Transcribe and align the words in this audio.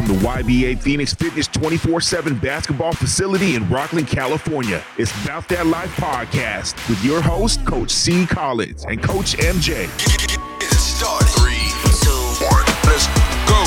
from 0.00 0.16
the 0.16 0.26
YBA 0.26 0.80
Phoenix 0.80 1.12
Fitness 1.12 1.46
24 1.48 2.00
7 2.00 2.38
basketball 2.38 2.92
facility 2.92 3.54
in 3.54 3.64
Rocklin, 3.64 4.06
California. 4.06 4.82
It's 4.96 5.12
About 5.24 5.46
That 5.48 5.66
Life 5.66 5.94
podcast 5.96 6.88
with 6.88 7.04
your 7.04 7.20
host, 7.20 7.66
Coach 7.66 7.90
C. 7.90 8.24
Collins 8.24 8.84
and 8.84 9.02
Coach 9.02 9.36
MJ. 9.36 9.88
Get 9.98 10.72
it 10.72 10.74
started. 10.76 11.28
Three, 11.28 11.68
two, 12.00 12.46
one, 12.46 12.64
let's 12.86 13.06
go. 13.46 13.62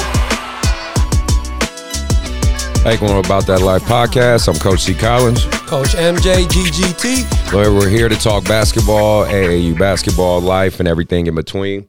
Hey, 2.89 2.97
going 2.97 3.23
about 3.23 3.45
that 3.45 3.61
life 3.61 3.83
podcast. 3.83 4.47
I'm 4.47 4.59
Coach 4.59 4.81
C. 4.81 4.95
Collins. 4.95 5.45
Coach 5.67 5.89
MJ 5.89 6.47
GGT. 6.47 7.53
Where 7.53 7.71
we're 7.71 7.89
here 7.89 8.09
to 8.09 8.15
talk 8.15 8.43
basketball, 8.45 9.25
AAU 9.25 9.77
basketball, 9.77 10.41
life, 10.41 10.79
and 10.79 10.87
everything 10.87 11.27
in 11.27 11.35
between. 11.35 11.87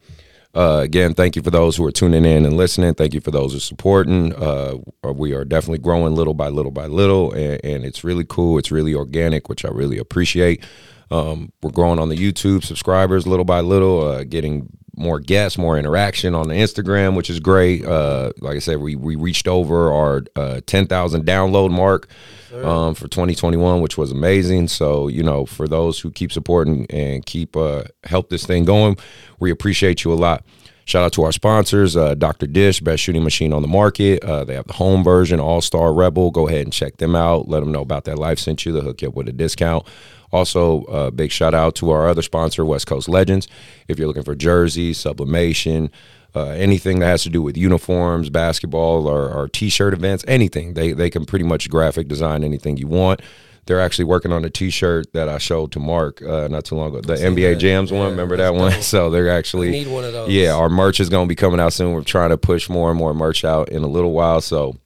Uh, 0.54 0.80
again, 0.82 1.14
thank 1.14 1.34
you 1.34 1.42
for 1.42 1.50
those 1.50 1.76
who 1.76 1.84
are 1.84 1.92
tuning 1.92 2.24
in 2.24 2.46
and 2.46 2.56
listening. 2.56 2.94
Thank 2.94 3.12
you 3.12 3.20
for 3.20 3.30
those 3.30 3.52
who 3.52 3.56
are 3.56 3.60
supporting. 3.60 4.32
Uh, 4.34 4.76
we 5.02 5.32
are 5.34 5.44
definitely 5.44 5.78
growing 5.78 6.14
little 6.14 6.34
by 6.34 6.48
little 6.48 6.70
by 6.70 6.86
little, 6.86 7.32
and, 7.32 7.60
and 7.64 7.84
it's 7.84 8.04
really 8.04 8.24
cool. 8.24 8.58
It's 8.58 8.70
really 8.70 8.94
organic, 8.94 9.48
which 9.48 9.64
I 9.64 9.68
really 9.68 9.98
appreciate. 9.98 10.64
Um, 11.10 11.52
we're 11.62 11.70
growing 11.70 11.98
on 11.98 12.08
the 12.08 12.16
YouTube 12.16 12.64
subscribers 12.64 13.26
little 13.26 13.44
by 13.44 13.60
little, 13.60 14.06
uh, 14.06 14.24
getting 14.24 14.68
more 14.96 15.18
guests, 15.18 15.58
more 15.58 15.76
interaction 15.76 16.34
on 16.34 16.48
the 16.48 16.54
Instagram, 16.54 17.16
which 17.16 17.28
is 17.28 17.40
great. 17.40 17.84
Uh, 17.84 18.32
like 18.40 18.56
I 18.56 18.60
said, 18.60 18.78
we 18.78 18.94
we 18.94 19.16
reached 19.16 19.48
over 19.48 19.92
our 19.92 20.22
uh, 20.36 20.60
ten 20.66 20.86
thousand 20.86 21.26
download 21.26 21.70
mark 21.70 22.08
um, 22.62 22.94
for 22.94 23.08
2021, 23.08 23.80
which 23.80 23.98
was 23.98 24.10
amazing. 24.10 24.68
So 24.68 25.08
you 25.08 25.22
know, 25.22 25.46
for 25.46 25.66
those 25.66 26.00
who 26.00 26.10
keep 26.10 26.32
supporting 26.32 26.86
and 26.90 27.24
keep 27.24 27.56
uh, 27.56 27.84
help 28.04 28.28
this 28.28 28.46
thing 28.46 28.64
going, 28.64 28.96
we 29.40 29.50
appreciate 29.50 30.04
you 30.04 30.12
a 30.12 30.14
lot. 30.14 30.44
Shout 30.86 31.02
out 31.02 31.12
to 31.14 31.22
our 31.22 31.32
sponsors, 31.32 31.96
uh, 31.96 32.14
Dr. 32.14 32.46
Dish, 32.46 32.80
best 32.80 33.02
shooting 33.02 33.24
machine 33.24 33.54
on 33.54 33.62
the 33.62 33.68
market. 33.68 34.22
Uh, 34.22 34.44
they 34.44 34.54
have 34.54 34.66
the 34.66 34.74
home 34.74 35.02
version, 35.02 35.40
All 35.40 35.62
Star 35.62 35.94
Rebel. 35.94 36.30
Go 36.30 36.46
ahead 36.46 36.66
and 36.66 36.72
check 36.72 36.98
them 36.98 37.16
out. 37.16 37.48
Let 37.48 37.60
them 37.60 37.72
know 37.72 37.80
about 37.80 38.04
that 38.04 38.18
life 38.18 38.38
sent 38.38 38.66
you. 38.66 38.72
They'll 38.72 38.82
hook 38.82 39.00
you 39.00 39.08
up 39.08 39.14
with 39.14 39.28
a 39.28 39.32
discount. 39.32 39.86
Also, 40.30 40.82
uh, 40.84 41.10
big 41.10 41.30
shout 41.30 41.54
out 41.54 41.74
to 41.76 41.90
our 41.90 42.08
other 42.08 42.20
sponsor, 42.20 42.64
West 42.64 42.86
Coast 42.86 43.08
Legends. 43.08 43.48
If 43.88 43.98
you're 43.98 44.08
looking 44.08 44.24
for 44.24 44.34
jerseys, 44.34 44.98
sublimation, 44.98 45.90
uh, 46.34 46.46
anything 46.48 46.98
that 46.98 47.06
has 47.06 47.22
to 47.22 47.30
do 47.30 47.42
with 47.42 47.56
uniforms, 47.56 48.28
basketball, 48.30 49.06
or, 49.06 49.30
or 49.30 49.48
t-shirt 49.48 49.94
events, 49.94 50.24
anything, 50.26 50.74
they 50.74 50.92
they 50.92 51.10
can 51.10 51.24
pretty 51.24 51.44
much 51.44 51.70
graphic 51.70 52.08
design 52.08 52.44
anything 52.44 52.76
you 52.76 52.88
want. 52.88 53.20
They're 53.66 53.80
actually 53.80 54.04
working 54.04 54.30
on 54.30 54.44
a 54.44 54.50
T-shirt 54.50 55.14
that 55.14 55.28
I 55.28 55.38
showed 55.38 55.72
to 55.72 55.80
Mark 55.80 56.20
uh, 56.20 56.48
not 56.48 56.66
too 56.66 56.74
long 56.74 56.94
ago. 56.94 57.00
The 57.00 57.14
NBA 57.14 57.54
that. 57.54 57.60
Jams 57.60 57.90
one, 57.90 58.10
remember 58.10 58.36
that 58.36 58.54
one? 58.54 58.72
dope. 58.72 58.82
So 58.82 59.08
they're 59.08 59.30
actually 59.30 59.68
I 59.68 59.70
need 59.70 59.86
one 59.86 60.04
of 60.04 60.12
those. 60.12 60.28
Yeah, 60.28 60.54
our 60.54 60.68
merch 60.68 61.00
is 61.00 61.08
going 61.08 61.26
to 61.26 61.28
be 61.28 61.34
coming 61.34 61.60
out 61.60 61.72
soon. 61.72 61.94
We're 61.94 62.02
trying 62.02 62.30
to 62.30 62.36
push 62.36 62.68
more 62.68 62.90
and 62.90 62.98
more 62.98 63.14
merch 63.14 63.42
out 63.42 63.70
in 63.70 63.82
a 63.82 63.86
little 63.86 64.12
while. 64.12 64.42
So 64.42 64.76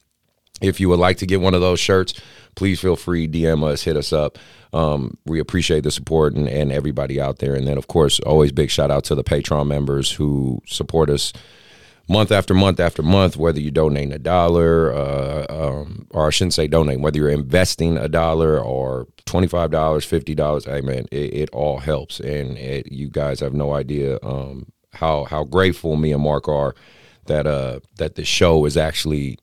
if 0.61 0.79
you 0.79 0.87
would 0.89 0.99
like 0.99 1.17
to 1.17 1.25
get 1.25 1.41
one 1.41 1.53
of 1.53 1.61
those 1.61 1.79
shirts, 1.79 2.13
please 2.55 2.79
feel 2.79 2.95
free 2.95 3.27
DM 3.27 3.63
us, 3.63 3.83
hit 3.83 3.97
us 3.97 4.13
up. 4.13 4.37
Um, 4.71 5.17
we 5.25 5.39
appreciate 5.39 5.83
the 5.83 5.91
support 5.91 6.35
and, 6.35 6.47
and 6.47 6.71
everybody 6.71 7.19
out 7.19 7.39
there. 7.39 7.55
And 7.55 7.67
then, 7.67 7.77
of 7.77 7.87
course, 7.87 8.19
always 8.19 8.51
big 8.51 8.69
shout 8.69 8.91
out 8.91 9.03
to 9.05 9.15
the 9.15 9.23
Patreon 9.23 9.67
members 9.67 10.11
who 10.11 10.61
support 10.67 11.09
us 11.09 11.33
month 12.07 12.31
after 12.31 12.53
month 12.53 12.79
after 12.79 13.01
month. 13.01 13.37
Whether 13.37 13.61
you 13.61 13.71
donate 13.71 14.11
a 14.11 14.19
dollar, 14.19 14.93
uh, 14.93 15.45
um, 15.49 16.07
or 16.11 16.27
I 16.27 16.29
shouldn't 16.29 16.53
say 16.53 16.67
donate, 16.67 16.99
whether 16.99 17.17
you're 17.17 17.29
investing 17.29 17.97
a 17.97 18.07
dollar 18.07 18.59
or 18.59 19.07
twenty 19.25 19.47
five 19.47 19.71
dollars, 19.71 20.05
fifty 20.05 20.35
dollars. 20.35 20.65
Hey 20.65 20.81
man, 20.81 21.05
it, 21.11 21.33
it 21.33 21.49
all 21.51 21.79
helps, 21.79 22.19
and 22.19 22.57
it, 22.57 22.91
you 22.91 23.09
guys 23.09 23.39
have 23.39 23.53
no 23.53 23.73
idea 23.73 24.19
um, 24.23 24.71
how 24.93 25.25
how 25.25 25.43
grateful 25.43 25.95
me 25.95 26.11
and 26.11 26.23
Mark 26.23 26.47
are 26.47 26.75
that 27.25 27.47
uh, 27.47 27.79
that 27.97 28.15
the 28.15 28.25
show 28.25 28.65
is 28.65 28.75
actually 28.75 29.37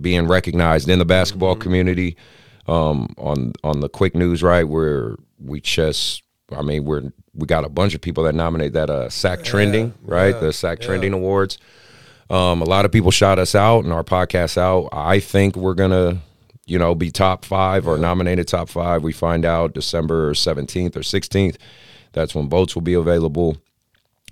being 0.00 0.26
recognized 0.28 0.88
in 0.88 0.98
the 0.98 1.04
basketball 1.04 1.56
community. 1.56 2.16
Um, 2.66 3.14
on 3.18 3.52
on 3.64 3.80
the 3.80 3.88
quick 3.88 4.14
news, 4.14 4.42
right? 4.42 4.64
Where 4.64 5.16
we 5.38 5.60
just, 5.60 6.22
I 6.52 6.62
mean, 6.62 6.84
we're 6.84 7.12
we 7.34 7.46
got 7.46 7.64
a 7.64 7.68
bunch 7.68 7.94
of 7.94 8.00
people 8.00 8.24
that 8.24 8.34
nominate 8.34 8.74
that 8.74 8.90
uh 8.90 9.08
SAC 9.08 9.42
trending, 9.42 9.94
right? 10.02 10.34
yeah, 10.34 10.40
the 10.40 10.52
SAC 10.52 10.80
yeah. 10.80 10.86
trending 10.86 11.12
awards. 11.12 11.58
Um, 12.28 12.62
a 12.62 12.64
lot 12.64 12.84
of 12.84 12.92
people 12.92 13.10
shout 13.10 13.38
us 13.38 13.54
out 13.54 13.84
and 13.84 13.92
our 13.92 14.04
podcast 14.04 14.56
out. 14.56 14.88
I 14.92 15.18
think 15.18 15.56
we're 15.56 15.74
gonna, 15.74 16.18
you 16.66 16.78
know, 16.78 16.94
be 16.94 17.10
top 17.10 17.44
five 17.44 17.88
or 17.88 17.98
nominated 17.98 18.46
top 18.46 18.68
five. 18.68 19.02
We 19.02 19.12
find 19.12 19.44
out 19.44 19.74
December 19.74 20.34
seventeenth 20.34 20.96
or 20.96 21.02
sixteenth. 21.02 21.58
That's 22.12 22.34
when 22.34 22.48
votes 22.48 22.74
will 22.74 22.82
be 22.82 22.94
available. 22.94 23.56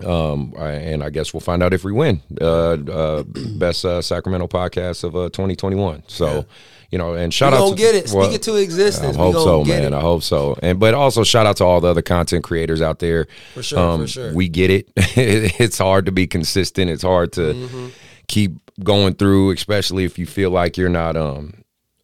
Um, 0.04 0.54
and 0.56 1.02
I 1.02 1.10
guess 1.10 1.34
we'll 1.34 1.41
find 1.41 1.62
out 1.62 1.75
if 1.75 1.82
we 1.82 1.92
win. 1.92 2.22
Uh, 2.41 2.75
uh, 2.75 3.22
best 3.58 3.84
uh, 3.84 4.00
Sacramento 4.00 4.47
podcast 4.47 5.02
of 5.02 5.16
uh, 5.16 5.28
2021. 5.31 6.04
So, 6.06 6.47
you 6.91 6.99
know, 6.99 7.15
and 7.15 7.26
We 7.28 7.31
shout 7.32 7.53
out 7.53 7.59
gonna 7.59 7.76
to 7.76 7.82
get 7.82 7.94
it. 7.94 8.09
Speak 8.09 8.19
well, 8.19 8.34
it 8.34 8.43
to 8.43 8.56
existence. 8.56 9.16
I 9.16 9.19
hope 9.21 9.34
so, 9.34 9.65
get 9.65 9.82
man. 9.82 9.93
It. 9.93 9.97
I 9.97 10.00
hope 10.00 10.22
so. 10.22 10.56
And 10.62 10.78
but 10.81 10.94
also 10.94 11.22
shout 11.25 11.47
out 11.47 11.56
to 11.59 11.65
all 11.65 11.81
the 11.81 11.88
other 11.88 12.03
content 12.03 12.44
creators 12.44 12.81
out 12.81 12.99
there. 12.99 13.26
For 13.54 13.62
sure, 13.62 13.78
Um, 13.78 14.00
for 14.03 14.06
sure. 14.06 14.34
We 14.34 14.49
get 14.49 14.71
it. 14.71 14.88
it's 14.97 15.78
hard 15.78 16.06
to 16.06 16.12
be 16.12 16.26
consistent. 16.26 16.91
It's 16.91 17.03
hard 17.03 17.32
to 17.32 17.41
Mm-hmm. 17.54 17.88
keep 18.28 18.53
going 18.82 19.15
through, 19.15 19.50
especially 19.50 20.04
if 20.04 20.19
you 20.19 20.26
feel 20.26 20.50
like 20.50 20.76
you're 20.76 20.88
not 20.88 21.16
um 21.16 21.54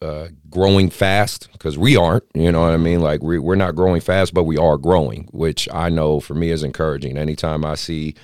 uh, 0.03 0.29
growing 0.51 0.91
fast 0.91 1.49
because 1.53 1.79
we 1.79 1.97
aren't. 1.97 2.25
You 2.35 2.53
know 2.53 2.61
what 2.61 2.75
I 2.75 2.77
mean? 2.77 3.01
Like 3.01 3.23
we 3.23 3.39
we're 3.39 3.55
not 3.55 3.75
growing 3.75 4.03
fast, 4.03 4.35
but 4.35 4.45
we 4.45 4.59
are 4.59 4.77
growing, 4.77 5.29
which 5.33 5.67
I 5.73 5.89
know 5.89 6.21
for 6.21 6.35
me 6.35 6.51
is 6.51 6.63
encouraging. 6.63 7.17
Anytime 7.17 7.65
I 7.65 7.75
see 7.75 8.15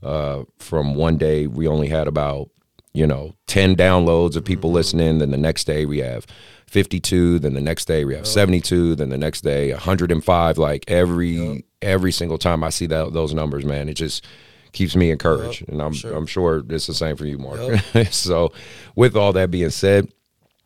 uh, 0.00 0.44
from 0.58 0.94
one 0.94 1.16
day 1.16 1.48
we 1.48 1.66
only 1.66 1.88
had 1.88 2.06
about 2.06 2.50
you 2.94 3.06
know 3.06 3.34
10 3.48 3.76
downloads 3.76 4.36
of 4.36 4.44
people 4.44 4.70
listening 4.70 5.18
then 5.18 5.30
the 5.30 5.36
next 5.36 5.64
day 5.64 5.84
we 5.84 5.98
have 5.98 6.26
52 6.68 7.40
then 7.40 7.52
the 7.54 7.60
next 7.60 7.84
day 7.84 8.04
we 8.04 8.14
have 8.14 8.26
72 8.26 8.94
then 8.94 9.10
the 9.10 9.18
next 9.18 9.42
day 9.42 9.72
105 9.72 10.58
like 10.58 10.84
every 10.88 11.64
every 11.82 12.12
single 12.12 12.38
time 12.38 12.64
i 12.64 12.70
see 12.70 12.86
that 12.86 13.12
those 13.12 13.34
numbers 13.34 13.64
man 13.64 13.88
it 13.88 13.94
just 13.94 14.24
keeps 14.72 14.96
me 14.96 15.10
encouraged. 15.10 15.68
And 15.68 15.80
i'm 15.80 15.94
i'm 16.12 16.26
sure 16.26 16.62
it's 16.68 16.86
the 16.86 16.94
same 16.94 17.16
for 17.16 17.26
you 17.26 17.38
mark. 17.38 17.60
So 18.10 18.52
with 18.94 19.16
all 19.16 19.32
that 19.32 19.50
being 19.50 19.70
said 19.70 20.08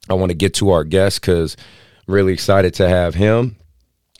i 0.09 0.15
want 0.15 0.31
to 0.31 0.34
get 0.34 0.55
to 0.55 0.71
our 0.71 0.83
guest 0.83 1.22
cuz 1.22 1.56
i'm 2.06 2.15
really 2.15 2.33
excited 2.33 2.75
to 2.75 2.88
have 2.88 3.15
him. 3.15 3.56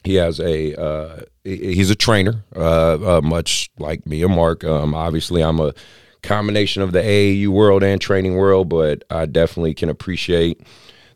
He 0.03 0.15
has 0.15 0.39
a 0.39 0.79
uh, 0.79 1.21
he's 1.43 1.89
a 1.89 1.95
trainer, 1.95 2.45
uh, 2.55 3.17
uh, 3.17 3.21
much 3.21 3.69
like 3.79 4.05
me 4.05 4.23
and 4.23 4.33
Mark. 4.33 4.63
Um, 4.63 4.95
obviously, 4.95 5.41
I'm 5.41 5.59
a 5.59 5.73
combination 6.21 6.81
of 6.81 6.91
the 6.91 7.01
AAU 7.01 7.47
world 7.47 7.83
and 7.83 7.99
training 7.99 8.35
world, 8.35 8.69
but 8.69 9.03
I 9.09 9.25
definitely 9.25 9.73
can 9.73 9.89
appreciate 9.89 10.61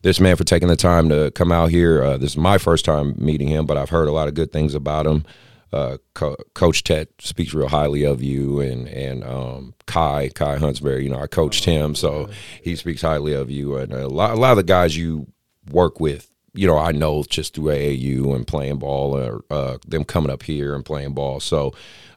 this 0.01 0.19
man 0.19 0.35
for 0.35 0.43
taking 0.43 0.67
the 0.67 0.75
time 0.75 1.09
to 1.09 1.31
come 1.31 1.51
out 1.51 1.69
here. 1.69 2.03
Uh, 2.03 2.17
this 2.17 2.31
is 2.31 2.37
my 2.37 2.57
first 2.57 2.85
time 2.85 3.15
meeting 3.17 3.47
him, 3.47 3.65
but 3.65 3.77
I've 3.77 3.89
heard 3.89 4.07
a 4.07 4.11
lot 4.11 4.27
of 4.27 4.33
good 4.33 4.51
things 4.51 4.75
about 4.75 5.07
him. 5.07 5.25
Uh, 5.71 5.97
Co- 6.13 6.37
Coach 6.53 6.83
Tet 6.83 7.09
speaks 7.19 7.53
real 7.53 7.69
highly 7.69 8.03
of 8.03 8.21
you, 8.21 8.59
and 8.59 8.87
and 8.87 9.23
um, 9.23 9.73
Kai 9.87 10.29
Kai 10.29 10.57
Huntsberry. 10.57 11.03
You 11.03 11.09
know, 11.09 11.19
I 11.19 11.25
coached 11.25 11.65
him, 11.65 11.95
so 11.95 12.29
he 12.61 12.75
speaks 12.75 13.01
highly 13.01 13.33
of 13.33 13.49
you, 13.49 13.77
and 13.77 13.91
a 13.91 14.07
lot 14.07 14.31
a 14.31 14.35
lot 14.35 14.51
of 14.51 14.57
the 14.57 14.63
guys 14.63 14.95
you 14.95 15.27
work 15.71 15.99
with 15.99 16.29
you 16.53 16.67
know, 16.67 16.77
I 16.77 16.91
know 16.91 17.23
just 17.23 17.55
through 17.55 17.71
AAU 17.73 18.35
and 18.35 18.45
playing 18.45 18.77
ball 18.77 19.17
or 19.17 19.43
uh, 19.49 19.77
them 19.87 20.03
coming 20.03 20.31
up 20.31 20.43
here 20.43 20.75
and 20.75 20.85
playing 20.85 21.13
ball. 21.13 21.39
So 21.39 21.73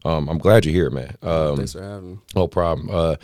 um, 0.07 0.29
I'm 0.29 0.39
glad 0.39 0.65
you're 0.65 0.75
here, 0.75 0.91
man. 0.91 1.17
Um, 1.23 1.57
Thanks 1.57 1.73
for 1.73 1.83
having 1.83 2.11
me. 2.13 2.19
no 2.35 2.47
problem. 2.47 2.89
Uh, 2.91 3.17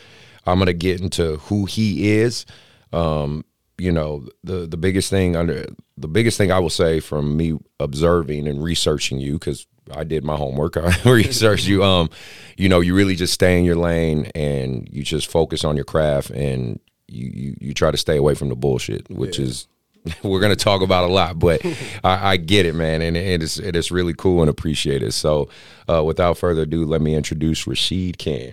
I'm 0.47 0.59
gonna 0.59 0.73
get 0.73 1.01
into 1.01 1.37
who 1.39 1.67
he 1.67 2.11
is. 2.11 2.45
Um, 2.93 3.45
you 3.79 3.93
know, 3.93 4.27
the 4.43 4.67
the 4.67 4.77
biggest 4.77 5.09
thing 5.11 5.37
under 5.37 5.67
the 5.97 6.09
biggest 6.09 6.39
thing 6.39 6.51
I 6.51 6.59
will 6.59 6.71
say 6.71 7.01
from 7.01 7.37
me 7.37 7.59
observing 7.79 8.49
and 8.49 8.63
researching 8.63 9.19
you 9.19 9.35
because 9.35 9.67
I 9.95 10.05
did 10.05 10.25
my 10.25 10.37
homework. 10.37 10.77
I 10.77 10.95
researched 11.05 11.67
you. 11.67 11.85
Um, 11.85 12.11
you 12.57 12.69
know, 12.69 12.81
you 12.81 12.95
really 12.95 13.15
just 13.15 13.33
stay 13.33 13.59
in 13.59 13.65
your 13.65 13.77
lane 13.77 14.31
and 14.35 14.89
you 14.91 15.03
just 15.03 15.31
focus 15.31 15.65
on 15.65 15.77
your 15.77 15.85
craft 15.85 16.31
and 16.31 16.81
you 17.09 17.31
you, 17.33 17.57
you 17.61 17.75
try 17.75 17.91
to 17.91 17.97
stay 17.97 18.17
away 18.17 18.35
from 18.35 18.49
the 18.49 18.57
bullshit, 18.57 19.09
which 19.11 19.39
is 19.39 19.69
we're 20.23 20.41
gonna 20.41 20.57
talk 20.57 20.83
about 20.83 21.05
a 21.05 21.13
lot, 21.13 21.39
but 21.39 21.65
I, 22.05 22.33
I 22.33 22.37
get 22.37 22.67
it, 22.67 22.75
man, 22.75 23.03
and 23.03 23.17
it 23.17 23.43
is 23.43 23.59
it 23.59 23.77
is 23.77 23.91
really 23.91 24.15
cool 24.15 24.41
and 24.41 24.51
appreciated. 24.51 25.13
So, 25.15 25.49
uh, 25.89 26.03
without 26.05 26.37
further 26.39 26.63
ado, 26.63 26.85
let 26.85 27.01
me 27.01 27.15
introduce 27.15 27.67
Rashid 27.67 28.19
Khan. 28.19 28.51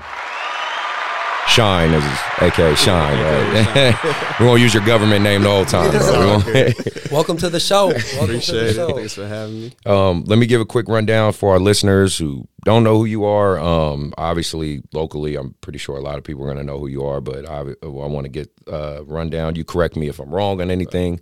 Shine 1.60 1.94
is 1.94 2.06
aka 2.40 2.74
Shine. 2.74 3.20
Right? 3.20 3.96
we 4.40 4.46
won't 4.46 4.62
use 4.62 4.74
your 4.74 4.86
government 4.86 5.24
name 5.24 5.42
the 5.42 5.50
whole 5.50 5.66
time. 5.66 5.92
bro. 5.92 6.72
Welcome 7.12 7.36
to 7.36 7.50
the 7.50 7.60
show. 7.60 7.88
Welcome 7.88 8.02
to 8.02 8.16
the 8.16 8.24
Appreciate 8.24 8.64
it. 8.68 8.74
show. 8.76 8.96
Thanks 8.96 9.14
for 9.16 9.28
having 9.28 9.60
me. 9.64 9.72
Um, 9.86 10.24
let 10.24 10.40
me 10.40 10.46
give 10.46 10.62
a 10.62 10.66
quick 10.66 10.88
rundown 10.88 11.34
for 11.34 11.52
our 11.52 11.60
listeners 11.60 12.18
who 12.18 12.48
don't 12.64 12.86
know 12.86 12.96
who 12.96 13.04
you 13.04 13.26
are. 13.26 13.60
Um, 13.60 14.14
obviously, 14.18 14.84
locally, 14.94 15.36
I'm 15.36 15.54
pretty 15.60 15.80
sure 15.80 15.98
a 15.98 16.02
lot 16.02 16.18
of 16.18 16.24
people 16.24 16.44
are 16.44 16.46
going 16.46 16.60
to 16.60 16.64
know 16.64 16.80
who 16.80 16.88
you 16.88 17.04
are, 17.04 17.20
but 17.20 17.46
I, 17.46 17.60
I 17.84 17.88
want 17.88 18.24
to 18.24 18.30
get 18.30 18.50
uh, 18.72 19.04
rundown. 19.04 19.56
You 19.56 19.66
correct 19.66 19.98
me 19.98 20.08
if 20.08 20.20
I'm 20.20 20.34
wrong 20.34 20.62
on 20.62 20.72
anything 20.72 21.20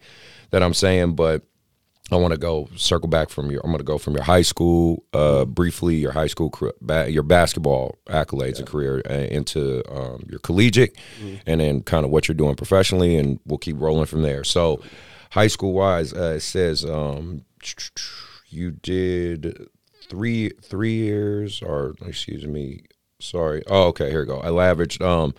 that 0.51 0.61
I'm 0.61 0.75
saying, 0.75 1.15
but 1.15 1.47
I 2.11 2.15
want 2.15 2.33
to 2.33 2.37
go 2.37 2.69
circle 2.75 3.09
back 3.09 3.29
from 3.29 3.51
your. 3.51 3.61
I'm 3.63 3.71
going 3.71 3.79
to 3.79 3.83
go 3.83 3.97
from 3.97 4.13
your 4.13 4.23
high 4.23 4.41
school, 4.41 5.03
uh, 5.13 5.43
briefly 5.45 5.95
your 5.95 6.13
high 6.13 6.27
school, 6.27 6.53
ba- 6.81 7.11
your 7.11 7.23
basketball 7.23 7.97
accolades 8.07 8.59
and 8.59 8.67
career 8.67 9.01
uh, 9.09 9.13
into 9.13 9.83
um, 9.93 10.23
your 10.29 10.39
collegiate, 10.39 10.97
and 11.45 11.59
then 11.59 11.81
kind 11.81 12.05
of 12.05 12.11
what 12.11 12.27
you're 12.27 12.35
doing 12.35 12.55
professionally, 12.55 13.17
and 13.17 13.39
we'll 13.45 13.57
keep 13.57 13.75
rolling 13.79 14.05
from 14.05 14.21
there. 14.21 14.43
So, 14.45 14.81
high 15.31 15.47
school 15.47 15.73
wise, 15.73 16.13
uh, 16.13 16.35
it 16.37 16.41
says 16.41 16.85
um, 16.85 17.43
you 18.47 18.71
did 18.71 19.67
three 20.09 20.51
three 20.61 20.93
years, 20.93 21.61
or 21.61 21.95
excuse 22.05 22.45
me, 22.45 22.83
sorry. 23.19 23.63
Oh, 23.67 23.87
okay, 23.87 24.09
here 24.09 24.21
we 24.21 24.27
go. 24.27 24.39
I 24.39 24.69
averaged 24.69 25.01
um, 25.01 25.33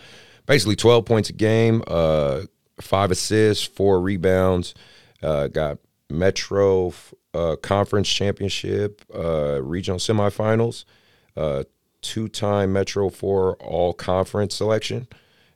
basically 0.44 0.76
12 0.76 1.04
points 1.04 1.30
a 1.30 1.32
game, 1.32 1.82
uh, 1.86 2.42
five 2.80 3.10
assists, 3.10 3.64
four 3.64 4.00
rebounds. 4.00 4.74
Uh, 5.22 5.48
got 5.48 5.78
Metro 6.10 6.92
uh, 7.34 7.56
Conference 7.56 8.08
Championship, 8.08 9.02
uh, 9.14 9.60
regional 9.62 9.98
semifinals, 9.98 10.84
uh, 11.36 11.64
two-time 12.00 12.72
Metro 12.72 13.10
Four 13.10 13.56
All 13.56 13.92
Conference 13.92 14.54
selection, 14.54 15.06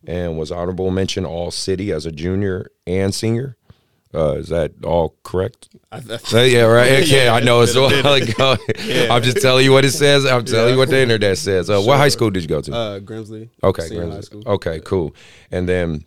and 0.06 0.38
was 0.38 0.52
honorable 0.52 0.90
mention 0.90 1.24
All 1.24 1.50
City 1.50 1.90
as 1.92 2.04
a 2.06 2.12
junior 2.12 2.66
and 2.86 3.14
senior. 3.14 3.56
Uh, 4.14 4.32
is 4.34 4.48
that 4.50 4.72
all 4.84 5.16
correct? 5.22 5.70
I, 5.90 5.96
Uh, 6.34 6.40
yeah, 6.42 6.64
right. 6.64 6.92
Okay, 7.02 7.30
I 7.30 7.40
know 7.40 7.62
it's 7.62 7.74
a 7.74 7.80
while 7.80 8.12
ago. 8.12 8.56
I'm 9.10 9.22
just 9.22 9.40
telling 9.40 9.64
you 9.64 9.72
what 9.72 9.86
it 9.86 9.92
says. 9.92 10.26
I'm 10.26 10.44
telling 10.44 10.74
you 10.74 10.78
what 10.78 10.90
the 10.90 11.00
internet 11.00 11.38
says. 11.38 11.70
Uh, 11.70 11.80
What 11.80 11.96
high 11.96 12.10
school 12.10 12.28
did 12.30 12.42
you 12.42 12.48
go 12.48 12.60
to? 12.60 12.74
uh, 12.74 13.00
Grimsley. 13.00 13.48
okay, 13.64 13.84
Grimsley. 13.88 14.12
high 14.12 14.20
school. 14.20 14.42
okay, 14.46 14.80
cool. 14.84 15.14
And 15.50 15.66
then 15.66 16.04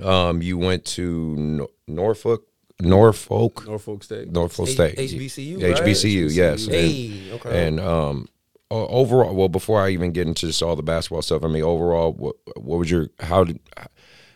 um, 0.00 0.40
you 0.40 0.56
went 0.56 0.84
to 0.84 1.34
Nor- 1.36 1.68
Norfolk, 1.88 2.44
Norfolk, 2.80 3.66
Norfolk 3.66 4.02
State. 4.04 4.30
Norfolk 4.30 4.68
H- 4.68 4.74
State, 4.74 4.96
HBCU, 4.96 5.62
right? 5.62 5.76
HBCU, 5.76 6.34
yes. 6.34 6.64
And, 6.66 6.74
Hey, 6.74 7.30
okay. 7.32 7.66
and 7.66 7.80
um, 7.80 8.28
overall, 8.70 9.34
well, 9.34 9.48
before 9.48 9.80
I 9.80 9.90
even 9.90 10.12
get 10.12 10.26
into 10.26 10.46
just 10.46 10.62
all 10.62 10.76
the 10.76 10.82
basketball 10.82 11.22
stuff, 11.22 11.44
I 11.44 11.48
mean, 11.48 11.62
overall, 11.62 12.12
what, 12.12 12.36
what 12.56 12.78
was 12.78 12.90
your 12.90 13.08
how 13.20 13.44
did 13.44 13.60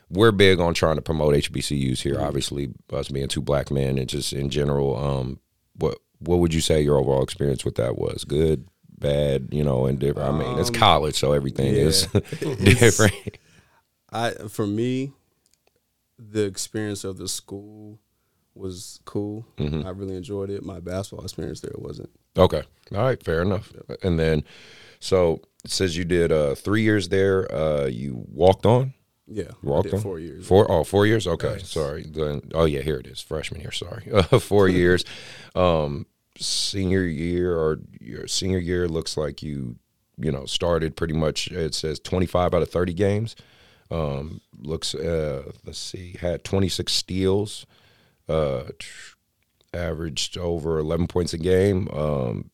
we're 0.09 0.31
big 0.31 0.59
on 0.59 0.73
trying 0.73 0.95
to 0.95 1.01
promote 1.01 1.33
HBCUs 1.35 1.99
here. 2.01 2.19
Obviously, 2.21 2.69
us 2.93 3.09
being 3.09 3.27
two 3.27 3.41
black 3.41 3.71
men, 3.71 3.97
and 3.97 4.07
just 4.07 4.31
in 4.33 4.49
general, 4.49 4.95
um, 4.95 5.39
what 5.75 5.97
what 6.19 6.37
would 6.37 6.53
you 6.53 6.61
say 6.61 6.81
your 6.81 6.97
overall 6.97 7.23
experience 7.23 7.65
with 7.65 7.75
that 7.75 7.97
was? 7.97 8.23
Good, 8.23 8.67
bad, 8.97 9.49
you 9.51 9.63
know, 9.63 9.85
and 9.85 9.99
different. 9.99 10.33
I 10.33 10.37
mean, 10.37 10.59
it's 10.59 10.69
college, 10.69 11.15
so 11.15 11.33
everything 11.33 11.73
is 11.73 12.05
different. 12.41 13.37
I 14.11 14.31
for 14.49 14.65
me, 14.65 15.11
the 16.17 16.45
experience 16.45 17.03
of 17.03 17.17
the 17.17 17.27
school 17.27 17.99
was 18.57 18.99
cool. 19.05 19.45
Mm-hmm. 19.57 19.85
I 19.85 19.89
really 19.91 20.15
enjoyed 20.15 20.49
it. 20.49 20.63
My 20.63 20.79
basketball 20.79 21.23
experience 21.23 21.61
there 21.61 21.71
wasn't. 21.75 22.09
Okay. 22.37 22.63
All 22.95 23.01
right. 23.03 23.21
Fair 23.21 23.41
enough. 23.41 23.71
And 24.03 24.19
then, 24.19 24.43
so 24.99 25.41
it 25.63 25.71
says 25.71 25.97
you 25.97 26.05
did 26.05 26.31
uh, 26.31 26.55
three 26.55 26.81
years 26.81 27.09
there. 27.09 27.53
Uh, 27.53 27.85
you 27.85 28.25
walked 28.31 28.65
on. 28.65 28.93
Yeah, 29.29 29.51
walked 29.61 29.93
on 29.93 29.99
four 29.99 30.19
years. 30.19 30.47
Four. 30.47 30.71
Oh, 30.71 30.85
four 30.85 31.05
years. 31.05 31.27
Okay. 31.27 31.59
Sorry. 31.59 32.03
Then. 32.03 32.41
Oh 32.53 32.63
yeah. 32.65 32.81
Here 32.81 32.97
it 32.97 33.07
is. 33.07 33.19
Freshman 33.19 33.59
year. 33.59 33.71
Sorry. 33.71 34.09
Uh, 34.11 34.23
four 34.39 34.69
years. 34.69 35.03
Um, 35.53 36.05
senior 36.37 37.03
year 37.03 37.57
or 37.57 37.79
your 37.99 38.27
senior 38.27 38.59
year 38.59 38.87
looks 38.87 39.17
like 39.17 39.43
you, 39.43 39.75
you 40.17 40.31
know, 40.31 40.45
started 40.45 40.95
pretty 40.95 41.13
much. 41.13 41.51
It 41.51 41.75
says 41.75 41.99
twenty 41.99 42.25
five 42.25 42.53
out 42.53 42.61
of 42.61 42.69
thirty 42.69 42.93
games. 42.93 43.35
Um, 43.91 44.39
looks. 44.57 44.95
Uh, 44.95 45.51
let's 45.65 45.79
see. 45.79 46.15
Had 46.21 46.45
twenty 46.45 46.69
six 46.69 46.93
steals. 46.93 47.65
Uh, 48.27 48.63
averaged 49.73 50.37
over 50.37 50.79
11 50.79 51.07
points 51.07 51.33
a 51.33 51.37
game. 51.37 51.87
Um, 51.93 52.49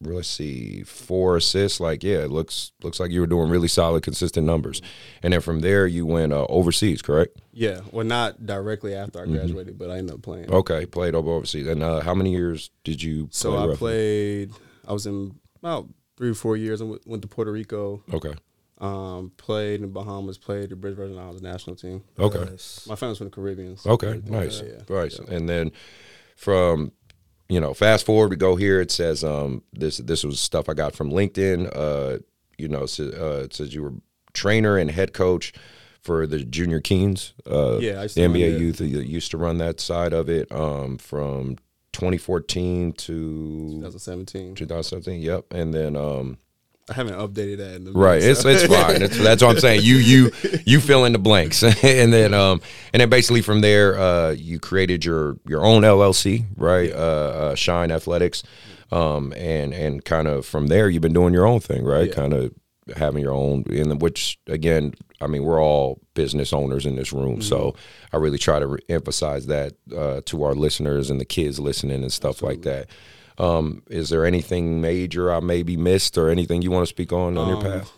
let's 0.00 0.28
see, 0.28 0.82
four 0.82 1.36
assists. 1.36 1.80
Like, 1.80 2.02
yeah, 2.02 2.18
it 2.18 2.30
looks 2.30 2.72
looks 2.82 3.00
like 3.00 3.10
you 3.10 3.20
were 3.20 3.26
doing 3.26 3.50
really 3.50 3.68
solid, 3.68 4.02
consistent 4.02 4.46
numbers. 4.46 4.80
And 5.22 5.32
then 5.32 5.40
from 5.40 5.60
there, 5.60 5.86
you 5.86 6.06
went 6.06 6.32
uh, 6.32 6.46
overseas, 6.48 7.02
correct? 7.02 7.38
Yeah, 7.52 7.80
well, 7.92 8.06
not 8.06 8.46
directly 8.46 8.94
after 8.94 9.20
Mm-hmm. 9.20 9.34
I 9.34 9.36
graduated, 9.36 9.78
but 9.78 9.90
I 9.90 9.98
ended 9.98 10.14
up 10.14 10.22
playing. 10.22 10.50
Okay, 10.50 10.86
played 10.86 11.14
over 11.14 11.30
overseas. 11.30 11.66
And 11.66 11.82
uh, 11.82 12.00
how 12.00 12.14
many 12.14 12.30
years 12.32 12.70
did 12.84 13.02
you? 13.02 13.28
so 13.30 13.50
play 13.50 13.58
I 13.58 13.66
roughly? 13.66 13.76
played. 13.76 14.50
I 14.88 14.92
was 14.92 15.06
in 15.06 15.38
about 15.58 15.88
three 16.16 16.30
or 16.30 16.34
four 16.34 16.56
years. 16.56 16.80
I 16.80 16.84
went 17.04 17.22
to 17.22 17.28
Puerto 17.28 17.52
Rico. 17.52 18.02
Okay, 18.12 18.34
Um, 18.80 19.32
played 19.36 19.82
in 19.82 19.90
Bahamas. 19.92 20.38
Played 20.38 20.70
the 20.70 20.76
British 20.76 20.96
Virgin 20.96 21.18
Islands 21.18 21.42
national 21.42 21.76
team. 21.76 22.02
okay, 22.18 22.38
Nice. 22.50 22.86
My 22.86 22.94
family's 22.96 23.18
from 23.18 23.26
the 23.26 23.30
Caribbean. 23.34 23.76
so- 23.76 23.90
okay, 23.90 24.22
nice, 24.26 24.62
yeah, 24.62 24.80
nice. 24.88 25.18
And 25.18 25.48
then 25.48 25.72
from 26.36 26.92
you 27.48 27.60
know, 27.60 27.74
fast 27.74 28.06
forward, 28.06 28.30
we 28.30 28.36
go 28.36 28.54
here. 28.56 28.80
It 28.80 28.90
says 28.92 29.24
um, 29.24 29.62
this 29.72 29.98
this 29.98 30.22
was 30.24 30.38
stuff 30.40 30.68
I 30.68 30.74
got 30.74 30.94
from 30.94 31.10
LinkedIn. 31.10 31.70
Uh, 31.74 32.18
you 32.58 32.68
know, 32.68 32.84
it 32.84 32.88
says, 32.90 33.12
uh, 33.12 33.42
it 33.44 33.54
says 33.54 33.74
you 33.74 33.82
were 33.82 33.92
trainer 34.32 34.78
and 34.78 34.90
head 34.90 35.12
coach 35.12 35.52
for 36.00 36.26
the 36.28 36.44
Junior 36.44 36.80
Kings. 36.80 37.34
Uh, 37.44 37.78
Yeah, 37.80 37.98
I 37.98 38.02
used 38.04 38.16
the 38.16 38.20
NBA 38.22 38.52
that. 38.52 38.60
youth. 38.60 38.80
You 38.80 39.00
used 39.00 39.30
to 39.32 39.36
run 39.36 39.58
that 39.58 39.80
side 39.80 40.12
of 40.12 40.28
it 40.30 40.50
um, 40.52 40.96
from 40.98 41.56
2014 41.92 42.92
to 42.92 43.02
2017. 43.80 44.54
2017. 44.54 45.20
Yep, 45.20 45.52
and 45.52 45.74
then. 45.74 45.96
Um, 45.96 46.38
I 46.90 46.94
haven't 46.94 47.14
updated 47.14 47.58
that. 47.58 47.76
In 47.76 47.84
the 47.84 47.92
Right. 47.92 48.22
It's 48.22 48.44
it's 48.44 48.66
fine. 48.66 49.02
It's, 49.02 49.16
that's 49.16 49.42
what 49.42 49.50
I'm 49.50 49.60
saying. 49.60 49.82
You 49.82 49.96
you 49.96 50.32
you 50.66 50.80
fill 50.80 51.04
in 51.04 51.12
the 51.12 51.18
blanks, 51.18 51.62
and 51.84 52.12
then 52.12 52.34
um 52.34 52.60
and 52.92 53.00
then 53.00 53.08
basically 53.08 53.42
from 53.42 53.60
there, 53.60 53.98
uh, 53.98 54.30
you 54.32 54.58
created 54.58 55.04
your 55.04 55.36
your 55.46 55.64
own 55.64 55.82
LLC, 55.82 56.46
right? 56.56 56.90
Uh, 56.92 56.96
uh, 56.96 57.54
Shine 57.54 57.92
Athletics, 57.92 58.42
um, 58.90 59.32
and 59.36 59.72
and 59.72 60.04
kind 60.04 60.26
of 60.26 60.44
from 60.44 60.66
there, 60.66 60.88
you've 60.88 61.02
been 61.02 61.12
doing 61.12 61.32
your 61.32 61.46
own 61.46 61.60
thing, 61.60 61.84
right? 61.84 62.08
Yeah. 62.08 62.14
Kind 62.14 62.32
of 62.32 62.52
having 62.96 63.22
your 63.22 63.32
own, 63.32 63.64
and 63.70 64.02
which 64.02 64.38
again, 64.48 64.94
I 65.20 65.28
mean, 65.28 65.44
we're 65.44 65.62
all 65.62 66.00
business 66.14 66.52
owners 66.52 66.86
in 66.86 66.96
this 66.96 67.12
room, 67.12 67.40
so 67.40 67.76
I 68.12 68.16
really 68.16 68.38
try 68.38 68.58
to 68.58 68.66
re- 68.66 68.80
emphasize 68.88 69.46
that 69.46 69.74
uh, 69.96 70.22
to 70.26 70.42
our 70.42 70.54
listeners 70.54 71.08
and 71.08 71.20
the 71.20 71.24
kids 71.24 71.60
listening 71.60 72.02
and 72.02 72.12
stuff 72.12 72.42
like 72.42 72.62
that. 72.62 72.88
Um, 73.40 73.82
is 73.88 74.10
there 74.10 74.26
anything 74.26 74.80
major 74.80 75.32
I 75.32 75.40
maybe 75.40 75.76
missed 75.76 76.18
or 76.18 76.28
anything 76.28 76.62
you 76.62 76.70
want 76.70 76.82
to 76.82 76.90
speak 76.90 77.12
on 77.12 77.38
on 77.38 77.48
your 77.48 77.56
Um, 77.56 77.62
path? 77.62 77.92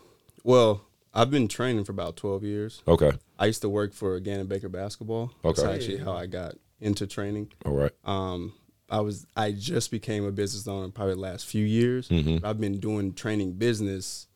Well, 0.45 0.83
I've 1.13 1.31
been 1.31 1.49
training 1.49 1.85
for 1.85 1.93
about 1.93 2.17
12 2.17 2.45
years. 2.45 2.83
Okay. 2.87 3.13
I 3.39 3.47
used 3.47 3.61
to 3.63 3.69
work 3.69 3.93
for 3.93 4.21
Ganon 4.21 4.49
Baker 4.49 4.69
Basketball. 4.69 5.33
Okay. 5.45 5.63
That's 5.63 5.75
actually 5.75 5.99
how 5.99 6.13
I 6.13 6.27
got 6.27 6.55
into 6.81 7.07
training. 7.07 7.49
All 7.67 7.73
right. 7.73 7.93
Um, 8.05 8.55
I 8.89 9.01
was 9.01 9.27
I 9.37 9.53
just 9.53 9.91
became 9.91 10.25
a 10.25 10.33
business 10.33 10.69
owner 10.69 10.89
probably 10.91 11.15
the 11.15 11.21
last 11.21 11.47
few 11.47 11.65
years. 11.65 12.09
Mm-hmm. 12.09 12.45
I've 12.45 12.61
been 12.61 12.79
doing 12.79 13.15
training 13.15 13.55
business 13.55 14.29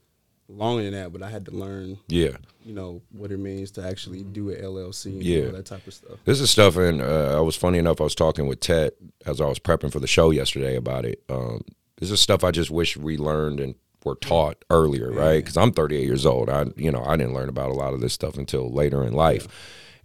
longer 0.49 0.83
than 0.85 0.93
that, 0.93 1.13
but 1.13 1.23
I 1.23 1.31
had 1.31 1.45
to 1.47 1.51
learn, 1.51 1.99
Yeah. 2.09 2.37
you 2.65 2.73
know, 2.73 3.03
what 3.13 3.33
it 3.33 3.39
means 3.39 3.71
to 3.73 3.85
actually 3.87 4.23
do 4.23 4.51
an 4.51 4.63
LLC 4.63 5.13
and 5.15 5.23
Yeah. 5.23 5.47
all 5.47 5.53
that 5.53 5.67
type 5.67 5.87
of 5.87 5.95
stuff. 5.95 6.19
This 6.25 6.41
is 6.41 6.51
stuff, 6.51 6.77
and 6.77 7.01
uh, 7.03 7.37
I 7.37 7.41
was 7.41 7.57
funny 7.57 7.79
enough. 7.79 8.01
I 8.01 8.05
was 8.05 8.15
talking 8.15 8.47
with 8.47 8.61
Ted 8.61 8.93
as 9.25 9.41
I 9.41 9.47
was 9.47 9.59
prepping 9.59 9.91
for 9.93 10.01
the 10.01 10.07
show 10.07 10.31
yesterday 10.31 10.77
about 10.77 11.05
it. 11.05 11.23
Um, 11.29 11.63
this 11.99 12.11
is 12.11 12.21
stuff 12.21 12.45
I 12.45 12.51
just 12.51 12.71
wish 12.71 12.97
we 12.97 13.17
learned 13.17 13.59
and 13.61 13.75
were 14.05 14.15
taught 14.15 14.65
earlier, 14.71 15.11
right? 15.11 15.39
Because 15.39 15.57
I'm 15.57 15.73
38 15.73 16.05
years 16.05 16.25
old. 16.25 16.49
I, 16.49 16.67
you 16.77 16.93
know, 16.93 17.03
I 17.05 17.17
didn't 17.17 17.35
learn 17.35 17.49
about 17.49 17.71
a 17.71 17.75
lot 17.75 17.93
of 17.93 18.01
this 18.01 18.13
stuff 18.13 18.37
until 18.37 18.71
later 18.73 19.03
in 19.03 19.15
life. 19.15 19.49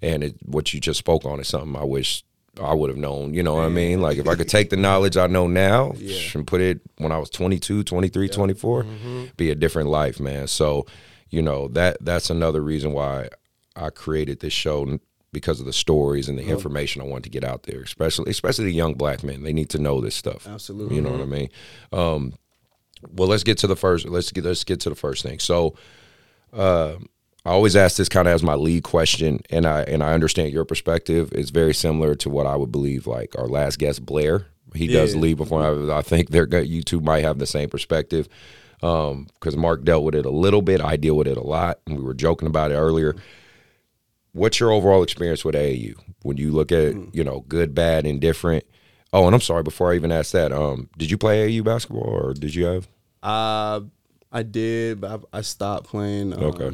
And 0.01 0.23
it, 0.23 0.35
what 0.43 0.73
you 0.73 0.79
just 0.79 0.97
spoke 0.97 1.23
on 1.25 1.39
is 1.39 1.47
something 1.47 1.75
I 1.75 1.83
wish 1.83 2.23
I 2.59 2.73
would 2.73 2.89
have 2.89 2.97
known. 2.97 3.33
You 3.33 3.43
know 3.43 3.55
what 3.55 3.65
I 3.65 3.69
mean? 3.69 4.01
Like 4.01 4.17
if 4.17 4.27
I 4.27 4.35
could 4.35 4.49
take 4.49 4.69
the 4.69 4.77
knowledge 4.77 5.15
I 5.17 5.27
know 5.27 5.47
now 5.47 5.93
and 6.35 6.45
put 6.45 6.61
it 6.61 6.81
when 6.97 7.11
I 7.11 7.17
was 7.17 7.29
22, 7.29 7.83
23, 7.83 8.27
24, 8.27 8.85
be 9.37 9.49
a 9.51 9.55
different 9.55 9.89
life, 9.89 10.19
man. 10.19 10.47
So, 10.47 10.85
you 11.29 11.41
know 11.41 11.69
that 11.69 11.97
that's 12.01 12.29
another 12.29 12.61
reason 12.61 12.91
why 12.91 13.29
I 13.75 13.89
created 13.89 14.41
this 14.41 14.51
show 14.51 14.99
because 15.31 15.61
of 15.61 15.65
the 15.65 15.71
stories 15.71 16.27
and 16.27 16.37
the 16.37 16.43
information 16.43 17.01
I 17.01 17.05
want 17.05 17.23
to 17.23 17.29
get 17.29 17.45
out 17.45 17.63
there, 17.63 17.81
especially 17.81 18.29
especially 18.29 18.65
the 18.65 18.73
young 18.73 18.95
black 18.95 19.23
men. 19.23 19.43
They 19.43 19.53
need 19.53 19.69
to 19.69 19.79
know 19.79 20.01
this 20.01 20.15
stuff. 20.15 20.45
Absolutely. 20.45 20.97
You 20.97 21.01
know 21.01 21.11
what 21.11 21.21
I 21.21 21.25
mean? 21.25 21.49
Um, 21.93 22.33
well, 23.09 23.29
let's 23.29 23.43
get 23.43 23.57
to 23.59 23.67
the 23.67 23.77
first. 23.77 24.07
Let's 24.07 24.31
get 24.31 24.43
let's 24.43 24.65
get 24.65 24.81
to 24.81 24.89
the 24.89 24.95
first 24.95 25.23
thing. 25.23 25.39
So, 25.39 25.75
uh, 26.51 26.95
I 27.45 27.49
always 27.51 27.75
ask 27.75 27.97
this 27.97 28.09
kind 28.09 28.27
of 28.27 28.33
as 28.35 28.43
my 28.43 28.53
lead 28.53 28.83
question, 28.83 29.39
and 29.49 29.65
I 29.65 29.81
and 29.83 30.03
I 30.03 30.13
understand 30.13 30.53
your 30.53 30.65
perspective. 30.65 31.31
It's 31.33 31.49
very 31.49 31.73
similar 31.73 32.13
to 32.15 32.29
what 32.29 32.45
I 32.45 32.55
would 32.55 32.71
believe. 32.71 33.07
Like 33.07 33.35
our 33.37 33.47
last 33.47 33.79
guest, 33.79 34.05
Blair, 34.05 34.45
he 34.75 34.87
does 34.87 35.15
Yeah. 35.15 35.21
lead 35.21 35.37
before. 35.37 35.63
I, 35.63 35.97
I 35.97 36.01
think 36.03 36.29
they're 36.29 36.47
you 36.61 36.83
two 36.83 36.99
might 37.01 37.23
have 37.23 37.39
the 37.39 37.47
same 37.47 37.69
perspective 37.69 38.27
because 38.79 39.55
Mark 39.57 39.83
dealt 39.83 40.03
with 40.03 40.15
it 40.15 40.25
a 40.25 40.29
little 40.31 40.61
bit. 40.61 40.81
I 40.81 40.97
deal 40.97 41.15
with 41.17 41.27
it 41.27 41.37
a 41.37 41.43
lot, 41.43 41.79
and 41.87 41.97
we 41.97 42.03
were 42.03 42.13
joking 42.13 42.47
about 42.47 42.71
it 42.71 42.75
earlier. 42.75 43.15
What's 44.33 44.59
your 44.59 44.71
overall 44.71 45.03
experience 45.03 45.43
with 45.43 45.55
AAU 45.55 45.95
when 46.21 46.37
you 46.37 46.51
look 46.51 46.71
at 46.71 46.93
you 47.15 47.23
know 47.23 47.43
good, 47.47 47.73
bad, 47.73 48.05
indifferent? 48.05 48.65
Oh, 49.13 49.25
and 49.25 49.33
I'm 49.35 49.41
sorry. 49.41 49.63
Before 49.63 49.91
I 49.91 49.95
even 49.95 50.11
ask 50.11 50.31
that, 50.31 50.51
um, 50.53 50.89
did 50.97 51.09
you 51.11 51.17
play 51.17 51.49
AAU 51.49 51.63
basketball 51.65 52.03
or 52.03 52.33
did 52.33 52.53
you 52.55 52.65
have? 52.65 52.87
Uh, 53.23 53.81
I 54.31 54.43
did, 54.43 55.01
but 55.01 55.25
I, 55.33 55.39
I 55.39 55.41
stopped 55.41 55.87
playing. 55.87 56.33
Um, 56.33 56.43
Okay. 56.43 56.71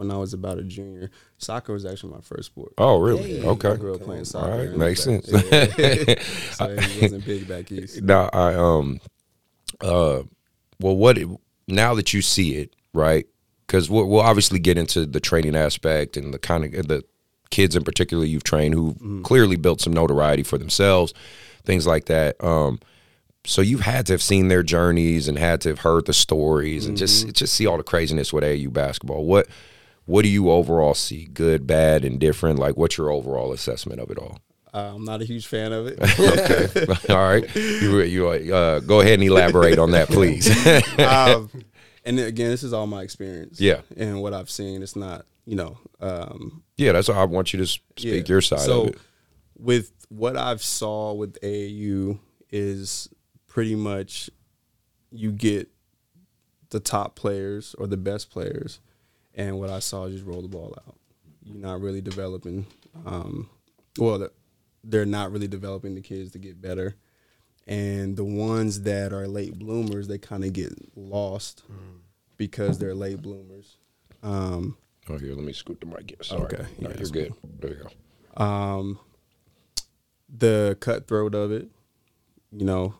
When 0.00 0.10
I 0.10 0.16
was 0.16 0.32
about 0.32 0.58
a 0.58 0.62
junior. 0.62 1.10
Soccer 1.36 1.74
was 1.74 1.84
actually 1.84 2.14
my 2.14 2.22
first 2.22 2.46
sport. 2.46 2.72
Oh, 2.78 2.98
really? 2.98 3.44
Okay. 3.44 3.68
I 3.68 3.76
grew 3.76 3.94
up 3.94 4.00
playing 4.00 4.24
soccer. 4.24 4.50
All 4.50 4.58
right, 4.58 4.74
makes 4.74 5.04
sense. 5.04 5.28
yeah. 5.30 5.38
so 6.52 6.64
it 6.70 7.02
wasn't 7.02 7.26
big 7.26 7.46
back 7.46 7.70
east. 7.70 8.00
Now 8.10 8.30
I 8.32 8.54
um 8.54 8.98
uh 9.82 10.22
well 10.80 10.96
what 10.96 11.18
it, 11.18 11.28
now 11.68 11.94
that 11.94 12.14
you 12.14 12.22
see 12.22 12.56
it 12.56 12.74
right 12.94 13.26
because 13.66 13.90
we'll, 13.90 14.08
we'll 14.08 14.22
obviously 14.22 14.58
get 14.58 14.78
into 14.78 15.04
the 15.04 15.20
training 15.20 15.54
aspect 15.54 16.16
and 16.16 16.32
the 16.32 16.38
kind 16.38 16.74
of 16.74 16.88
the 16.88 17.04
kids 17.50 17.76
in 17.76 17.84
particular 17.84 18.24
you've 18.24 18.42
trained 18.42 18.72
who 18.74 19.20
clearly 19.22 19.56
built 19.56 19.80
some 19.80 19.92
notoriety 19.92 20.42
for 20.42 20.56
themselves 20.56 21.12
things 21.64 21.86
like 21.86 22.06
that 22.06 22.42
um 22.42 22.80
so 23.44 23.62
you've 23.62 23.80
had 23.80 24.06
to 24.06 24.12
have 24.12 24.22
seen 24.22 24.48
their 24.48 24.62
journeys 24.62 25.28
and 25.28 25.38
had 25.38 25.60
to 25.62 25.68
have 25.70 25.80
heard 25.80 26.06
the 26.06 26.12
stories 26.12 26.86
and 26.86 26.96
just 26.96 27.32
just 27.32 27.54
see 27.54 27.66
all 27.66 27.76
the 27.76 27.82
craziness 27.82 28.32
with 28.32 28.44
AU 28.44 28.70
basketball 28.70 29.24
what 29.24 29.46
what 30.10 30.22
do 30.22 30.28
you 30.28 30.50
overall 30.50 30.94
see 30.94 31.26
good 31.26 31.66
bad 31.66 32.04
and 32.04 32.18
different 32.18 32.58
like 32.58 32.76
what's 32.76 32.96
your 32.98 33.10
overall 33.10 33.52
assessment 33.52 34.00
of 34.00 34.10
it 34.10 34.18
all 34.18 34.38
Uh, 34.72 34.92
I'm 34.94 35.04
not 35.04 35.20
a 35.20 35.24
huge 35.24 35.46
fan 35.46 35.72
of 35.72 35.86
it. 35.88 35.98
okay. 36.20 36.86
All 37.12 37.28
right. 37.32 37.44
You, 37.56 38.02
you 38.02 38.54
uh, 38.54 38.78
go 38.80 39.00
ahead 39.00 39.14
and 39.14 39.24
elaborate 39.24 39.78
on 39.80 39.90
that, 39.92 40.06
please. 40.08 40.46
um, 41.00 41.50
and 42.04 42.20
again, 42.20 42.50
this 42.50 42.62
is 42.62 42.72
all 42.72 42.86
my 42.86 43.02
experience. 43.02 43.60
Yeah. 43.60 43.80
and 43.96 44.22
what 44.22 44.32
I've 44.32 44.48
seen. 44.48 44.80
It's 44.84 44.94
not, 44.94 45.26
you 45.44 45.56
know, 45.56 45.76
um, 46.00 46.62
yeah, 46.76 46.92
that's 46.92 47.08
all 47.08 47.18
I 47.18 47.24
want 47.24 47.52
you 47.52 47.58
to 47.58 47.66
speak 47.66 48.04
Yeah. 48.04 48.22
your 48.32 48.40
side 48.40 48.60
so 48.60 48.82
of 48.82 48.88
it. 48.90 48.98
with 49.58 49.90
what 50.08 50.36
I've 50.36 50.62
saw 50.62 51.14
with 51.14 51.36
AAU 51.42 52.20
is 52.50 53.08
pretty 53.48 53.74
much 53.74 54.30
you 55.10 55.32
get 55.32 55.68
the 56.70 56.78
top 56.80 57.16
players 57.16 57.74
or 57.76 57.88
the 57.88 57.96
best 57.96 58.30
players, 58.30 58.78
and 59.34 59.58
what 59.58 59.70
I 59.70 59.78
saw 59.78 60.04
is 60.06 60.14
just 60.14 60.26
roll 60.26 60.42
the 60.42 60.48
ball 60.48 60.74
out. 60.86 60.96
You're 61.44 61.56
not 61.56 61.80
really 61.80 62.00
developing. 62.00 62.66
Um, 63.06 63.48
well, 63.98 64.28
they're 64.84 65.06
not 65.06 65.32
really 65.32 65.48
developing 65.48 65.94
the 65.94 66.00
kids 66.00 66.32
to 66.32 66.38
get 66.38 66.60
better, 66.60 66.96
and 67.66 68.16
the 68.16 68.24
ones 68.24 68.82
that 68.82 69.12
are 69.12 69.26
late 69.28 69.58
bloomers, 69.58 70.08
they 70.08 70.18
kind 70.18 70.44
of 70.44 70.52
get 70.52 70.72
lost 70.96 71.62
because 72.36 72.78
they're 72.78 72.94
late 72.94 73.20
bloomers. 73.22 73.76
Um, 74.22 74.76
Oh, 75.08 75.18
here, 75.18 75.34
let 75.34 75.42
me 75.44 75.52
scoot 75.52 75.80
the 75.80 75.86
mic 75.86 76.12
in. 76.12 76.22
Sorry. 76.22 76.42
Okay. 76.42 76.56
No, 76.62 76.68
Yeah, 76.78 76.88
you're 76.88 76.92
that's 76.94 77.10
good. 77.10 77.34
There 77.58 77.70
you 77.70 77.84
go. 78.36 78.44
um, 78.44 78.98
the 80.28 80.76
cutthroat 80.80 81.34
of 81.34 81.50
it. 81.50 81.68
You 82.52 82.64
know, 82.64 82.94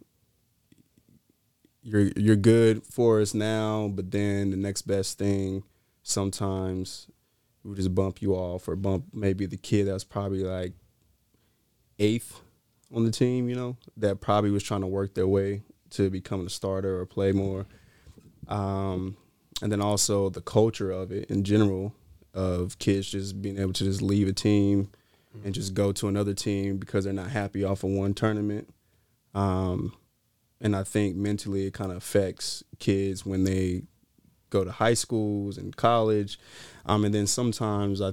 you're 1.83 2.11
you're 2.17 2.37
good 2.37 2.85
for 2.85 3.21
us 3.21 3.33
now, 3.35 3.89
but 3.89 4.11
then 4.11 4.51
the 4.51 4.57
next 4.57 4.83
best 4.83 5.19
thing 5.19 5.63
sometimes 6.03 7.09
we 7.65 7.75
just 7.75 7.95
bump 7.95 8.23
you 8.23 8.35
off 8.35 8.69
or 8.69 8.77
bump 8.77 9.05
maybe 9.13 9.47
the 9.47 9.57
kid 9.57 9.87
that's 9.87 10.05
probably 10.05 10.43
like 10.43 10.73
eighth 11.99 12.41
on 12.95 13.05
the 13.05 13.11
team. 13.11 13.49
You 13.49 13.57
know, 13.57 13.77
that 13.97 14.21
probably 14.21 14.51
was 14.51 14.63
trying 14.63 14.81
to 14.81 14.87
work 14.87 15.15
their 15.15 15.29
way 15.29 15.63
to 15.91 16.11
become 16.11 16.47
a 16.47 16.51
starter 16.51 16.99
or 16.99 17.07
play 17.07 17.33
more. 17.33 17.67
Um, 18.49 19.17
and 19.63 19.71
then 19.71 19.81
also 19.81 20.31
the 20.31 20.41
culture 20.41 20.91
of 20.91 21.13
it 21.13 21.31
in 21.31 21.45
general 21.45 21.95
of 22.33 22.79
kids 22.79 23.11
just 23.11 23.43
being 23.43 23.59
able 23.59 23.73
to 23.75 23.85
just 23.85 24.01
leave 24.01 24.29
a 24.29 24.33
team 24.33 24.91
and 25.45 25.55
just 25.55 25.75
go 25.75 25.93
to 25.93 26.09
another 26.09 26.35
team 26.35 26.79
because 26.79 27.05
they're 27.05 27.13
not 27.13 27.31
happy 27.31 27.63
off 27.65 27.85
of 27.85 27.91
one 27.91 28.15
tournament. 28.15 28.73
Um, 29.35 29.95
and 30.61 30.75
I 30.75 30.83
think 30.83 31.17
mentally 31.17 31.67
it 31.67 31.75
kind 31.75 31.91
of 31.91 31.99
affects 31.99 32.63
kids 32.79 33.25
when 33.25 33.45
they 33.45 33.83
go 34.51 34.65
to 34.65 34.71
high 34.73 34.95
schools 34.95 35.57
and 35.57 35.77
college. 35.77 36.39
Um, 36.87 37.05
and 37.05 37.15
then 37.15 37.27
sometimes 37.27 38.01
I, 38.01 38.13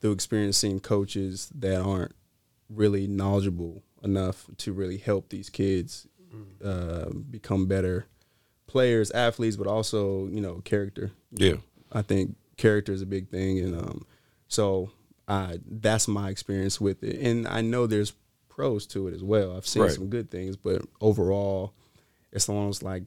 through 0.00 0.12
experiencing 0.12 0.80
coaches 0.80 1.50
that 1.54 1.80
aren't 1.80 2.14
really 2.68 3.06
knowledgeable 3.06 3.82
enough 4.02 4.46
to 4.58 4.72
really 4.72 4.96
help 4.98 5.28
these 5.28 5.50
kids 5.50 6.06
uh, 6.64 7.10
become 7.30 7.66
better 7.66 8.06
players, 8.66 9.10
athletes, 9.10 9.56
but 9.56 9.66
also 9.66 10.26
you 10.28 10.40
know 10.40 10.60
character. 10.64 11.12
Yeah. 11.30 11.56
I 11.92 12.00
think 12.02 12.36
character 12.56 12.92
is 12.92 13.02
a 13.02 13.06
big 13.06 13.28
thing, 13.28 13.58
and 13.58 13.76
um, 13.76 14.06
so 14.48 14.90
I 15.28 15.58
that's 15.70 16.08
my 16.08 16.30
experience 16.30 16.80
with 16.80 17.02
it. 17.04 17.20
And 17.20 17.46
I 17.46 17.60
know 17.60 17.86
there's 17.86 18.14
pros 18.48 18.86
to 18.88 19.08
it 19.08 19.14
as 19.14 19.22
well. 19.22 19.54
I've 19.56 19.66
seen 19.66 19.82
Right. 19.82 19.92
some 19.92 20.08
good 20.08 20.30
things, 20.30 20.56
but 20.56 20.82
overall, 21.02 21.74
it's 22.32 22.48
almost 22.48 22.82
like 22.82 23.02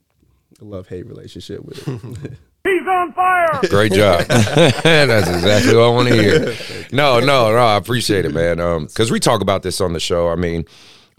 love 0.61 0.87
hate 0.87 1.05
relationship 1.07 1.63
with 1.63 1.87
it. 1.87 2.33
He's 2.63 2.87
on 2.87 3.13
fire. 3.13 3.59
Great 3.69 3.91
job. 3.93 4.21
That's 4.27 5.29
exactly 5.29 5.75
what 5.75 5.83
I 5.83 5.89
want 5.89 6.07
to 6.09 6.15
hear. 6.15 6.55
No, 6.91 7.19
no, 7.19 7.51
no. 7.51 7.57
I 7.57 7.75
appreciate 7.77 8.25
it, 8.25 8.33
man. 8.33 8.59
Um, 8.59 8.85
because 8.87 9.11
we 9.11 9.19
talk 9.19 9.41
about 9.41 9.61
this 9.61 9.79
on 9.81 9.93
the 9.93 9.99
show. 9.99 10.29
I 10.29 10.35
mean, 10.35 10.65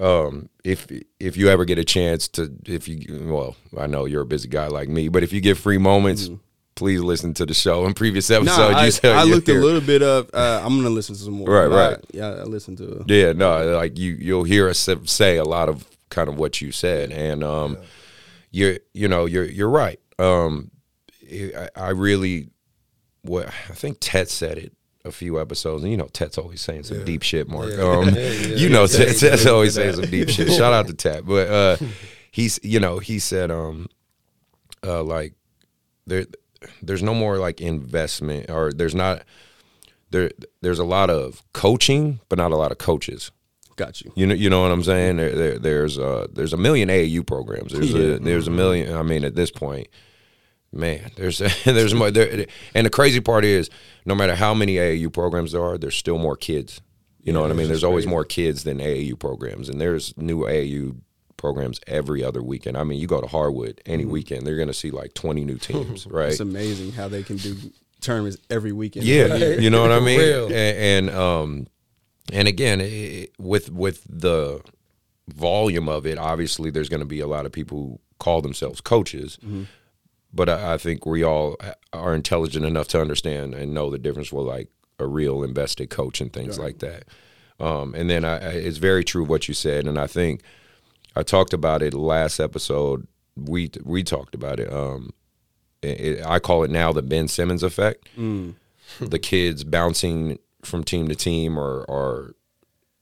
um, 0.00 0.48
if 0.64 0.88
if 1.20 1.36
you 1.36 1.48
ever 1.48 1.64
get 1.64 1.78
a 1.78 1.84
chance 1.84 2.26
to, 2.28 2.52
if 2.66 2.88
you, 2.88 3.26
well, 3.30 3.54
I 3.78 3.86
know 3.86 4.06
you're 4.06 4.22
a 4.22 4.26
busy 4.26 4.48
guy 4.48 4.66
like 4.66 4.88
me, 4.88 5.08
but 5.08 5.22
if 5.22 5.32
you 5.32 5.40
get 5.40 5.56
free 5.56 5.78
moments, 5.78 6.28
please 6.74 7.00
listen 7.00 7.32
to 7.34 7.46
the 7.46 7.54
show. 7.54 7.86
In 7.86 7.94
previous 7.94 8.28
Mm-hmm. 8.28 8.44
no, 8.44 8.52
episodes, 8.52 8.76
I, 8.76 8.84
you 8.86 8.90
said 8.90 9.16
I 9.16 9.22
you 9.22 9.34
looked 9.36 9.48
a 9.48 9.54
little 9.54 9.80
bit 9.80 10.02
of. 10.02 10.28
Uh, 10.34 10.60
I'm 10.64 10.76
gonna 10.76 10.90
listen 10.90 11.14
to 11.14 11.20
some 11.20 11.34
more. 11.34 11.48
Right, 11.48 11.68
but 11.68 11.76
I- 11.78 11.88
right. 11.90 12.04
yeah, 12.12 12.26
I 12.28 12.42
listened 12.42 12.78
to. 12.78 13.02
it. 13.02 13.02
Yeah, 13.10 13.32
no, 13.34 13.76
like 13.76 13.96
you 13.98 14.16
you'll 14.18 14.44
hear 14.44 14.68
us 14.68 14.88
say 15.04 15.36
a 15.36 15.44
lot 15.44 15.68
of 15.68 15.86
kind 16.10 16.28
of 16.28 16.36
what 16.38 16.60
you 16.60 16.72
said, 16.72 17.12
and 17.12 17.44
um, 17.44 17.78
you're 18.56 18.78
you 18.94 19.06
know 19.06 19.26
you're 19.26 19.44
you're 19.44 19.68
right. 19.68 20.00
Um, 20.18 20.70
I, 21.30 21.68
I 21.76 21.90
really, 21.90 22.48
what 23.20 23.48
I 23.48 23.74
think 23.74 23.98
Tet 24.00 24.30
said 24.30 24.56
it 24.56 24.72
a 25.04 25.12
few 25.12 25.38
episodes, 25.38 25.82
and 25.82 25.90
you 25.90 25.98
know 25.98 26.08
Tet's 26.10 26.38
always 26.38 26.62
saying 26.62 26.84
some 26.84 27.04
deep 27.04 27.22
shit, 27.22 27.48
Mark. 27.48 27.70
Yeah. 27.70 27.84
Um, 27.84 28.08
Yeah, 28.14 28.30
yeah, 28.30 28.56
you 28.56 28.70
know 28.70 28.82
yeah, 28.82 28.86
Tet, 28.86 29.08
yeah, 29.08 29.30
Tet's 29.30 29.44
yeah, 29.44 29.50
always 29.50 29.76
yeah. 29.76 29.82
saying 29.82 29.96
some 29.96 30.10
deep 30.10 30.30
shit. 30.30 30.50
Shout 30.50 30.72
out 30.72 30.86
to 30.86 30.94
Tet, 30.94 31.26
but 31.26 31.48
uh, 31.48 31.76
he's 32.30 32.58
you 32.62 32.80
know 32.80 32.98
he 32.98 33.18
said 33.18 33.50
um, 33.50 33.88
uh, 34.82 35.02
like 35.02 35.34
there 36.06 36.24
there's 36.80 37.02
no 37.02 37.12
more 37.12 37.36
like 37.36 37.60
investment 37.60 38.48
or 38.50 38.72
there's 38.72 38.94
not 38.94 39.22
there 40.10 40.30
there's 40.62 40.78
a 40.78 40.84
lot 40.84 41.10
of 41.10 41.42
coaching, 41.52 42.20
but 42.30 42.38
not 42.38 42.52
a 42.52 42.56
lot 42.56 42.72
of 42.72 42.78
coaches. 42.78 43.30
Got 43.76 44.00
you. 44.00 44.12
You 44.16 44.26
know, 44.26 44.34
you 44.34 44.48
know 44.48 44.62
what 44.62 44.70
I'm 44.70 44.82
saying. 44.82 45.18
There, 45.18 45.34
there, 45.34 45.58
there's 45.58 45.98
uh, 45.98 46.26
there's 46.32 46.54
a 46.54 46.56
million 46.56 46.88
AAU 46.88 47.26
programs. 47.26 47.72
There's 47.72 47.94
a, 47.94 48.18
there's 48.18 48.48
a 48.48 48.50
million. 48.50 48.94
I 48.94 49.02
mean, 49.02 49.22
at 49.22 49.34
this 49.34 49.50
point, 49.50 49.88
man, 50.72 51.10
there's 51.16 51.38
there's 51.64 51.94
more. 51.94 52.10
There, 52.10 52.46
and 52.74 52.86
the 52.86 52.90
crazy 52.90 53.20
part 53.20 53.44
is, 53.44 53.68
no 54.06 54.14
matter 54.14 54.34
how 54.34 54.54
many 54.54 54.76
AAU 54.76 55.12
programs 55.12 55.52
there 55.52 55.62
are, 55.62 55.76
there's 55.76 55.96
still 55.96 56.18
more 56.18 56.36
kids. 56.36 56.80
You 57.22 57.32
know 57.32 57.42
what 57.42 57.50
I 57.50 57.54
mean? 57.54 57.66
There's 57.66 57.84
always 57.84 58.06
more 58.06 58.24
kids 58.24 58.64
than 58.64 58.78
AAU 58.78 59.18
programs, 59.18 59.68
and 59.68 59.80
there's 59.80 60.16
new 60.16 60.42
AAU 60.42 60.96
programs 61.36 61.80
every 61.86 62.24
other 62.24 62.42
weekend. 62.42 62.78
I 62.78 62.84
mean, 62.84 62.98
you 62.98 63.06
go 63.06 63.20
to 63.20 63.26
Harwood 63.26 63.82
any 63.84 64.04
weekend, 64.04 64.46
they're 64.46 64.56
gonna 64.56 64.72
see 64.72 64.90
like 64.90 65.12
20 65.14 65.44
new 65.44 65.58
teams, 65.58 66.06
right? 66.06 66.30
It's 66.30 66.40
amazing 66.40 66.92
how 66.92 67.08
they 67.08 67.22
can 67.22 67.36
do 67.36 67.56
tournaments 68.00 68.38
every 68.48 68.72
weekend. 68.72 69.04
Yeah, 69.04 69.34
you 69.36 69.68
know 69.68 69.82
what 69.82 69.92
I 69.92 70.00
mean. 70.00 70.20
And, 70.20 70.52
and 70.52 71.10
um, 71.10 71.66
and 72.32 72.48
again, 72.48 72.80
it, 72.80 73.32
with 73.38 73.70
with 73.70 74.04
the 74.08 74.60
volume 75.28 75.88
of 75.88 76.06
it, 76.06 76.18
obviously, 76.18 76.70
there's 76.70 76.88
going 76.88 77.00
to 77.00 77.06
be 77.06 77.20
a 77.20 77.26
lot 77.26 77.46
of 77.46 77.52
people 77.52 77.78
who 77.78 78.00
call 78.18 78.40
themselves 78.42 78.80
coaches. 78.80 79.38
But 80.32 80.48
I, 80.48 80.74
I 80.74 80.78
think 80.78 81.06
we 81.06 81.22
all 81.22 81.56
are 81.92 82.14
intelligent 82.14 82.64
enough 82.66 82.88
to 82.88 83.00
understand 83.00 83.54
and 83.54 83.72
know 83.72 83.90
the 83.90 83.98
difference 83.98 84.32
with 84.32 84.46
like 84.46 84.68
a 84.98 85.06
real 85.06 85.42
invested 85.42 85.90
coach 85.90 86.20
and 86.20 86.32
things 86.32 86.58
like 86.58 86.78
that. 86.80 87.04
Um, 87.58 87.94
and 87.94 88.10
then 88.10 88.24
I, 88.24 88.34
I, 88.36 88.48
it's 88.50 88.76
very 88.78 89.02
true 89.04 89.24
what 89.24 89.48
you 89.48 89.54
said, 89.54 89.86
and 89.86 89.98
I 89.98 90.06
think 90.06 90.42
I 91.14 91.22
talked 91.22 91.54
about 91.54 91.82
it 91.82 91.94
last 91.94 92.38
episode. 92.40 93.06
We 93.34 93.70
we 93.82 94.02
talked 94.02 94.34
about 94.34 94.60
it. 94.60 94.70
Um, 94.72 95.10
it, 95.82 96.00
it- 96.00 96.26
I 96.26 96.38
call 96.38 96.64
it 96.64 96.70
now 96.70 96.92
the 96.92 97.02
Ben 97.02 97.28
Simmons 97.28 97.62
effect. 97.62 98.08
the 99.00 99.18
kids 99.18 99.64
bouncing 99.64 100.38
from 100.66 100.84
team 100.84 101.08
to 101.08 101.14
team 101.14 101.58
or 101.58 101.84
or 101.88 102.34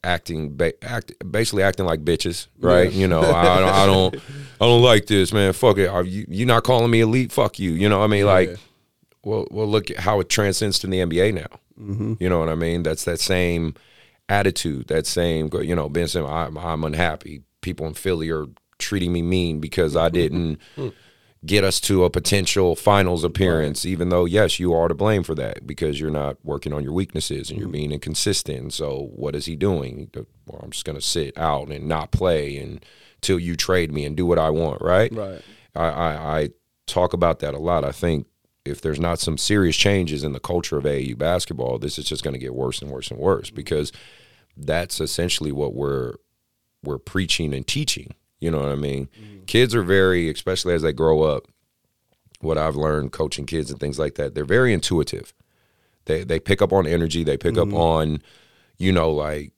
acting 0.02 0.56
ba- 0.56 0.84
act, 0.84 1.12
basically 1.30 1.62
acting 1.62 1.86
like 1.86 2.04
bitches, 2.04 2.48
right? 2.60 2.92
You 2.92 3.08
know, 3.08 3.20
I, 3.20 3.58
don't- 3.58 3.68
I 3.68 3.86
don't 3.86 4.14
I 4.60 4.66
don't 4.66 4.82
like 4.82 5.06
this, 5.06 5.32
man. 5.32 5.52
Fuck 5.52 5.78
it. 5.78 5.86
Are 5.86 6.04
you 6.04 6.26
you 6.28 6.46
not 6.46 6.64
calling 6.64 6.90
me 6.90 7.00
elite? 7.00 7.32
Fuck 7.32 7.58
you. 7.58 7.72
You 7.72 7.88
know 7.88 7.98
what 7.98 8.04
I 8.04 8.08
mean? 8.08 8.26
Like, 8.26 8.56
well, 9.24 9.46
well, 9.50 9.66
look 9.66 9.90
at 9.90 9.98
how 9.98 10.20
it 10.20 10.28
transcends 10.28 10.78
to 10.80 10.86
the 10.86 10.98
NBA 10.98 11.34
now. 11.34 11.58
Mm-hmm. 11.80 12.14
You 12.20 12.28
know 12.28 12.38
what 12.38 12.48
I 12.48 12.54
mean? 12.54 12.82
That's 12.82 13.04
that 13.04 13.18
same 13.18 13.74
attitude, 14.28 14.88
that 14.88 15.06
same, 15.06 15.50
you 15.62 15.74
know, 15.74 15.88
Ben 15.88 16.08
Simmons, 16.08 16.32
I'm, 16.32 16.56
I'm 16.58 16.84
unhappy. 16.84 17.42
People 17.60 17.86
in 17.86 17.94
Philly 17.94 18.30
are 18.30 18.46
treating 18.78 19.12
me 19.12 19.22
mean 19.22 19.60
because 19.60 19.96
I 19.96 20.06
mm-hmm. 20.06 20.14
didn't 20.14 20.58
hmm. 20.76 20.88
Get 21.44 21.64
us 21.64 21.80
to 21.80 22.04
a 22.04 22.10
potential 22.10 22.74
finals 22.74 23.24
appearance, 23.24 23.84
even 23.84 24.08
though, 24.08 24.24
yes, 24.24 24.58
you 24.58 24.72
are 24.72 24.88
to 24.88 24.94
blame 24.94 25.22
for 25.22 25.34
that 25.34 25.66
because 25.66 26.00
you're 26.00 26.10
not 26.10 26.36
working 26.42 26.72
on 26.72 26.82
your 26.82 26.92
weaknesses 26.92 27.50
and 27.50 27.58
you're 27.58 27.66
mm-hmm. 27.66 27.72
being 27.72 27.92
inconsistent. 27.92 28.72
So, 28.72 29.10
what 29.14 29.34
is 29.34 29.46
he 29.46 29.56
doing? 29.56 30.10
Well, 30.46 30.60
I'm 30.62 30.70
just 30.70 30.84
going 30.84 30.98
to 30.98 31.04
sit 31.04 31.36
out 31.36 31.68
and 31.68 31.86
not 31.86 32.12
play 32.12 32.56
until 32.56 33.38
you 33.38 33.56
trade 33.56 33.92
me 33.92 34.04
and 34.04 34.16
do 34.16 34.26
what 34.26 34.38
I 34.38 34.50
want, 34.50 34.80
right? 34.80 35.12
Right. 35.12 35.42
I, 35.74 35.84
I, 35.84 36.38
I 36.38 36.48
talk 36.86 37.12
about 37.12 37.40
that 37.40 37.54
a 37.54 37.58
lot. 37.58 37.84
I 37.84 37.92
think 37.92 38.26
if 38.64 38.80
there's 38.80 39.00
not 39.00 39.18
some 39.18 39.36
serious 39.36 39.76
changes 39.76 40.24
in 40.24 40.32
the 40.32 40.40
culture 40.40 40.78
of 40.78 40.84
AAU 40.84 41.18
basketball, 41.18 41.78
this 41.78 41.98
is 41.98 42.06
just 42.06 42.24
going 42.24 42.34
to 42.34 42.40
get 42.40 42.54
worse 42.54 42.80
and 42.80 42.90
worse 42.90 43.10
and 43.10 43.20
worse 43.20 43.48
mm-hmm. 43.48 43.56
because 43.56 43.92
that's 44.56 45.00
essentially 45.00 45.52
what 45.52 45.74
we're 45.74 46.14
we're 46.82 46.98
preaching 46.98 47.54
and 47.54 47.66
teaching. 47.66 48.14
You 48.44 48.50
know 48.50 48.60
what 48.60 48.68
I 48.68 48.74
mean? 48.74 49.08
Kids 49.46 49.74
are 49.74 49.82
very, 49.82 50.28
especially 50.30 50.74
as 50.74 50.82
they 50.82 50.92
grow 50.92 51.22
up. 51.22 51.46
What 52.40 52.58
I've 52.58 52.76
learned 52.76 53.10
coaching 53.12 53.46
kids 53.46 53.70
and 53.70 53.80
things 53.80 53.98
like 53.98 54.16
that, 54.16 54.34
they're 54.34 54.44
very 54.44 54.74
intuitive. 54.74 55.32
They 56.04 56.24
they 56.24 56.38
pick 56.38 56.60
up 56.60 56.70
on 56.70 56.86
energy. 56.86 57.24
They 57.24 57.38
pick 57.38 57.56
up 57.56 57.72
on, 57.72 58.22
you 58.76 58.92
know, 58.92 59.10
like 59.10 59.52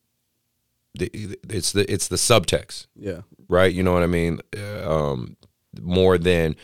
the, 0.95 1.11
it's 1.51 1.73
the 1.73 1.93
it's 1.93 2.07
the 2.07 2.17
subtext 2.17 2.87
Yeah. 2.95 3.23
right? 3.49 3.73
You 3.75 3.83
know 3.83 3.93
what 3.93 4.05
I 4.05 4.07
mean? 4.07 4.39
Uh, 4.57 4.89
Um, 4.89 5.37
more 5.83 6.17
than, 6.17 6.55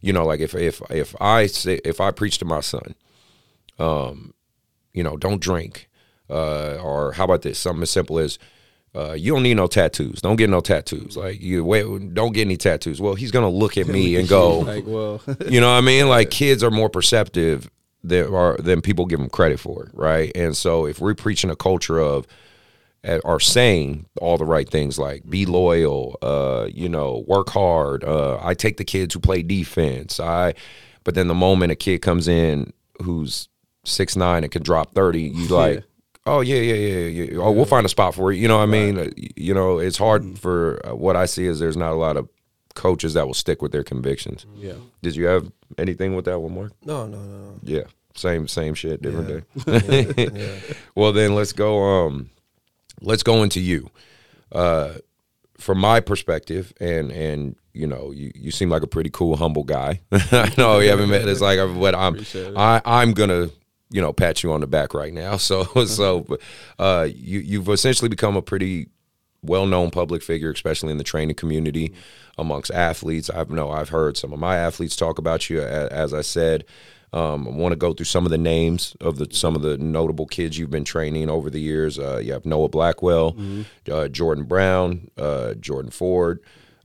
you 0.00 0.12
know, 0.12 0.24
like 0.24 0.38
if 0.38 0.54
if 0.54 0.80
if 0.90 1.16
I 1.20 1.46
say 1.48 1.80
if 1.84 2.00
I 2.00 2.12
preach 2.12 2.38
to 2.38 2.44
my 2.44 2.60
son, 2.60 2.94
um, 3.80 4.32
you 4.92 5.02
know, 5.02 5.16
don't 5.16 5.40
drink, 5.40 5.88
uh, 6.30 6.76
or 6.76 7.12
how 7.14 7.24
about 7.24 7.42
this? 7.42 7.58
Something 7.58 7.82
as 7.82 7.90
simple 7.90 8.20
as. 8.20 8.38
Uh, 8.94 9.12
you 9.12 9.32
don't 9.32 9.42
need 9.42 9.54
no 9.54 9.66
tattoos. 9.66 10.20
Don't 10.20 10.36
get 10.36 10.48
no 10.48 10.60
tattoos. 10.60 11.16
Like 11.16 11.40
you 11.40 11.64
wait, 11.64 12.14
don't 12.14 12.32
get 12.32 12.42
any 12.42 12.56
tattoos. 12.56 13.00
Well, 13.00 13.14
he's 13.14 13.30
gonna 13.30 13.48
look 13.48 13.76
at 13.76 13.86
me 13.88 14.16
and 14.16 14.28
go, 14.28 14.58
like, 14.60 14.84
well, 14.86 15.20
you 15.48 15.60
know 15.60 15.70
what 15.70 15.78
I 15.78 15.80
mean? 15.80 16.08
Like 16.08 16.30
kids 16.30 16.62
are 16.62 16.70
more 16.70 16.88
perceptive 16.88 17.70
than 18.02 18.32
are 18.32 18.56
than 18.58 18.80
people 18.80 19.06
give 19.06 19.18
them 19.18 19.28
credit 19.28 19.58
for, 19.58 19.90
right? 19.92 20.30
And 20.34 20.56
so 20.56 20.86
if 20.86 21.00
we're 21.00 21.14
preaching 21.14 21.50
a 21.50 21.56
culture 21.56 21.98
of 21.98 22.26
uh, 23.04 23.20
are 23.24 23.40
saying 23.40 24.06
all 24.20 24.38
the 24.38 24.44
right 24.44 24.68
things 24.68 24.98
like 24.98 25.28
be 25.28 25.44
loyal, 25.44 26.16
uh, 26.22 26.68
you 26.72 26.88
know, 26.88 27.24
work 27.26 27.50
hard. 27.50 28.04
Uh, 28.04 28.38
I 28.42 28.54
take 28.54 28.76
the 28.76 28.84
kids 28.84 29.14
who 29.14 29.20
play 29.20 29.42
defense. 29.42 30.20
I, 30.20 30.54
but 31.02 31.14
then 31.14 31.28
the 31.28 31.34
moment 31.34 31.72
a 31.72 31.76
kid 31.76 32.00
comes 32.00 32.28
in 32.28 32.72
who's 33.02 33.48
six 33.84 34.16
nine 34.16 34.44
and 34.44 34.52
can 34.52 34.62
drop 34.62 34.94
thirty, 34.94 35.22
you 35.22 35.48
like, 35.48 35.84
oh 36.26 36.40
yeah, 36.40 36.56
yeah, 36.60 36.74
yeah, 36.74 37.24
yeah. 37.24 37.38
Oh, 37.38 37.50
we'll 37.52 37.64
find 37.64 37.84
a 37.86 37.88
spot 37.88 38.14
for 38.14 38.32
you. 38.32 38.42
You 38.42 38.48
know 38.48 38.56
what 38.58 38.62
I 38.64 38.66
mean? 38.66 39.12
You 39.36 39.54
know, 39.54 39.78
it's 39.78 39.98
hard 39.98 40.38
for 40.38 40.80
uh, 40.86 40.94
what 40.94 41.16
I 41.16 41.26
see 41.26 41.46
is 41.46 41.58
there's 41.58 41.76
not 41.76 41.92
a 41.92 41.96
lot 41.96 42.16
of 42.16 42.28
coaches 42.74 43.14
that 43.14 43.26
will 43.26 43.34
stick 43.34 43.62
with 43.62 43.70
their 43.72 43.84
convictions. 43.84 44.46
yeah. 44.56 44.72
Did 45.02 45.14
you 45.16 45.26
have 45.26 45.50
anything 45.78 46.16
with 46.16 46.24
that 46.24 46.40
one, 46.40 46.54
Mark? 46.54 46.72
No, 46.84 47.06
no, 47.06 47.18
no, 47.18 47.36
no. 47.38 47.58
Yeah, 47.62 47.84
same 48.14 48.48
same 48.48 48.74
shit, 48.74 49.00
different 49.02 49.44
Yeah. 49.66 49.78
day. 49.80 50.14
Yeah. 50.16 50.74
Well, 50.96 51.12
then 51.12 51.34
let's 51.34 51.52
go. 51.52 51.82
Um, 51.82 52.30
let's 53.00 53.22
go 53.22 53.42
into 53.42 53.60
you. 53.60 53.90
Uh, 54.52 54.94
from 55.58 55.78
my 55.78 56.00
perspective, 56.00 56.72
and 56.80 57.10
and 57.12 57.56
you 57.72 57.86
know, 57.86 58.10
you, 58.12 58.32
you 58.34 58.50
seem 58.50 58.70
like 58.70 58.82
a 58.82 58.86
pretty 58.86 59.10
cool, 59.10 59.36
humble 59.36 59.64
guy. 59.64 60.00
I 60.12 60.52
know 60.58 60.78
you 60.80 60.90
haven't 60.90 61.10
met. 61.10 61.28
It's 61.28 61.40
like, 61.40 61.58
but 61.78 61.94
I'm 61.94 62.18
I 62.56 62.80
I'm 62.84 63.12
gonna 63.12 63.50
you 63.90 64.00
know 64.00 64.12
pat 64.12 64.42
you 64.42 64.52
on 64.52 64.60
the 64.60 64.66
back 64.66 64.94
right 64.94 65.12
now. 65.12 65.36
So 65.44 65.64
so, 65.86 66.26
uh, 66.78 67.08
you 67.14 67.40
you've 67.40 67.68
essentially 67.68 68.08
become 68.08 68.36
a 68.36 68.42
pretty 68.42 68.88
well-known 69.42 69.90
public 69.90 70.22
figure, 70.22 70.50
especially 70.50 70.90
in 70.90 70.98
the 70.98 71.04
training 71.04 71.36
community 71.36 71.92
amongst 72.38 72.70
athletes. 72.70 73.28
I've 73.30 73.50
know 73.50 73.70
I've 73.70 73.90
heard 73.90 74.16
some 74.16 74.32
of 74.32 74.38
my 74.38 74.56
athletes 74.56 74.96
talk 74.96 75.18
about 75.18 75.50
you. 75.50 75.60
As 75.60 76.14
I 76.14 76.22
said, 76.22 76.64
um, 77.12 77.46
I 77.46 77.50
want 77.52 77.72
to 77.72 77.76
go 77.76 77.92
through 77.92 78.06
some 78.06 78.24
of 78.24 78.30
the 78.30 78.38
names 78.38 78.96
of 79.00 79.18
the 79.18 79.28
some 79.30 79.54
of 79.54 79.62
the 79.62 79.78
notable 79.78 80.26
kids 80.26 80.58
you've 80.58 80.70
been 80.70 80.84
training 80.84 81.30
over 81.30 81.48
the 81.50 81.60
years. 81.60 81.98
Uh, 81.98 82.18
you 82.18 82.32
have 82.32 82.44
Noah 82.44 82.68
Blackwell, 82.68 83.36
uh, 83.90 84.08
Jordan 84.08 84.44
Brown, 84.44 85.10
uh, 85.16 85.54
Jordan 85.54 85.90
Ford. 85.90 86.40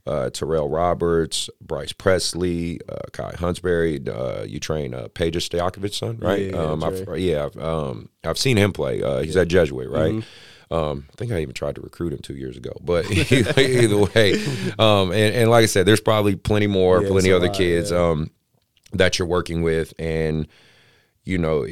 Uh, 0.06 0.30
Terrell 0.30 0.68
Roberts, 0.68 1.50
Bryce 1.60 1.92
Presley, 1.92 2.80
uh, 2.88 2.96
Kai 3.12 3.32
Huntsberry. 3.32 4.08
Uh, 4.08 4.44
you 4.44 4.58
train 4.58 4.94
uh, 4.94 5.08
Peja 5.08 5.36
Stojakovic's 5.36 5.96
son, 5.96 6.16
right? 6.18 6.46
Yeah, 6.46 6.56
um, 6.56 6.82
I've, 6.82 7.18
yeah, 7.18 7.44
I've, 7.46 7.56
um, 7.62 8.08
I've 8.24 8.38
seen 8.38 8.56
him 8.56 8.72
play. 8.72 9.02
Uh, 9.02 9.20
he's 9.20 9.36
at 9.36 9.48
Jesuit, 9.48 9.88
right? 9.90 10.14
Mm-hmm. 10.14 10.74
Um, 10.74 11.06
I 11.10 11.14
think 11.16 11.32
I 11.32 11.40
even 11.40 11.54
tried 11.54 11.74
to 11.74 11.80
recruit 11.80 12.12
him 12.12 12.20
two 12.20 12.36
years 12.36 12.56
ago, 12.56 12.72
but 12.80 13.10
either 13.10 13.98
way, 13.98 14.34
um, 14.78 15.10
and, 15.10 15.34
and 15.34 15.50
like 15.50 15.64
I 15.64 15.66
said, 15.66 15.84
there's 15.84 16.00
probably 16.00 16.36
plenty 16.36 16.68
more, 16.68 17.02
Yeah, 17.02 17.08
plenty 17.08 17.32
other 17.32 17.48
lot, 17.48 17.56
kids 17.56 17.90
yeah. 17.90 17.98
um, 18.10 18.30
that 18.92 19.18
you're 19.18 19.28
working 19.28 19.62
with, 19.62 19.92
and 19.98 20.46
you 21.24 21.38
know, 21.38 21.66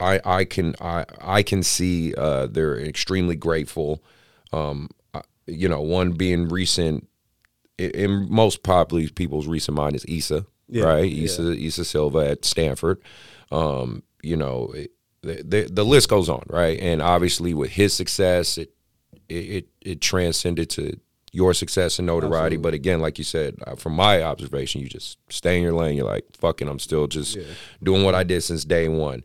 I 0.00 0.20
I 0.24 0.44
can 0.44 0.74
I 0.80 1.04
I 1.20 1.42
can 1.42 1.62
see 1.62 2.14
uh, 2.14 2.46
they're 2.46 2.78
extremely 2.80 3.36
grateful. 3.36 4.02
Um, 4.52 4.90
you 5.46 5.68
know, 5.68 5.80
one 5.80 6.12
being 6.12 6.48
recent 6.48 7.08
in- 7.78 8.26
most 8.30 8.62
probably 8.62 9.08
people's 9.08 9.46
recent 9.46 9.76
mind 9.76 9.96
is 9.96 10.04
Issa, 10.08 10.46
Yeah, 10.68 10.84
right? 10.84 11.10
yeah. 11.10 11.24
Issa 11.24 11.52
Issa 11.58 11.84
Silva 11.84 12.30
at 12.30 12.44
Stanford. 12.44 13.00
Um, 13.50 14.02
you 14.22 14.36
know, 14.36 14.72
it, 14.74 14.92
the, 15.22 15.42
the 15.42 15.68
the 15.72 15.84
list 15.84 16.08
goes 16.08 16.28
on, 16.28 16.42
right? 16.48 16.78
And 16.80 17.00
obviously, 17.02 17.54
with 17.54 17.70
his 17.70 17.92
success, 17.94 18.58
it 18.58 18.72
it 19.28 19.66
it, 19.80 20.00
transcended 20.00 20.68
to 20.70 20.98
your 21.32 21.54
success 21.54 21.98
and 21.98 22.06
notoriety. 22.06 22.56
But 22.56 22.74
again, 22.74 23.00
like 23.00 23.18
you 23.18 23.24
said, 23.24 23.56
uh, 23.66 23.74
from 23.76 23.94
my 23.94 24.22
observation, 24.22 24.80
you 24.82 24.88
just 24.88 25.18
stay 25.30 25.56
in 25.56 25.62
your 25.62 25.72
lane. 25.72 25.96
You're 25.96 26.06
like, 26.06 26.24
fucking, 26.36 26.68
I'm 26.68 26.78
still 26.78 27.06
just 27.06 27.38
doing 27.82 28.04
what 28.04 28.14
I 28.14 28.22
did 28.22 28.42
since 28.42 28.64
day 28.64 28.86
one. 28.88 29.24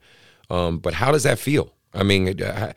Um, 0.49 0.77
but 0.79 0.93
how 0.93 1.11
does 1.11 1.23
that 1.23 1.37
feel? 1.39 1.73
I 1.93 2.03
mean, 2.03 2.41
uh, 2.41 2.71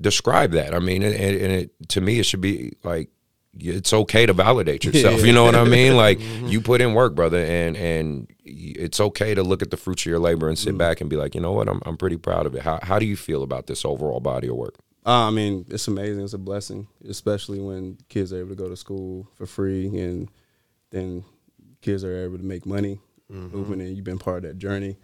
describe 0.00 0.52
that. 0.52 0.74
I 0.74 0.78
mean, 0.78 1.02
and, 1.02 1.14
and 1.14 1.52
it, 1.52 1.88
to 1.90 2.00
me, 2.00 2.18
it 2.18 2.24
should 2.24 2.40
be 2.40 2.76
like 2.82 3.10
it's 3.58 3.92
okay 3.92 4.26
to 4.26 4.32
validate 4.32 4.84
yourself. 4.84 5.24
You 5.24 5.32
know 5.32 5.44
what 5.44 5.54
I 5.54 5.64
mean? 5.64 5.96
Like 5.96 6.20
you 6.20 6.60
put 6.60 6.80
in 6.80 6.94
work, 6.94 7.14
brother, 7.14 7.38
and 7.38 7.76
and 7.76 8.30
it's 8.44 9.00
okay 9.00 9.34
to 9.34 9.42
look 9.42 9.62
at 9.62 9.70
the 9.70 9.76
fruits 9.76 10.02
of 10.02 10.06
your 10.06 10.18
labor 10.18 10.48
and 10.48 10.58
sit 10.58 10.76
back 10.76 11.00
and 11.00 11.08
be 11.08 11.16
like, 11.16 11.34
you 11.34 11.40
know 11.40 11.52
what, 11.52 11.68
I'm 11.68 11.80
I'm 11.86 11.96
pretty 11.96 12.16
proud 12.18 12.46
of 12.46 12.54
it. 12.54 12.62
How 12.62 12.78
how 12.82 12.98
do 12.98 13.06
you 13.06 13.16
feel 13.16 13.42
about 13.42 13.66
this 13.66 13.84
overall 13.84 14.20
body 14.20 14.48
of 14.48 14.56
work? 14.56 14.74
Uh, 15.06 15.28
I 15.28 15.30
mean, 15.30 15.64
it's 15.68 15.86
amazing. 15.86 16.24
It's 16.24 16.32
a 16.32 16.38
blessing, 16.38 16.88
especially 17.08 17.60
when 17.60 17.96
kids 18.08 18.32
are 18.32 18.40
able 18.40 18.50
to 18.50 18.54
go 18.56 18.68
to 18.68 18.76
school 18.76 19.28
for 19.36 19.46
free, 19.46 19.86
and 19.98 20.28
then 20.90 21.24
kids 21.80 22.02
are 22.02 22.24
able 22.24 22.38
to 22.38 22.44
make 22.44 22.66
money 22.66 22.98
moving, 23.28 23.80
and 23.80 23.96
you've 23.96 24.04
been 24.04 24.18
part 24.18 24.38
of 24.38 24.42
that 24.50 24.58
journey. 24.58 24.96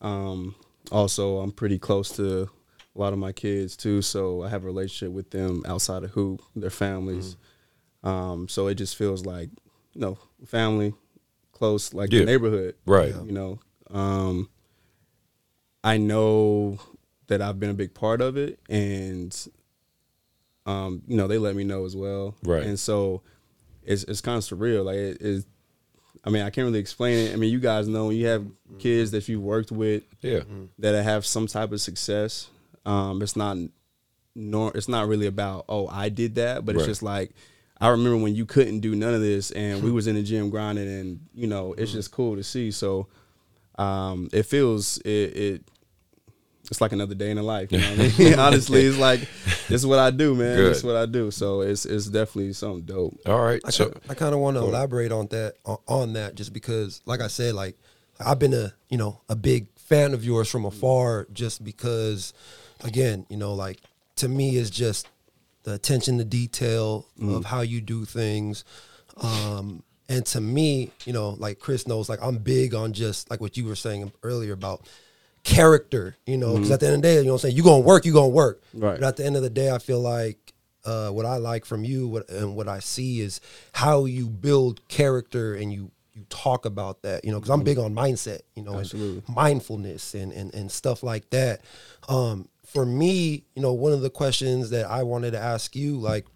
Um, 0.00 0.54
also, 0.90 1.38
I'm 1.38 1.52
pretty 1.52 1.78
close 1.78 2.10
to 2.16 2.48
a 2.94 2.98
lot 2.98 3.12
of 3.12 3.18
my 3.18 3.32
kids 3.32 3.76
too, 3.76 4.02
so 4.02 4.42
I 4.42 4.48
have 4.48 4.64
a 4.64 4.66
relationship 4.66 5.12
with 5.14 5.30
them 5.30 5.62
outside 5.66 6.04
of 6.04 6.10
hoop, 6.10 6.42
their 6.54 6.70
families. 6.70 7.36
Um, 8.04 8.48
so 8.48 8.66
it 8.66 8.74
just 8.74 8.96
feels 8.96 9.24
like, 9.24 9.48
you 9.94 10.00
know, 10.00 10.18
family, 10.44 10.92
close, 11.52 11.94
like 11.94 12.12
Yeah. 12.12 12.20
the 12.20 12.26
neighborhood, 12.26 12.74
Right. 12.84 13.14
You 13.14 13.32
know, 13.32 13.60
um, 13.90 14.50
I 15.84 15.96
know 15.98 16.78
that 17.28 17.40
I've 17.40 17.58
been 17.58 17.70
a 17.70 17.74
big 17.74 17.94
part 17.94 18.20
of 18.20 18.36
it, 18.36 18.58
and 18.68 19.34
um, 20.66 21.02
you 21.08 21.16
know, 21.16 21.26
they 21.26 21.38
let 21.38 21.56
me 21.56 21.64
know 21.64 21.84
as 21.84 21.96
well, 21.96 22.36
Right. 22.44 22.62
And 22.62 22.78
so 22.78 23.22
it's 23.84 24.04
it's 24.04 24.20
kind 24.20 24.38
of 24.38 24.44
surreal. 24.44 24.84
Like 24.84 24.96
it 24.96 25.18
is, 25.20 25.44
I 26.24 26.30
mean, 26.30 26.42
I 26.42 26.50
can't 26.50 26.66
really 26.66 26.78
explain 26.78 27.18
it. 27.18 27.32
I 27.32 27.36
mean, 27.36 27.50
you 27.50 27.58
guys 27.58 27.88
know 27.88 28.10
you 28.10 28.26
have 28.26 28.46
kids 28.78 29.10
that 29.10 29.28
you've 29.28 29.42
worked 29.42 29.72
with 29.72 30.04
Yeah. 30.20 30.42
that 30.78 31.02
have 31.02 31.26
some 31.26 31.46
type 31.48 31.72
of 31.72 31.80
success. 31.80 32.48
Um, 32.84 33.22
it's 33.22 33.36
not 33.36 33.56
nor 34.34 34.74
it's 34.74 34.88
not 34.88 35.08
really 35.08 35.26
about 35.26 35.64
oh 35.68 35.86
I 35.88 36.08
did 36.08 36.36
that, 36.36 36.64
but 36.64 36.74
it's 36.76 36.86
just 36.86 37.02
like 37.02 37.32
I 37.80 37.88
remember 37.88 38.16
when 38.18 38.34
you 38.34 38.46
couldn't 38.46 38.80
do 38.80 38.94
none 38.94 39.14
of 39.14 39.20
this 39.20 39.50
and 39.50 39.82
we 39.82 39.90
was 39.90 40.06
in 40.06 40.14
the 40.14 40.22
gym 40.22 40.50
grinding 40.50 40.88
and 40.88 41.20
you 41.34 41.46
know 41.46 41.74
it's 41.74 41.92
just 41.92 42.10
cool 42.12 42.36
to 42.36 42.42
see. 42.44 42.70
So 42.70 43.08
um, 43.78 44.28
it 44.32 44.44
feels 44.44 44.98
it, 44.98 45.08
it 45.08 45.62
it's 46.70 46.80
like 46.80 46.92
another 46.92 47.14
day 47.14 47.30
in 47.30 47.36
the 47.36 47.42
life. 47.42 47.70
You 47.72 47.78
know 47.78 47.90
what 47.90 48.00
I 48.00 48.18
mean? 48.18 48.34
Honestly, 48.38 48.82
it's 48.82 48.98
like 48.98 49.20
this 49.68 49.80
is 49.80 49.86
what 49.86 49.98
I 49.98 50.10
do, 50.10 50.34
man. 50.34 50.56
Good. 50.56 50.70
This 50.70 50.78
is 50.78 50.84
what 50.84 50.96
I 50.96 51.06
do. 51.06 51.30
So 51.30 51.60
it's 51.60 51.84
it's 51.84 52.06
definitely 52.06 52.52
something 52.52 52.82
dope. 52.82 53.18
All 53.26 53.40
right. 53.40 53.60
I, 53.64 53.70
So 53.70 53.92
I 54.08 54.14
kind 54.14 54.34
of 54.34 54.40
want 54.40 54.56
to 54.56 54.62
elaborate 54.62 55.12
on 55.12 55.26
that 55.28 55.54
on, 55.66 55.78
on 55.86 56.12
that 56.14 56.34
just 56.34 56.52
because, 56.52 57.02
like 57.04 57.20
I 57.20 57.26
said, 57.28 57.54
like 57.54 57.76
I've 58.20 58.38
been 58.38 58.54
a 58.54 58.72
you 58.88 58.96
know 58.96 59.20
a 59.28 59.36
big 59.36 59.66
fan 59.76 60.14
of 60.14 60.24
yours 60.24 60.48
from 60.48 60.64
afar, 60.64 61.26
just 61.32 61.62
because, 61.64 62.32
again, 62.82 63.26
you 63.28 63.36
know, 63.36 63.54
like 63.54 63.80
to 64.16 64.28
me 64.28 64.56
is 64.56 64.70
just 64.70 65.08
the 65.64 65.74
attention 65.74 66.18
to 66.18 66.24
detail 66.24 67.06
of 67.22 67.44
how 67.44 67.60
you 67.60 67.80
do 67.80 68.04
things, 68.04 68.64
um, 69.18 69.82
and 70.08 70.26
to 70.26 70.40
me, 70.40 70.90
you 71.04 71.12
know, 71.12 71.30
like 71.30 71.58
Chris 71.58 71.86
knows, 71.86 72.08
like 72.08 72.22
I'm 72.22 72.38
big 72.38 72.74
on 72.74 72.92
just 72.92 73.30
like 73.30 73.40
what 73.40 73.56
you 73.56 73.64
were 73.64 73.76
saying 73.76 74.12
earlier 74.22 74.52
about 74.52 74.86
character, 75.44 76.16
you 76.26 76.36
know, 76.36 76.54
because 76.54 76.70
at 76.70 76.80
the 76.80 76.86
end 76.86 76.96
of 76.96 77.02
the 77.02 77.08
day, 77.08 77.16
you 77.18 77.24
know 77.24 77.32
what 77.32 77.44
I'm 77.44 77.50
saying, 77.50 77.56
you're 77.56 77.64
gonna 77.64 77.80
work, 77.80 78.04
you're 78.04 78.14
gonna 78.14 78.28
work. 78.28 78.62
Right. 78.74 79.00
But 79.00 79.06
at 79.06 79.16
the 79.16 79.24
end 79.24 79.36
of 79.36 79.42
the 79.42 79.50
day, 79.50 79.70
I 79.70 79.78
feel 79.78 80.00
like 80.00 80.52
uh, 80.84 81.10
what 81.10 81.26
I 81.26 81.36
like 81.36 81.64
from 81.64 81.84
you 81.84 82.08
what, 82.08 82.28
and 82.28 82.56
what 82.56 82.68
I 82.68 82.80
see 82.80 83.20
is 83.20 83.40
how 83.72 84.04
you 84.04 84.28
build 84.28 84.86
character 84.88 85.54
and 85.54 85.72
you 85.72 85.90
you 86.14 86.26
talk 86.28 86.66
about 86.66 87.02
that, 87.02 87.24
you 87.24 87.30
know, 87.32 87.38
because 87.40 87.50
I'm 87.50 87.62
big 87.62 87.78
on 87.78 87.94
mindset, 87.94 88.40
you 88.54 88.62
know, 88.62 88.80
Absolutely. 88.80 89.22
and 89.26 89.34
mindfulness 89.34 90.14
and, 90.14 90.30
and 90.32 90.52
and 90.54 90.70
stuff 90.70 91.02
like 91.02 91.30
that. 91.30 91.62
Um, 92.08 92.48
for 92.72 92.86
me, 92.86 93.44
you 93.54 93.62
know, 93.62 93.72
one 93.72 93.92
of 93.92 94.00
the 94.00 94.10
questions 94.10 94.70
that 94.70 94.86
I 94.86 95.02
wanted 95.02 95.32
to 95.32 95.38
ask 95.38 95.76
you, 95.76 95.96
like, 95.96 96.26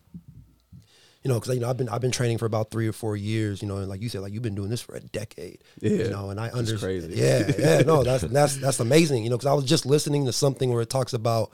you 1.23 1.33
know, 1.33 1.41
because 1.41 1.55
you 1.57 1.61
know 1.61 1.69
I've 1.69 1.77
been 1.77 1.89
I've 1.89 2.01
been 2.01 2.13
training 2.13 2.39
for 2.39 2.47
about 2.47 2.71
three 2.71 2.87
or 2.87 2.93
four 2.93 3.17
years, 3.17 3.61
you 3.61 3.67
know, 3.67 3.79
and 3.79 3.89
like 3.89 4.01
you 4.01 4.09
said, 4.09 4.21
like 4.21 4.33
you've 4.33 4.45
been 4.45 4.55
doing 4.55 4.71
this 4.71 4.81
for 4.81 4.95
a 4.95 5.01
decade, 5.01 5.59
you 5.81 6.09
know, 6.09 6.31
and 6.31 6.39
I 6.39 6.51
understand. 6.51 6.81
crazy. 6.81 7.15
Yeah, 7.15 7.51
yeah, 7.59 7.81
no, 7.81 8.05
that's 8.05 8.23
that's 8.33 8.57
that's 8.59 8.79
amazing, 8.79 9.25
you 9.25 9.31
know, 9.31 9.37
because 9.37 9.51
I 9.51 9.55
was 9.55 9.65
just 9.65 9.87
listening 9.87 10.27
to 10.27 10.33
something 10.33 10.73
where 10.73 10.83
it 10.83 10.91
talks 10.91 11.15
about 11.15 11.51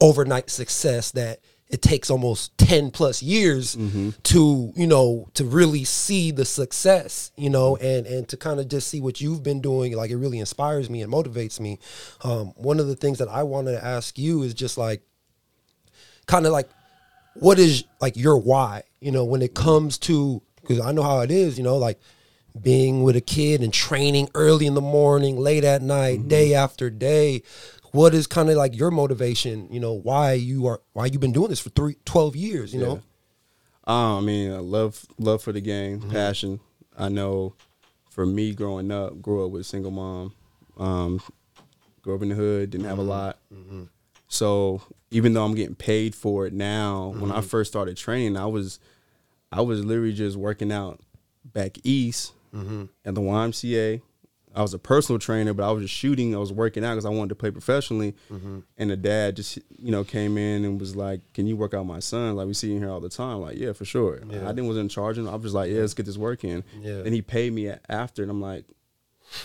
overnight 0.00 0.50
success 0.50 1.12
that 1.12 1.40
it 1.70 1.82
takes 1.82 2.10
almost 2.10 2.56
10 2.58 2.90
plus 2.90 3.22
years 3.22 3.76
to 4.22 4.72
you 4.74 4.86
know 4.86 5.28
to 5.34 5.44
really 5.44 5.84
see 5.84 6.30
the 6.30 6.44
success 6.44 7.30
you 7.36 7.50
know 7.50 7.76
and 7.76 8.06
and 8.06 8.28
to 8.28 8.36
kind 8.36 8.58
of 8.58 8.68
just 8.68 8.88
see 8.88 9.00
what 9.00 9.20
you've 9.20 9.42
been 9.42 9.60
doing 9.60 9.94
like 9.94 10.10
it 10.10 10.16
really 10.16 10.38
inspires 10.38 10.88
me 10.88 11.02
and 11.02 11.12
motivates 11.12 11.60
me. 11.60 11.78
Um, 12.22 12.52
one 12.56 12.80
of 12.80 12.86
the 12.86 12.96
things 12.96 13.18
that 13.18 13.28
i 13.28 13.42
wanted 13.42 13.72
to 13.72 13.84
ask 13.84 14.18
you 14.18 14.42
is 14.42 14.54
just 14.54 14.78
like 14.78 15.02
kind 16.26 16.46
of 16.46 16.52
like 16.52 16.68
what 17.34 17.58
is 17.58 17.84
like 18.00 18.16
your 18.16 18.38
why 18.38 18.82
you 19.00 19.12
know 19.12 19.24
when 19.24 19.42
it 19.42 19.54
comes 19.54 19.98
to 19.98 20.42
because 20.60 20.80
i 20.80 20.90
know 20.92 21.02
how 21.02 21.20
it 21.20 21.30
is 21.30 21.58
you 21.58 21.64
know 21.64 21.76
like 21.76 22.00
being 22.60 23.02
with 23.02 23.14
a 23.14 23.20
kid 23.20 23.62
and 23.62 23.72
training 23.72 24.28
early 24.34 24.66
in 24.66 24.74
the 24.74 24.80
morning 24.80 25.36
late 25.36 25.64
at 25.64 25.82
night 25.82 26.28
day 26.28 26.54
after 26.54 26.90
day 26.90 27.42
what 27.92 28.14
is 28.14 28.26
kind 28.26 28.48
of 28.50 28.56
like 28.56 28.76
your 28.76 28.90
motivation 28.90 29.68
you 29.72 29.80
know 29.80 29.92
why 29.92 30.32
you 30.32 30.66
are 30.66 30.80
why 30.92 31.06
you've 31.06 31.20
been 31.20 31.32
doing 31.32 31.48
this 31.50 31.60
for 31.60 31.70
three, 31.70 31.96
12 32.04 32.36
years 32.36 32.74
you 32.74 32.80
know 32.80 33.00
Um, 33.84 34.18
I 34.18 34.20
mean, 34.20 34.52
I 34.52 34.58
love 34.58 35.04
love 35.18 35.42
for 35.42 35.52
the 35.52 35.60
game, 35.62 36.00
Mm-hmm. 36.00 36.10
passion. 36.10 36.60
I 36.96 37.08
know 37.08 37.54
for 38.10 38.26
me 38.26 38.52
growing 38.54 38.90
up, 38.90 39.22
grew 39.22 39.44
up 39.46 39.50
with 39.52 39.62
a 39.62 39.64
single 39.64 39.90
mom. 39.92 40.34
Um, 40.76 41.20
grew 42.02 42.14
up 42.16 42.22
in 42.22 42.28
the 42.28 42.34
hood, 42.34 42.70
didn't 42.70 42.82
Mm-hmm. 42.84 42.90
have 42.90 42.98
a 42.98 43.02
lot. 43.02 43.38
So 44.28 44.82
even 45.10 45.32
though 45.32 45.44
I'm 45.44 45.54
getting 45.54 45.74
paid 45.74 46.14
for 46.14 46.46
it 46.46 46.52
now, 46.52 47.08
when 47.10 47.30
Mm-hmm. 47.30 47.38
I 47.38 47.40
first 47.40 47.70
started 47.72 47.96
training, 47.96 48.36
I 48.36 48.46
was 48.46 48.78
I 49.50 49.62
was 49.62 49.82
literally 49.84 50.12
just 50.12 50.36
working 50.36 50.70
out 50.72 51.00
back 51.44 51.78
east 51.84 52.32
Mm-hmm. 52.54 52.84
at 53.04 53.14
the 53.14 53.20
YMCA. 53.20 54.00
I 54.58 54.62
was 54.62 54.74
a 54.74 54.78
personal 54.78 55.20
trainer, 55.20 55.54
but 55.54 55.62
I 55.62 55.70
was 55.70 55.84
just 55.84 55.94
shooting. 55.94 56.34
I 56.34 56.38
was 56.38 56.52
working 56.52 56.84
out 56.84 56.94
because 56.94 57.06
I 57.06 57.10
wanted 57.10 57.28
to 57.28 57.34
play 57.36 57.52
professionally. 57.52 58.16
Mm-hmm. 58.28 58.58
And 58.76 58.90
the 58.90 58.96
dad 58.96 59.36
just, 59.36 59.56
you 59.78 59.92
know, 59.92 60.02
came 60.02 60.36
in 60.36 60.64
and 60.64 60.80
was 60.80 60.96
like, 60.96 61.20
"Can 61.32 61.46
you 61.46 61.56
work 61.56 61.74
out 61.74 61.86
my 61.86 62.00
son? 62.00 62.34
Like 62.34 62.48
we 62.48 62.54
see 62.54 62.74
him 62.74 62.80
here 62.80 62.90
all 62.90 62.98
the 62.98 63.08
time." 63.08 63.40
Like, 63.40 63.56
yeah, 63.56 63.72
for 63.72 63.84
sure. 63.84 64.20
Yeah. 64.28 64.42
I 64.42 64.48
didn't 64.48 64.66
wasn't 64.66 64.90
charging. 64.90 65.28
I 65.28 65.34
was 65.34 65.42
just 65.42 65.54
like, 65.54 65.70
"Yeah, 65.70 65.82
let's 65.82 65.94
get 65.94 66.06
this 66.06 66.18
work 66.18 66.42
in." 66.42 66.64
Yeah. 66.80 67.02
Then 67.02 67.12
he 67.12 67.22
paid 67.22 67.52
me 67.52 67.72
after, 67.88 68.22
and 68.22 68.32
I'm 68.32 68.40
like, 68.40 68.64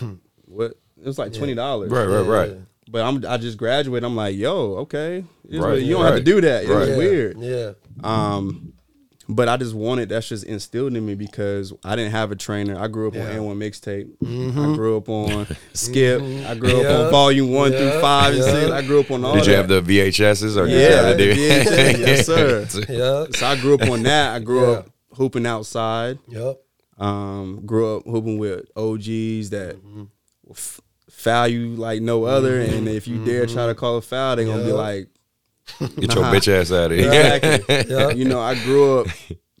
"What?" 0.46 0.72
It 1.00 1.06
was 1.06 1.18
like 1.18 1.32
twenty 1.32 1.54
dollars. 1.54 1.92
Right, 1.92 2.06
right, 2.06 2.26
right. 2.26 2.50
Yeah. 2.50 2.56
But 2.90 3.02
I'm 3.02 3.24
I 3.24 3.36
just 3.36 3.56
graduated. 3.56 4.04
I'm 4.04 4.16
like, 4.16 4.34
"Yo, 4.36 4.78
okay, 4.78 5.24
Right, 5.48 5.80
you 5.80 5.94
don't 5.94 6.04
have 6.04 6.16
to 6.16 6.22
do 6.22 6.40
that. 6.40 6.64
It 6.64 6.68
was 6.70 6.88
right. 6.88 6.98
weird." 6.98 7.38
yeah 7.38 7.72
Um, 8.02 8.73
but 9.28 9.48
I 9.48 9.56
just 9.56 9.74
wanted 9.74 10.08
that's 10.10 10.28
just 10.28 10.44
instilled 10.44 10.96
in 10.96 11.04
me 11.06 11.14
because 11.14 11.72
I 11.84 11.96
didn't 11.96 12.12
have 12.12 12.30
a 12.30 12.36
trainer. 12.36 12.78
I 12.78 12.88
grew 12.88 13.08
up 13.08 13.14
Yeah. 13.14 13.38
on 13.38 13.56
AND1 13.56 13.56
mixtape. 13.56 14.72
I 14.72 14.74
grew 14.76 14.96
up 14.96 15.08
on 15.08 15.46
Skip. 15.72 16.20
I 16.22 16.54
grew 16.54 16.76
up 16.78 16.82
Yeah. 16.82 16.96
on 17.04 17.10
Volume 17.10 17.52
One 17.52 17.72
Yeah. 17.72 17.78
through 17.90 18.00
Five 18.00 18.34
and 18.34 18.44
Yeah. 18.44 18.52
Six. 18.52 18.70
I 18.70 18.82
grew 18.82 19.00
up 19.00 19.10
on 19.10 19.24
all. 19.24 19.34
Did 19.34 19.46
you 19.46 19.52
that. 19.52 19.56
have 19.58 19.68
the 19.68 19.80
VHSs 19.82 20.56
or 20.56 20.66
did 20.66 20.72
you 20.72 20.78
Yeah, 20.78 21.02
have 21.08 21.18
the 21.18 21.24
the 21.26 21.34
VHS, 21.34 21.98
yes, 21.98 22.26
sir. 22.66 22.66
yeah 22.88 23.26
So 23.36 23.46
I 23.46 23.56
grew 23.60 23.74
up 23.74 23.88
on 23.88 24.02
that. 24.04 24.34
I 24.34 24.38
grew 24.40 24.62
Yeah. 24.62 24.78
up 24.78 24.90
hooping 25.12 25.46
outside. 25.46 26.18
yep 26.28 26.60
Um, 26.98 27.62
grew 27.66 27.96
up 27.96 28.04
hooping 28.06 28.38
with 28.38 28.66
OGs 28.76 29.50
that 29.50 29.76
Mm-hmm. 29.76 30.02
f- 30.50 30.80
foul 31.10 31.48
you 31.48 31.68
like 31.76 32.02
no 32.02 32.24
other, 32.24 32.60
and 32.60 32.86
if 32.88 33.08
you 33.08 33.24
dare 33.24 33.46
try 33.46 33.66
to 33.66 33.74
call 33.74 33.96
a 33.96 34.02
foul, 34.02 34.36
they're 34.36 34.44
gonna 34.44 34.64
be 34.64 34.72
like, 34.72 35.08
Get 35.80 36.14
your 36.14 36.24
bitch 36.24 36.48
ass 36.48 36.70
out 36.72 36.92
of 36.92 36.98
here. 36.98 37.08
Exactly. 37.08 37.84
Yeah. 37.96 38.10
You 38.10 38.24
know, 38.26 38.40
I 38.40 38.54
grew 38.62 39.00
up 39.00 39.06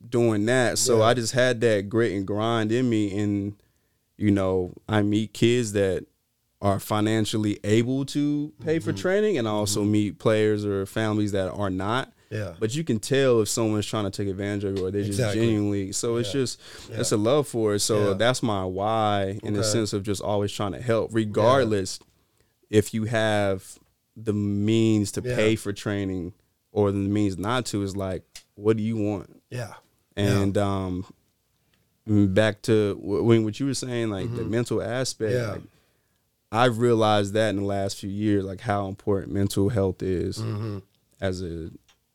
doing 0.08 0.46
that. 0.46 0.78
So 0.78 0.98
Yeah. 0.98 1.04
I 1.04 1.14
just 1.14 1.32
had 1.32 1.60
that 1.62 1.88
grit 1.88 2.12
and 2.12 2.26
grind 2.26 2.70
in 2.72 2.88
me. 2.88 3.18
And, 3.18 3.54
you 4.16 4.30
know, 4.30 4.74
I 4.88 5.02
meet 5.02 5.32
kids 5.32 5.72
that 5.72 6.06
are 6.60 6.78
financially 6.78 7.58
able 7.64 8.04
to 8.06 8.52
pay 8.64 8.76
Mm-hmm. 8.78 8.84
for 8.84 8.92
training 8.92 9.38
and 9.38 9.46
I 9.48 9.50
also 9.50 9.82
meet 9.84 10.18
players 10.18 10.64
or 10.64 10.86
families 10.86 11.32
that 11.32 11.50
are 11.50 11.70
not. 11.70 12.12
Yeah. 12.30 12.54
But 12.58 12.74
you 12.74 12.84
can 12.84 12.98
tell 12.98 13.40
if 13.42 13.48
someone's 13.48 13.86
trying 13.86 14.04
to 14.04 14.10
take 14.10 14.28
advantage 14.28 14.64
of 14.64 14.78
you 14.78 14.86
or 14.86 14.90
they're 14.90 15.02
just 15.02 15.18
Exactly. 15.18 15.40
genuinely. 15.42 15.92
So 15.92 16.16
it's 16.16 16.28
Yeah. 16.34 16.40
just, 16.40 16.60
it's 16.90 17.12
a 17.12 17.16
love 17.16 17.46
for 17.48 17.74
it. 17.74 17.80
So 17.80 18.08
Yeah. 18.08 18.14
that's 18.14 18.42
my 18.42 18.64
why 18.64 19.38
in 19.42 19.54
the 19.54 19.62
sense 19.64 19.92
of 19.92 20.02
just 20.02 20.20
always 20.22 20.52
trying 20.52 20.72
to 20.72 20.80
help, 20.80 21.10
regardless 21.12 21.98
if 22.70 22.92
you 22.94 23.04
have 23.04 23.78
the 24.16 24.32
means 24.32 25.12
to 25.12 25.20
Yeah. 25.24 25.34
pay 25.36 25.56
for 25.56 25.72
training 25.72 26.32
or 26.72 26.90
the 26.92 26.98
means 26.98 27.36
not 27.38 27.66
to 27.66 27.82
is 27.82 27.96
like 27.96 28.22
what 28.54 28.76
do 28.76 28.82
you 28.82 28.96
want 28.96 29.42
yeah 29.50 29.74
and 30.16 30.56
um 30.56 31.04
back 32.06 32.62
to 32.62 32.98
when 33.02 33.44
what 33.44 33.58
you 33.58 33.66
were 33.66 33.74
saying 33.74 34.10
like 34.10 34.34
the 34.36 34.44
mental 34.44 34.82
aspect 34.82 35.32
Mm-hmm. 35.32 35.42
Yeah. 35.46 35.52
like, 35.52 35.62
i've 36.52 36.78
realized 36.78 37.32
that 37.34 37.50
in 37.50 37.56
the 37.56 37.64
last 37.64 37.96
few 37.98 38.10
years 38.10 38.44
like 38.44 38.60
how 38.60 38.86
important 38.88 39.32
mental 39.32 39.68
health 39.70 40.02
is 40.02 40.38
Mm-hmm. 40.38 40.78
as 41.20 41.42
a 41.42 41.70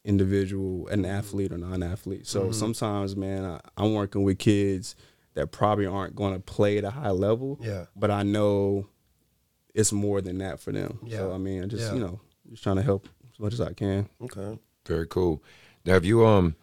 individual 0.05 0.87
an 0.87 1.05
athlete 1.05 1.51
or 1.51 1.57
non-athlete 1.57 2.25
so 2.27 2.43
Mm-hmm. 2.43 2.51
sometimes 2.53 3.15
man 3.15 3.43
I, 3.45 3.59
i'm 3.77 3.93
working 3.93 4.23
with 4.23 4.39
kids 4.39 4.95
that 5.33 5.51
probably 5.51 5.85
aren't 5.85 6.15
going 6.15 6.33
to 6.33 6.39
play 6.39 6.77
at 6.77 6.83
a 6.83 6.89
high 6.91 7.11
level 7.11 7.59
Yeah. 7.61 7.85
but 7.95 8.09
i 8.11 8.23
know 8.23 8.87
it's 9.75 9.91
more 9.91 10.21
than 10.21 10.37
that 10.39 10.59
for 10.59 10.71
them 10.71 10.99
Yeah. 11.05 11.17
so 11.19 11.29
Yeah. 11.29 11.35
i 11.35 11.37
mean 11.37 11.63
I 11.63 11.65
just 11.67 11.83
Yeah. 11.83 11.93
you 11.93 11.99
know 11.99 12.19
just 12.49 12.63
trying 12.63 12.77
to 12.77 12.81
help 12.81 13.07
as 13.31 13.39
much 13.39 13.53
as 13.53 13.61
i 13.61 13.73
can 13.73 14.09
okay 14.21 14.57
Very 14.85 15.07
cool. 15.07 15.43
Now, 15.85 15.93
have 15.93 16.05
you 16.05 16.25
um, 16.25 16.55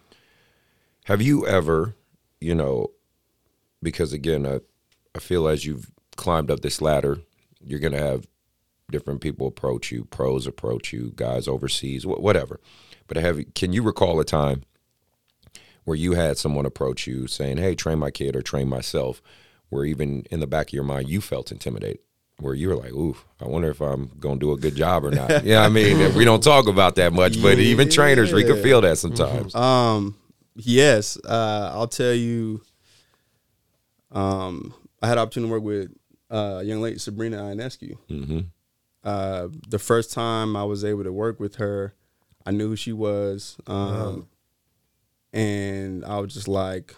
have 1.04 1.22
you 1.22 1.46
ever, 1.46 1.94
you 2.40 2.54
know, 2.54 2.90
because 3.82 4.12
again, 4.12 4.44
I, 4.46 4.60
I 5.14 5.20
feel 5.20 5.46
as 5.48 5.64
you've 5.64 5.90
climbed 6.16 6.50
up 6.50 6.60
this 6.60 6.80
ladder, 6.80 7.20
you're 7.64 7.78
gonna 7.78 7.98
have 7.98 8.26
different 8.90 9.20
people 9.20 9.46
approach 9.46 9.90
you, 9.92 10.04
pros 10.04 10.46
approach 10.46 10.92
you, 10.92 11.12
guys 11.16 11.46
overseas, 11.48 12.02
wh- 12.04 12.20
whatever. 12.20 12.60
But 13.06 13.16
have 13.18 13.38
you- 13.38 13.46
can 13.54 13.72
you 13.72 13.82
recall 13.82 14.18
a 14.20 14.24
time 14.24 14.64
where 15.84 15.96
you 15.96 16.12
had 16.14 16.36
someone 16.36 16.66
approach 16.66 17.06
you 17.06 17.26
saying, 17.28 17.58
"Hey, 17.58 17.74
train 17.76 17.98
my 17.98 18.10
kid" 18.10 18.34
or 18.36 18.42
"train 18.42 18.68
myself," 18.68 19.22
where 19.68 19.84
even 19.84 20.24
in 20.30 20.40
the 20.40 20.46
back 20.46 20.68
of 20.68 20.72
your 20.72 20.84
mind 20.84 21.08
you 21.08 21.20
felt 21.20 21.52
intimidated? 21.52 22.00
Where 22.38 22.54
you 22.54 22.68
were 22.68 22.76
like, 22.76 22.92
"Ooh, 22.92 23.16
I 23.40 23.46
wonder 23.46 23.70
if 23.70 23.80
I'm 23.80 24.10
gonna 24.20 24.38
do 24.38 24.52
a 24.52 24.58
good 24.58 24.74
job 24.76 25.04
or 25.04 25.10
not." 25.10 25.44
yeah, 25.44 25.62
I 25.62 25.68
mean, 25.70 26.14
we 26.14 26.24
don't 26.24 26.42
talk 26.42 26.68
about 26.68 26.96
that 26.96 27.12
much, 27.14 27.40
but 27.40 27.58
even 27.58 27.88
trainers, 27.88 28.32
we 28.32 28.44
can 28.44 28.62
feel 28.62 28.80
that 28.82 28.98
sometimes. 28.98 29.54
Um, 29.54 30.16
yes, 30.54 31.16
uh, 31.24 31.70
I'll 31.74 31.88
tell 31.88 32.12
you. 32.12 32.60
Um, 34.12 34.74
I 35.02 35.08
had 35.08 35.18
opportunity 35.18 35.48
to 35.50 35.52
work 35.52 35.62
with 35.62 35.90
uh, 36.30 36.62
young 36.64 36.80
lady, 36.80 36.98
Sabrina 36.98 37.38
Ionescu. 37.38 37.96
hmm 38.08 38.40
Uh, 39.04 39.48
the 39.68 39.78
first 39.78 40.12
time 40.12 40.56
I 40.56 40.64
was 40.64 40.84
able 40.84 41.04
to 41.04 41.12
work 41.12 41.38
with 41.40 41.56
her, 41.56 41.94
I 42.44 42.50
knew 42.50 42.68
who 42.68 42.76
she 42.76 42.92
was, 42.92 43.56
um, 43.66 44.26
and 45.32 46.04
I 46.04 46.18
was 46.18 46.34
just 46.34 46.48
like, 46.48 46.94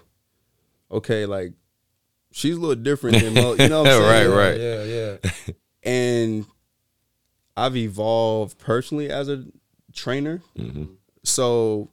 okay, 0.91 1.27
like 1.27 1.53
she's 2.39 2.57
a 2.57 2.61
little 2.61 2.83
different 2.83 3.21
than 3.21 3.35
most, 3.35 3.61
you 3.61 3.69
know 3.69 3.83
what 3.83 3.93
I'm 3.93 4.03
Right, 4.03 4.27
saying? 4.27 4.31
right. 4.31 4.61
yeah 4.61 4.83
yeah. 4.85 5.55
And 5.83 6.45
I've 7.57 7.77
evolved 7.77 8.59
personally 8.59 9.11
as 9.11 9.29
a 9.29 9.45
trainer. 9.93 10.43
hmm 10.57 10.85
so 11.25 11.91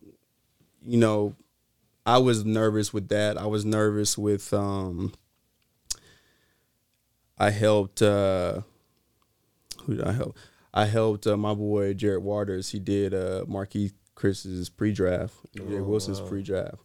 you 0.86 0.98
know 0.98 1.36
i 2.06 2.18
was 2.18 2.46
nervous 2.46 2.94
with 2.94 3.10
that. 3.10 3.38
I 3.38 3.48
was 3.48 3.66
nervous 3.66 4.18
with 4.18 4.54
um 4.54 5.14
i 7.38 7.50
helped 7.50 8.02
uh 8.02 8.62
who 9.84 9.96
did 9.96 10.06
i 10.06 10.14
help? 10.14 10.38
I 10.74 10.86
helped 10.86 11.26
uh, 11.26 11.38
my 11.38 11.54
boy 11.54 11.94
jared 11.94 12.24
waters. 12.24 12.70
He 12.72 12.80
did 12.80 13.14
uh 13.14 13.46
Marquese 13.48 13.94
Chriss's 14.14 14.70
pre-draft 14.70 15.34
jay 15.56 15.80
wilson's 15.82 16.22
pre-draft. 16.22 16.78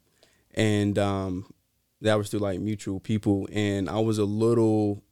And 0.54 0.98
um 0.98 1.52
that 2.02 2.14
was 2.16 2.28
through 2.30 2.40
like 2.40 2.60
mutual 2.60 2.98
people 3.00 3.48
and 3.52 3.88
i 3.90 3.98
was 3.98 4.18
a 4.18 4.24
little 4.24 5.02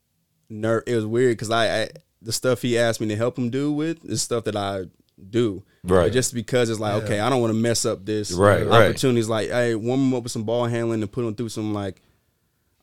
ner- 0.49 0.83
it 0.87 0.95
was 0.95 1.07
weird 1.07 1.33
because 1.33 1.51
I, 1.51 1.83
I 1.83 1.89
the 2.23 2.33
stuff 2.33 2.63
he 2.63 2.79
asked 2.79 3.01
me 3.01 3.09
to 3.09 3.17
help 3.17 3.39
him 3.39 3.51
do 3.51 3.73
with 3.73 4.05
is 4.05 4.23
stuff 4.23 4.45
that 4.45 4.57
i 4.57 4.85
do 5.31 5.63
Right. 5.85 6.05
But 6.05 6.13
just 6.13 6.35
because 6.35 6.71
it's 6.71 6.81
like 6.81 7.03
okay 7.05 7.21
i 7.21 7.29
don't 7.31 7.41
want 7.41 7.53
to 7.53 7.59
mess 7.59 7.85
up 7.87 8.05
this 8.05 8.31
Right, 8.33 8.67
right. 8.67 8.89
opportunities 8.91 9.29
like 9.29 9.49
hey 9.51 9.75
warm 9.75 10.01
him 10.09 10.15
up 10.15 10.23
with 10.25 10.33
some 10.33 10.45
ball 10.45 10.67
handling 10.67 11.03
and 11.03 11.11
put 11.11 11.25
him 11.25 11.35
through 11.35 11.49
some 11.51 11.73
like 11.75 12.01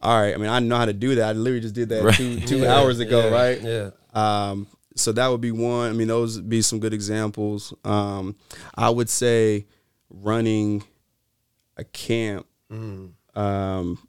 all 0.02 0.20
right 0.22 0.34
i 0.34 0.38
mean 0.38 0.50
i 0.50 0.60
know 0.60 0.76
how 0.78 0.86
to 0.86 0.94
do 0.94 1.16
that 1.16 1.30
i 1.30 1.32
literally 1.34 1.62
just 1.62 1.76
did 1.76 1.90
that 1.90 2.04
Right. 2.04 2.16
two 2.16 2.40
two 2.48 2.58
Yeah, 2.60 2.76
hours 2.76 3.00
ago 3.00 3.30
yeah, 3.30 3.30
right 3.30 3.62
yeah 3.62 3.90
um, 4.14 4.68
so 4.96 5.12
that 5.12 5.28
would 5.28 5.42
be 5.42 5.52
one. 5.52 5.90
I 5.90 5.94
mean, 5.94 6.08
those 6.08 6.38
would 6.38 6.48
be 6.48 6.62
some 6.62 6.80
good 6.80 6.94
examples. 6.94 7.74
Um, 7.84 8.38
I 8.76 8.90
would 8.90 9.10
say 9.10 9.66
running 10.10 10.86
a 11.76 11.84
camp, 11.84 12.46
Mm. 12.72 13.12
Um, 13.36 14.08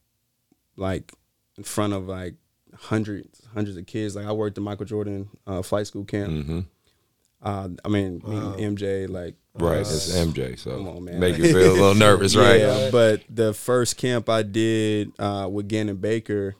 like 0.77 1.13
in 1.57 1.65
front 1.65 1.93
of 1.93 2.07
like 2.07 2.35
hundreds, 2.75 3.41
hundreds 3.55 3.77
of 3.77 3.87
kids. 3.87 4.15
Like 4.17 4.27
I 4.27 4.33
worked 4.33 4.59
at 4.59 4.65
Michael 4.65 4.87
Jordan 4.87 5.29
uh, 5.47 5.63
flight 5.63 5.87
school 5.87 6.05
camp. 6.05 6.47
hmm 6.47 6.61
Uh, 7.43 7.69
I 7.85 7.89
mean, 7.89 8.23
meeting 8.27 8.77
MJ, 8.77 9.09
like 9.09 9.35
Right, 9.59 9.77
that's- 9.77 10.09
it's 10.09 10.17
MJ, 10.19 10.59
so 10.59 10.77
Come 10.77 10.89
on, 10.89 11.05
man. 11.05 11.19
make 11.19 11.39
you 11.39 11.45
feel 11.45 11.73
a 11.73 11.73
little 11.73 11.95
nervous, 12.09 12.37
right? 12.37 12.61
Yeah, 12.61 12.91
but 12.91 13.23
the 13.31 13.55
first 13.55 13.97
camp 13.97 14.29
I 14.29 14.43
did 14.43 15.13
uh, 15.19 15.49
with 15.51 15.67
Ganon 15.69 15.99
Baker, 16.01 16.55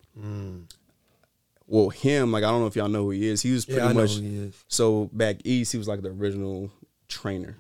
well, 1.67 1.89
him, 1.91 2.33
like 2.33 2.45
I 2.45 2.49
don't 2.49 2.61
know 2.61 2.67
if 2.69 2.77
y'all 2.77 2.89
know 2.89 3.03
who 3.05 3.11
he 3.11 3.27
is. 3.29 3.43
He 3.43 3.53
was 3.53 3.65
pretty 3.67 3.81
Yeah, 3.81 3.89
I 3.89 3.93
know 3.93 4.01
much 4.03 4.15
who 4.17 4.23
he 4.23 4.37
is. 4.39 4.65
so 4.69 5.11
back 5.13 5.37
east. 5.45 5.73
He 5.73 5.79
was 5.79 5.89
like 5.89 6.01
the 6.03 6.09
original 6.11 6.71
trainer. 7.09 7.57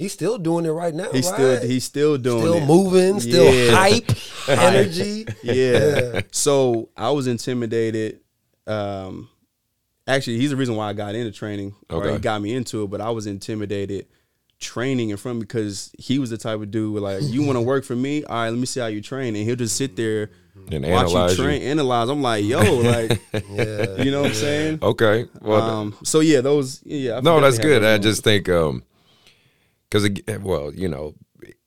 He's 0.00 0.14
still 0.14 0.38
doing 0.38 0.64
it 0.64 0.70
right 0.70 0.94
now. 0.94 1.10
He's 1.12 1.26
right? 1.30 1.34
still 1.34 1.60
he's 1.68 1.84
still 1.84 2.16
doing 2.16 2.40
still 2.40 2.54
it. 2.54 2.64
moving, 2.66 3.20
still 3.20 3.52
Yeah. 3.54 3.70
hype, 3.76 4.10
energy. 4.48 5.26
Yeah. 5.42 6.22
So 6.32 6.88
I 6.96 7.10
was 7.10 7.26
intimidated. 7.26 8.20
Um, 8.66 9.28
actually, 10.06 10.38
he's 10.38 10.48
the 10.50 10.56
reason 10.56 10.74
why 10.74 10.88
I 10.88 10.94
got 10.94 11.14
into 11.14 11.30
training. 11.32 11.74
Or 11.90 12.02
Okay. 12.04 12.12
he 12.14 12.18
got 12.18 12.40
me 12.40 12.54
into 12.54 12.82
it, 12.84 12.86
but 12.90 13.02
I 13.02 13.10
was 13.10 13.26
intimidated 13.26 14.06
training 14.58 15.10
in 15.10 15.16
front 15.18 15.36
of 15.36 15.40
me 15.40 15.44
because 15.46 15.90
he 15.98 16.18
was 16.18 16.30
the 16.30 16.38
type 16.38 16.60
of 16.60 16.70
dude 16.70 16.92
where 16.94 17.02
like, 17.02 17.22
you 17.22 17.42
want 17.42 17.56
to 17.56 17.62
work 17.62 17.84
for 17.84 17.94
me? 17.96 18.24
All 18.24 18.36
right, 18.36 18.48
let 18.48 18.58
me 18.58 18.64
see 18.66 18.80
how 18.80 18.86
you 18.86 19.02
train, 19.02 19.36
and 19.36 19.44
he'll 19.44 19.54
just 19.56 19.76
sit 19.76 19.96
there. 19.96 20.30
And 20.70 20.84
Watch 20.84 21.08
analyze 21.08 21.38
you 21.38 21.44
you. 21.44 21.50
train, 21.50 21.62
analyze. 21.62 22.08
I'm 22.08 22.22
like, 22.22 22.44
yo, 22.44 22.58
like, 22.76 23.20
Yeah. 23.32 24.02
you 24.02 24.10
know 24.10 24.22
what 24.22 24.28
I'm 24.30 24.34
saying? 24.34 24.78
Okay, 24.82 25.26
well, 25.42 25.60
Um, 25.62 25.96
so 26.04 26.20
yeah, 26.20 26.40
those, 26.40 26.80
yeah. 26.84 27.18
I 27.18 27.20
no, 27.20 27.38
that's 27.40 27.58
good. 27.58 27.84
I 27.84 27.98
just 27.98 28.24
think, 28.24 28.48
um, 28.48 28.82
because 29.90 30.08
well, 30.42 30.72
you 30.74 30.88
know, 30.88 31.14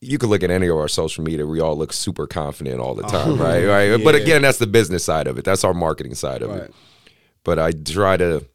you 0.02 0.18
could 0.18 0.30
look 0.30 0.44
at 0.44 0.52
any 0.52 0.68
of 0.68 0.78
our 0.78 0.88
social 0.88 1.24
media. 1.24 1.46
We 1.46 1.60
all 1.60 1.78
look 1.78 1.92
super 1.94 2.26
confident 2.28 2.80
all 2.80 2.96
the 2.96 3.04
time, 3.04 3.38
right? 3.40 3.66
Right. 3.96 4.04
But 4.04 4.16
again, 4.16 4.42
that's 4.44 4.58
the 4.60 4.68
business 4.68 5.04
side 5.04 5.28
of 5.28 5.38
it. 5.38 5.46
That's 5.46 5.64
our 5.64 5.74
marketing 5.74 6.16
side 6.16 6.42
of 6.42 6.50
Right. 6.52 6.62
it. 6.64 6.74
But 7.44 7.60
I 7.60 7.72
try 7.72 8.18
to. 8.18 8.46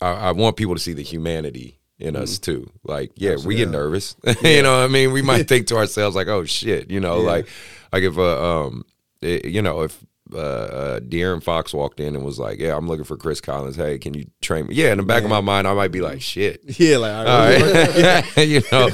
I, 0.00 0.08
I 0.10 0.32
want 0.32 0.56
people 0.56 0.74
to 0.74 0.80
see 0.80 0.92
the 0.92 1.02
humanity 1.02 1.78
in 1.98 2.12
Mm-hmm. 2.14 2.22
us 2.24 2.38
too. 2.38 2.70
Like, 2.84 3.12
yeah, 3.14 3.36
we 3.42 3.54
get 3.56 3.70
nervous. 3.70 4.14
you 4.42 4.62
know 4.62 4.78
what 4.80 4.84
I 4.84 4.88
mean? 4.88 5.12
We 5.12 5.22
might 5.22 5.48
think 5.48 5.68
to 5.68 5.76
ourselves 5.76 6.14
like, 6.14 6.28
"Oh 6.28 6.44
shit," 6.44 6.90
you 6.90 7.00
know, 7.00 7.20
Yeah. 7.22 7.26
like, 7.26 7.48
like 7.92 8.02
if 8.02 8.18
uh, 8.18 8.66
um, 8.66 8.84
it- 9.22 9.46
you 9.46 9.62
know, 9.62 9.80
if 9.82 9.98
uh, 10.32 10.38
uh, 10.38 11.00
De'Aaron 11.00 11.42
Fox 11.42 11.72
walked 11.72 12.00
in 12.00 12.16
and 12.16 12.24
was 12.24 12.38
like, 12.38 12.58
"Yeah, 12.58 12.76
I'm 12.76 12.88
looking 12.88 13.04
for 13.04 13.16
Chris 13.16 13.40
Collins. 13.40 13.76
Hey, 13.76 13.98
can 13.98 14.12
you 14.14 14.26
train 14.42 14.66
me?" 14.66 14.74
Yeah, 14.74 14.90
in 14.92 14.98
the 14.98 15.04
back 15.04 15.22
of 15.22 15.30
my 15.30 15.40
mind, 15.40 15.68
I 15.68 15.74
might 15.74 15.92
be 15.92 16.00
like, 16.00 16.20
"Shit." 16.20 16.62
Yeah, 16.78 16.96
like, 16.98 17.12
all 17.12 17.26
All 17.26 17.38
right. 17.48 18.36
right, 18.36 18.48
you 18.48 18.60
know, 18.72 18.88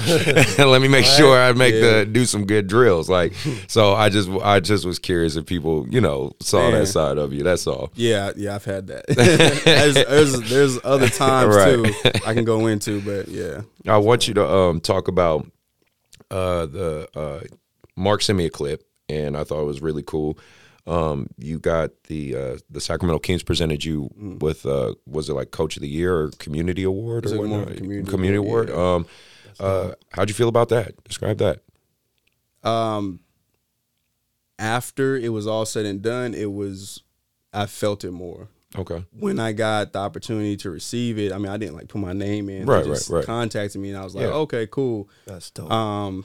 let 0.71 0.83
me 0.83 0.88
make 0.88 1.05
sure 1.07 1.37
I 1.38 1.53
make 1.53 1.75
Yeah. 1.75 1.81
the 2.01 2.07
do 2.07 2.25
some 2.27 2.45
good 2.47 2.66
drills. 2.66 3.09
Like, 3.09 3.33
so 3.66 3.95
I 3.95 4.09
just 4.09 4.29
I 4.42 4.61
just 4.61 4.85
was 4.85 4.99
curious 4.99 5.37
if 5.37 5.47
people, 5.47 5.87
you 5.90 6.01
know, 6.01 6.33
saw 6.40 6.71
Man. 6.71 6.81
that 6.81 6.87
side 6.87 7.18
of 7.18 7.33
you. 7.33 7.42
That's 7.42 7.66
all. 7.66 7.90
Yeah, 7.95 8.33
yeah, 8.37 8.55
I've 8.55 8.64
had 8.64 8.88
that. 8.88 9.05
there's, 9.09 9.95
there's 9.95 10.40
there's 10.51 10.79
other 10.85 11.09
times 11.09 11.57
Right. 11.57 11.75
too 12.14 12.21
I 12.27 12.35
can 12.35 12.45
go 12.45 12.66
into, 12.66 13.01
but 13.01 13.29
yeah. 13.29 13.62
I 13.87 13.97
want 13.99 14.29
you 14.29 14.35
to 14.35 14.47
um 14.49 14.81
talk 14.81 15.09
about 15.09 15.47
uh 16.31 16.66
the 16.66 17.09
uh 17.14 17.40
Mark 17.97 18.23
sent 18.23 18.38
me 18.38 18.47
a 18.47 18.51
clip 18.51 18.83
and 19.09 19.37
I 19.37 19.45
thought 19.45 19.61
it 19.61 19.66
was 19.66 19.83
really 19.83 20.03
cool. 20.03 20.38
Um 20.87 21.29
you 21.38 21.59
got 21.61 21.90
the 22.05 22.35
uh 22.35 22.59
the 22.71 22.81
Sacramento 22.81 23.21
Kings 23.21 23.42
presented 23.42 23.85
you 23.85 24.11
with 24.40 24.66
uh 24.66 24.95
was 25.07 25.29
it 25.29 25.35
like 25.35 25.51
coach 25.53 25.77
of 25.77 25.83
the 25.83 25.88
year 25.88 26.16
or 26.16 26.31
community 26.38 26.83
award 26.83 27.25
It's 27.25 27.33
or 27.33 27.38
like 27.38 27.49
more 27.49 27.59
whatnot? 27.61 27.77
of 27.81 28.09
community 28.09 28.35
award. 28.37 28.68
award, 28.71 29.05
Um 29.05 29.07
uh 29.61 29.92
how'd 30.11 30.29
you 30.29 30.35
feel 30.35 30.49
about 30.49 30.71
that? 30.71 31.03
Describe 31.05 31.38
that. 31.38 31.61
Um, 32.68 33.21
after 34.59 35.16
it 35.16 35.31
was 35.31 35.47
all 35.47 35.64
said 35.66 35.87
and 35.87 36.03
done, 36.03 36.35
it 36.35 36.53
was 36.53 37.03
I 37.53 37.66
felt 37.66 38.05
it 38.05 38.12
more 38.12 38.49
Okay. 38.79 39.05
when 39.18 39.38
I 39.38 39.53
got 39.53 39.92
the 39.92 39.99
opportunity 39.99 40.57
to 40.59 40.71
receive 40.71 41.18
it. 41.18 41.33
I 41.33 41.38
mean, 41.38 41.49
I 41.53 41.57
didn't 41.59 41.75
like 41.75 41.88
put 41.88 42.01
my 42.01 42.12
name 42.14 42.49
in. 42.49 42.66
Right, 42.66 42.83
they 42.85 42.90
just 42.90 43.11
right, 43.11 43.18
right. 43.18 43.27
Contacted 43.27 43.81
me, 43.81 43.90
and 43.90 43.99
I 43.99 44.05
was 44.05 44.14
like, 44.14 44.25
Yeah. 44.25 44.33
okay, 44.33 44.66
cool. 44.71 45.09
That's 45.27 45.51
dope. 45.51 45.71
Um, 45.71 46.25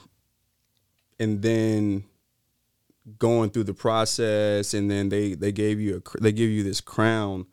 and 1.19 1.41
then 1.41 2.03
going 3.19 3.49
through 3.49 3.63
the 3.65 3.73
process, 3.73 4.73
and 4.73 4.89
then 4.91 5.09
they 5.09 5.33
they 5.33 5.51
gave 5.51 5.79
you 5.79 6.01
a 6.15 6.21
they 6.21 6.31
give 6.31 6.49
you 6.49 6.63
this 6.63 6.81
crown 6.81 7.45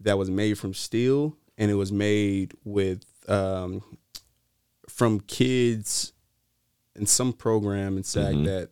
that 0.00 0.18
was 0.18 0.30
made 0.30 0.58
from 0.58 0.74
steel, 0.74 1.36
and 1.56 1.70
it 1.70 1.74
was 1.74 1.90
made 1.92 2.54
with 2.64 3.04
um 3.28 3.82
from 4.88 5.20
kids 5.20 6.12
in 6.94 7.06
some 7.06 7.32
program 7.32 7.96
in 7.96 8.04
SAC 8.04 8.34
Mm-hmm. 8.34 8.44
that 8.44 8.68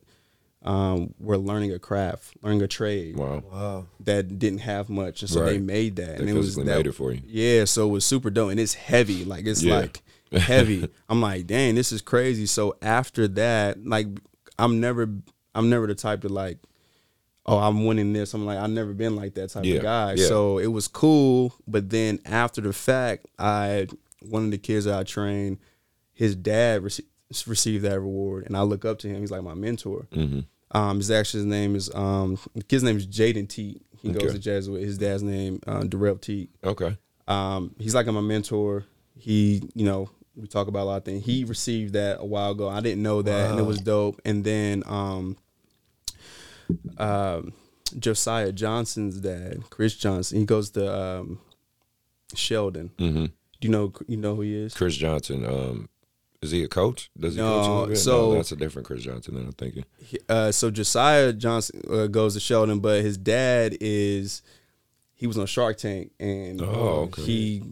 um 0.61 1.13
were 1.19 1.37
learning 1.37 1.73
a 1.73 1.79
craft, 1.79 2.35
learning 2.41 2.61
a 2.61 2.67
trade 2.67 3.17
Wow. 3.17 3.43
wow. 3.51 3.85
that 4.01 4.39
didn't 4.39 4.59
have 4.59 4.89
much, 4.89 5.21
and 5.21 5.29
so 5.29 5.43
they 5.43 5.57
made 5.57 5.95
that, 5.97 6.17
They 6.17 6.21
and 6.21 6.29
it 6.29 6.33
was 6.33 6.47
physically 6.47 6.65
that, 6.65 6.77
made 6.77 6.87
it 6.87 6.91
for 6.93 7.11
you. 7.11 7.21
Yeah, 7.25 7.65
so 7.65 7.87
it 7.87 7.91
was 7.91 8.05
super 8.05 8.29
dope, 8.29 8.51
and 8.51 8.59
it's 8.59 8.75
heavy, 8.75 9.25
like 9.25 9.45
it's 9.45 9.61
Yeah. 9.63 9.79
like 9.79 10.01
heavy. 10.31 10.87
I'm 11.09 11.21
like, 11.21 11.47
dang, 11.47 11.75
this 11.75 11.91
is 11.91 12.01
crazy. 12.01 12.45
So 12.45 12.75
after 12.81 13.27
that, 13.29 13.85
like, 13.85 14.07
I'm 14.57 14.79
never, 14.79 15.09
I'm 15.55 15.69
never 15.69 15.87
the 15.87 15.95
type 15.95 16.21
to 16.21 16.29
like, 16.29 16.57
oh, 17.45 17.57
I'm 17.57 17.85
winning 17.85 18.13
this. 18.13 18.33
I'm 18.33 18.45
like, 18.45 18.57
I've 18.57 18.69
never 18.69 18.93
been 18.93 19.15
like 19.15 19.33
that 19.35 19.49
type 19.49 19.65
Yeah, 19.65 19.75
of 19.75 19.81
guy. 19.83 20.13
yeah. 20.13 20.25
So 20.27 20.57
it 20.57 20.67
was 20.67 20.87
cool, 20.87 21.53
but 21.67 21.89
then 21.89 22.19
after 22.25 22.61
the 22.61 22.73
fact, 22.73 23.27
I 23.37 23.87
one 24.29 24.45
of 24.45 24.51
the 24.51 24.57
kids 24.57 24.85
that 24.85 24.97
I 24.97 25.03
trained, 25.03 25.57
his 26.13 26.35
dad 26.35 26.81
rece- 26.81 27.01
received 27.45 27.83
that 27.83 27.99
reward, 27.99 28.45
and 28.45 28.55
I 28.55 28.61
look 28.61 28.85
up 28.85 28.99
to 28.99 29.07
him. 29.09 29.19
He's 29.19 29.31
like 29.31 29.43
my 29.43 29.53
mentor. 29.53 30.07
Mm-hmm. 30.11 30.39
Um, 30.75 30.97
his 30.97 31.11
actually 31.11 31.41
his 31.41 31.47
name 31.47 31.75
is 31.75 31.93
um, 31.93 32.39
the 32.55 32.63
kid's 32.63 32.83
name 32.83 32.97
is 32.97 33.05
Jaden 33.05 33.47
Teague. 33.49 33.81
He 34.01 34.09
Okay. 34.09 34.19
goes 34.19 34.33
to 34.33 34.39
Jesuit. 34.39 34.81
His 34.81 34.97
dad's 34.97 35.23
name 35.23 35.59
uh, 35.67 35.83
Darrell 35.83 36.17
Teague. 36.17 36.49
Okay. 36.63 36.97
Um, 37.27 37.75
he's 37.79 37.93
like 37.95 38.05
my 38.07 38.19
mentor. 38.21 38.85
He, 39.15 39.61
you 39.75 39.85
know, 39.85 40.09
we 40.35 40.47
talk 40.47 40.67
about 40.67 40.83
a 40.83 40.85
lot 40.85 40.97
of 40.97 41.05
things. 41.05 41.23
He 41.25 41.43
received 41.43 41.93
that 41.93 42.19
a 42.19 42.25
while 42.25 42.51
ago. 42.51 42.67
I 42.67 42.81
didn't 42.81 43.03
know 43.03 43.21
that, 43.21 43.51
and 43.51 43.59
it 43.59 43.63
was 43.63 43.79
dope. 43.79 44.19
And 44.25 44.43
then 44.43 44.83
um, 44.87 45.37
um, 46.97 47.53
Josiah 47.99 48.51
Johnson's 48.51 49.19
dad, 49.19 49.63
Chris 49.69 49.95
Johnson, 49.95 50.39
he 50.39 50.45
goes 50.45 50.69
to 50.71 50.93
um, 50.93 51.39
Sheldon. 52.35 52.91
Mm-hmm. 52.97 53.25
Do 53.25 53.31
you 53.61 53.69
know 53.69 53.93
you 54.07 54.17
know 54.17 54.35
who 54.35 54.41
he 54.41 54.55
is? 54.55 54.73
Chris 54.73 54.95
Johnson, 54.95 55.45
um, 55.45 55.89
is 56.41 56.51
he 56.51 56.63
a 56.63 56.67
coach? 56.67 57.09
Does 57.17 57.35
he 57.35 57.41
No, 57.41 57.85
coach 57.87 57.97
so- 57.97 58.31
no, 58.31 58.35
that's 58.35 58.51
a 58.51 58.55
different 58.55 58.87
Chris 58.87 59.03
Johnson 59.03 59.35
than 59.35 59.45
I'm 59.45 59.51
thinking. 59.53 59.85
Uh, 60.27 60.51
so 60.51 60.69
Josiah 60.71 61.31
Johnson 61.33 61.81
uh, 61.89 62.07
goes 62.07 62.33
to 62.33 62.39
Sheldon, 62.39 62.79
but 62.79 63.01
his 63.01 63.17
dad 63.17 63.77
is 63.79 64.41
he 65.15 65.27
was 65.27 65.37
on 65.37 65.45
Shark 65.45 65.77
Tank, 65.77 66.11
and 66.19 66.61
Oh, 66.61 67.07
okay. 67.07 67.21
he 67.21 67.63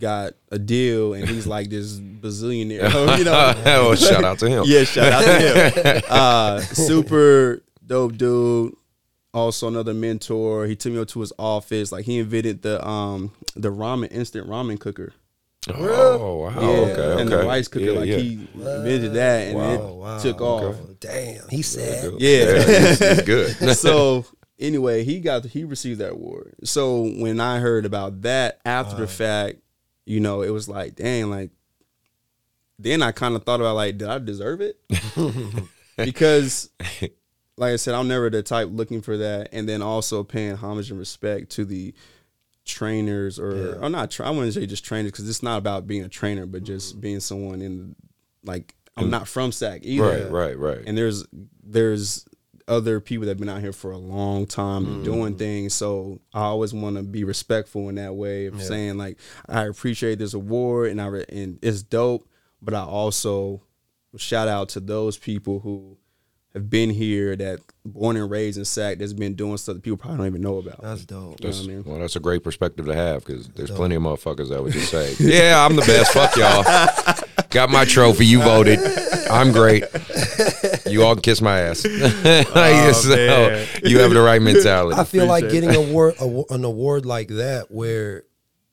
got 0.00 0.32
a 0.50 0.58
deal, 0.58 1.14
and 1.14 1.28
he's 1.28 1.46
like 1.54 1.70
this 1.70 2.00
bazillionaire, 2.00 2.92
you 3.18 3.24
know. 3.24 3.54
well, 3.64 3.94
shout 3.94 4.24
out 4.24 4.38
to 4.40 4.48
him. 4.48 4.64
Yeah, 4.66 4.82
shout 4.84 5.12
out 5.12 5.22
to 5.24 5.92
him. 5.92 6.02
uh, 6.08 6.60
super 6.60 7.62
dope 7.88 8.16
dude. 8.16 8.74
Also 9.34 9.68
another 9.68 9.94
mentor. 9.94 10.66
He 10.66 10.76
took 10.76 10.92
me 10.92 11.00
up 11.00 11.08
to 11.08 11.20
his 11.20 11.32
office. 11.38 11.92
Like 11.92 12.04
he 12.04 12.18
invented 12.18 12.62
the 12.62 12.86
um 12.86 13.32
the 13.56 13.70
ramen 13.70 14.10
instant 14.12 14.48
ramen 14.48 14.78
cooker. 14.78 15.12
Oh 15.68 16.36
wow. 16.36 16.60
Yeah, 16.60 16.66
okay. 16.66 16.92
Okay. 16.92 17.22
and 17.22 17.30
the 17.30 17.38
rice 17.38 17.68
cooker. 17.68 17.84
Yeah, 17.86 17.98
like 17.98 18.08
yeah. 18.08 18.16
he 18.18 18.48
invented 18.54 19.14
that, 19.14 19.48
and 19.48 19.56
Wow, 19.56 19.72
it 19.72 19.94
wow. 19.94 20.18
took 20.18 20.40
off. 20.40 20.76
Damn. 21.00 21.48
He 21.48 21.62
said. 21.62 22.14
Yeah. 22.18 22.62
he's, 22.64 22.98
he's 22.98 23.22
good. 23.22 23.56
so 23.76 24.24
anyway, 24.58 25.04
he 25.04 25.20
got 25.20 25.44
he 25.44 25.64
received 25.64 26.00
that 26.00 26.12
award. 26.12 26.54
So 26.64 27.02
when 27.02 27.40
I 27.40 27.58
heard 27.58 27.84
about 27.84 28.22
that 28.22 28.60
after 28.64 28.96
the 28.96 29.06
fact, 29.06 29.58
you 30.06 30.20
know, 30.20 30.42
it 30.42 30.50
was 30.50 30.68
like, 30.68 30.96
dang, 30.96 31.30
like 31.30 31.50
then 32.78 33.02
I 33.02 33.12
kind 33.12 33.34
of 33.34 33.44
thought 33.44 33.60
about 33.60 33.74
like, 33.74 33.98
did 33.98 34.08
I 34.08 34.18
deserve 34.18 34.60
it? 34.60 34.80
because 35.96 36.70
like 37.58 37.72
I 37.72 37.76
said, 37.76 37.94
I'm 37.94 38.08
never 38.08 38.30
the 38.30 38.42
type 38.42 38.68
looking 38.70 39.02
for 39.02 39.16
that, 39.18 39.48
and 39.52 39.68
then 39.68 39.82
also 39.82 40.22
paying 40.24 40.56
homage 40.56 40.90
and 40.90 40.98
respect 40.98 41.50
to 41.50 41.64
the 41.64 41.92
trainers 42.64 43.38
or 43.38 43.78
or 43.82 43.88
not. 43.88 44.18
I 44.20 44.30
wouldn't 44.30 44.54
say 44.54 44.66
just 44.66 44.84
trainers 44.84 45.12
because 45.12 45.28
it's 45.28 45.42
not 45.42 45.58
about 45.58 45.86
being 45.86 46.04
a 46.04 46.08
trainer, 46.08 46.46
but 46.46 46.62
just 46.64 47.00
being 47.00 47.20
someone 47.20 47.62
in 47.62 47.94
like 48.44 48.74
I'm 48.96 49.10
not 49.10 49.28
from 49.28 49.52
SAC 49.52 49.80
either. 49.84 50.28
right. 50.28 50.30
Right. 50.30 50.58
Right. 50.58 50.84
And 50.86 50.96
there's 50.96 51.26
there's 51.62 52.24
other 52.66 53.00
people 53.00 53.24
that 53.24 53.30
have 53.30 53.38
been 53.38 53.48
out 53.48 53.60
here 53.62 53.72
for 53.72 53.90
a 53.92 53.96
long 53.98 54.44
time 54.46 54.84
and 54.86 55.04
doing 55.04 55.30
Mm-hmm. 55.32 55.38
things. 55.38 55.74
So 55.74 56.20
I 56.34 56.42
always 56.42 56.74
want 56.74 56.96
to 56.96 57.02
be 57.02 57.24
respectful 57.24 57.88
in 57.88 57.94
that 57.96 58.14
way 58.14 58.46
of 58.46 58.62
saying 58.62 58.98
like 58.98 59.18
I 59.48 59.64
appreciate 59.64 60.18
this 60.18 60.34
award 60.34 60.90
and 60.90 61.00
I 61.00 61.06
re- 61.06 61.24
and 61.30 61.58
it's 61.62 61.82
dope, 61.82 62.28
but 62.60 62.74
I 62.74 62.82
also 62.82 63.62
shout 64.16 64.48
out 64.48 64.68
to 64.70 64.80
those 64.80 65.16
people 65.18 65.60
who 65.60 65.96
have 66.58 66.70
been 66.70 66.90
here 66.90 67.34
that 67.36 67.60
born 67.84 68.16
and 68.16 68.30
raised 68.30 68.58
in 68.58 68.64
SAC 68.64 68.98
that's 68.98 69.12
been 69.12 69.34
doing 69.34 69.56
stuff 69.56 69.76
that 69.76 69.82
people 69.82 69.96
probably 69.96 70.18
don't 70.18 70.26
even 70.26 70.42
know 70.42 70.58
about. 70.58 70.82
That's 70.82 71.04
dope. 71.04 71.40
You 71.40 71.48
know 71.48 71.56
what 71.56 71.64
I 71.64 71.66
mean? 71.68 71.84
Well, 71.84 71.98
that's 71.98 72.16
a 72.16 72.20
great 72.20 72.44
perspective 72.44 72.86
to 72.86 72.94
have 72.94 73.24
because 73.24 73.48
there's 73.48 73.70
plenty 73.70 73.94
of 73.94 74.02
motherfuckers 74.02 74.48
that 74.50 74.62
would 74.62 74.72
just 74.72 74.90
say, 74.90 75.14
"Yeah, 75.20 75.64
I'm 75.64 75.76
the 75.76 75.82
best. 75.82 76.12
Fuck 76.12 76.36
y'all. 76.36 76.64
Got 77.50 77.70
my 77.70 77.84
trophy. 77.84 78.26
You 78.26 78.40
voted. 78.42 78.78
I'm 79.30 79.52
great. 79.52 79.84
You 80.86 81.04
all 81.04 81.14
can 81.14 81.22
kiss 81.22 81.40
my 81.40 81.60
ass." 81.60 81.86
Oh, 82.48 82.52
like, 82.54 82.94
so, 82.94 83.12
uh, 83.12 83.66
you 83.84 84.00
have 84.00 84.10
the 84.12 84.20
right 84.20 84.40
mentality. 84.42 84.98
I 84.98 85.04
feel 85.04 85.26
like 85.26 85.48
getting 85.50 85.70
a 85.74 85.78
award, 85.78 86.14
a, 86.20 86.42
an 86.50 86.64
award 86.64 87.06
like 87.06 87.28
that, 87.28 87.70
where, 87.70 88.24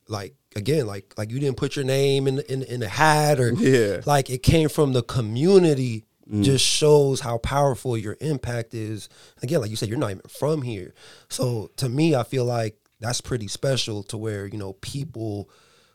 like, 0.07 0.35
again, 0.55 0.87
like 0.87 1.13
like 1.17 1.29
you 1.31 1.39
didn't 1.39 1.57
put 1.57 1.75
your 1.75 1.85
name 1.85 2.27
in 2.27 2.39
in 2.49 2.63
in 2.63 2.81
a 2.83 2.87
hat 2.87 3.39
or 3.39 3.51
Yeah. 3.53 4.01
like 4.05 4.29
it 4.29 4.41
came 4.43 4.69
from 4.69 4.93
the 4.93 5.03
community. 5.03 6.04
Mm. 6.31 6.43
Just 6.43 6.65
shows 6.65 7.19
how 7.19 7.37
powerful 7.37 7.97
your 7.97 8.17
impact 8.19 8.73
is. 8.73 9.09
Again, 9.43 9.61
like 9.61 9.69
you 9.69 9.75
said, 9.75 9.89
you're 9.89 9.97
not 9.97 10.11
even 10.11 10.23
from 10.27 10.61
here. 10.63 10.93
So 11.29 11.69
to 11.77 11.87
me, 11.87 12.15
I 12.15 12.23
feel 12.23 12.45
like 12.45 12.77
that's 12.99 13.21
pretty 13.21 13.47
special 13.47 14.03
to 14.03 14.17
where 14.17 14.47
you 14.47 14.57
know 14.57 14.73
people 14.73 15.49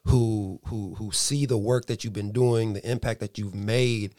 who 0.06 0.60
who 0.66 0.94
who 0.94 1.10
see 1.12 1.46
the 1.46 1.58
work 1.58 1.86
that 1.86 2.04
you've 2.04 2.12
been 2.12 2.32
doing, 2.32 2.74
the 2.74 2.90
impact 2.90 3.20
that 3.20 3.38
you've 3.38 3.54
made, 3.54 4.14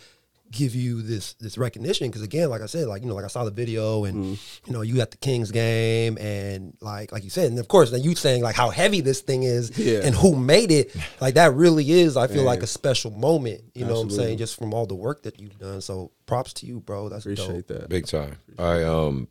give 0.51 0.75
you 0.75 1.01
this 1.01 1.33
this 1.35 1.57
recognition. 1.57 2.07
Because 2.07 2.21
again, 2.21 2.49
like 2.49 2.61
I 2.61 2.65
said, 2.65 2.87
like 2.87 3.01
you 3.01 3.07
know, 3.07 3.15
like 3.15 3.23
I 3.23 3.29
saw 3.29 3.45
the 3.45 3.51
video 3.51 4.03
and 4.03 4.37
you 4.65 4.73
know 4.73 4.81
you 4.81 4.99
at 5.01 5.11
the 5.11 5.17
Kings 5.17 5.49
game 5.51 6.17
and 6.19 6.75
like 6.81 7.11
like 7.11 7.23
you 7.23 7.29
said, 7.29 7.49
and 7.49 7.57
of 7.59 7.67
course, 7.67 7.91
now 7.91 7.97
you 7.97 8.15
saying 8.15 8.43
like 8.43 8.55
how 8.55 8.69
heavy 8.69 9.01
this 9.01 9.21
thing 9.21 9.43
is 9.43 9.77
Yeah. 9.77 10.01
and 10.03 10.13
who 10.13 10.35
made 10.35 10.71
it, 10.71 10.95
like 11.21 11.35
that 11.35 11.53
really 11.53 11.89
is. 11.89 12.17
I 12.17 12.27
feel 12.27 12.43
like 12.43 12.61
a 12.63 12.67
special 12.67 13.11
moment. 13.11 13.61
You 13.73 13.85
know 13.85 13.93
what 13.95 14.01
I'm 14.03 14.09
saying? 14.11 14.37
Just 14.37 14.57
from 14.57 14.73
all 14.73 14.85
the 14.85 14.95
work 14.95 15.23
that 15.23 15.39
you've 15.39 15.57
done. 15.57 15.81
So 15.81 16.11
props 16.25 16.53
to 16.53 16.65
you, 16.65 16.79
bro. 16.81 17.09
That's 17.09 17.25
Appreciate 17.25 17.67
dope. 17.67 17.79
that. 17.79 17.89
Big 17.89 18.05
time. 18.07 18.37
I 18.59 18.83
um 18.83 19.27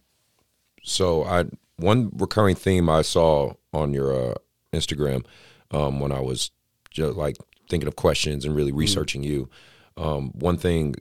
so 0.82 1.24
I 1.24 1.44
one 1.76 2.10
recurring 2.14 2.56
theme 2.56 2.88
I 2.88 3.02
saw 3.02 3.52
on 3.72 3.92
your 3.92 4.32
uh, 4.32 4.34
Instagram 4.72 5.24
um 5.70 6.00
when 6.00 6.12
I 6.12 6.20
was 6.20 6.50
just 6.90 7.16
like 7.16 7.36
thinking 7.68 7.86
of 7.86 7.96
questions 7.96 8.44
and 8.44 8.54
Mm. 8.54 8.56
really 8.56 8.72
researching 8.72 9.22
you. 9.22 9.48
Um 9.96 10.30
one 10.32 10.56
thing 10.56 10.94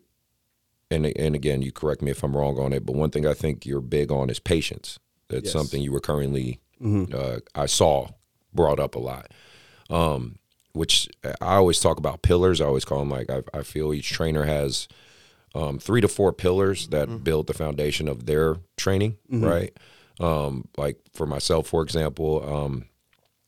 and 0.92 1.06
and 1.06 1.36
again 1.36 1.62
you 1.62 1.72
correct 1.72 2.02
me 2.02 2.12
if 2.12 2.24
I'm 2.24 2.36
wrong 2.36 2.58
on 2.60 2.74
it, 2.74 2.86
but 2.86 2.96
one 2.96 3.10
thing 3.12 3.26
I 3.26 3.34
think 3.34 3.66
you're 3.66 3.82
big 3.82 4.12
on 4.12 4.30
is 4.30 4.40
patience. 4.40 5.00
That's 5.30 5.46
Yes. 5.46 5.54
something 5.54 5.82
you 5.82 5.92
recurrently 5.92 6.60
Mm-hmm. 6.82 7.14
uh, 7.14 7.40
I 7.54 7.66
saw 7.66 8.08
brought 8.54 8.80
up 8.80 8.96
a 8.96 9.00
lot. 9.00 9.32
Um 9.90 10.38
which 10.74 11.10
I 11.42 11.56
always 11.56 11.80
talk 11.80 11.98
about 11.98 12.22
pillars. 12.22 12.62
I 12.62 12.66
always 12.66 12.86
call 12.86 13.00
them 13.00 13.10
like 13.10 13.30
I, 13.30 13.42
I 13.54 13.64
feel 13.64 13.94
each 13.94 14.10
trainer 14.12 14.46
has 14.46 14.88
um, 15.56 15.80
three 15.80 16.00
to 16.00 16.08
four 16.08 16.32
pillars 16.32 16.88
that 16.90 17.24
build 17.24 17.48
the 17.48 17.54
foundation 17.56 18.08
of 18.08 18.28
their 18.28 18.58
training, 18.78 19.18
right? 19.32 19.76
Um, 20.20 20.68
like 20.78 20.98
for 21.12 21.26
myself, 21.26 21.68
for 21.68 21.82
example, 21.82 22.48
um, 22.48 22.86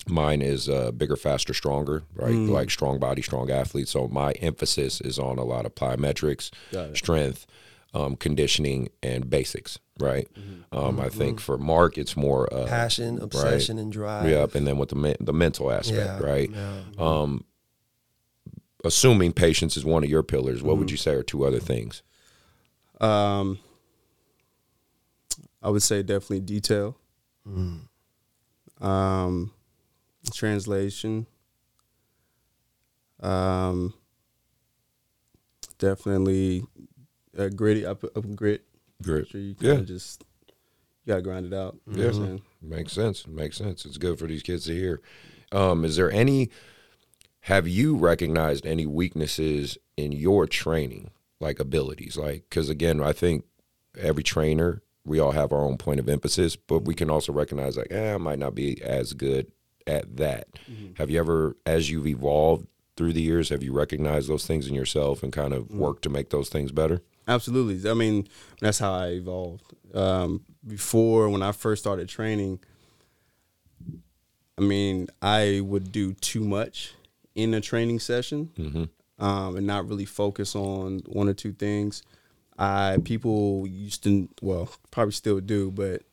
mine 0.07 0.41
is 0.41 0.67
uh, 0.69 0.91
bigger, 0.91 1.15
faster, 1.15 1.53
stronger, 1.53 2.03
right? 2.15 2.33
Like 2.35 2.69
strong 2.71 2.99
body, 2.99 3.21
strong 3.21 3.49
athlete. 3.51 3.87
So 3.87 4.07
my 4.07 4.31
emphasis 4.33 4.99
is 5.01 5.19
on 5.19 5.37
a 5.37 5.43
lot 5.43 5.65
of 5.65 5.75
plyometrics, 5.75 6.49
strength, 6.95 7.45
um, 7.93 8.15
conditioning, 8.15 8.89
and 9.03 9.29
basics, 9.29 9.77
right? 9.99 10.27
Um, 10.71 10.99
I 10.99 11.09
think 11.09 11.39
for 11.41 11.57
Mark, 11.57 11.97
it's 11.97 12.15
more 12.15 12.51
uh, 12.53 12.65
Passion, 12.65 13.21
obsession, 13.21 13.77
and 13.77 13.91
drive. 13.91 14.29
Yep, 14.29 14.55
and 14.55 14.65
then 14.65 14.77
with 14.77 14.89
the 14.89 14.95
men- 14.95 15.17
the 15.19 15.33
mental 15.33 15.71
aspect, 15.71 16.21
Yeah, 16.21 16.25
right? 16.25 16.49
yeah. 16.49 16.81
Um, 16.97 17.43
assuming 18.85 19.33
patience 19.33 19.75
is 19.77 19.83
one 19.85 20.03
of 20.03 20.09
your 20.09 20.23
pillars, 20.23 20.63
what 20.63 20.77
would 20.77 20.89
you 20.89 20.97
say 20.97 21.11
are 21.13 21.23
two 21.23 21.43
other 21.45 21.59
things? 21.59 22.01
Um, 23.01 23.59
I 25.61 25.69
would 25.69 25.83
say 25.83 26.01
definitely 26.01 26.39
detail. 26.39 26.97
Um, 28.79 29.51
translation. 30.33 31.25
Um, 33.19 33.93
definitely 35.77 36.63
uh, 37.37 37.49
gritty. 37.49 37.85
Up, 37.85 38.03
up 38.03 38.35
grit. 38.35 38.63
Grit. 39.01 39.27
Sure, 39.29 39.41
you 39.41 39.55
Yeah. 39.59 39.81
just 39.81 40.23
you 41.05 41.13
gotta 41.13 41.21
grind 41.21 41.45
it 41.45 41.53
out. 41.53 41.77
You 41.87 41.97
know 41.97 42.07
what 42.07 42.15
I'm? 42.29 42.41
Makes 42.61 42.93
sense. 42.93 43.27
Makes 43.27 43.57
sense. 43.57 43.85
It's 43.85 43.97
good 43.97 44.19
for 44.19 44.27
these 44.27 44.43
kids 44.43 44.65
to 44.65 44.73
hear. 44.73 45.01
Um, 45.51 45.83
is 45.85 45.95
there 45.95 46.11
any? 46.11 46.49
Have 47.45 47.67
you 47.67 47.95
recognized 47.95 48.67
any 48.67 48.85
weaknesses 48.85 49.77
in 49.97 50.11
your 50.11 50.45
training, 50.45 51.09
like 51.39 51.59
abilities? 51.59 52.15
Like, 52.15 52.43
because 52.49 52.69
again, 52.69 53.01
I 53.01 53.13
think 53.13 53.45
every 53.97 54.21
trainer, 54.21 54.83
we 55.03 55.19
all 55.19 55.31
have 55.31 55.51
our 55.51 55.65
own 55.65 55.77
point 55.79 55.99
of 55.99 56.07
emphasis, 56.07 56.55
but 56.55 56.85
we 56.85 56.93
can 56.93 57.09
also 57.09 57.33
recognize, 57.33 57.77
like, 57.77 57.87
eh, 57.91 58.13
I 58.13 58.17
might 58.17 58.37
not 58.37 58.53
be 58.53 58.79
as 58.83 59.13
good 59.13 59.51
at 59.87 60.17
that. 60.17 60.47
Have 60.95 61.09
you 61.09 61.19
ever, 61.19 61.55
as 61.65 61.89
you've 61.89 62.07
evolved 62.07 62.67
through 62.97 63.13
the 63.13 63.21
years, 63.21 63.49
have 63.49 63.63
you 63.63 63.73
recognized 63.73 64.29
those 64.29 64.45
things 64.45 64.67
in 64.67 64.73
yourself 64.73 65.23
and 65.23 65.31
kind 65.31 65.53
of 65.53 65.71
worked 65.71 66.03
to 66.03 66.09
make 66.09 66.29
those 66.29 66.49
things 66.49 66.71
better? 66.71 67.01
Absolutely. 67.27 67.89
I 67.89 67.93
mean, 67.93 68.27
that's 68.59 68.79
how 68.79 68.93
I 68.93 69.07
evolved. 69.09 69.73
Um, 69.93 70.41
before, 70.65 71.29
when 71.29 71.41
I 71.41 71.51
first 71.51 71.81
started 71.81 72.09
training, 72.09 72.59
I 74.57 74.61
mean, 74.61 75.07
I 75.21 75.61
would 75.63 75.91
do 75.91 76.13
too 76.13 76.43
much 76.43 76.93
in 77.33 77.53
a 77.53 77.61
training 77.61 77.99
session 77.99 78.89
um, 79.19 79.55
and 79.55 79.65
not 79.65 79.87
really 79.87 80.05
focus 80.05 80.55
on 80.55 80.99
one 81.07 81.29
or 81.29 81.33
two 81.33 81.53
things. 81.53 82.03
I 82.59 82.97
people 83.03 83.65
used 83.65 84.03
to, 84.03 84.29
well, 84.41 84.69
probably 84.91 85.13
still 85.13 85.39
do, 85.39 85.71
but 85.71 86.03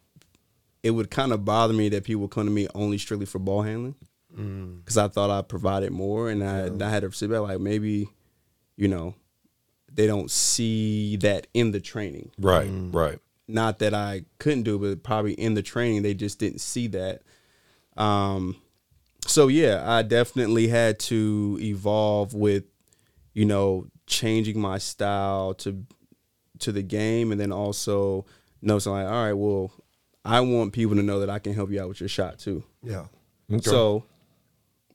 it 0.82 0.92
would 0.92 1.10
kind 1.10 1.32
of 1.32 1.44
bother 1.44 1.74
me 1.74 1.88
that 1.90 2.04
people 2.04 2.28
come 2.28 2.46
to 2.46 2.50
me 2.50 2.68
only 2.74 2.98
strictly 2.98 3.26
for 3.26 3.38
ball 3.38 3.62
handling 3.62 3.96
because 4.30 4.96
I 4.96 5.08
thought 5.08 5.30
I 5.30 5.42
provided 5.42 5.90
more, 5.90 6.30
and 6.30 6.44
I, 6.44 6.70
I 6.84 6.90
had 6.90 7.02
to 7.02 7.10
sit 7.10 7.30
back 7.30 7.40
like 7.40 7.60
maybe, 7.60 8.08
you 8.76 8.86
know, 8.86 9.14
they 9.92 10.06
don't 10.06 10.30
see 10.30 11.16
that 11.16 11.48
in 11.54 11.72
the 11.72 11.80
training. 11.80 12.30
Right. 12.38 12.68
Right. 12.70 13.18
Not 13.48 13.78
that 13.78 13.94
I 13.94 14.26
couldn't 14.38 14.64
do, 14.64 14.76
it, 14.76 14.78
but 14.88 15.02
probably 15.02 15.32
in 15.32 15.54
the 15.54 15.62
training 15.62 16.02
they 16.02 16.14
just 16.14 16.38
didn't 16.38 16.60
see 16.60 16.86
that. 16.88 17.22
Um, 17.96 18.56
so 19.26 19.48
yeah, 19.48 19.82
I 19.84 20.02
definitely 20.02 20.68
had 20.68 20.98
to 21.00 21.58
evolve 21.60 22.34
with, 22.34 22.64
you 23.32 23.46
know, 23.46 23.86
changing 24.06 24.60
my 24.60 24.78
style 24.78 25.54
to 25.54 25.84
to 26.60 26.72
the 26.72 26.82
game, 26.82 27.32
and 27.32 27.40
then 27.40 27.52
also 27.52 28.26
noticing 28.60 28.92
like, 28.92 29.06
all 29.06 29.12
right, 29.12 29.32
well, 29.32 29.72
I 30.24 30.40
want 30.40 30.72
people 30.72 30.96
to 30.96 31.02
know 31.02 31.20
that 31.20 31.30
I 31.30 31.38
can 31.38 31.54
help 31.54 31.70
you 31.70 31.80
out 31.80 31.88
with 31.88 32.00
your 32.00 32.08
shot 32.08 32.38
too. 32.38 32.64
Yeah. 32.82 33.06
Okay. 33.50 33.62
So 33.62 34.04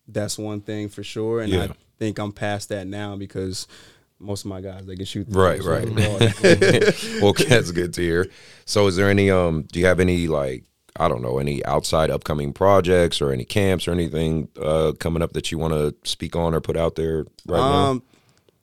that's 0.08 0.38
one 0.38 0.62
thing 0.62 0.90
for 0.90 1.04
sure, 1.04 1.42
and 1.42 1.54
I 1.54 1.70
think 1.98 2.20
I'm 2.20 2.32
past 2.32 2.70
that 2.70 2.88
now 2.88 3.16
because 3.16 3.68
most 4.20 4.46
of 4.46 4.50
my 4.50 4.62
guys 4.62 4.86
they 4.86 4.96
can 4.96 5.06
shoot. 5.06 5.28
Right, 5.30 5.62
threes. 5.62 5.90
right. 5.90 7.20
Well, 7.22 7.34
that's 7.48 7.72
good 7.72 7.94
to 7.96 8.02
hear. 8.02 8.30
So, 8.66 8.88
is 8.88 8.96
there 8.96 9.10
any 9.10 9.30
um? 9.32 9.64
Do 9.72 9.80
you 9.80 9.86
have 9.86 10.00
any 10.00 10.28
like 10.28 10.66
I 10.96 11.08
don't 11.08 11.22
know 11.22 11.40
any 11.40 11.66
outside 11.66 12.10
upcoming 12.10 12.54
projects 12.54 13.22
or 13.22 13.32
any 13.32 13.46
camps 13.46 13.88
or 13.88 13.92
anything 13.92 14.50
uh 14.62 14.94
coming 15.00 15.24
up 15.24 15.34
that 15.34 15.52
you 15.52 15.58
want 15.58 15.74
to 15.74 15.96
speak 16.08 16.36
on 16.36 16.54
or 16.54 16.62
put 16.62 16.78
out 16.78 16.96
there 16.96 17.26
right 17.48 17.60
um, 17.60 18.04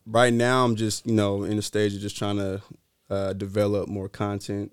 right 0.06 0.32
now 0.32 0.64
I'm 0.64 0.76
just 0.76 1.06
you 1.06 1.14
know 1.14 1.42
in 1.42 1.56
the 1.56 1.62
stage 1.62 1.92
of 1.94 2.00
just 2.00 2.16
trying 2.16 2.36
to 2.36 2.62
uh, 3.10 3.32
develop 3.32 3.88
more 3.88 4.08
content. 4.08 4.72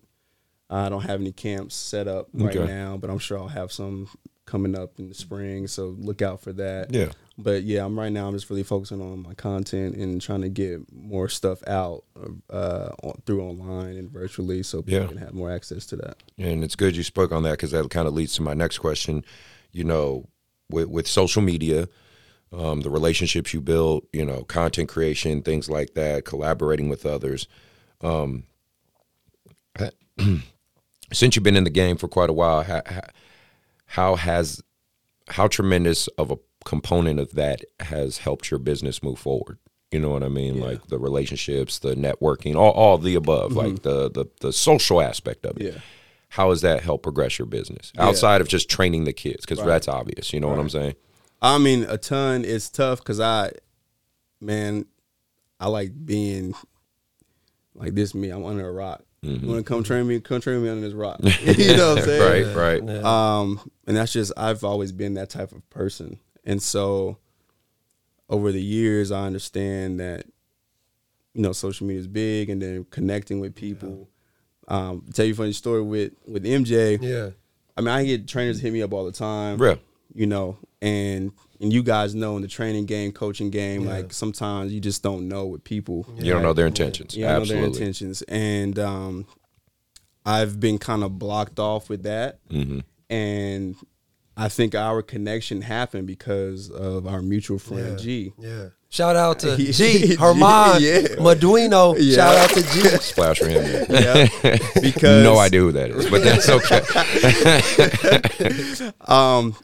I 0.69 0.89
don't 0.89 1.03
have 1.03 1.21
any 1.21 1.31
camps 1.31 1.75
set 1.75 2.07
up 2.07 2.27
right 2.33 2.55
Okay. 2.55 2.67
now, 2.67 2.97
but 2.97 3.09
I'm 3.09 3.19
sure 3.19 3.37
I'll 3.39 3.47
have 3.47 3.71
some 3.71 4.09
coming 4.45 4.77
up 4.77 4.97
in 4.99 5.07
the 5.09 5.15
spring. 5.15 5.67
So 5.67 5.95
look 5.97 6.21
out 6.21 6.41
for 6.41 6.53
that. 6.53 6.93
Yeah. 6.93 7.09
But 7.37 7.63
yeah, 7.63 7.85
I'm 7.85 7.97
right 7.99 8.11
now. 8.11 8.27
I'm 8.27 8.33
just 8.33 8.49
really 8.49 8.63
focusing 8.63 9.01
on 9.01 9.21
my 9.21 9.33
content 9.33 9.95
and 9.95 10.21
trying 10.21 10.41
to 10.41 10.49
get 10.49 10.81
more 10.91 11.29
stuff 11.29 11.65
out 11.67 12.03
uh, 12.49 12.89
on, 13.03 13.21
through 13.25 13.43
online 13.43 13.95
and 13.97 14.09
virtually, 14.09 14.63
so 14.63 14.81
people 14.81 15.01
Yeah. 15.01 15.07
can 15.07 15.17
have 15.17 15.33
more 15.33 15.51
access 15.51 15.85
to 15.87 15.95
that. 15.97 16.17
And 16.37 16.63
it's 16.63 16.75
good 16.75 16.95
you 16.97 17.03
spoke 17.03 17.31
on 17.31 17.43
that 17.43 17.51
because 17.51 17.71
that 17.71 17.89
kind 17.89 18.07
of 18.07 18.13
leads 18.13 18.33
to 18.35 18.41
my 18.41 18.53
next 18.53 18.79
question. 18.79 19.23
You 19.71 19.83
know, 19.83 20.27
with 20.69 20.89
with 20.89 21.07
social 21.07 21.41
media. 21.41 21.87
Um, 22.53 22.79
the 22.79 22.89
relationships 22.89 23.53
you 23.53 23.59
build, 23.59 24.05
you 24.13 24.23
know, 24.23 24.43
content 24.45 24.87
creation, 24.87 25.41
things 25.41 25.69
like 25.69 25.95
that, 25.95 26.23
collaborating 26.23 26.87
with 26.87 27.05
others. 27.05 27.45
Um, 27.99 28.43
since 31.11 31.35
you've 31.35 31.43
been 31.43 31.55
in 31.55 31.63
the 31.63 31.69
game 31.69 31.97
for 31.97 32.07
quite 32.07 32.29
a 32.29 32.33
while, 32.33 32.63
how, 32.63 32.81
how 33.87 34.15
has 34.15 34.61
how 35.29 35.47
tremendous 35.47 36.07
of 36.17 36.31
a 36.31 36.37
component 36.65 37.19
of 37.19 37.33
that 37.33 37.61
has 37.79 38.19
helped 38.19 38.51
your 38.51 38.59
business 38.59 39.03
move 39.03 39.19
forward? 39.19 39.57
You 39.91 39.99
know 39.99 40.09
what 40.09 40.23
I 40.23 40.27
mean? 40.27 40.59
Like 40.59 40.87
the 40.87 40.99
relationships, 40.99 41.79
the 41.79 41.95
networking, 41.95 42.55
all, 42.55 42.71
all 42.71 42.97
the 42.97 43.15
above, 43.15 43.53
like 43.53 43.83
the, 43.83 44.09
the 44.11 44.25
the 44.41 44.51
social 44.51 45.01
aspect 45.01 45.45
of 45.45 45.57
it. 45.57 45.63
Mm-hmm. 45.63 45.75
Yeah. 45.77 45.81
How 46.29 46.49
has 46.49 46.59
that 46.61 46.83
helped 46.83 47.03
progress 47.03 47.39
your 47.39 47.45
business 47.45 47.93
outside 47.97 48.41
of 48.41 48.49
just 48.49 48.69
training 48.69 49.05
the 49.05 49.13
kids? 49.13 49.45
Because 49.45 49.63
that's 49.63 49.87
obvious. 49.87 50.33
You 50.33 50.41
know 50.41 50.49
what 50.49 50.59
I'm 50.59 50.69
saying? 50.69 50.95
I 51.41 51.57
mean, 51.57 51.83
a 51.83 51.97
ton. 51.97 52.43
It's 52.43 52.69
tough 52.69 52.99
because 52.99 53.21
I, 53.21 53.51
man, 54.41 54.87
I 55.57 55.69
like 55.69 55.93
being 56.05 56.53
like 57.75 57.95
this. 57.95 58.13
Me, 58.13 58.29
I'm 58.29 58.43
under 58.43 58.67
a 58.67 58.71
rock. 58.73 59.03
You 59.21 59.47
want 59.47 59.65
to 59.65 59.69
come 59.69 59.83
train 59.83 60.07
me? 60.07 60.19
Come 60.19 60.41
train 60.41 60.61
me 60.61 60.69
under 60.69 60.81
this 60.81 60.93
rock. 60.93 61.19
you 61.21 61.75
know 61.75 61.89
what 61.89 61.99
I'm 61.99 62.03
saying? 62.05 62.55
right, 62.55 62.81
right. 62.83 63.03
Um, 63.03 63.71
and 63.85 63.97
that's 63.97 64.13
just 64.13 64.31
I've 64.37 64.63
always 64.63 64.91
been 64.91 65.15
that 65.15 65.29
type 65.29 65.51
of 65.51 65.67
person, 65.69 66.19
and 66.45 66.61
so 66.61 67.17
over 68.29 68.51
the 68.51 68.61
years, 68.61 69.11
I 69.11 69.25
understand 69.25 69.99
that 69.99 70.25
you 71.33 71.41
know 71.41 71.51
social 71.51 71.87
media 71.87 72.01
is 72.01 72.07
big, 72.07 72.49
and 72.49 72.61
then 72.61 72.85
connecting 72.89 73.39
with 73.39 73.55
people. 73.55 74.09
Um, 74.67 75.05
tell 75.13 75.25
you 75.25 75.33
a 75.33 75.35
funny 75.35 75.53
story 75.53 75.81
with 75.81 76.13
with 76.27 76.43
MJ. 76.43 76.99
Yeah. 77.01 77.29
I 77.75 77.81
mean, 77.81 77.89
I 77.89 78.05
get 78.05 78.27
trainers 78.27 78.59
hit 78.59 78.73
me 78.73 78.81
up 78.81 78.91
all 78.91 79.05
the 79.05 79.11
time. 79.11 79.61
Yeah. 79.61 79.75
You 80.13 80.25
know, 80.25 80.57
and 80.81 81.31
and 81.59 81.73
you 81.73 81.81
guys 81.83 82.13
know 82.13 82.35
in 82.35 82.41
the 82.43 82.47
training 82.47 82.85
game, 82.85 83.11
coaching 83.11 83.49
game, 83.49 83.85
like 83.85 84.13
sometimes 84.13 84.71
you 84.73 84.79
just 84.79 85.01
don't 85.03 85.27
know 85.27 85.45
what 85.45 85.63
people. 85.63 86.05
You 86.17 86.33
don't 86.33 86.43
know 86.43 86.53
their 86.53 86.67
intentions. 86.67 87.15
You 87.15 87.25
don't 87.25 87.39
know 87.39 87.45
their 87.55 87.63
intentions, 87.65 88.21
and 88.23 88.77
um, 88.79 89.25
I've 90.25 90.59
been 90.59 90.77
kind 90.77 91.03
of 91.03 91.17
blocked 91.17 91.59
off 91.59 91.89
with 91.89 92.03
that, 92.03 92.39
Mm-hmm. 92.49 92.79
and 93.09 93.75
I 94.39 94.49
think 94.49 94.75
our 94.75 95.01
connection 95.01 95.63
happened 95.63 96.05
because 96.05 96.69
of 96.69 97.07
our 97.07 97.23
mutual 97.23 97.57
friend 97.57 97.97
G. 97.97 98.33
Yeah. 98.37 98.67
Shout 98.89 99.15
out 99.15 99.39
to 99.39 99.57
G, 99.71 99.71
G, 99.73 100.15
Herman, 100.15 100.79
yeah. 100.79 101.01
Maduino. 101.17 101.95
Yeah. 101.99 102.15
Shout 102.15 102.37
out 102.37 102.49
to 102.51 102.61
G. 102.61 102.81
Splash 102.99 103.39
for 103.39 103.47
him. 103.49 103.85
Yeah, 103.89 104.27
because 104.81 105.23
no 105.23 105.39
idea 105.39 105.61
who 105.61 105.71
that 105.71 105.89
is, 105.89 106.07
but 106.09 106.23
that's 106.23 106.47
okay. 106.49 106.81
um 109.11 109.55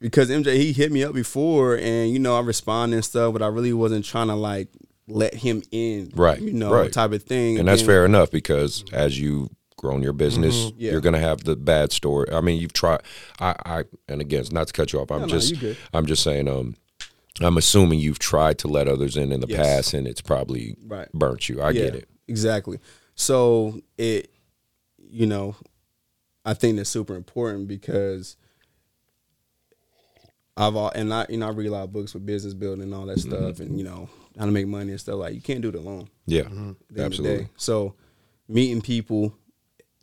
because 0.00 0.30
MJ 0.30 0.56
he 0.56 0.72
hit 0.72 0.92
me 0.92 1.02
up 1.04 1.14
before 1.14 1.76
and 1.76 2.10
you 2.10 2.18
know 2.18 2.36
I 2.36 2.40
responded 2.40 2.96
and 2.96 3.04
stuff, 3.04 3.32
but 3.32 3.42
I 3.42 3.46
really 3.46 3.72
wasn't 3.72 4.04
trying 4.04 4.28
to 4.28 4.34
like 4.34 4.68
let 5.06 5.34
him 5.34 5.62
in, 5.70 6.10
Right, 6.14 6.40
You 6.40 6.52
know, 6.54 6.72
right. 6.72 6.90
type 6.92 7.12
of 7.12 7.22
thing. 7.22 7.58
and 7.58 7.68
that's 7.68 7.82
then- 7.82 7.86
fair 7.88 8.04
enough 8.06 8.30
because 8.30 8.84
as 8.92 9.18
you 9.20 9.50
grown 9.76 10.02
your 10.02 10.14
business, 10.14 10.54
Mm-hmm. 10.56 10.80
Yeah. 10.80 10.92
you're 10.92 11.00
gonna 11.02 11.18
have 11.20 11.44
the 11.44 11.56
bad 11.56 11.92
story. 11.92 12.32
I 12.32 12.40
mean, 12.40 12.58
you've 12.60 12.72
tried. 12.72 13.00
I, 13.38 13.54
I 13.66 13.84
and 14.08 14.20
again, 14.22 14.40
it's 14.40 14.52
not 14.52 14.66
to 14.68 14.72
cut 14.72 14.92
you 14.92 15.00
off. 15.00 15.10
I'm 15.10 15.20
No, 15.20 15.26
no, 15.26 15.30
just, 15.32 15.60
good. 15.60 15.76
I'm 15.92 16.06
just 16.06 16.22
saying. 16.22 16.48
Um, 16.48 16.76
I'm 17.40 17.56
assuming 17.58 17.98
you've 17.98 18.20
tried 18.20 18.58
to 18.58 18.68
let 18.68 18.86
others 18.88 19.16
in 19.16 19.32
in 19.32 19.40
the 19.40 19.48
Yes. 19.48 19.58
past, 19.60 19.94
and 19.94 20.06
it's 20.06 20.20
probably 20.22 20.76
Right. 20.86 21.08
burnt 21.12 21.48
you. 21.48 21.60
I 21.60 21.72
get 21.72 21.94
it. 21.94 22.08
Exactly. 22.28 22.78
So 23.16 23.80
it, 23.98 24.30
you 25.10 25.26
know, 25.26 25.56
I 26.44 26.54
think 26.54 26.76
that's 26.76 26.88
super 26.90 27.14
important 27.16 27.66
because 27.68 28.36
I've 30.56 30.76
all 30.76 30.90
and 30.94 31.12
I 31.12 31.26
you 31.28 31.36
know 31.38 31.46
I 31.48 31.50
read 31.50 31.66
a 31.66 31.72
lot 31.72 31.84
of 31.84 31.92
books 31.92 32.14
with 32.14 32.24
business 32.26 32.54
building 32.54 32.82
and 32.82 32.94
all 32.94 33.06
that 33.06 33.18
Mm-hmm. 33.18 33.30
stuff 33.30 33.60
and 33.60 33.76
you 33.78 33.84
know 33.84 34.08
how 34.38 34.44
to 34.46 34.52
make 34.52 34.66
money 34.66 34.90
and 34.92 35.00
stuff 35.00 35.16
like 35.16 35.34
you 35.34 35.40
can't 35.40 35.60
do 35.62 35.68
it 35.68 35.74
alone. 35.74 36.08
Yeah, 36.26 36.40
at 36.40 36.50
the 36.50 36.56
end 36.56 36.68
of 36.90 36.96
the 36.96 37.02
absolutely. 37.04 37.48
So 37.56 37.94
meeting 38.48 38.80
people 38.82 39.34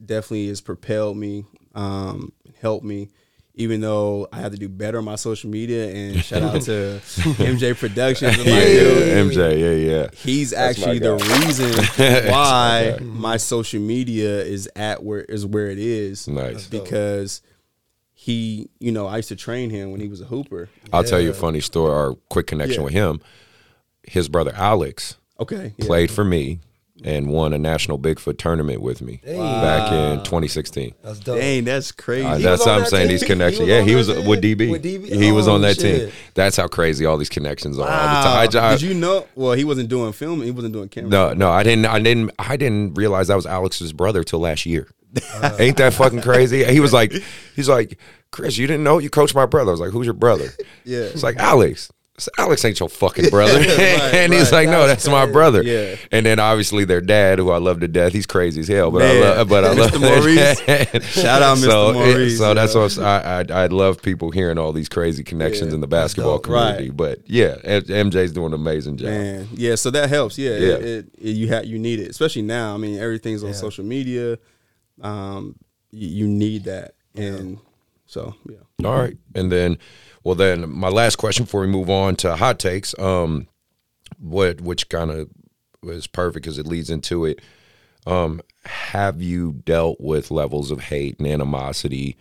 definitely 0.03 0.47
has 0.47 0.61
propelled 0.61 1.17
me, 1.17 1.45
um, 1.75 2.31
helped 2.61 2.85
me. 2.85 3.09
Even 3.55 3.81
though 3.81 4.29
I 4.31 4.39
have 4.39 4.53
to 4.53 4.57
do 4.57 4.69
better 4.69 4.97
on 4.99 5.03
my 5.03 5.15
social 5.15 5.49
media, 5.49 5.91
and 5.93 6.23
shout 6.23 6.41
out 6.41 6.61
to 6.63 6.71
MJ 7.03 7.77
Productions, 7.77 8.37
my 8.37 8.43
Yeah, 8.45 8.63
dude. 8.65 9.31
MJ. 9.31 9.59
Yeah, 9.59 9.91
yeah. 10.01 10.07
He's 10.15 10.51
That's 10.51 10.79
actually 10.81 10.99
the 10.99 11.15
reason 11.15 12.31
why 12.31 12.97
my 13.01 13.35
social 13.37 13.81
media 13.81 14.41
is 14.41 14.69
at 14.75 15.03
where 15.03 15.19
is 15.21 15.45
where 15.45 15.67
it 15.69 15.79
is. 15.79 16.27
Nice. 16.29 16.65
because 16.67 17.41
he, 18.23 18.69
you 18.79 18.91
know, 18.91 19.07
I 19.07 19.17
used 19.17 19.29
to 19.29 19.35
train 19.35 19.71
him 19.71 19.91
when 19.91 19.99
he 19.99 20.07
was 20.07 20.21
a 20.21 20.25
hooper. 20.25 20.69
I'll 20.93 21.03
tell 21.03 21.19
you 21.19 21.31
a 21.31 21.33
funny 21.33 21.59
story 21.59 21.91
or 21.91 22.15
quick 22.29 22.45
connection 22.45 22.81
Yeah. 22.81 22.85
with 22.85 22.93
him. 22.93 23.19
His 24.03 24.29
brother 24.29 24.51
Alex 24.55 25.15
Okay, 25.39 25.73
yeah. 25.75 25.85
played 25.87 26.11
for 26.11 26.23
me 26.23 26.59
and 27.03 27.29
won 27.29 27.51
a 27.51 27.57
national 27.57 27.97
Bigfoot 27.97 28.37
tournament 28.37 28.79
with 28.79 29.01
me 29.01 29.21
back 29.25 29.91
in 29.91 30.19
2016. 30.23 30.93
That's 31.03 31.17
dope. 31.17 31.39
Dang, 31.39 31.63
that's 31.63 31.91
crazy. 31.91 32.25
Uh, 32.27 32.37
that's 32.37 32.59
was 32.59 32.65
how 32.67 32.73
I'm 32.75 32.79
that 32.81 32.89
saying 32.89 33.07
team? 33.07 33.17
these 33.17 33.23
connections. 33.33 33.67
He 33.67 33.73
was 33.73 33.79
yeah, 33.79 33.81
he 33.89 33.95
was 33.95 34.07
team? 34.07 34.27
with 34.27 34.43
DB. 34.43 34.69
With 34.69 34.83
DB? 34.83 35.11
He 35.23 35.31
was 35.31 35.47
Oh, 35.47 35.55
on 35.55 35.61
that 35.61 35.77
shit. 35.79 36.01
team. 36.11 36.11
That's 36.35 36.55
how 36.57 36.67
crazy 36.67 37.07
all 37.07 37.17
these 37.17 37.29
connections 37.29 37.79
are 37.79 37.89
all 37.89 38.47
the 38.47 38.49
time. 38.51 38.63
I, 38.63 38.67
I- 38.69 38.71
Did 38.73 38.83
you 38.83 38.93
know? 38.93 39.25
Well, 39.33 39.53
he 39.53 39.63
wasn't 39.63 39.89
doing 39.89 40.13
film. 40.13 40.43
He 40.43 40.51
wasn't 40.51 40.73
doing 40.73 40.89
camera. 40.89 41.09
no, 41.09 41.33
no, 41.33 41.49
I 41.49 41.63
didn't. 41.63 41.87
I 41.87 41.99
didn't. 41.99 42.29
I 42.37 42.55
didn't 42.55 42.93
realize 42.93 43.29
that 43.29 43.35
was 43.35 43.47
Alex's 43.47 43.93
brother 43.93 44.23
till 44.23 44.39
last 44.39 44.67
year. 44.67 44.87
Ain't 45.59 45.77
that 45.77 45.93
fucking 45.93 46.21
crazy? 46.21 46.63
He 46.63 46.79
was 46.79 46.93
like, 46.93 47.13
he's 47.55 47.69
like, 47.69 47.97
Chris, 48.31 48.57
you 48.57 48.67
didn't 48.67 48.83
know 48.83 48.97
you 48.97 49.09
coached 49.09 49.35
my 49.35 49.45
brother. 49.45 49.71
I 49.71 49.73
was 49.73 49.81
like, 49.81 49.91
who's 49.91 50.05
your 50.05 50.13
brother? 50.13 50.47
Yeah. 50.85 50.99
It's 51.01 51.23
like 51.23 51.35
Alex. 51.37 51.91
I 52.17 52.21
said, 52.21 52.33
Alex 52.37 52.63
ain't 52.65 52.79
your 52.79 52.87
fucking 52.89 53.29
brother. 53.29 53.57
and 53.59 54.31
he's 54.31 54.51
right. 54.51 54.67
like, 54.67 54.69
no, 54.69 54.85
that's 54.87 55.07
my 55.07 55.25
brother. 55.25 55.63
Yeah. 55.63 55.95
And 56.11 56.25
then 56.25 56.39
obviously 56.39 56.85
their 56.85 57.01
dad, 57.01 57.39
who 57.39 57.51
I 57.51 57.57
love 57.57 57.79
to 57.81 57.87
death, 57.87 58.13
he's 58.13 58.25
crazy 58.25 58.61
as 58.61 58.67
hell. 58.67 58.91
But 58.91 58.99
Man. 58.99 59.15
I 59.17 59.19
love, 59.37 59.49
but 59.49 59.63
I 59.65 59.73
love 59.73 59.91
Mr. 59.91 59.99
their 59.99 60.19
Maurice. 60.19 60.61
dad. 60.61 61.03
Shout 61.03 61.41
out 61.41 61.57
Mr. 61.57 61.61
So, 61.65 61.89
it- 61.89 61.93
Maurice, 61.93 62.37
so 62.37 62.53
that's 62.53 62.75
yeah. 62.75 62.81
what 62.81 62.99
I, 62.99 63.39
I 63.59 63.63
I 63.63 63.67
love 63.67 64.01
people 64.01 64.29
hearing 64.31 64.57
all 64.57 64.71
these 64.71 64.87
crazy 64.89 65.23
connections 65.23 65.69
Yeah. 65.69 65.75
in 65.75 65.81
the 65.81 65.87
basketball 65.87 66.39
community. 66.39 66.89
Right. 66.89 66.97
But 66.97 67.19
yeah, 67.29 67.55
MJ's 67.63 68.31
doing 68.33 68.47
an 68.53 68.59
amazing 68.59 68.97
job. 68.97 69.07
Man, 69.09 69.47
yeah. 69.53 69.75
So 69.75 69.89
that 69.91 70.09
helps. 70.09 70.37
Yeah, 70.37 70.51
Yeah. 70.51 70.57
It, 70.75 70.83
it, 70.85 71.05
it- 71.19 71.31
you 71.31 71.47
have 71.49 71.65
you 71.65 71.79
need 71.79 71.99
it, 71.99 72.09
especially 72.09 72.43
now. 72.43 72.73
I 72.73 72.77
mean, 72.77 72.99
everything's 72.99 73.43
on 73.43 73.49
Yeah. 73.49 73.55
social 73.55 73.83
media. 73.85 74.37
Um, 75.01 75.55
you, 75.91 76.07
you 76.07 76.27
need 76.27 76.65
that, 76.65 76.95
and 77.15 77.59
so 78.05 78.35
yeah. 78.49 78.87
All 78.87 78.97
right. 78.97 79.17
And 79.35 79.51
then, 79.51 79.77
well, 80.23 80.35
then 80.35 80.69
my 80.69 80.89
last 80.89 81.15
question 81.17 81.45
before 81.45 81.61
we 81.61 81.67
move 81.67 81.89
on 81.89 82.15
to 82.17 82.35
hot 82.35 82.59
takes, 82.59 82.97
um, 82.99 83.47
what 84.19 84.61
which 84.61 84.89
kind 84.89 85.11
of 85.11 85.29
was 85.81 86.07
perfect 86.07 86.43
because 86.43 86.57
it 86.57 86.67
leads 86.67 86.89
into 86.89 87.25
it. 87.25 87.41
Um, 88.05 88.41
have 88.65 89.21
you 89.21 89.61
dealt 89.65 89.99
with 89.99 90.31
levels 90.31 90.71
of 90.71 90.81
hate 90.81 91.17
and 91.19 91.27
animosity 91.27 92.17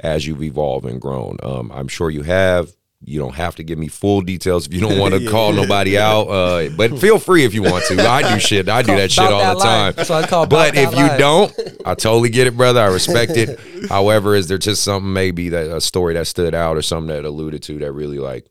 as 0.00 0.26
you've 0.26 0.42
evolved 0.42 0.86
and 0.86 1.00
grown? 1.00 1.36
Um, 1.42 1.70
I'm 1.72 1.88
sure 1.88 2.10
you 2.10 2.22
have. 2.22 2.72
You 3.00 3.20
don't 3.20 3.36
have 3.36 3.54
to 3.56 3.62
give 3.62 3.78
me 3.78 3.86
full 3.86 4.22
details 4.22 4.66
if 4.66 4.74
you 4.74 4.80
don't 4.80 4.98
want 4.98 5.14
to 5.14 5.20
Yeah. 5.22 5.30
call 5.30 5.52
nobody 5.52 5.96
out. 5.96 6.22
Uh, 6.24 6.68
but 6.70 6.98
feel 6.98 7.20
free 7.20 7.44
if 7.44 7.54
you 7.54 7.62
want 7.62 7.84
to. 7.86 8.02
I 8.06 8.34
do 8.34 8.40
shit. 8.40 8.68
I 8.68 8.82
do 8.82 8.96
that 8.96 9.12
shit 9.12 9.24
all 9.24 9.38
that 9.38 9.54
the 9.54 9.60
time. 9.60 9.80
life. 9.86 9.96
That's 9.96 10.10
what 10.10 10.24
I 10.24 10.26
call 10.26 10.46
But 10.46 10.76
if 10.76 10.90
you 10.90 11.06
life. 11.06 11.18
don't, 11.18 11.56
I 11.86 11.94
totally 11.94 12.28
get 12.28 12.48
it, 12.48 12.56
brother. 12.56 12.80
I 12.80 12.86
respect 12.86 13.32
it. 13.36 13.60
However, 13.88 14.34
is 14.34 14.48
there 14.48 14.58
just 14.58 14.82
something 14.82 15.12
maybe 15.12 15.48
that 15.50 15.70
a 15.74 15.80
story 15.80 16.14
that 16.14 16.26
stood 16.26 16.56
out 16.56 16.76
or 16.76 16.82
something 16.82 17.14
that 17.14 17.24
alluded 17.24 17.62
to 17.64 17.78
that 17.78 17.92
really 17.92 18.18
like 18.18 18.46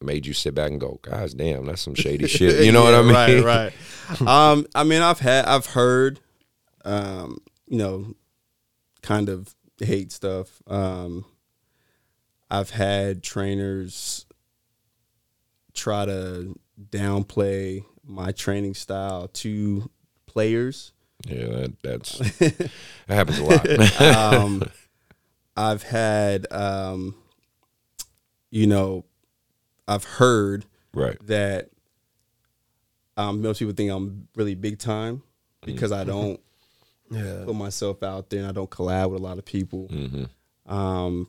made 0.00 0.26
you 0.26 0.32
sit 0.32 0.54
back 0.54 0.70
and 0.70 0.78
go, 0.80 1.00
"Guys, 1.02 1.34
damn, 1.34 1.66
that's 1.66 1.82
some 1.82 1.96
shady 1.96 2.28
shit." 2.28 2.64
You 2.64 2.70
know 2.70 2.84
what 2.84 2.94
I 2.94 3.02
mean? 3.32 3.42
Right, 3.44 3.72
right. 4.20 4.22
um, 4.28 4.64
I 4.76 4.84
mean, 4.84 5.02
I've 5.02 5.18
had, 5.18 5.44
I've 5.44 5.66
heard, 5.66 6.20
um, 6.84 7.38
you 7.66 7.78
know, 7.78 8.14
kind 9.02 9.28
of 9.28 9.52
hate 9.80 10.12
stuff. 10.12 10.62
Um, 10.68 11.24
I've 12.50 12.70
had 12.70 13.22
trainers 13.22 14.26
try 15.74 16.06
to 16.06 16.58
downplay 16.90 17.84
my 18.04 18.32
training 18.32 18.74
style 18.74 19.28
to 19.28 19.90
players. 20.26 20.92
Yeah, 21.26 21.46
that, 21.46 21.82
that's 21.82 22.18
that 22.38 22.70
happens 23.08 23.38
a 23.38 23.44
lot. 23.44 24.34
um, 24.34 24.62
I've 25.56 25.82
had, 25.82 26.50
um, 26.52 27.16
you 28.50 28.66
know, 28.66 29.04
I've 29.88 30.04
heard 30.04 30.64
right. 30.94 31.16
that 31.26 31.70
um, 33.16 33.42
most 33.42 33.58
people 33.58 33.74
think 33.74 33.90
I'm 33.90 34.28
really 34.36 34.54
big 34.54 34.78
time 34.78 35.22
because 35.64 35.92
I 35.92 36.04
don't 36.04 36.40
Yeah. 37.10 37.44
put 37.46 37.54
myself 37.54 38.02
out 38.02 38.28
there 38.28 38.40
and 38.40 38.48
I 38.48 38.52
don't 38.52 38.68
collab 38.68 39.10
with 39.10 39.20
a 39.20 39.24
lot 39.24 39.38
of 39.38 39.44
people. 39.46 39.88
Mm-hmm. 39.88 40.72
Um, 40.72 41.28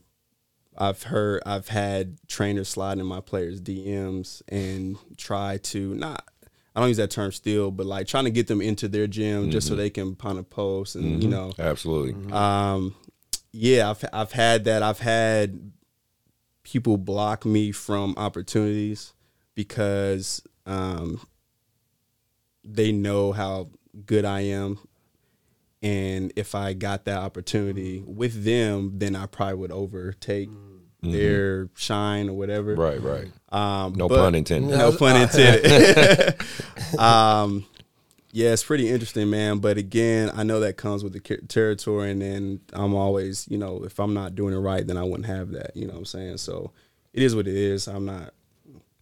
I've 0.79 1.03
heard, 1.03 1.43
I've 1.45 1.67
had 1.67 2.17
trainers 2.27 2.69
slide 2.69 2.99
in 2.99 3.05
my 3.05 3.19
players' 3.19 3.61
DMs 3.61 4.41
and 4.47 4.97
try 5.17 5.57
to 5.57 5.93
not. 5.95 6.23
I 6.75 6.79
don't 6.79 6.89
use 6.89 6.97
that 6.97 7.11
term 7.11 7.31
still, 7.31 7.71
but 7.71 7.85
like 7.85 8.07
trying 8.07 8.23
to 8.25 8.29
get 8.29 8.47
them 8.47 8.61
into 8.61 8.87
their 8.87 9.07
gym 9.07 9.49
just 9.51 9.67
so 9.67 9.75
they 9.75 9.89
can 9.89 10.15
kind 10.15 10.37
of 10.37 10.49
post 10.49 10.95
and 10.95 11.21
you 11.21 11.27
know 11.27 11.51
Absolutely. 11.59 12.31
um, 12.31 12.95
yeah, 13.51 13.89
I've 13.89 14.05
I've 14.13 14.31
had 14.31 14.63
that. 14.65 14.83
I've 14.83 14.99
had 14.99 15.71
people 16.63 16.97
block 16.97 17.45
me 17.45 17.71
from 17.71 18.13
opportunities 18.15 19.13
because 19.55 20.41
um, 20.65 21.19
they 22.63 22.91
know 22.91 23.31
how 23.31 23.71
good 24.05 24.23
I 24.23 24.41
am, 24.41 24.77
and 25.81 26.31
if 26.35 26.53
I 26.55 26.73
got 26.73 27.05
that 27.05 27.17
opportunity 27.17 28.03
with 28.05 28.45
them, 28.45 28.99
then 28.99 29.15
I 29.15 29.25
probably 29.25 29.55
would 29.55 29.71
overtake 29.71 30.49
their 31.01 31.69
shine 31.75 32.29
or 32.29 32.33
whatever. 32.33 32.75
Right. 32.75 33.01
Right. 33.01 33.27
Um, 33.51 33.93
No 33.93 34.07
but- 34.09 34.17
pun 34.17 34.35
intended. 34.35 34.77
no 34.77 34.91
pun 34.91 35.21
intended. 35.21 36.35
um, 36.99 37.65
yeah, 38.31 38.51
it's 38.53 38.63
pretty 38.63 38.87
interesting, 38.89 39.29
man. 39.29 39.57
But 39.59 39.77
again, 39.77 40.29
I 40.35 40.43
know 40.43 40.59
that 40.59 40.77
comes 40.77 41.03
with 41.03 41.13
the 41.13 41.19
territory, 41.47 42.11
and 42.11 42.21
then 42.21 42.59
I'm 42.73 42.93
always, 42.93 43.47
you 43.49 43.57
know, 43.57 43.83
if 43.83 43.99
I'm 43.99 44.13
not 44.13 44.35
doing 44.35 44.53
it 44.53 44.57
right, 44.59 44.85
then 44.85 44.97
I 44.97 45.03
wouldn't 45.03 45.25
have 45.25 45.51
that. 45.51 45.75
You 45.75 45.87
know 45.87 45.93
what 45.93 45.99
I'm 45.99 46.05
saying? 46.05 46.37
So 46.37 46.71
it 47.13 47.23
is 47.23 47.35
what 47.35 47.47
it 47.47 47.55
is. 47.55 47.87
I'm 47.87 48.05
not. 48.05 48.33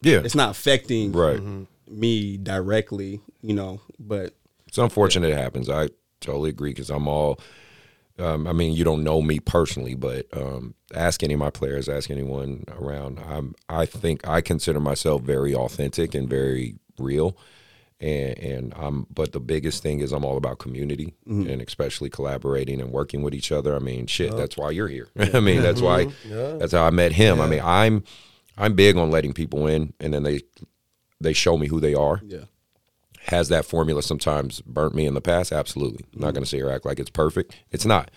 Yeah. 0.01 0.19
It's 0.23 0.35
not 0.35 0.51
affecting 0.51 1.11
Right. 1.11 1.41
me 1.89 2.37
directly, 2.37 3.19
you 3.41 3.53
know. 3.55 3.81
But 3.99 4.33
It's 4.67 4.77
unfortunate 4.77 5.31
it 5.31 5.37
happens. 5.37 5.69
I 5.69 5.89
totally 6.21 6.49
agree 6.51 6.69
because 6.71 6.89
I'm 6.89 7.07
all. 7.07 7.39
Um, 8.19 8.47
I 8.47 8.53
mean, 8.53 8.73
you 8.73 8.83
don't 8.83 9.03
know 9.03 9.21
me 9.21 9.39
personally, 9.39 9.95
but 9.95 10.25
um, 10.35 10.73
ask 10.93 11.21
any 11.23 11.33
of 11.33 11.39
my 11.39 11.49
players, 11.49 11.87
ask 11.87 12.09
anyone 12.09 12.63
around. 12.69 13.19
I'm. 13.19 13.55
I 13.69 13.85
think 13.85 14.27
I 14.27 14.41
consider 14.41 14.79
myself 14.79 15.21
very 15.21 15.53
authentic 15.53 16.15
and 16.15 16.27
very 16.29 16.75
real, 16.97 17.37
and 17.99 18.37
and 18.39 18.73
I'm. 18.75 19.05
But 19.13 19.33
the 19.33 19.39
biggest 19.39 19.83
thing 19.83 19.99
is 19.99 20.11
I'm 20.11 20.25
all 20.25 20.37
about 20.37 20.57
community 20.59 21.13
and 21.27 21.61
especially 21.61 22.09
collaborating 22.09 22.81
and 22.81 22.91
working 22.91 23.21
with 23.21 23.35
each 23.35 23.51
other. 23.51 23.75
I 23.75 23.79
mean, 23.79 24.07
shit, 24.07 24.35
that's 24.35 24.57
why 24.57 24.71
you're 24.71 24.87
here. 24.87 25.09
I 25.33 25.39
mean, 25.39 25.61
that's 25.61 25.81
why. 25.81 26.05
That's 26.57 26.73
how 26.73 26.83
I 26.85 26.89
met 26.89 27.11
him. 27.11 27.39
I 27.41 27.47
mean, 27.47 27.61
I'm. 27.63 28.03
I'm 28.59 28.73
big 28.73 28.97
on 28.97 29.11
letting 29.11 29.33
people 29.33 29.67
in, 29.67 29.93
and 29.99 30.11
then 30.11 30.23
they 30.23 30.41
they 31.21 31.33
show 31.33 31.57
me 31.57 31.67
who 31.67 31.79
they 31.79 31.93
are. 31.93 32.19
Yeah. 32.25 32.45
Has 33.27 33.49
that 33.49 33.65
formula 33.65 34.01
sometimes 34.01 34.61
burnt 34.61 34.95
me 34.95 35.05
in 35.05 35.13
the 35.13 35.21
past? 35.21 35.51
Absolutely. 35.51 36.05
I'm 36.13 36.21
not 36.21 36.27
mm-hmm. 36.27 36.35
going 36.35 36.43
to 36.43 36.49
say 36.49 36.61
or 36.61 36.71
act 36.71 36.85
like 36.85 36.99
it's 36.99 37.09
perfect. 37.09 37.55
It's 37.71 37.85
not. 37.85 38.09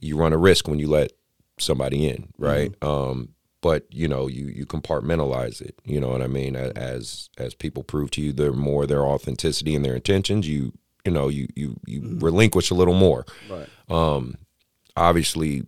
You 0.00 0.16
run 0.16 0.32
a 0.32 0.38
risk 0.38 0.68
when 0.68 0.78
you 0.78 0.88
let 0.88 1.12
somebody 1.58 2.08
in, 2.08 2.22
mm-hmm. 2.22 2.44
right? 2.44 2.82
Um, 2.82 3.34
but 3.60 3.86
you 3.90 4.08
know, 4.08 4.26
you 4.26 4.46
you 4.46 4.64
compartmentalize 4.66 5.60
it. 5.60 5.78
You 5.84 6.00
know 6.00 6.08
what 6.08 6.22
I 6.22 6.28
mean? 6.28 6.54
Mm-hmm. 6.54 6.78
As 6.78 7.28
as 7.38 7.54
people 7.54 7.82
prove 7.82 8.10
to 8.12 8.22
you 8.22 8.32
their 8.32 8.52
more 8.52 8.86
their 8.86 9.04
authenticity 9.04 9.74
and 9.74 9.84
their 9.84 9.96
intentions, 9.96 10.48
you 10.48 10.72
you 11.04 11.12
know 11.12 11.28
you 11.28 11.48
you 11.54 11.78
you 11.86 12.16
relinquish 12.20 12.70
a 12.70 12.74
little 12.74 12.94
more. 12.94 13.26
Right. 13.50 13.68
Um, 13.88 14.36
obviously, 14.96 15.66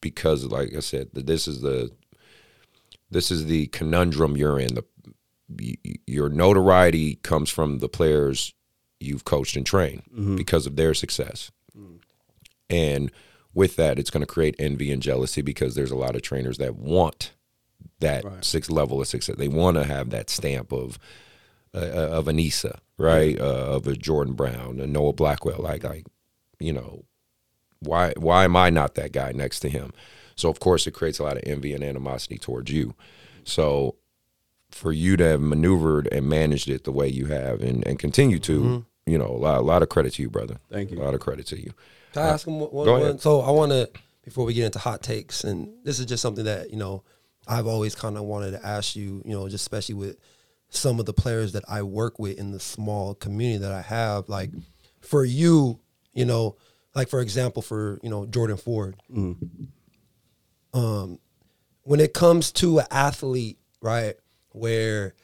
because 0.00 0.44
like 0.44 0.74
I 0.74 0.80
said, 0.80 1.14
th- 1.14 1.26
this 1.26 1.46
is 1.46 1.60
the 1.60 1.90
this 3.10 3.30
is 3.30 3.46
the 3.46 3.66
conundrum 3.68 4.36
you're 4.36 4.58
in. 4.58 4.74
The 4.74 4.84
your 6.06 6.28
notoriety 6.28 7.16
comes 7.16 7.50
from 7.50 7.78
the 7.78 7.88
players 7.88 8.54
you've 9.00 9.24
coached 9.24 9.56
and 9.56 9.66
trained 9.66 10.02
because 10.36 10.66
of 10.66 10.76
their 10.76 10.94
success, 10.94 11.50
and 12.70 13.10
with 13.54 13.76
that, 13.76 13.98
it's 13.98 14.10
going 14.10 14.22
to 14.22 14.26
create 14.26 14.56
envy 14.58 14.90
and 14.90 15.02
jealousy 15.02 15.42
because 15.42 15.74
there's 15.74 15.90
a 15.90 15.96
lot 15.96 16.16
of 16.16 16.22
trainers 16.22 16.58
that 16.58 16.76
want 16.76 17.32
that 18.00 18.24
Right. 18.24 18.44
sixth 18.44 18.70
level 18.70 19.00
of 19.00 19.06
success. 19.08 19.36
They 19.36 19.48
want 19.48 19.76
to 19.76 19.84
have 19.84 20.10
that 20.10 20.30
stamp 20.30 20.72
of 20.72 20.98
uh, 21.74 21.78
of 21.78 22.28
an 22.28 22.38
Issa, 22.38 22.80
right? 22.98 23.38
Uh, 23.40 23.44
of 23.44 23.86
a 23.86 23.94
Jordan 23.96 24.34
Brown, 24.34 24.78
a 24.80 24.86
Noah 24.86 25.12
Blackwell. 25.14 25.60
Like, 25.60 25.84
like 25.84 26.06
you 26.58 26.72
know, 26.72 27.04
why 27.80 28.12
why 28.16 28.44
am 28.44 28.56
I 28.56 28.70
not 28.70 28.94
that 28.94 29.12
guy 29.12 29.32
next 29.32 29.60
to 29.60 29.68
him? 29.68 29.92
So 30.36 30.48
of 30.48 30.60
course 30.60 30.86
it 30.86 30.92
creates 30.92 31.18
a 31.18 31.24
lot 31.24 31.36
of 31.36 31.42
envy 31.46 31.72
and 31.74 31.84
animosity 31.84 32.38
towards 32.38 32.70
you. 32.70 32.94
So 33.44 33.96
for 34.74 34.92
you 34.92 35.16
to 35.16 35.24
have 35.24 35.40
maneuvered 35.40 36.08
and 36.10 36.26
managed 36.26 36.68
it 36.68 36.84
the 36.84 36.92
way 36.92 37.08
you 37.08 37.26
have 37.26 37.60
and, 37.60 37.86
and 37.86 37.98
continue 37.98 38.38
to, 38.40 38.60
mm-hmm. 38.60 39.10
you 39.10 39.18
know, 39.18 39.26
a 39.26 39.38
lot, 39.38 39.58
a 39.58 39.62
lot 39.62 39.82
of 39.82 39.88
credit 39.88 40.14
to 40.14 40.22
you, 40.22 40.30
brother. 40.30 40.58
Thank 40.70 40.90
you. 40.90 40.98
A 40.98 41.02
lot 41.02 41.14
of 41.14 41.20
credit 41.20 41.46
to 41.48 41.60
you. 41.60 41.72
Can 42.12 42.22
I 42.22 42.28
uh, 42.28 42.32
ask 42.34 42.46
him 42.46 42.60
one? 42.60 42.70
one- 42.70 42.88
ahead. 42.88 43.02
one? 43.02 43.18
So 43.18 43.40
I 43.40 43.50
want 43.50 43.72
to 43.72 43.90
before 44.24 44.44
we 44.44 44.54
get 44.54 44.66
into 44.66 44.78
hot 44.78 45.02
takes, 45.02 45.44
and 45.44 45.72
this 45.84 45.98
is 45.98 46.06
just 46.06 46.22
something 46.22 46.44
that 46.44 46.70
you 46.70 46.76
know 46.76 47.02
I've 47.46 47.66
always 47.66 47.94
kind 47.94 48.16
of 48.16 48.24
wanted 48.24 48.52
to 48.52 48.66
ask 48.66 48.96
you. 48.96 49.22
You 49.24 49.32
know, 49.32 49.48
just 49.48 49.62
especially 49.62 49.96
with 49.96 50.16
some 50.68 50.98
of 50.98 51.06
the 51.06 51.12
players 51.12 51.52
that 51.52 51.64
I 51.68 51.82
work 51.82 52.18
with 52.18 52.38
in 52.38 52.50
the 52.50 52.60
small 52.60 53.14
community 53.14 53.58
that 53.58 53.72
I 53.72 53.82
have. 53.82 54.28
Like 54.28 54.50
for 55.00 55.24
you, 55.24 55.80
you 56.14 56.24
know, 56.24 56.56
like 56.94 57.08
for 57.08 57.20
example, 57.20 57.62
for 57.62 57.98
you 58.02 58.10
know 58.10 58.26
Jordan 58.26 58.56
Ford. 58.56 58.96
Mm. 59.12 59.36
Um, 60.74 61.18
when 61.82 62.00
it 62.00 62.14
comes 62.14 62.52
to 62.52 62.78
an 62.78 62.86
athlete, 62.90 63.58
right, 63.80 64.14
where 64.52 65.14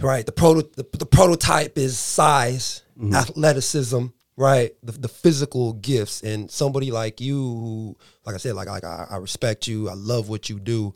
right 0.00 0.26
the 0.26 0.32
proto 0.32 0.68
the, 0.76 0.86
the 0.98 1.06
prototype 1.06 1.78
is 1.78 1.98
size 1.98 2.82
mm-hmm. 2.98 3.14
athleticism 3.14 4.06
right 4.36 4.72
the, 4.82 4.92
the 4.92 5.08
physical 5.08 5.74
gifts. 5.74 6.22
And 6.22 6.50
somebody 6.50 6.90
like 6.90 7.20
you 7.20 7.36
who 7.36 7.96
like 8.24 8.34
i 8.34 8.38
said 8.38 8.54
like, 8.54 8.68
like 8.68 8.84
I, 8.84 9.06
I 9.10 9.16
respect 9.16 9.66
you 9.66 9.88
i 9.88 9.94
love 9.94 10.28
what 10.28 10.48
you 10.48 10.58
do. 10.58 10.94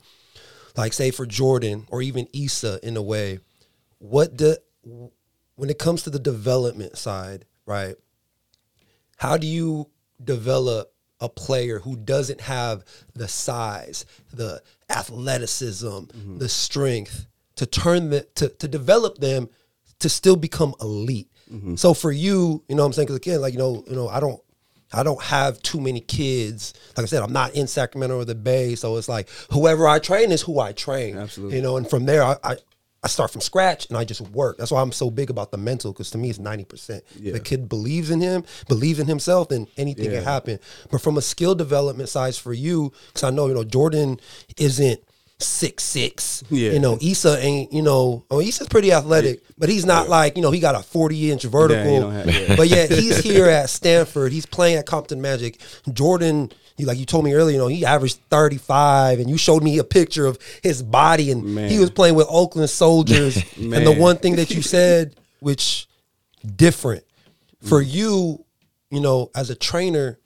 Like 0.77 0.93
say 0.93 1.11
for 1.11 1.25
jordan 1.25 1.85
or 1.89 2.01
even 2.01 2.27
Issa 2.33 2.79
in 2.83 2.95
a 2.97 3.01
way 3.01 3.39
what 3.97 4.37
the 4.37 4.61
when 5.55 5.69
it 5.69 5.77
comes 5.77 6.03
to 6.03 6.09
the 6.09 6.19
development 6.19 6.97
side 6.97 7.45
right 7.65 7.95
how 9.17 9.35
do 9.35 9.45
you 9.45 9.89
develop 10.23 10.93
a 11.19 11.29
player 11.29 11.79
who 11.79 11.95
doesn't 11.95 12.41
have 12.41 12.83
the 13.13 13.27
size, 13.27 14.05
the 14.33 14.61
athleticism, 14.89 15.87
mm-hmm. 15.87 16.37
the 16.37 16.49
strength 16.49 17.27
to 17.59 17.65
turn 17.65 18.09
the 18.09 18.21
to, 18.35 18.47
to 18.49 18.67
develop 18.67 19.17
them 19.17 19.49
to 19.99 20.07
still 20.09 20.35
become 20.37 20.73
elite? 20.81 21.29
Mm-hmm. 21.51 21.75
So 21.75 21.93
for 21.93 22.11
you, 22.11 22.63
you 22.69 22.75
know 22.75 22.83
what 22.83 22.87
I'm 22.87 22.93
saying? 22.93 23.07
Because 23.07 23.17
again, 23.17 23.41
like 23.41 23.53
you 23.53 23.59
know, 23.59 23.83
you 23.87 23.95
know, 23.95 24.07
I 24.07 24.19
don't 24.19 24.41
I 24.93 25.03
don't 25.03 25.21
have 25.21 25.61
too 25.61 25.81
many 25.81 25.99
kids. 25.99 26.73
Like 26.95 27.03
I 27.03 27.07
said, 27.07 27.21
I'm 27.21 27.33
not 27.33 27.53
in 27.55 27.67
Sacramento 27.67 28.17
or 28.17 28.25
the 28.25 28.33
Bay, 28.35 28.75
so 28.75 28.95
it's 28.97 29.09
like 29.09 29.29
whoever 29.51 29.87
I 29.87 29.99
train 29.99 30.31
is 30.31 30.41
who 30.41 30.59
I 30.59 30.71
train. 30.71 31.17
Absolutely. 31.17 31.57
You 31.57 31.61
know, 31.61 31.77
and 31.77 31.89
from 31.89 32.05
there 32.05 32.23
I, 32.23 32.37
I 32.43 32.57
I 33.01 33.07
start 33.07 33.31
from 33.31 33.41
scratch 33.41 33.87
and 33.87 33.97
I 33.97 34.03
just 34.03 34.21
work. 34.21 34.57
That's 34.57 34.71
why 34.71 34.81
I'm 34.81 34.91
so 34.91 35.09
big 35.09 35.29
about 35.29 35.51
the 35.51 35.57
mental 35.57 35.93
because 35.93 36.11
to 36.11 36.17
me 36.17 36.29
it's 36.29 36.37
90%. 36.39 37.01
Yeah. 37.17 37.31
The 37.31 37.39
kid 37.39 37.69
believes 37.69 38.11
in 38.11 38.19
him, 38.19 38.43
believes 38.67 38.99
in 38.99 39.07
himself, 39.07 39.47
then 39.49 39.67
anything 39.77 40.11
Yeah. 40.11 40.17
can 40.17 40.23
happen. 40.25 40.59
But 40.91 40.99
from 41.01 41.17
a 41.17 41.21
skill 41.21 41.55
development 41.55 42.09
size 42.09 42.37
for 42.37 42.51
you, 42.51 42.91
because 43.07 43.23
I 43.23 43.29
know, 43.29 43.47
you 43.47 43.53
know, 43.53 43.63
Jordan 43.63 44.19
isn't 44.57 44.99
six 45.39 45.83
six. 45.83 46.43
Yeah. 46.49 46.71
You 46.71 46.79
know, 46.79 46.97
Issa 47.01 47.43
ain't, 47.43 47.71
you 47.73 47.81
know, 47.81 48.25
oh, 48.29 48.41
Issa's 48.41 48.67
pretty 48.67 48.91
athletic, 48.91 49.41
but 49.57 49.69
he's 49.69 49.85
not 49.85 50.09
like, 50.09 50.35
you 50.35 50.41
know, 50.41 50.51
he 50.51 50.59
got 50.59 50.75
a 50.75 50.83
40 50.83 51.31
inch 51.31 51.43
vertical. 51.43 52.01
don't 52.01 52.11
have- 52.11 52.29
yeah. 52.29 52.55
But 52.55 52.67
yet 52.67 52.91
he's 52.91 53.17
here 53.23 53.45
at 53.45 53.69
Stanford. 53.69 54.31
He's 54.31 54.45
playing 54.45 54.77
at 54.77 54.85
Compton 54.85 55.21
Magic. 55.21 55.59
Jordan, 55.91 56.51
you 56.77 56.85
like 56.85 56.97
you 56.97 57.05
told 57.05 57.25
me 57.25 57.33
earlier, 57.33 57.53
you 57.53 57.57
know, 57.57 57.67
he 57.67 57.85
averaged 57.85 58.19
35 58.29 59.19
and 59.19 59.29
you 59.29 59.37
showed 59.37 59.63
me 59.63 59.77
a 59.79 59.83
picture 59.83 60.25
of 60.25 60.37
his 60.61 60.83
body 60.83 61.31
and 61.31 61.43
Man. 61.43 61.69
he 61.69 61.79
was 61.79 61.89
playing 61.89 62.15
with 62.15 62.27
Oakland 62.29 62.69
Soldiers. 62.69 63.37
and 63.57 63.85
the 63.85 63.95
one 63.95 64.17
thing 64.17 64.35
that 64.37 64.51
you 64.51 64.61
said, 64.61 65.15
which 65.39 65.87
different 66.55 67.03
for 67.63 67.81
mm. 67.81 67.91
you, 67.91 68.45
you 68.89 68.99
know, 68.99 69.29
as 69.35 69.49
a 69.49 69.55
trainer, 69.55 70.19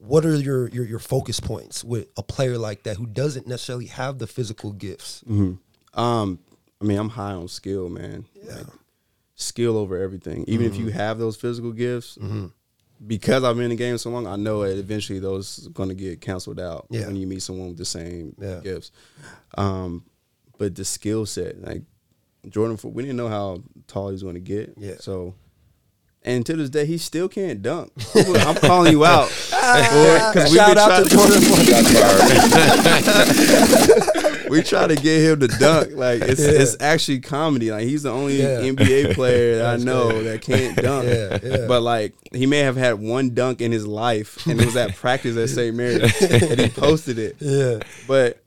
what 0.00 0.24
are 0.24 0.36
your, 0.36 0.68
your 0.68 0.84
your 0.84 0.98
focus 0.98 1.40
points 1.40 1.82
with 1.84 2.08
a 2.16 2.22
player 2.22 2.56
like 2.58 2.84
that 2.84 2.96
who 2.96 3.06
doesn't 3.06 3.46
necessarily 3.46 3.86
have 3.86 4.18
the 4.18 4.26
physical 4.26 4.72
gifts? 4.72 5.24
Um, 5.94 6.38
I 6.80 6.84
mean, 6.84 6.98
I'm 6.98 7.08
high 7.10 7.32
on 7.32 7.48
skill, 7.48 7.88
man. 7.88 8.24
Like, 8.44 8.66
skill 9.34 9.76
over 9.76 9.96
everything. 9.96 10.44
Even 10.48 10.66
if 10.66 10.74
Mm-hmm. 10.74 10.86
you 10.86 10.90
have 10.92 11.18
those 11.18 11.36
physical 11.36 11.72
gifts, 11.72 12.16
because 13.06 13.44
I've 13.44 13.54
been 13.56 13.64
in 13.64 13.70
the 13.70 13.76
game 13.76 13.96
so 13.98 14.10
long, 14.10 14.26
I 14.26 14.36
know 14.36 14.62
that 14.66 14.78
eventually 14.78 15.18
those 15.20 15.66
are 15.66 15.70
going 15.70 15.88
to 15.88 15.94
get 15.94 16.20
canceled 16.20 16.58
out 16.60 16.86
Yeah. 16.90 17.06
when 17.06 17.16
you 17.16 17.26
meet 17.26 17.42
someone 17.42 17.68
with 17.68 17.78
the 17.78 17.84
same 17.84 18.34
Yeah. 18.40 18.60
gifts. 18.62 18.90
Um, 19.56 20.04
but 20.58 20.74
the 20.74 20.84
skill 20.84 21.24
set, 21.26 21.60
like 21.62 21.82
Jordan, 22.48 22.78
we 22.92 23.02
didn't 23.02 23.16
know 23.16 23.28
how 23.28 23.62
tall 23.86 24.08
he 24.08 24.12
was 24.12 24.22
going 24.22 24.34
to 24.34 24.40
get. 24.40 24.74
Yeah. 24.76 24.94
So. 25.00 25.34
And 26.22 26.44
to 26.46 26.56
this 26.56 26.68
day, 26.68 26.84
he 26.84 26.98
still 26.98 27.28
can't 27.28 27.62
dunk. 27.62 27.92
I'm 28.14 28.56
calling 28.56 28.92
you 28.92 29.04
out. 29.04 29.28
Because 29.28 30.52
Shout 30.54 30.76
out 30.76 31.04
to 31.04 31.08
Jordan. 31.08 31.40
we 34.50 34.62
try 34.62 34.86
to 34.86 34.96
get 34.96 35.20
him 35.22 35.40
to 35.40 35.48
dunk. 35.48 35.94
Like 35.94 36.22
it's 36.22 36.40
it's 36.40 36.76
actually 36.80 37.20
comedy. 37.20 37.70
Like 37.70 37.84
he's 37.84 38.02
the 38.02 38.10
only 38.10 38.40
Yeah. 38.42 38.60
NBA 38.60 39.14
player 39.14 39.58
that 39.58 39.80
I 39.80 39.82
know 39.82 40.10
great. 40.10 40.22
that 40.24 40.42
can't 40.42 40.76
dunk. 40.76 41.06
Yeah, 41.08 41.38
yeah. 41.42 41.66
But 41.66 41.82
like 41.82 42.14
he 42.32 42.46
may 42.46 42.58
have 42.60 42.76
had 42.76 42.94
one 42.94 43.34
dunk 43.34 43.60
in 43.60 43.72
his 43.72 43.86
life, 43.86 44.46
and 44.46 44.60
it 44.60 44.64
was 44.66 44.76
at 44.76 44.96
practice 44.96 45.36
at 45.36 45.48
St. 45.48 45.74
Mary's, 45.74 46.20
and 46.22 46.60
he 46.60 46.68
posted 46.80 47.18
it. 47.18 47.36
yeah. 47.40 47.78
But 48.06 48.42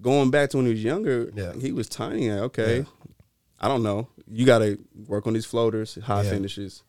going 0.00 0.30
back 0.30 0.50
to 0.50 0.56
when 0.58 0.66
he 0.66 0.72
was 0.72 0.82
younger, 0.84 1.30
Yeah. 1.34 1.52
he 1.54 1.72
was 1.72 1.88
tiny. 1.88 2.30
Like, 2.30 2.40
okay, 2.42 2.78
Yeah. 2.78 2.84
I 3.60 3.68
don't 3.68 3.82
know. 3.82 4.08
You 4.30 4.44
got 4.46 4.58
to 4.58 4.78
work 5.06 5.26
on 5.26 5.32
these 5.34 5.46
floaters, 5.46 5.96
high 6.02 6.22
Yeah. 6.24 6.30
finishes. 6.30 6.82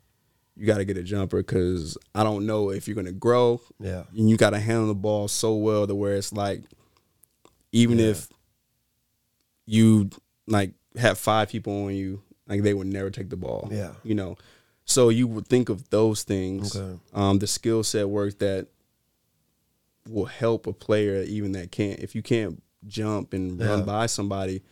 You 0.55 0.65
got 0.65 0.77
to 0.77 0.85
get 0.85 0.97
a 0.97 1.03
jumper 1.03 1.37
because 1.37 1.97
I 2.15 2.23
don't 2.23 2.45
know 2.47 2.71
if 2.71 2.87
you're 2.87 2.95
gonna 2.95 3.11
grow. 3.11 3.61
Yeah. 3.79 4.05
and 4.17 4.27
you 4.29 4.37
got 4.37 4.51
to 4.51 4.59
handle 4.59 4.87
the 4.87 4.95
ball 4.95 5.27
so 5.27 5.55
well 5.55 5.85
to 5.85 5.93
where 5.93 6.15
it's 6.15 6.33
like, 6.33 6.63
even 7.71 7.99
Yeah. 7.99 8.07
if 8.07 8.27
you 9.65 10.09
like 10.47 10.73
have 10.95 11.17
five 11.19 11.49
people 11.49 11.85
on 11.85 11.93
you, 11.95 12.21
like 12.47 12.63
they 12.63 12.73
would 12.73 12.87
never 12.87 13.09
take 13.11 13.29
the 13.29 13.37
ball. 13.37 13.69
Yeah. 13.71 13.93
you 14.03 14.15
know. 14.15 14.35
So 14.85 15.09
you 15.09 15.27
would 15.27 15.47
think 15.47 15.67
of 15.69 15.89
those 15.89 16.23
things, 16.23 16.75
Okay. 16.75 16.97
um, 17.13 17.39
the 17.39 17.47
skill 17.47 17.83
set 17.83 18.07
work 18.09 18.39
that 18.39 18.67
will 20.09 20.25
help 20.25 20.65
a 20.65 20.71
player 20.73 21.21
even 21.23 21.51
that 21.51 21.71
can't. 21.71 21.99
If 21.99 22.15
you 22.15 22.21
can't 22.23 22.63
jump 22.87 23.33
and 23.33 23.59
Yeah. 23.59 23.67
run 23.67 23.83
by 23.85 24.05
somebody, 24.05 24.63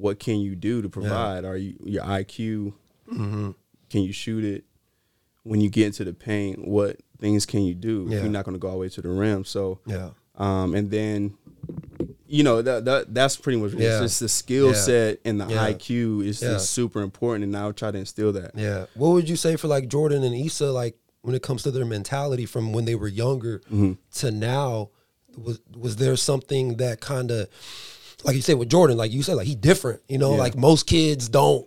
what 0.00 0.18
can 0.18 0.40
you 0.40 0.56
do 0.56 0.82
to 0.82 0.88
provide? 0.88 1.44
Are 1.44 1.56
you 1.56 1.74
your 1.84 2.04
IQ? 2.04 2.72
Mm-hmm. 3.12 3.50
Can 3.90 4.02
you 4.02 4.12
shoot 4.12 4.44
it? 4.44 4.64
When 5.42 5.60
you 5.60 5.70
get 5.70 5.86
into 5.86 6.04
the 6.04 6.12
paint, 6.12 6.66
what 6.66 6.98
things 7.20 7.46
can 7.46 7.62
you 7.62 7.74
do? 7.74 8.06
Yeah. 8.08 8.20
You're 8.20 8.28
not 8.28 8.44
going 8.44 8.54
to 8.54 8.58
go 8.58 8.68
all 8.68 8.74
the 8.74 8.80
way 8.80 8.88
to 8.90 9.00
the 9.02 9.08
rim. 9.08 9.44
So, 9.44 9.80
Yeah. 9.86 10.10
um, 10.36 10.74
and 10.74 10.90
then, 10.90 11.34
you 12.26 12.42
know, 12.44 12.62
that, 12.62 12.84
that 12.84 13.14
that's 13.14 13.36
pretty 13.36 13.58
much. 13.58 13.72
Yeah. 13.72 13.94
It's 13.94 14.00
just 14.00 14.20
the 14.20 14.28
skill 14.28 14.68
Yeah. 14.68 14.74
set 14.74 15.20
and 15.24 15.40
the 15.40 15.46
Yeah. 15.48 15.66
IQ 15.70 16.24
is 16.26 16.40
Yeah. 16.42 16.50
just 16.52 16.70
super 16.70 17.00
important. 17.00 17.44
And 17.44 17.56
I'll 17.56 17.72
try 17.72 17.90
to 17.90 17.98
instill 17.98 18.32
that. 18.32 18.52
Yeah. 18.54 18.86
What 18.94 19.10
would 19.10 19.28
you 19.28 19.36
say 19.36 19.56
for 19.56 19.66
like 19.68 19.88
Jordan 19.88 20.22
and 20.22 20.34
Issa, 20.34 20.70
like 20.72 20.96
when 21.22 21.34
it 21.34 21.42
comes 21.42 21.62
to 21.64 21.70
their 21.70 21.84
mentality 21.86 22.46
from 22.46 22.72
when 22.72 22.84
they 22.84 22.94
were 22.94 23.08
younger 23.08 23.60
Mm-hmm. 23.66 23.92
to 24.16 24.30
now? 24.30 24.90
Was 25.36 25.60
was 25.74 25.96
there 25.96 26.16
something 26.16 26.76
that 26.78 27.00
kind 27.00 27.30
of, 27.30 27.48
like 28.24 28.36
you 28.36 28.42
said 28.42 28.58
with 28.58 28.68
Jordan, 28.68 28.96
like 28.96 29.12
you 29.12 29.22
said, 29.22 29.34
like 29.34 29.46
he 29.46 29.54
different. 29.54 30.00
You 30.08 30.18
know, 30.18 30.32
Yeah. 30.32 30.38
like 30.38 30.56
most 30.56 30.86
kids 30.86 31.28
don't 31.28 31.66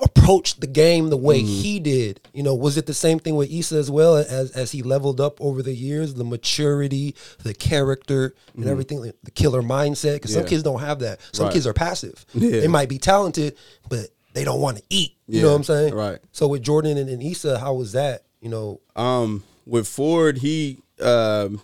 approach 0.00 0.56
the 0.56 0.66
game 0.66 1.08
the 1.08 1.16
way 1.16 1.38
Mm-hmm. 1.40 1.62
he 1.62 1.78
did. 1.78 2.20
You 2.32 2.42
know, 2.42 2.54
was 2.54 2.76
it 2.76 2.86
the 2.86 2.94
same 2.94 3.18
thing 3.20 3.36
with 3.36 3.50
Issa 3.50 3.76
as 3.76 3.90
well 3.90 4.16
as 4.16 4.50
as 4.50 4.72
he 4.72 4.82
leveled 4.82 5.20
up 5.20 5.40
over 5.40 5.62
the 5.62 5.72
years, 5.74 6.14
the 6.14 6.24
maturity, 6.24 7.14
the 7.44 7.54
character, 7.54 8.34
and 8.56 8.66
everything, 8.66 9.00
like 9.00 9.14
the 9.22 9.30
killer 9.30 9.62
mindset? 9.62 10.14
Because 10.14 10.32
some 10.32 10.42
Mm-hmm. 10.42 10.48
Kids 10.48 10.62
don't 10.64 10.80
have 10.80 10.98
that. 11.00 11.20
Some 11.32 11.46
Right. 11.46 11.52
kids 11.52 11.66
are 11.66 11.72
passive. 11.72 12.26
Yeah. 12.34 12.60
They 12.60 12.68
might 12.68 12.88
be 12.88 12.98
talented, 12.98 13.56
but 13.88 14.08
they 14.32 14.42
don't 14.44 14.60
want 14.60 14.78
to 14.78 14.82
eat. 14.90 15.12
You 15.28 15.42
know 15.42 15.50
what 15.50 15.56
I'm 15.56 15.64
saying? 15.64 15.94
right. 15.94 16.18
So 16.32 16.48
with 16.48 16.62
Jordan 16.62 16.98
and, 16.98 17.08
and 17.08 17.22
Issa, 17.22 17.58
how 17.60 17.74
was 17.74 17.92
that? 17.92 18.24
You 18.40 18.48
know, 18.50 18.80
Um, 18.96 19.44
with 19.64 19.86
Ford, 19.88 20.38
he 20.38 20.82
um, 21.00 21.60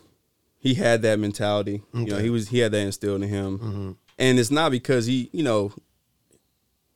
he 0.59 0.75
had 0.75 1.03
that 1.03 1.19
mentality. 1.19 1.83
You 1.93 2.07
know, 2.07 2.19
he 2.19 2.31
was 2.31 2.49
he 2.49 2.61
had 2.61 2.71
that 2.73 2.81
instilled 2.81 3.23
in 3.23 3.29
him, 3.29 3.59
Mm-hmm. 3.59 3.91
And 4.21 4.39
it's 4.39 4.51
not 4.51 4.71
because 4.71 5.07
he, 5.07 5.31
you 5.33 5.43
know, 5.43 5.73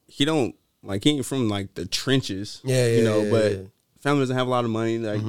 he 0.06 0.24
don't 0.24 0.54
like 0.82 1.02
he 1.02 1.10
ain't 1.10 1.26
from 1.26 1.48
like 1.48 1.74
the 1.74 1.86
trenches. 1.86 2.60
Yeah, 2.62 2.86
yeah, 2.86 2.96
you 2.98 3.04
know, 3.04 3.22
yeah, 3.22 3.30
but 3.30 3.52
yeah. 3.52 3.58
Mm-hmm, 3.58 3.66
family 4.00 4.20
doesn't 4.20 4.36
have 4.36 4.46
a 4.46 4.50
lot 4.50 4.64
of 4.64 4.70
money. 4.70 4.98
Like 4.98 5.22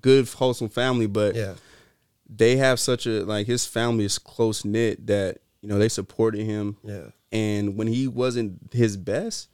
good 0.00 0.28
wholesome 0.28 0.68
family, 0.68 1.06
but 1.06 1.34
yeah, 1.34 1.54
they 2.34 2.56
have 2.56 2.80
such 2.80 3.06
a 3.06 3.24
like 3.24 3.46
his 3.46 3.66
family 3.66 4.04
is 4.04 4.18
close 4.18 4.64
knit 4.64 5.06
that 5.08 5.38
you 5.60 5.68
know 5.68 5.78
they 5.78 5.88
supported 5.88 6.44
him. 6.44 6.76
yeah, 6.84 7.06
And 7.32 7.76
when 7.76 7.88
he 7.88 8.06
wasn't 8.06 8.72
his 8.72 8.96
best, 8.96 9.48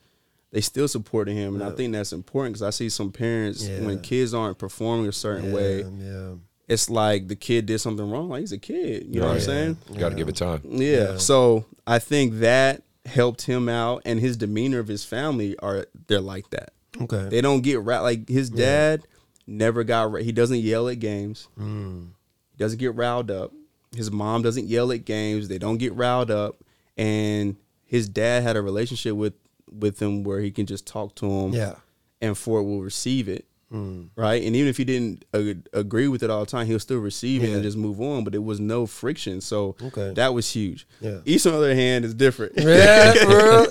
they 0.50 0.60
still 0.60 0.86
supported 0.86 1.32
him, 1.32 1.54
and 1.54 1.64
I 1.64 1.70
think 1.70 1.92
that's 1.92 2.12
important 2.12 2.54
because 2.54 2.62
I 2.62 2.70
see 2.70 2.90
some 2.90 3.10
parents 3.10 3.66
when 3.66 4.00
kids 4.00 4.34
aren't 4.34 4.58
performing 4.58 5.08
a 5.08 5.12
certain 5.12 5.46
yeah, 5.46 5.54
way, 5.54 5.78
yeah. 5.78 6.34
It's 6.68 6.88
like 6.90 7.28
the 7.28 7.36
kid 7.36 7.66
did 7.66 7.78
something 7.80 8.08
wrong. 8.10 8.28
Like 8.28 8.40
he's 8.40 8.52
a 8.52 8.58
kid, 8.58 9.06
you 9.08 9.20
know 9.20 9.26
what 9.28 9.34
I'm 9.36 9.40
saying? 9.40 9.76
You 9.90 9.98
got 9.98 10.10
to 10.10 10.14
give 10.14 10.28
it 10.28 10.36
time. 10.36 10.60
Yeah. 10.64 11.16
So 11.16 11.64
I 11.86 11.98
think 11.98 12.34
that 12.40 12.82
helped 13.06 13.42
him 13.42 13.68
out, 13.68 14.02
and 14.04 14.20
his 14.20 14.36
demeanor 14.36 14.78
of 14.78 14.86
his 14.88 15.04
family 15.04 15.58
are 15.60 15.86
they're 16.08 16.20
like 16.20 16.50
that. 16.50 16.72
Okay. 17.00 17.28
They 17.30 17.40
don't 17.40 17.62
get 17.62 17.80
ra- 17.80 18.00
like 18.02 18.28
his 18.28 18.50
dad 18.50 19.02
never 19.46 19.82
got. 19.84 20.12
ra- 20.12 20.20
He 20.20 20.32
doesn't 20.32 20.58
yell 20.60 20.88
at 20.88 20.98
games. 20.98 21.48
Mm. 21.58 22.08
He 22.52 22.56
doesn't 22.58 22.78
get 22.78 22.94
riled 22.94 23.30
up. 23.30 23.52
His 23.96 24.10
mom 24.10 24.42
doesn't 24.42 24.66
yell 24.66 24.92
at 24.92 25.04
games. 25.06 25.48
They 25.48 25.58
don't 25.58 25.78
get 25.78 25.94
riled 25.94 26.30
up, 26.30 26.56
and 26.98 27.56
his 27.86 28.08
dad 28.08 28.42
had 28.42 28.56
a 28.56 28.62
relationship 28.62 29.14
with 29.14 29.32
with 29.70 30.00
him 30.02 30.22
where 30.24 30.40
he 30.40 30.50
can 30.50 30.66
just 30.66 30.86
talk 30.86 31.14
to 31.16 31.26
him. 31.30 31.52
Yeah. 31.52 31.76
And 32.20 32.36
Ford 32.36 32.64
will 32.66 32.82
receive 32.82 33.28
it. 33.28 33.46
Mm. 33.72 34.08
Right, 34.16 34.42
and 34.42 34.56
even 34.56 34.68
if 34.68 34.76
he 34.78 34.84
didn't 34.84 35.24
ag- 35.34 35.68
agree 35.74 36.08
with 36.08 36.22
it 36.22 36.30
all 36.30 36.40
the 36.40 36.50
time, 36.50 36.66
he'll 36.66 36.78
still 36.80 37.00
receive 37.00 37.44
it 37.44 37.50
and 37.50 37.62
just 37.62 37.76
move 37.76 38.00
on. 38.00 38.24
But 38.24 38.34
it 38.34 38.42
was 38.42 38.58
no 38.60 38.86
friction, 38.86 39.40
so 39.42 39.76
Okay. 39.82 40.14
that 40.14 40.32
was 40.32 40.50
huge. 40.50 40.86
Yeah. 41.02 41.18
Issa, 41.26 41.50
on 41.50 41.54
the 41.60 41.66
other 41.66 41.74
hand, 41.74 42.04
is 42.06 42.14
different. 42.14 42.52
Yeah, 42.58 43.12
bro. 43.24 43.66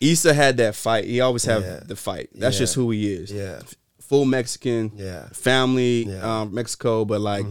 Issa 0.00 0.32
had 0.42 0.56
that 0.56 0.74
fight. 0.74 1.04
He 1.04 1.20
always 1.20 1.44
have 1.44 1.62
Yeah. 1.62 1.80
the 1.86 1.96
fight. 1.96 2.30
That's 2.34 2.56
Yeah. 2.56 2.60
just 2.60 2.74
who 2.76 2.90
he 2.90 3.12
is. 3.12 3.30
Yeah. 3.30 3.60
Full 4.00 4.24
Mexican. 4.24 4.92
Yeah. 4.96 5.28
Family, 5.34 6.04
Yeah. 6.04 6.14
Mm-hmm. 6.14 6.26
um, 6.26 6.54
Mexico, 6.54 7.04
but 7.04 7.20
like 7.20 7.44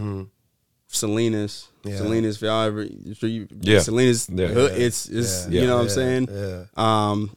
Salinas. 0.88 1.68
Yeah. 1.84 1.98
Salinas, 1.98 2.38
if 2.38 2.42
y'all 2.42 2.64
ever, 2.66 2.82
if 3.06 3.22
you, 3.24 3.48
Yeah. 3.62 3.80
Salinas, 3.80 4.30
Yeah. 4.34 4.48
it's, 4.72 5.08
it's 5.08 5.48
Yeah. 5.50 5.62
you 5.62 5.68
know 5.68 5.76
what 5.78 5.84
Yeah. 5.84 5.84
I'm 5.84 6.28
saying? 6.28 6.28
Yeah. 6.32 6.64
Um, 6.76 7.32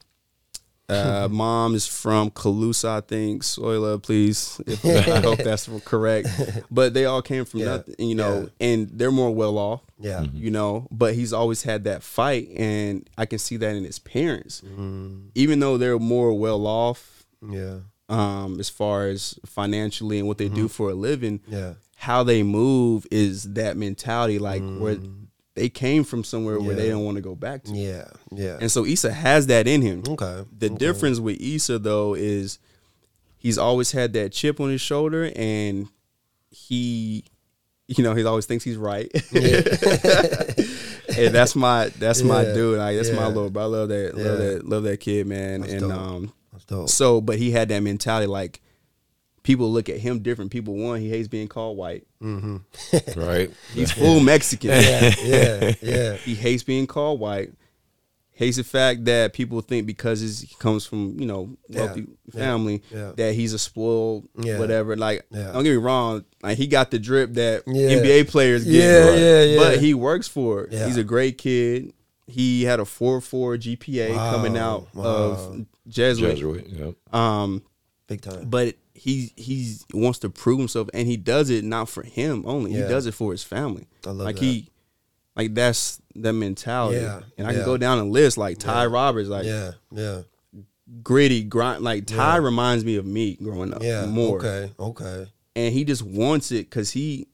uh, 0.91 1.28
mom 1.30 1.74
is 1.74 1.86
from 1.86 2.30
Calusa, 2.30 2.88
I 2.88 3.01
think. 3.01 3.43
Soila, 3.43 4.03
please. 4.03 4.61
If, 4.66 4.84
I 4.84 5.20
hope 5.28 5.38
that's 5.38 5.68
correct. 5.84 6.28
But 6.70 6.95
they 6.95 7.05
all 7.07 7.22
came 7.22 7.45
from 7.45 7.61
Yeah. 7.61 7.66
nothing, 7.76 7.95
you 7.99 8.14
know, 8.14 8.41
Yeah. 8.61 8.66
and 8.68 8.88
they're 8.93 9.11
more 9.12 9.34
well 9.34 9.57
off. 9.59 9.82
Yeah. 9.99 10.22
You 10.32 10.51
know, 10.51 10.88
but 10.91 11.14
he's 11.14 11.32
always 11.32 11.62
had 11.62 11.84
that 11.84 12.03
fight, 12.03 12.49
and 12.57 13.09
I 13.18 13.26
can 13.26 13.38
see 13.38 13.57
that 13.59 13.76
in 13.76 13.84
his 13.84 13.99
parents. 13.99 14.62
Mm-hmm. 14.62 15.28
Even 15.34 15.61
though 15.61 15.76
they're 15.78 15.99
more 15.99 16.32
well 16.38 16.66
off, 16.66 17.26
Yeah. 17.49 17.80
um, 18.09 18.59
as 18.59 18.68
far 18.70 19.07
as 19.09 19.38
financially 19.47 20.18
and 20.18 20.26
what 20.26 20.38
they 20.38 20.49
do 20.49 20.68
for 20.68 20.91
a 20.91 20.95
living, 20.95 21.38
Mm-hmm. 21.41 21.53
Yeah. 21.53 21.72
how 21.97 22.22
they 22.24 22.43
move 22.43 23.07
is 23.11 23.53
that 23.55 23.76
mentality, 23.76 24.38
like 24.38 24.62
where 24.62 24.97
they 25.55 25.69
came 25.69 26.05
from 26.05 26.25
somewhere 26.25 26.61
where 26.61 26.75
they. 26.75 26.89
Don't 26.89 27.05
want 27.05 27.17
to 27.17 27.23
go 27.23 27.35
back 27.35 27.65
to. 27.65 27.73
Yeah. 27.73 28.09
Yeah. 28.31 28.59
And 28.61 28.71
so 28.71 28.85
Issa 28.85 29.13
has 29.13 29.47
that 29.49 29.67
in 29.67 29.83
him. 29.83 30.03
okay. 30.09 30.45
The 30.57 30.71
difference 30.71 31.19
with 31.19 31.41
Issa 31.41 31.79
though 31.79 32.15
is 32.15 32.59
he's 33.37 33.59
always 33.59 33.93
had 33.93 34.13
that 34.15 34.33
chip 34.33 34.61
on 34.61 34.71
his 34.71 34.81
shoulder 34.81 35.31
and 35.35 35.89
he 36.51 37.25
you 37.89 38.05
know, 38.05 38.15
he 38.15 38.25
always 38.25 38.47
thinks 38.47 38.63
he's 38.63 38.77
right. 38.77 39.11
and 39.33 39.65
that's 41.35 41.57
my 41.57 41.89
that's 41.99 42.23
my 42.23 42.45
dude. 42.45 42.79
Like 42.79 42.97
that's 42.97 43.11
my 43.11 43.27
little 43.27 43.51
bro. 43.51 43.63
I 43.63 43.67
love 43.67 43.89
that 43.89 44.17
love 44.17 44.39
that 44.39 44.69
love 44.69 44.83
that 44.85 45.01
kid, 45.01 45.27
man. 45.27 45.63
That's 45.63 45.73
and 45.73 45.81
dope. 45.83 45.93
um 45.93 46.33
so 46.87 47.21
but 47.21 47.39
he 47.39 47.51
had 47.51 47.69
that 47.71 47.81
mentality 47.81 48.29
like 48.29 48.61
people 49.43 49.70
look 49.72 49.88
at 49.88 49.99
him 49.99 50.20
different. 50.20 50.51
People 50.51 50.74
one, 50.76 51.01
he 51.01 51.09
hates 51.09 51.28
being 51.28 51.49
called 51.49 51.76
white. 51.76 52.07
Right. 53.16 53.51
He's 53.74 53.93
full 53.93 54.20
Mexican. 54.20 54.70
yeah. 54.70 55.14
Yeah. 55.22 55.72
Yeah. 55.82 56.14
He 56.16 56.34
hates 56.34 56.62
being 56.62 56.86
called 56.86 57.20
white. 57.20 57.53
Hates 58.32 58.57
the 58.57 58.64
fact 58.64 59.05
that 59.05 59.34
people 59.34 59.61
think 59.61 59.86
because 59.86 60.20
he's, 60.22 60.41
he 60.41 60.55
comes 60.59 60.86
from 60.86 61.20
you 61.20 61.26
know 61.26 61.57
wealthy 61.68 62.07
Yeah. 62.32 62.41
family 62.45 62.82
Yeah. 62.91 63.12
that 63.16 63.34
he's 63.34 63.53
a 63.53 63.59
spoiled 63.59 64.28
Yeah. 64.43 64.59
whatever. 64.59 64.97
Like 64.97 65.26
Yeah. 65.30 65.53
don't 65.53 65.62
get 65.64 65.70
me 65.70 65.76
wrong, 65.76 66.24
like 66.43 66.57
he 66.57 66.66
got 66.66 66.91
the 66.91 66.99
drip 66.99 67.34
that 67.34 67.64
Yeah. 67.66 67.91
NBA 67.99 68.24
players 68.28 68.64
get. 68.64 68.72
Yeah, 68.72 69.09
right? 69.11 69.18
yeah, 69.18 69.43
yeah. 69.43 69.59
But 69.59 69.80
he 69.80 69.93
works 69.95 70.26
for 70.26 70.64
it. 70.64 70.72
Yeah. 70.72 70.86
He's 70.86 70.97
a 70.97 71.05
great 71.05 71.36
kid. 71.38 71.93
He 72.26 72.62
had 72.62 72.80
a 72.80 72.84
four 72.86 73.20
four 73.20 73.57
GPA 73.59 74.14
Wow. 74.14 74.30
coming 74.32 74.57
out 74.57 74.88
Wow. 74.95 75.05
of 75.05 75.66
Jesuit. 75.88 76.36
Jesuit. 76.36 76.66
Yeah. 76.68 76.91
Um, 77.12 77.62
Big 78.07 78.22
time. 78.22 78.49
but 78.49 78.74
he 79.01 79.33
he 79.37 79.77
wants 79.95 80.19
to 80.19 80.29
prove 80.29 80.59
himself, 80.59 80.91
and 80.93 81.09
he 81.09 81.17
does 81.17 81.49
it 81.49 81.65
not 81.65 81.89
for 81.89 82.03
him 82.03 82.45
only. 82.47 82.73
Yeah. 82.73 82.83
He 82.83 82.89
does 82.89 83.07
it 83.07 83.13
for 83.15 83.33
his 83.33 83.43
family. 83.43 83.89
I 84.07 84.11
love 84.11 84.19
like 84.19 84.37
that. 84.37 84.45
he, 84.45 84.69
like 85.35 85.55
that's 85.55 86.03
the 86.15 86.35
mentality. 86.35 87.01
Yeah, 87.01 87.21
And 87.39 87.47
I 87.47 87.53
yeah. 87.53 87.57
can 87.59 87.65
go 87.65 87.79
down 87.79 87.99
a 87.99 88.05
list 88.05 88.37
like 88.37 88.59
Ty 88.59 88.87
Roberts, 88.87 89.31
like 89.31 89.47
yeah. 89.47 89.71
Yeah. 89.91 90.21
gritty 91.03 91.45
grind. 91.45 91.83
Like 91.83 92.07
Ty 92.07 92.37
reminds 92.37 92.85
me 92.85 92.97
of 92.97 93.07
me 93.07 93.37
growing 93.37 93.73
up. 93.73 93.83
Yeah. 93.83 94.05
more. 94.05 94.37
Okay. 94.39 94.73
Okay. 94.79 95.27
And 95.57 95.73
he 95.73 95.85
just 95.85 96.03
wants 96.03 96.53
it 96.53 96.69
because 96.69 96.91
he 96.91 97.27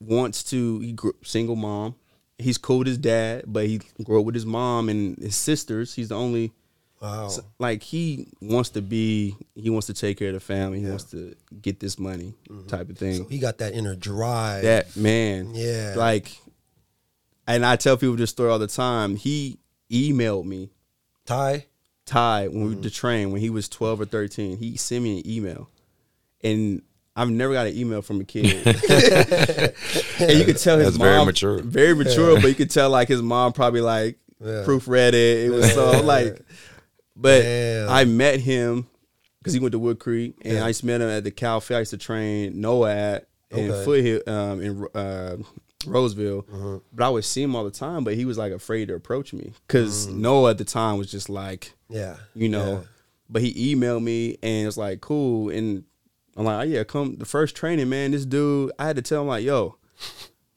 wants 0.00 0.44
to. 0.44 0.78
He 0.78 0.92
grew, 0.92 1.14
single 1.24 1.56
mom. 1.56 1.96
He's 2.38 2.58
cool 2.58 2.78
with 2.78 2.86
his 2.86 2.98
dad, 2.98 3.44
but 3.48 3.66
he 3.66 3.80
grew 4.04 4.20
up 4.20 4.26
with 4.26 4.34
his 4.36 4.46
mom 4.46 4.88
and 4.88 5.18
his 5.18 5.34
sisters. 5.34 5.94
He's 5.94 6.10
the 6.10 6.16
only 6.16 6.52
Wow. 7.00 7.28
so, 7.28 7.42
like 7.58 7.82
he 7.82 8.28
wants 8.40 8.70
to 8.70 8.80
be 8.82 9.36
he 9.54 9.68
wants 9.70 9.86
to 9.88 9.94
take 9.94 10.18
care 10.18 10.28
of 10.28 10.34
the 10.34 10.40
family 10.40 10.78
he 10.78 10.84
Yeah. 10.84 10.90
wants 10.90 11.04
to 11.10 11.34
get 11.60 11.78
this 11.78 11.98
money 11.98 12.34
type 12.68 12.88
of 12.88 12.96
thing 12.96 13.16
So 13.16 13.24
he 13.24 13.38
got 13.38 13.58
that 13.58 13.74
inner 13.74 13.94
drive. 13.94 14.62
that 14.62 14.96
man 14.96 15.50
Yeah. 15.54 15.94
like 15.96 16.32
and 17.46 17.64
i 17.66 17.76
tell 17.76 17.96
people 17.98 18.16
this 18.16 18.30
story 18.30 18.50
all 18.50 18.58
the 18.58 18.66
time 18.66 19.16
he 19.16 19.58
emailed 19.92 20.46
me 20.46 20.70
Ty. 21.26 21.66
ty 22.06 22.48
when 22.48 22.68
we 22.68 22.74
Mm. 22.76 22.82
the 22.82 22.90
train 22.90 23.30
when 23.30 23.40
he 23.42 23.50
was 23.50 23.68
12 23.68 24.00
or 24.00 24.06
13 24.06 24.56
he 24.56 24.76
sent 24.78 25.04
me 25.04 25.18
an 25.20 25.28
email 25.30 25.68
and 26.42 26.80
I've 27.18 27.30
never 27.30 27.52
got 27.54 27.66
an 27.66 27.74
email 27.74 28.02
from 28.02 28.20
a 28.20 28.24
kid, 28.24 28.44
and 28.66 30.38
you 30.38 30.44
could 30.44 30.58
tell 30.58 30.76
his 30.76 30.88
That's 30.88 30.98
mom 30.98 31.06
very 31.08 31.24
mature. 31.24 31.58
very 31.62 31.94
mature, 31.94 32.34
but 32.38 32.46
you 32.48 32.54
could 32.54 32.70
tell 32.70 32.90
like 32.90 33.08
his 33.08 33.22
mom 33.22 33.54
probably 33.54 33.80
like 33.80 34.18
Yeah. 34.38 34.64
proofread 34.66 35.14
it. 35.14 35.46
It 35.46 35.50
was 35.50 35.72
so 35.72 36.02
like, 36.02 36.42
but 37.16 37.42
Damn. 37.42 37.88
I 37.88 38.04
met 38.04 38.40
him 38.40 38.86
because 39.38 39.54
he 39.54 39.60
went 39.60 39.72
to 39.72 39.78
Wood 39.78 39.98
Creek, 39.98 40.34
and 40.42 40.54
Yeah. 40.54 40.64
I 40.64 40.68
used 40.68 40.80
to 40.80 40.86
meet 40.86 40.94
him 41.00 41.02
at 41.02 41.24
the 41.24 41.30
Cal 41.30 41.60
Fair. 41.60 41.78
I 41.78 41.80
used 41.80 41.90
to 41.92 41.98
train 41.98 42.60
Noah 42.60 42.94
at 42.94 43.28
in 43.50 43.70
Okay. 43.70 43.84
Foothill 43.84 44.20
um, 44.26 44.60
in 44.60 44.86
uh, 44.94 45.36
Roseville, 45.86 46.44
Uh-huh. 46.52 46.78
but 46.92 47.04
I 47.06 47.08
would 47.10 47.24
see 47.24 47.42
him 47.42 47.54
all 47.54 47.64
the 47.64 47.70
time. 47.70 48.02
But 48.04 48.14
he 48.14 48.24
was 48.24 48.36
like 48.38 48.52
afraid 48.52 48.88
to 48.88 48.94
approach 48.94 49.32
me 49.32 49.52
because 49.66 50.08
Mm. 50.08 50.16
Noah 50.16 50.50
at 50.50 50.58
the 50.58 50.64
time 50.64 50.98
was 50.98 51.10
just 51.10 51.28
like, 51.28 51.72
Yeah. 51.88 52.16
you 52.34 52.48
know. 52.48 52.84
But 53.28 53.42
he 53.42 53.74
emailed 53.74 54.02
me 54.02 54.36
and 54.42 54.66
it's 54.68 54.76
like 54.76 55.00
cool, 55.00 55.50
and 55.50 55.84
I'm 56.36 56.44
like, 56.44 56.66
oh 56.66 56.68
yeah, 56.70 56.84
come 56.84 57.16
the 57.16 57.24
first 57.24 57.54
training, 57.56 57.88
man. 57.88 58.10
This 58.12 58.24
dude, 58.26 58.72
I 58.78 58.86
had 58.86 58.96
to 58.96 59.02
tell 59.02 59.22
him 59.22 59.28
like, 59.28 59.44
yo, 59.44 59.76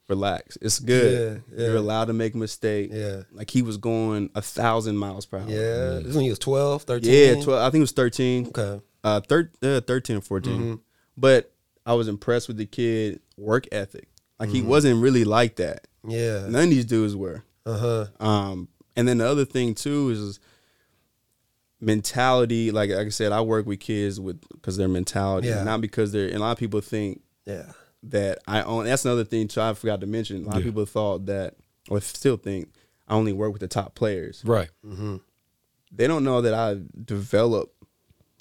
relax, 0.10 0.58
it's 0.62 0.80
good. 0.80 1.44
Yeah, 1.56 1.68
You're 1.68 1.76
allowed 1.78 2.06
to 2.06 2.14
make 2.14 2.34
a 2.34 2.38
mistake. 2.38 2.90
Yeah. 2.92 3.22
like 3.32 3.50
he 3.50 3.62
was 3.62 3.78
going 3.78 4.30
a 4.36 4.42
thousand 4.42 4.98
miles 4.98 5.26
per 5.26 5.38
hour. 5.38 5.48
Yeah. 5.50 6.00
This 6.04 6.16
when 6.16 6.24
he 6.26 6.30
was 6.30 6.40
12, 6.40 6.84
13. 6.84 7.12
yeah, 7.38 7.44
twelve. 7.44 7.62
I 7.62 7.70
think 7.70 7.80
it 7.80 7.84
was 7.84 7.92
thirteen. 7.92 8.48
Okay. 8.48 8.82
Uh, 9.04 9.22
thir- 9.22 9.52
uh, 9.64 9.80
13 9.82 10.18
or 10.18 10.22
14. 10.22 10.54
Mm-hmm. 10.54 10.76
But 11.16 11.54
I 11.86 11.94
was 11.94 12.08
impressed 12.10 12.48
with 12.50 12.58
the 12.58 12.66
kid 12.66 13.22
work 13.38 13.66
ethic. 13.72 14.10
Like 14.40 14.50
Mm-hmm. 14.50 14.56
he 14.56 14.62
wasn't 14.64 15.02
really 15.02 15.24
like 15.24 15.56
that. 15.58 15.88
Yeah. 16.08 16.48
None 16.50 16.64
of 16.66 16.70
these 16.70 16.86
dudes 16.86 17.16
were. 17.16 17.44
Uh 17.66 17.78
huh. 17.78 18.06
Um, 18.26 18.68
and 18.96 19.08
then 19.08 19.20
the 19.20 19.28
other 19.28 19.46
thing 19.46 19.76
too 19.76 20.10
is 20.10 20.40
mentality. 21.82 22.72
Like, 22.72 22.90
like 22.90 23.08
I 23.08 23.10
said, 23.10 23.32
I 23.32 23.42
work 23.42 23.66
with 23.66 23.80
kids 23.80 24.20
with 24.20 24.42
because 24.50 24.78
their 24.78 24.88
mentality, 24.88 25.48
Yeah. 25.48 25.64
not 25.64 25.82
because 25.82 26.12
they're. 26.12 26.28
And 26.28 26.38
a 26.38 26.40
lot 26.40 26.52
of 26.52 26.58
people 26.58 26.82
think 26.82 27.22
Yeah. 27.46 27.72
That 28.04 28.40
I 28.48 28.62
own. 28.64 28.86
That's 28.86 29.06
another 29.06 29.24
thing 29.26 29.48
too. 29.48 29.62
I 29.62 29.74
forgot 29.74 30.02
to 30.02 30.08
mention. 30.08 30.44
A 30.44 30.48
lot 30.48 30.58
of 30.58 30.64
people 30.64 30.86
thought 30.86 31.26
that, 31.28 31.56
or 31.90 32.00
still 32.02 32.38
think, 32.38 32.70
I 33.08 33.14
only 33.16 33.34
work 33.34 33.52
with 33.52 33.62
the 33.62 33.68
top 33.68 33.96
players. 33.96 34.42
Right. 34.46 34.70
they 35.92 36.08
don't 36.08 36.24
know 36.24 36.42
that 36.42 36.54
I 36.54 36.78
developed 37.06 37.76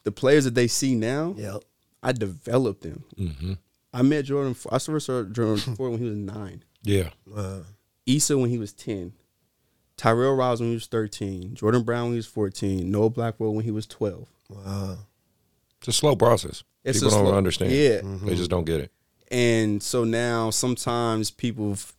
the 0.05 0.13
players 0.13 0.45
that 0.45 0.55
they 0.55 0.69
see 0.69 0.95
now. 0.95 1.35
Yeah. 1.37 1.59
I 2.03 2.13
developed 2.13 2.83
them. 2.83 3.05
Mm-hmm. 3.19 3.53
I 3.93 4.03
met 4.03 4.25
Jordan. 4.27 4.55
I 4.71 4.79
first 4.79 5.07
saw 5.07 5.25
Jordan 5.25 5.59
Ford 5.77 5.91
when 5.93 6.01
he 6.01 6.07
was 6.07 6.17
nine. 6.17 6.63
Yeah. 6.83 7.11
Uh, 7.35 7.61
Issa 8.07 8.39
when 8.39 8.51
he 8.51 8.59
was 8.59 8.73
ten. 8.73 9.13
Tyrell 9.97 10.37
Rouse 10.37 10.61
when 10.61 10.69
he 10.69 10.75
was 10.77 10.87
thirteen. 10.87 11.55
Jordan 11.55 11.83
Brown 11.83 12.05
when 12.05 12.13
he 12.13 12.19
was 12.19 12.27
fourteen. 12.27 12.91
Noah 12.93 13.11
Blackwell 13.11 13.53
when 13.55 13.65
he 13.65 13.71
was 13.73 13.87
twelve. 13.87 14.29
wow. 14.49 14.99
It's 15.79 15.89
a 15.89 15.93
slow 15.93 16.15
process. 16.17 16.63
It's 16.85 16.99
People 17.01 17.11
don't 17.17 17.27
slow- 17.27 17.37
understand. 17.37 17.73
Yeah. 17.73 18.01
They 18.25 18.35
just 18.37 18.51
don't 18.51 18.65
get 18.65 18.81
it. 18.81 18.93
And 19.31 19.83
so 19.83 20.05
now 20.05 20.51
sometimes 20.51 21.31
people 21.31 21.73
f- 21.73 21.95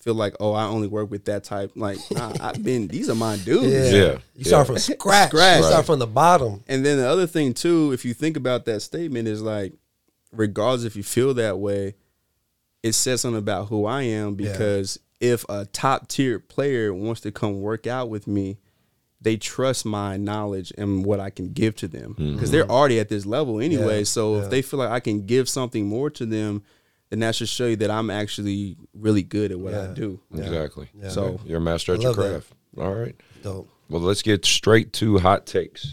feel 0.00 0.14
like, 0.14 0.34
oh, 0.40 0.52
I 0.52 0.64
only 0.64 0.88
work 0.88 1.10
with 1.10 1.24
that 1.26 1.44
type. 1.44 1.72
Like, 1.76 1.98
nah, 2.10 2.32
I've 2.40 2.62
been. 2.64 2.88
These 2.88 3.08
are 3.08 3.14
my 3.14 3.36
dudes. 3.36 3.92
Yeah. 3.92 3.98
Yeah, 4.02 4.18
You 4.34 4.44
start 4.44 4.62
yeah. 4.62 4.64
from 4.64 4.78
scratch. 4.78 5.28
Scratch. 5.28 5.56
You 5.58 5.62
start 5.62 5.76
Right. 5.76 5.86
from 5.86 5.98
the 6.00 6.06
bottom. 6.06 6.62
And 6.68 6.84
then 6.84 6.98
the 6.98 7.08
other 7.08 7.26
thing 7.26 7.54
too, 7.54 7.92
if 7.92 8.04
you 8.04 8.12
think 8.12 8.36
about 8.36 8.64
that 8.66 8.80
statement, 8.80 9.28
is 9.28 9.40
like, 9.40 9.72
regardless 10.32 10.84
if 10.84 10.96
you 10.96 11.02
feel 11.02 11.32
that 11.34 11.58
way, 11.58 11.94
it 12.82 12.92
says 12.92 13.20
something 13.22 13.38
about 13.38 13.68
who 13.68 13.86
I 13.86 14.02
am 14.02 14.34
because 14.34 14.98
if 15.20 15.44
a 15.48 15.64
top 15.64 16.08
tier 16.08 16.38
player 16.38 16.92
wants 16.92 17.22
to 17.22 17.32
come 17.32 17.60
work 17.62 17.86
out 17.86 18.10
with 18.10 18.26
me, 18.26 18.58
they 19.24 19.36
trust 19.36 19.84
my 19.84 20.16
knowledge 20.16 20.72
and 20.78 21.04
what 21.04 21.18
I 21.18 21.30
can 21.30 21.52
give 21.52 21.74
to 21.76 21.88
them 21.88 22.14
because 22.18 22.50
they're 22.50 22.70
already 22.70 23.00
at 23.00 23.08
this 23.08 23.26
level 23.26 23.58
anyway. 23.60 23.98
Yeah, 23.98 24.04
so 24.04 24.36
yeah. 24.36 24.44
if 24.44 24.50
they 24.50 24.62
feel 24.62 24.78
like 24.78 24.90
I 24.90 25.00
can 25.00 25.26
give 25.26 25.48
something 25.48 25.86
more 25.86 26.10
to 26.10 26.24
them, 26.26 26.62
then 27.10 27.20
that 27.20 27.34
should 27.34 27.48
show 27.48 27.66
you 27.66 27.76
that 27.76 27.90
I'm 27.90 28.10
actually 28.10 28.76
really 28.94 29.22
good 29.22 29.50
at 29.50 29.58
what 29.58 29.74
I 29.74 29.86
Yeah. 29.88 29.94
do. 29.94 30.20
Exactly. 30.34 30.88
Yeah. 31.00 31.08
So 31.08 31.40
You're 31.44 31.58
a 31.58 31.60
master 31.60 31.94
at 31.94 32.00
your 32.02 32.12
love 32.12 32.16
that. 32.24 32.30
craft. 32.30 32.52
All 32.78 32.94
right. 32.94 33.14
Dope. 33.42 33.68
Well, 33.88 34.00
let's 34.02 34.22
get 34.22 34.44
straight 34.44 34.92
to 34.94 35.18
hot 35.18 35.44
takes. 35.46 35.92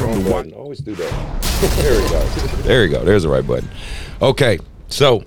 Wrong 0.00 0.22
button. 0.24 0.52
Always 0.52 0.80
do 0.80 0.94
that. 0.94 1.38
There 1.76 2.02
we 2.02 2.08
go. 2.08 2.26
There 2.62 2.84
you 2.84 2.90
go. 2.90 3.04
There's 3.04 3.22
the 3.22 3.28
right 3.28 3.46
button. 3.46 3.68
Okay. 4.20 4.58
So, 4.88 5.22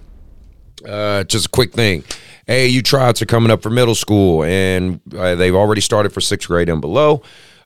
uh, 0.86 1.24
just 1.24 1.46
a 1.46 1.50
quick 1.50 1.72
thing. 1.72 2.04
AAU 2.48 2.84
tryouts 2.84 3.22
are 3.22 3.26
coming 3.26 3.52
up 3.52 3.62
for 3.62 3.70
middle 3.70 3.96
school, 3.96 4.44
and 4.44 5.00
uh, 5.18 5.36
they've 5.36 5.56
already 5.56 5.82
started 5.82 6.12
for 6.12 6.22
sixth 6.22 6.48
grade 6.48 6.70
and 6.70 6.82
below. 6.82 7.22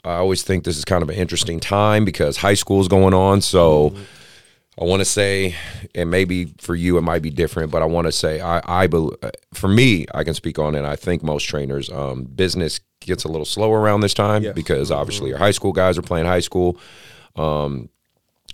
I 0.05 0.13
always 0.13 0.43
think 0.43 0.63
this 0.63 0.77
is 0.77 0.85
kind 0.85 1.03
of 1.03 1.09
an 1.09 1.15
interesting 1.15 1.59
time 1.59 2.05
because 2.05 2.37
high 2.37 2.53
school 2.53 2.79
is 2.79 2.87
going 2.87 3.13
on. 3.13 3.41
So, 3.41 3.93
I 4.79 4.85
want 4.85 5.01
to 5.01 5.05
say, 5.05 5.55
and 5.93 6.09
maybe 6.09 6.53
for 6.59 6.73
you 6.73 6.97
it 6.97 7.01
might 7.01 7.21
be 7.21 7.29
different, 7.29 7.69
but 7.69 7.81
I 7.81 7.85
want 7.85 8.07
to 8.07 8.13
say, 8.13 8.39
I, 8.39 8.61
I, 8.83 8.87
bel- 8.87 9.13
uh, 9.21 9.31
for 9.53 9.67
me, 9.67 10.05
I 10.13 10.23
can 10.23 10.33
speak 10.33 10.57
on 10.57 10.73
it. 10.73 10.85
I 10.85 10.95
think 10.95 11.21
most 11.21 11.43
trainers, 11.43 11.89
um, 11.89 12.23
business 12.23 12.79
gets 13.01 13.25
a 13.25 13.27
little 13.27 13.43
slower 13.45 13.81
around 13.81 13.99
this 14.01 14.13
time 14.13 14.41
Yeah. 14.43 14.53
because 14.53 14.89
obviously 14.89 15.27
your 15.29 15.37
high 15.37 15.51
school 15.51 15.73
guys 15.73 15.97
are 15.97 16.01
playing 16.01 16.27
high 16.27 16.39
school. 16.39 16.77
Um, 17.35 17.89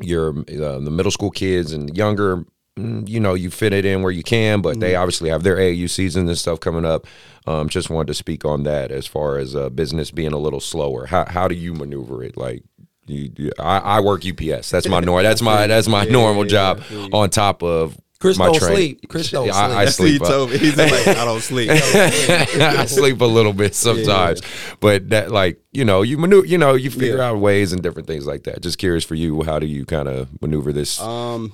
your 0.02 0.30
uh, 0.40 0.80
the 0.80 0.90
middle 0.92 1.12
school 1.12 1.30
kids 1.32 1.72
and 1.74 1.96
younger, 1.96 2.44
you 2.78 3.20
know, 3.22 3.34
you 3.36 3.50
fit 3.50 3.72
it 3.72 3.86
in 3.86 4.02
where 4.02 4.12
you 4.12 4.24
can, 4.24 4.62
but 4.62 4.80
they 4.82 4.96
obviously 4.96 5.30
have 5.30 5.44
their 5.44 5.56
AAU 5.56 5.90
season 5.90 6.28
and 6.28 6.38
stuff 6.38 6.60
coming 6.60 6.84
up. 6.86 7.08
Um, 7.48 7.70
just 7.70 7.90
wanted 7.90 8.08
to 8.08 8.14
speak 8.14 8.44
on 8.44 8.64
that 8.64 8.92
as 8.92 9.06
far 9.08 9.38
as 9.38 9.56
uh, 9.56 9.70
business 9.70 10.12
being 10.12 10.34
a 10.34 10.38
little 10.38 10.60
slower. 10.60 11.06
How 11.06 11.26
how 11.26 11.48
do 11.48 11.56
you 11.56 11.74
maneuver 11.74 12.24
it? 12.24 12.36
Like, 12.36 12.64
you, 13.08 13.32
you 13.38 13.52
I, 13.60 13.78
I 13.78 14.00
work 14.02 14.24
UPS. 14.26 14.72
That's 14.72 14.88
my 14.90 15.00
nor. 15.00 15.22
That's 15.24 15.42
my 15.42 15.68
that's 15.68 15.88
my 15.88 16.04
normal 16.10 16.44
yeah, 16.46 16.50
job 16.50 16.78
I 16.80 16.84
feel 16.84 17.04
you. 17.06 17.10
on 17.14 17.30
top 17.30 17.64
of 17.64 17.98
Chris 18.20 18.38
my 18.40 18.46
don't 18.48 18.56
training. 18.60 18.76
sleep. 18.98 19.10
Chris 19.10 19.30
don't 19.32 19.52
I, 19.54 19.82
I 19.82 19.86
sleep. 19.86 20.18
sleep. 20.18 20.22
he 20.24 20.28
told 20.28 20.50
me, 20.52 20.58
he's 20.58 20.76
like, 20.78 21.08
I 21.08 21.24
don't 21.26 21.42
sleep. 21.42 21.70
I 21.72 22.86
sleep 22.88 23.22
a 23.22 23.26
little 23.26 23.54
bit 23.54 23.76
sometimes, 23.76 24.42
but 24.80 25.10
that 25.12 25.32
like 25.32 25.62
you 25.72 25.86
know 25.86 26.02
you 26.02 26.18
maneuver 26.18 26.48
you 26.48 26.58
know 26.58 26.74
you 26.74 26.90
figure 26.90 27.18
Yeah. 27.18 27.30
out 27.30 27.40
ways 27.40 27.74
and 27.74 27.84
different 27.84 28.08
things 28.08 28.26
like 28.26 28.44
that. 28.46 28.62
Just 28.62 28.78
curious 28.80 29.04
for 29.04 29.16
you, 29.16 29.44
how 29.44 29.60
do 29.60 29.68
you 29.68 29.86
kind 29.86 30.08
of 30.08 30.42
maneuver 30.42 30.74
this 30.74 31.00
um, 31.00 31.54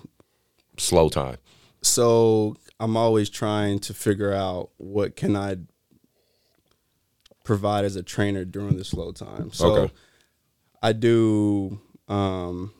slow 0.82 1.10
time? 1.10 1.38
so 1.84 2.56
I'm 2.80 2.96
always 2.98 3.30
trying 3.30 3.80
to 3.80 3.94
figure 3.94 4.34
out 4.34 4.70
what 4.78 5.16
can 5.16 5.36
I 5.36 5.58
provide 7.44 7.86
as 7.86 7.96
a 7.96 8.04
trainer 8.04 8.46
during 8.46 8.78
the 8.78 8.84
slow 8.84 9.12
time. 9.12 9.52
So 9.52 9.74
Okay. 9.76 9.94
I 10.82 10.94
do 10.94 11.80
um, 12.08 12.72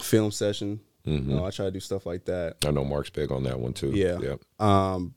film 0.00 0.30
session. 0.30 0.80
Mm-hmm. 1.06 1.30
You 1.30 1.36
know, 1.36 1.44
I 1.46 1.50
try 1.50 1.66
to 1.66 1.70
do 1.70 1.80
stuff 1.80 2.06
like 2.06 2.24
that. 2.26 2.56
I 2.66 2.70
know 2.70 2.84
Mark's 2.84 3.10
big 3.10 3.32
on 3.32 3.42
that 3.44 3.58
one 3.58 3.72
too. 3.72 3.90
Yeah. 3.94 4.18
Yep. 4.18 4.40
Um, 4.60 5.14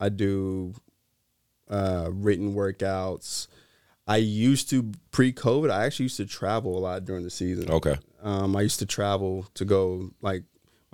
I 0.00 0.08
do 0.08 0.74
uh, 1.68 2.08
written 2.12 2.54
workouts. 2.54 3.48
I 4.06 4.18
used 4.18 4.68
to 4.70 4.92
pre-COVID. 5.10 5.70
I 5.70 5.84
actually 5.86 6.04
used 6.04 6.18
to 6.18 6.26
travel 6.26 6.76
a 6.76 6.80
lot 6.80 7.04
during 7.04 7.24
the 7.24 7.30
season. 7.30 7.70
Okay. 7.70 7.96
Um, 8.22 8.54
I 8.56 8.60
used 8.62 8.78
to 8.80 8.86
travel 8.86 9.46
to 9.54 9.64
go 9.64 10.10
like 10.20 10.44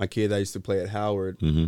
my 0.00 0.06
kid. 0.06 0.32
I 0.32 0.38
used 0.38 0.54
to 0.54 0.60
play 0.60 0.80
at 0.80 0.88
Howard. 0.88 1.38
Mm-hmm. 1.40 1.66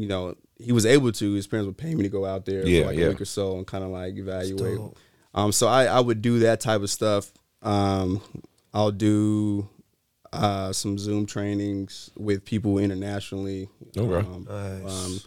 You 0.00 0.06
know, 0.08 0.36
he 0.56 0.72
was 0.72 0.86
able 0.86 1.10
to. 1.12 1.32
His 1.34 1.46
parents 1.46 1.66
would 1.66 1.76
pay 1.76 1.94
me 1.94 2.04
to 2.04 2.08
go 2.08 2.24
out 2.24 2.46
there 2.46 2.64
Yeah, 2.66 2.82
for 2.82 2.86
like 2.86 2.98
yeah. 2.98 3.06
a 3.06 3.08
week 3.10 3.20
or 3.20 3.24
so 3.26 3.58
and 3.58 3.66
kind 3.66 3.82
of 3.84 3.90
like 3.90 4.16
evaluate. 4.16 4.76
dope. 4.76 4.96
Um, 5.34 5.52
so 5.52 5.66
I, 5.66 5.84
I 5.86 6.00
would 6.00 6.22
do 6.22 6.38
that 6.40 6.60
type 6.60 6.80
of 6.80 6.90
stuff. 6.90 7.32
Um, 7.62 8.20
I'll 8.72 8.92
do 8.92 9.68
uh, 10.32 10.72
some 10.72 10.96
Zoom 10.96 11.26
trainings 11.26 12.10
with 12.16 12.44
people 12.44 12.78
internationally. 12.78 13.68
Okay. 13.96 14.26
Um, 14.26 14.46
Nice. 14.48 15.06
um, 15.06 15.20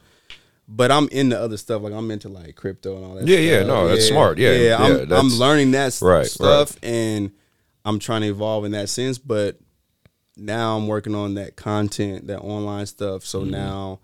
but 0.68 0.92
I'm 0.92 1.10
into 1.10 1.38
other 1.38 1.58
stuff. 1.58 1.82
Like 1.82 1.94
I'm 1.94 2.10
into 2.10 2.30
like 2.30 2.56
crypto 2.56 2.96
and 2.96 3.06
all 3.06 3.16
that. 3.16 3.28
Yeah, 3.28 3.40
yeah, 3.40 3.64
no, 3.64 3.88
that's 3.90 4.08
smart. 4.08 4.38
Yeah, 4.38 4.54
yeah, 4.54 4.78
I'm, 4.78 5.12
I'm 5.12 5.28
learning 5.28 5.72
that 5.72 6.00
Right, 6.02 6.26
stuff, 6.26 6.78
and 6.82 7.32
I'm 7.84 8.00
trying 8.00 8.22
to 8.22 8.28
evolve 8.28 8.64
in 8.64 8.72
that 8.72 8.88
sense. 8.88 9.18
But 9.18 9.60
now 10.36 10.78
I'm 10.78 10.88
working 10.88 11.16
on 11.16 11.36
that 11.36 11.56
content, 11.56 12.28
that 12.28 12.40
online 12.40 12.86
stuff. 12.86 13.24
So 13.26 13.42
Mm-hmm. 13.42 13.52
now 13.52 14.00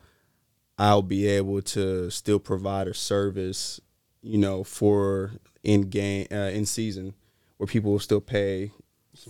I'll 0.77 1.01
be 1.01 1.27
able 1.27 1.61
to 1.61 2.09
still 2.09 2.39
provide 2.39 2.87
a 2.87 2.93
service, 2.93 3.81
you 4.21 4.37
know, 4.37 4.63
for 4.63 5.31
in 5.63 5.89
game, 5.89 6.27
uh, 6.31 6.35
in 6.53 6.65
season, 6.65 7.13
where 7.57 7.67
people 7.67 7.91
will 7.91 7.99
still 7.99 8.21
pay 8.21 8.71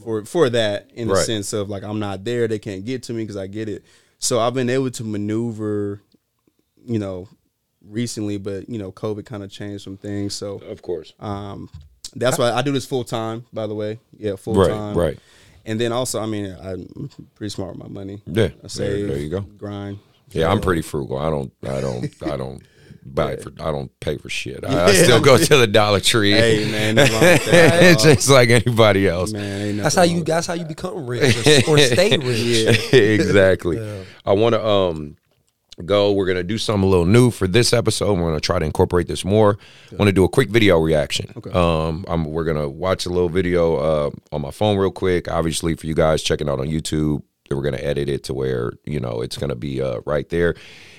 for 0.03 0.23
for 0.25 0.49
that 0.51 0.91
in 0.93 1.07
the 1.07 1.15
sense 1.25 1.51
of 1.53 1.67
like 1.69 1.81
I'm 1.83 1.97
not 1.99 2.23
there, 2.23 2.47
they 2.47 2.59
can't 2.59 2.85
get 2.85 3.01
to 3.03 3.13
me 3.13 3.23
because 3.23 3.37
I 3.37 3.47
get 3.47 3.67
it. 3.67 3.83
So 4.19 4.39
I've 4.39 4.53
been 4.53 4.69
able 4.69 4.91
to 4.91 5.03
maneuver, 5.03 6.01
you 6.85 6.99
know, 6.99 7.27
recently, 7.83 8.37
but 8.37 8.69
you 8.69 8.77
know, 8.77 8.91
COVID 8.91 9.25
kind 9.25 9.41
of 9.41 9.49
changed 9.49 9.83
some 9.83 9.97
things. 9.97 10.35
So 10.35 10.55
Of 10.59 10.81
course. 10.83 11.13
um, 11.19 11.69
that's 12.15 12.37
why 12.37 12.51
I 12.51 12.61
do 12.61 12.71
this 12.71 12.85
full 12.85 13.03
time. 13.03 13.45
By 13.53 13.65
the 13.65 13.73
way, 13.73 13.99
yeah, 14.17 14.35
full 14.35 14.53
time. 14.53 14.61
Right, 14.61 14.69
time. 14.69 14.97
right. 14.97 15.19
And 15.65 15.79
then 15.79 15.91
also, 15.91 16.21
I 16.21 16.25
mean, 16.25 16.55
I'm 16.61 17.09
pretty 17.35 17.49
smart 17.49 17.71
with 17.77 17.83
my 17.83 17.87
money. 17.89 18.21
Yeah, 18.25 18.45
I 18.45 18.47
there- 18.47 18.69
save. 18.69 19.07
there 19.07 19.17
you 19.17 19.29
go. 19.29 19.41
Grind. 19.41 19.99
Yeah, 20.31 20.49
I'm 20.51 20.61
pretty 20.61 20.81
frugal. 20.83 21.17
I 21.17 21.29
don't, 21.29 21.51
I 21.63 21.81
don't, 21.81 22.23
I 22.31 22.37
don't 22.37 22.61
buy 23.05 23.35
for, 23.37 23.51
I 23.59 23.71
don't 23.71 23.91
pay 23.99 24.17
for 24.17 24.29
shit. 24.29 24.63
I, 24.63 24.85
I 24.85 24.93
still 24.93 25.19
go 25.19 25.37
to 25.37 25.57
the 25.57 25.65
Dollar 25.65 25.99
Tree. 25.99 26.31
Hey 26.33 26.69
man, 26.71 26.95
nothing 26.95 27.13
wrong 27.13 27.21
with 27.23 27.45
that. 27.45 27.83
it's 27.83 28.03
just 28.03 28.29
like 28.29 28.49
anybody 28.49 29.07
else. 29.07 29.33
man, 29.33 29.61
ain't 29.69 29.77
That's 29.81 29.95
how 29.95 30.03
you. 30.03 30.17
with 30.19 30.27
That's 30.27 30.45
how 30.45 30.53
you 30.53 30.65
become 30.65 31.07
rich 31.07 31.35
or, 31.67 31.71
or 31.73 31.77
stay 31.79 32.15
rich. 32.17 32.93
exactly. 32.93 34.05
I 34.25 34.33
want 34.33 34.53
to 34.53 34.63
um 34.65 35.15
go. 35.83 36.11
We're 36.11 36.25
gonna 36.25 36.43
do 36.43 36.57
something 36.57 36.83
a 36.83 36.89
little 36.89 37.05
new 37.05 37.31
for 37.31 37.47
this 37.47 37.73
episode. 37.73 38.13
We're 38.17 38.27
gonna 38.27 38.39
try 38.39 38.59
to 38.59 38.65
incorporate 38.65 39.07
this 39.07 39.25
more. 39.25 39.57
Want 39.91 40.07
to 40.07 40.11
do 40.11 40.23
a 40.23 40.29
quick 40.29 40.49
video 40.49 40.79
reaction. 40.79 41.31
Okay. 41.37 41.51
Um, 41.51 42.05
I'm, 42.07 42.25
we're 42.25 42.43
gonna 42.43 42.69
watch 42.69 43.05
a 43.05 43.09
little 43.09 43.29
video 43.29 43.75
uh, 43.75 44.09
on 44.31 44.41
my 44.41 44.51
phone 44.51 44.77
real 44.77 44.91
quick. 44.91 45.29
Obviously, 45.29 45.75
for 45.75 45.87
you 45.87 45.93
guys 45.93 46.21
checking 46.21 46.49
out 46.49 46.59
on 46.59 46.67
YouTube, 46.67 47.23
we're 47.49 47.63
gonna 47.63 47.77
edit 47.77 48.09
it 48.09 48.23
to 48.25 48.33
where 48.33 48.73
you 48.85 48.99
know 48.99 49.21
it's 49.21 49.37
gonna 49.37 49.55
be 49.55 49.81
uh, 49.81 49.99
right 50.05 50.29
there. 50.29 50.55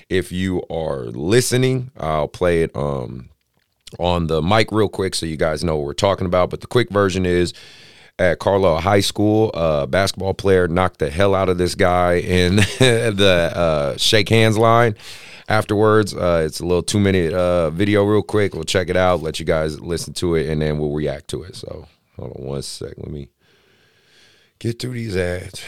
If 0.09 0.31
you 0.31 0.63
are 0.69 1.05
listening, 1.05 1.91
I'll 1.97 2.27
play 2.27 2.63
it 2.63 2.75
um 2.75 3.29
on 3.99 4.27
the 4.27 4.41
mic 4.41 4.71
real 4.71 4.89
quick 4.89 5.15
so 5.15 5.25
you 5.25 5.37
guys 5.37 5.63
know 5.63 5.75
what 5.77 5.85
we're 5.85 5.93
talking 5.93 6.25
about. 6.25 6.49
But 6.49 6.61
the 6.61 6.67
quick 6.67 6.89
version 6.89 7.25
is 7.25 7.53
at 8.21 8.39
Carlisle 8.39 8.79
High 8.81 8.99
School, 9.01 9.49
a 9.53 9.87
basketball 9.87 10.33
player 10.33 10.67
knocked 10.67 10.99
the 10.99 11.09
hell 11.09 11.33
out 11.35 11.49
of 11.49 11.57
this 11.57 11.75
guy 11.75 12.13
in 12.15 12.55
the 12.79 13.51
uh, 13.55 13.97
shake 13.97 14.29
hands 14.29 14.57
line. 14.57 14.95
Afterwards, 15.49 16.13
uh, 16.13 16.43
it's 16.45 16.59
a 16.61 16.65
little 16.65 16.83
two 16.83 16.99
minute 16.99 17.33
uh, 17.33 17.71
video, 17.71 18.03
real 18.05 18.21
quick. 18.21 18.53
We'll 18.53 18.63
check 18.63 18.89
it 18.89 18.95
out, 18.95 19.21
let 19.21 19.39
you 19.39 19.45
guys 19.45 19.81
listen 19.81 20.13
to 20.15 20.35
it, 20.35 20.47
and 20.47 20.61
then 20.61 20.77
we'll 20.77 20.93
react 20.93 21.27
to 21.29 21.43
it. 21.43 21.55
So, 21.55 21.87
hold 22.15 22.37
on 22.37 22.43
one 22.45 22.61
sec. 22.61 22.93
Let 22.97 23.09
me 23.11 23.27
get 24.59 24.79
through 24.79 24.93
these 24.93 25.17
ads. 25.17 25.61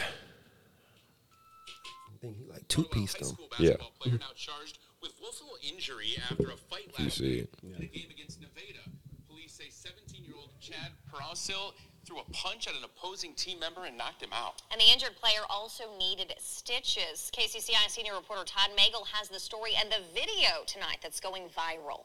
I 2.14 2.16
think 2.20 2.36
he 2.38 2.44
like 2.50 2.66
two 2.68 2.84
piece 2.84 3.12
them. 3.14 3.36
Yeah. 3.58 3.70
basketball 3.70 3.92
player 4.00 4.18
now 4.18 4.26
charged 4.36 4.78
with 5.02 5.12
willful 5.20 5.56
injury 5.70 6.14
after 6.30 6.44
a 6.50 6.56
fight 6.56 6.88
You 6.98 7.04
last 7.04 7.18
see 7.18 7.24
week 7.36 7.40
it. 7.42 7.76
in 7.76 7.82
a 7.82 7.86
game 7.86 8.06
against 8.10 8.40
Nevada. 8.40 8.88
Police 9.28 9.52
say 9.52 9.64
17-year-old 9.68 10.48
Chad 10.60 10.92
Parasil 11.12 11.72
threw 12.14 12.22
a 12.22 12.30
punch 12.32 12.66
at 12.66 12.74
an 12.74 12.84
opposing 12.84 13.34
team 13.34 13.58
member 13.58 13.84
and 13.84 13.96
knocked 13.96 14.22
him 14.22 14.32
out. 14.32 14.62
And 14.70 14.80
the 14.80 14.92
injured 14.92 15.16
player 15.16 15.40
also 15.48 15.84
needed 15.98 16.32
stitches. 16.38 17.30
KCCI 17.36 17.88
senior 17.88 18.14
reporter 18.14 18.44
Todd 18.44 18.70
Magel 18.76 19.06
has 19.12 19.28
the 19.28 19.40
story 19.40 19.72
and 19.78 19.90
the 19.90 20.02
video 20.14 20.64
tonight 20.66 20.98
that's 21.02 21.20
going 21.20 21.44
viral. 21.56 22.04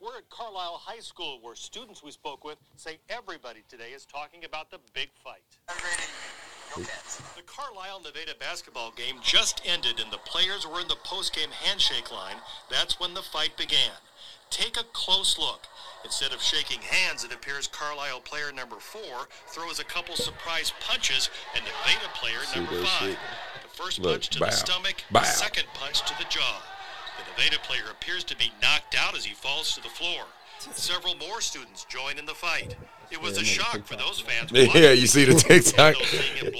We're 0.00 0.18
at 0.18 0.28
Carlisle 0.28 0.82
High 0.84 1.00
School, 1.00 1.38
where 1.40 1.54
students 1.54 2.02
we 2.02 2.10
spoke 2.10 2.44
with 2.44 2.58
say 2.76 2.98
everybody 3.08 3.62
today 3.68 3.90
is 3.94 4.04
talking 4.04 4.44
about 4.44 4.70
the 4.70 4.78
big 4.92 5.08
fight. 5.22 5.40
The 6.76 7.42
Carlisle 7.46 8.00
Nevada 8.00 8.32
basketball 8.38 8.90
game 8.96 9.16
just 9.22 9.62
ended, 9.64 10.00
and 10.00 10.12
the 10.12 10.18
players 10.18 10.66
were 10.66 10.80
in 10.80 10.88
the 10.88 10.96
post-game 11.04 11.50
handshake 11.50 12.10
line. 12.12 12.36
That's 12.68 12.98
when 12.98 13.14
the 13.14 13.22
fight 13.22 13.56
began. 13.56 13.92
Take 14.50 14.76
a 14.76 14.84
close 14.92 15.38
look. 15.38 15.68
Instead 16.04 16.32
of 16.32 16.40
shaking 16.42 16.80
hands, 16.80 17.24
it 17.24 17.32
appears 17.32 17.66
Carlisle 17.66 18.20
player 18.20 18.52
number 18.52 18.76
four 18.76 19.26
throws 19.48 19.78
a 19.80 19.84
couple 19.84 20.14
surprise 20.16 20.72
punches, 20.80 21.30
and 21.54 21.64
Nevada 21.64 22.08
player 22.14 22.38
number 22.54 22.84
five. 22.84 23.08
shit. 23.10 23.18
The 23.62 23.82
first 23.82 23.98
Look, 23.98 24.12
punch 24.12 24.28
to 24.30 24.40
bow, 24.40 24.46
the 24.46 24.52
stomach, 24.52 24.96
bow. 25.10 25.20
the 25.20 25.26
second 25.26 25.64
punch 25.74 26.02
to 26.02 26.14
the 26.18 26.24
jaw. 26.28 26.62
The 27.18 27.42
Nevada 27.42 27.58
player 27.62 27.82
appears 27.90 28.22
to 28.24 28.36
be 28.36 28.52
knocked 28.62 28.94
out 28.96 29.16
as 29.16 29.24
he 29.24 29.34
falls 29.34 29.74
to 29.74 29.82
the 29.82 29.88
floor. 29.88 30.24
Several 30.58 31.14
more 31.16 31.40
students 31.40 31.84
join 31.84 32.18
in 32.18 32.26
the 32.26 32.34
fight. 32.34 32.76
It 33.10 33.20
was 33.20 33.36
a 33.38 33.44
shock 33.44 33.84
for 33.86 33.96
those 33.96 34.20
fans. 34.20 34.50
Yeah, 34.74 34.92
you 34.92 35.06
see 35.06 35.24
the 35.24 35.34
TikTok. 35.34 35.94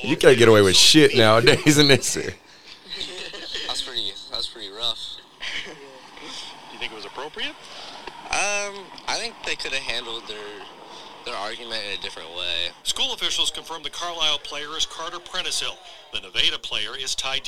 You 0.05 0.17
can't 0.17 0.37
get 0.39 0.49
away 0.49 0.63
with 0.63 0.77
shit 0.77 1.17
nowadays 1.17 1.79
in 1.79 1.89
this. 1.89 2.15
That's 2.15 3.83
pretty. 3.83 4.11
That's 4.31 4.47
pretty 4.49 4.71
rough. 4.71 5.17
Do 5.65 5.71
you 6.73 6.79
think 6.79 6.93
it 6.93 6.95
was 6.95 7.05
appropriate? 7.07 7.55
Um, 8.35 8.83
I 9.07 9.17
think 9.17 9.35
they 9.47 9.55
could 9.55 9.73
have 9.73 9.83
handled 9.85 10.27
their 10.27 10.67
their 11.25 11.37
argument 11.37 11.81
in 11.87 11.99
a 11.99 12.03
different 12.03 12.31
way. 12.31 12.71
School 12.83 13.15
officials 13.15 13.51
confirmed 13.51 13.85
the 13.85 13.91
Carlisle 13.91 14.41
player 14.41 14.77
is 14.77 14.87
Carter 14.87 15.21
Prenticehill. 15.21 15.79
The 16.13 16.21
Nevada 16.21 16.59
player 16.59 16.99
is 16.99 17.15
Ty 17.15 17.39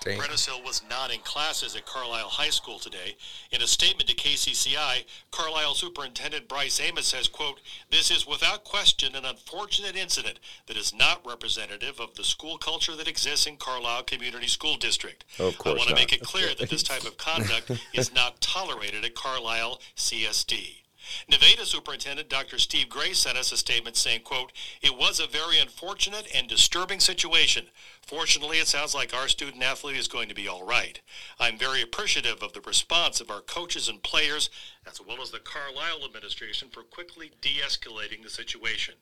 Damn. 0.00 0.18
Prenticehill 0.18 0.64
was 0.64 0.82
not 0.88 1.12
in 1.12 1.20
classes 1.20 1.74
at 1.74 1.86
Carlisle 1.86 2.28
High 2.28 2.50
School 2.50 2.78
today. 2.78 3.16
In 3.50 3.62
a 3.62 3.66
statement 3.66 4.08
to 4.08 4.14
KCCI, 4.14 5.04
Carlisle 5.30 5.74
Superintendent 5.74 6.48
Bryce 6.48 6.80
Amos 6.80 7.06
says, 7.06 7.28
quote, 7.28 7.60
This 7.90 8.10
is 8.10 8.26
without 8.26 8.64
question 8.64 9.14
an 9.14 9.24
unfortunate 9.24 9.96
incident 9.96 10.38
that 10.66 10.76
is 10.76 10.94
not 10.94 11.26
representative 11.26 11.98
of 12.00 12.14
the 12.14 12.24
school 12.24 12.58
culture 12.58 12.94
that 12.96 13.08
exists 13.08 13.46
in 13.46 13.56
Carlisle 13.56 14.04
Community 14.04 14.46
School 14.46 14.76
District. 14.76 15.24
Of 15.38 15.58
course 15.58 15.74
I 15.74 15.76
want 15.76 15.88
to 15.90 15.94
make 15.94 16.12
it 16.12 16.20
clear 16.20 16.54
that 16.54 16.70
this 16.70 16.82
type 16.82 17.04
of 17.04 17.16
conduct 17.16 17.70
is 17.92 18.14
not 18.14 18.40
tolerated 18.40 19.04
at 19.04 19.14
Carlisle 19.14 19.80
CSD. 19.96 20.82
Nevada 21.28 21.64
Superintendent 21.64 22.28
Dr. 22.28 22.58
Steve 22.58 22.88
Gray 22.88 23.12
sent 23.12 23.38
us 23.38 23.52
a 23.52 23.56
statement 23.56 23.96
saying, 23.96 24.22
quote, 24.22 24.52
It 24.82 24.96
was 24.96 25.20
a 25.20 25.26
very 25.26 25.58
unfortunate 25.58 26.28
and 26.34 26.48
disturbing 26.48 27.00
situation. 27.00 27.66
Fortunately, 28.06 28.58
it 28.58 28.68
sounds 28.68 28.94
like 28.94 29.14
our 29.14 29.28
student 29.28 29.62
athlete 29.62 29.96
is 29.96 30.08
going 30.08 30.28
to 30.28 30.34
be 30.34 30.48
all 30.48 30.64
right. 30.64 31.00
I'm 31.38 31.58
very 31.58 31.82
appreciative 31.82 32.42
of 32.42 32.52
the 32.52 32.60
response 32.60 33.20
of 33.20 33.30
our 33.30 33.40
coaches 33.40 33.88
and 33.88 34.02
players, 34.02 34.50
as 34.88 35.00
well 35.00 35.20
as 35.20 35.30
the 35.30 35.40
Carlisle 35.40 36.04
administration, 36.04 36.68
for 36.70 36.82
quickly 36.82 37.32
de-escalating 37.40 38.22
the 38.22 38.30
situation. 38.30 38.94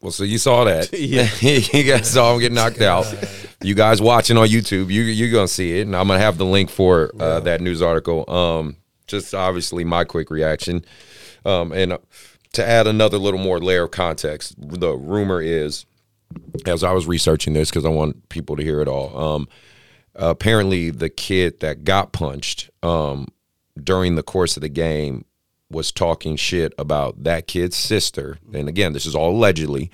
Well, 0.00 0.12
so 0.12 0.22
you 0.22 0.38
saw 0.38 0.64
that. 0.64 0.92
Yeah. 0.92 1.28
you 1.40 1.90
guys 1.90 2.10
saw 2.10 2.34
him 2.34 2.40
get 2.40 2.52
knocked 2.52 2.80
out. 2.80 3.06
You 3.62 3.74
guys 3.74 4.00
watching 4.00 4.36
on 4.36 4.46
YouTube, 4.46 4.90
you 4.90 5.02
you're 5.02 5.32
gonna 5.32 5.48
see 5.48 5.78
it, 5.78 5.86
and 5.86 5.96
I'm 5.96 6.06
gonna 6.06 6.20
have 6.20 6.38
the 6.38 6.46
link 6.46 6.70
for 6.70 7.10
uh, 7.18 7.40
that 7.40 7.60
news 7.60 7.82
article. 7.82 8.28
Um, 8.30 8.76
just 9.08 9.34
obviously 9.34 9.84
my 9.84 10.04
quick 10.04 10.30
reaction, 10.30 10.84
um, 11.44 11.72
and 11.72 11.94
uh, 11.94 11.98
to 12.52 12.66
add 12.66 12.86
another 12.86 13.18
little 13.18 13.40
more 13.40 13.58
layer 13.58 13.84
of 13.84 13.90
context, 13.90 14.54
the 14.58 14.92
rumor 14.94 15.42
is, 15.42 15.84
as 16.66 16.84
I 16.84 16.92
was 16.92 17.06
researching 17.06 17.52
this 17.52 17.70
because 17.70 17.84
I 17.84 17.90
want 17.90 18.28
people 18.28 18.56
to 18.56 18.62
hear 18.62 18.80
it 18.80 18.88
all. 18.88 19.16
Um, 19.18 19.48
apparently, 20.14 20.90
the 20.90 21.08
kid 21.08 21.60
that 21.60 21.84
got 21.84 22.12
punched 22.12 22.70
um, 22.82 23.28
during 23.82 24.14
the 24.14 24.22
course 24.22 24.56
of 24.56 24.62
the 24.62 24.68
game 24.68 25.24
was 25.70 25.92
talking 25.92 26.36
shit 26.36 26.72
about 26.78 27.24
that 27.24 27.46
kid's 27.46 27.76
sister. 27.76 28.38
And 28.54 28.68
again, 28.68 28.92
this 28.92 29.06
is 29.06 29.14
all 29.14 29.36
allegedly. 29.36 29.90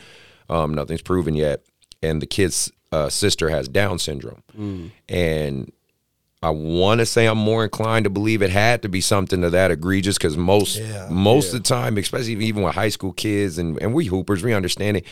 Um, 0.49 0.75
nothing's 0.75 1.03
proven 1.03 1.35
yet. 1.35 1.65
And 2.03 2.23
the 2.23 2.27
kid's 2.27 2.71
uh, 2.93 3.09
sister 3.09 3.49
has 3.49 3.69
Down 3.69 3.99
syndrome. 3.99 4.43
And 5.09 5.73
I 6.45 6.51
want 6.51 6.99
to 7.01 7.07
say 7.07 7.27
I'm 7.27 7.39
more 7.39 7.65
inclined 7.65 8.05
to 8.05 8.11
believe 8.11 8.43
it 8.43 8.51
had 8.51 8.83
to 8.83 8.89
be 8.89 9.01
something 9.01 9.41
to 9.43 9.51
that 9.51 9.71
egregious 9.71 10.19
because 10.19 10.37
most 10.37 10.77
Yeah. 10.79 11.09
most 11.11 11.55
of 11.55 11.63
the 11.63 11.69
time, 11.69 11.97
especially 11.99 12.33
even 12.45 12.63
with 12.63 12.75
high 12.75 12.91
school 12.91 13.13
kids 13.13 13.59
and, 13.59 13.81
and 13.81 13.95
we 13.95 14.07
hoopers, 14.07 14.43
we 14.43 14.53
understand 14.53 14.99
it 14.99 15.07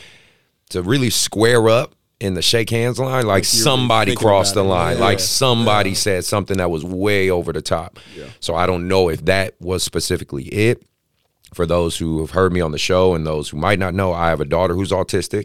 to 0.70 0.83
really 0.83 1.11
square 1.11 1.68
up 1.68 1.95
in 2.20 2.35
the 2.35 2.43
shake 2.43 2.70
hands 2.70 2.99
line, 2.99 3.26
like 3.26 3.45
somebody 3.45 4.14
crossed 4.14 4.55
the 4.55 4.62
line, 4.62 4.97
Yeah. 4.99 5.05
like 5.05 5.20
somebody 5.20 5.95
said 5.95 6.24
something 6.24 6.59
that 6.59 6.70
was 6.70 6.85
way 6.85 7.30
over 7.30 7.53
the 7.53 7.62
top. 7.62 7.99
So 8.41 8.55
I 8.55 8.66
don't 8.66 8.87
know 8.87 9.09
if 9.09 9.24
that 9.24 9.55
was 9.61 9.83
specifically 9.83 10.45
it. 10.45 10.83
For 11.55 11.66
those 11.66 11.99
who 11.99 12.20
have 12.20 12.30
heard 12.30 12.53
me 12.53 12.61
on 12.62 12.72
the 12.72 12.78
show 12.78 13.14
and 13.14 13.26
those 13.26 13.49
who 13.51 13.57
might 13.59 13.78
not 13.78 13.93
know, 13.93 14.12
I 14.12 14.28
have 14.28 14.41
a 14.41 14.45
daughter 14.47 14.74
who's 14.74 14.91
autistic. 14.91 15.45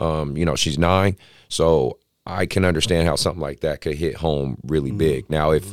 Um, 0.00 0.36
you 0.36 0.44
know, 0.44 0.56
she's 0.56 0.78
nine, 0.78 1.16
so 1.48 1.98
I 2.26 2.46
can 2.46 2.64
understand 2.64 3.06
how 3.06 3.16
something 3.16 3.40
like 3.40 3.60
that 3.60 3.80
could 3.80 3.96
hit 3.96 4.16
home 4.16 4.58
really 4.64 4.90
big. 4.90 5.30
Now, 5.30 5.52
if 5.52 5.72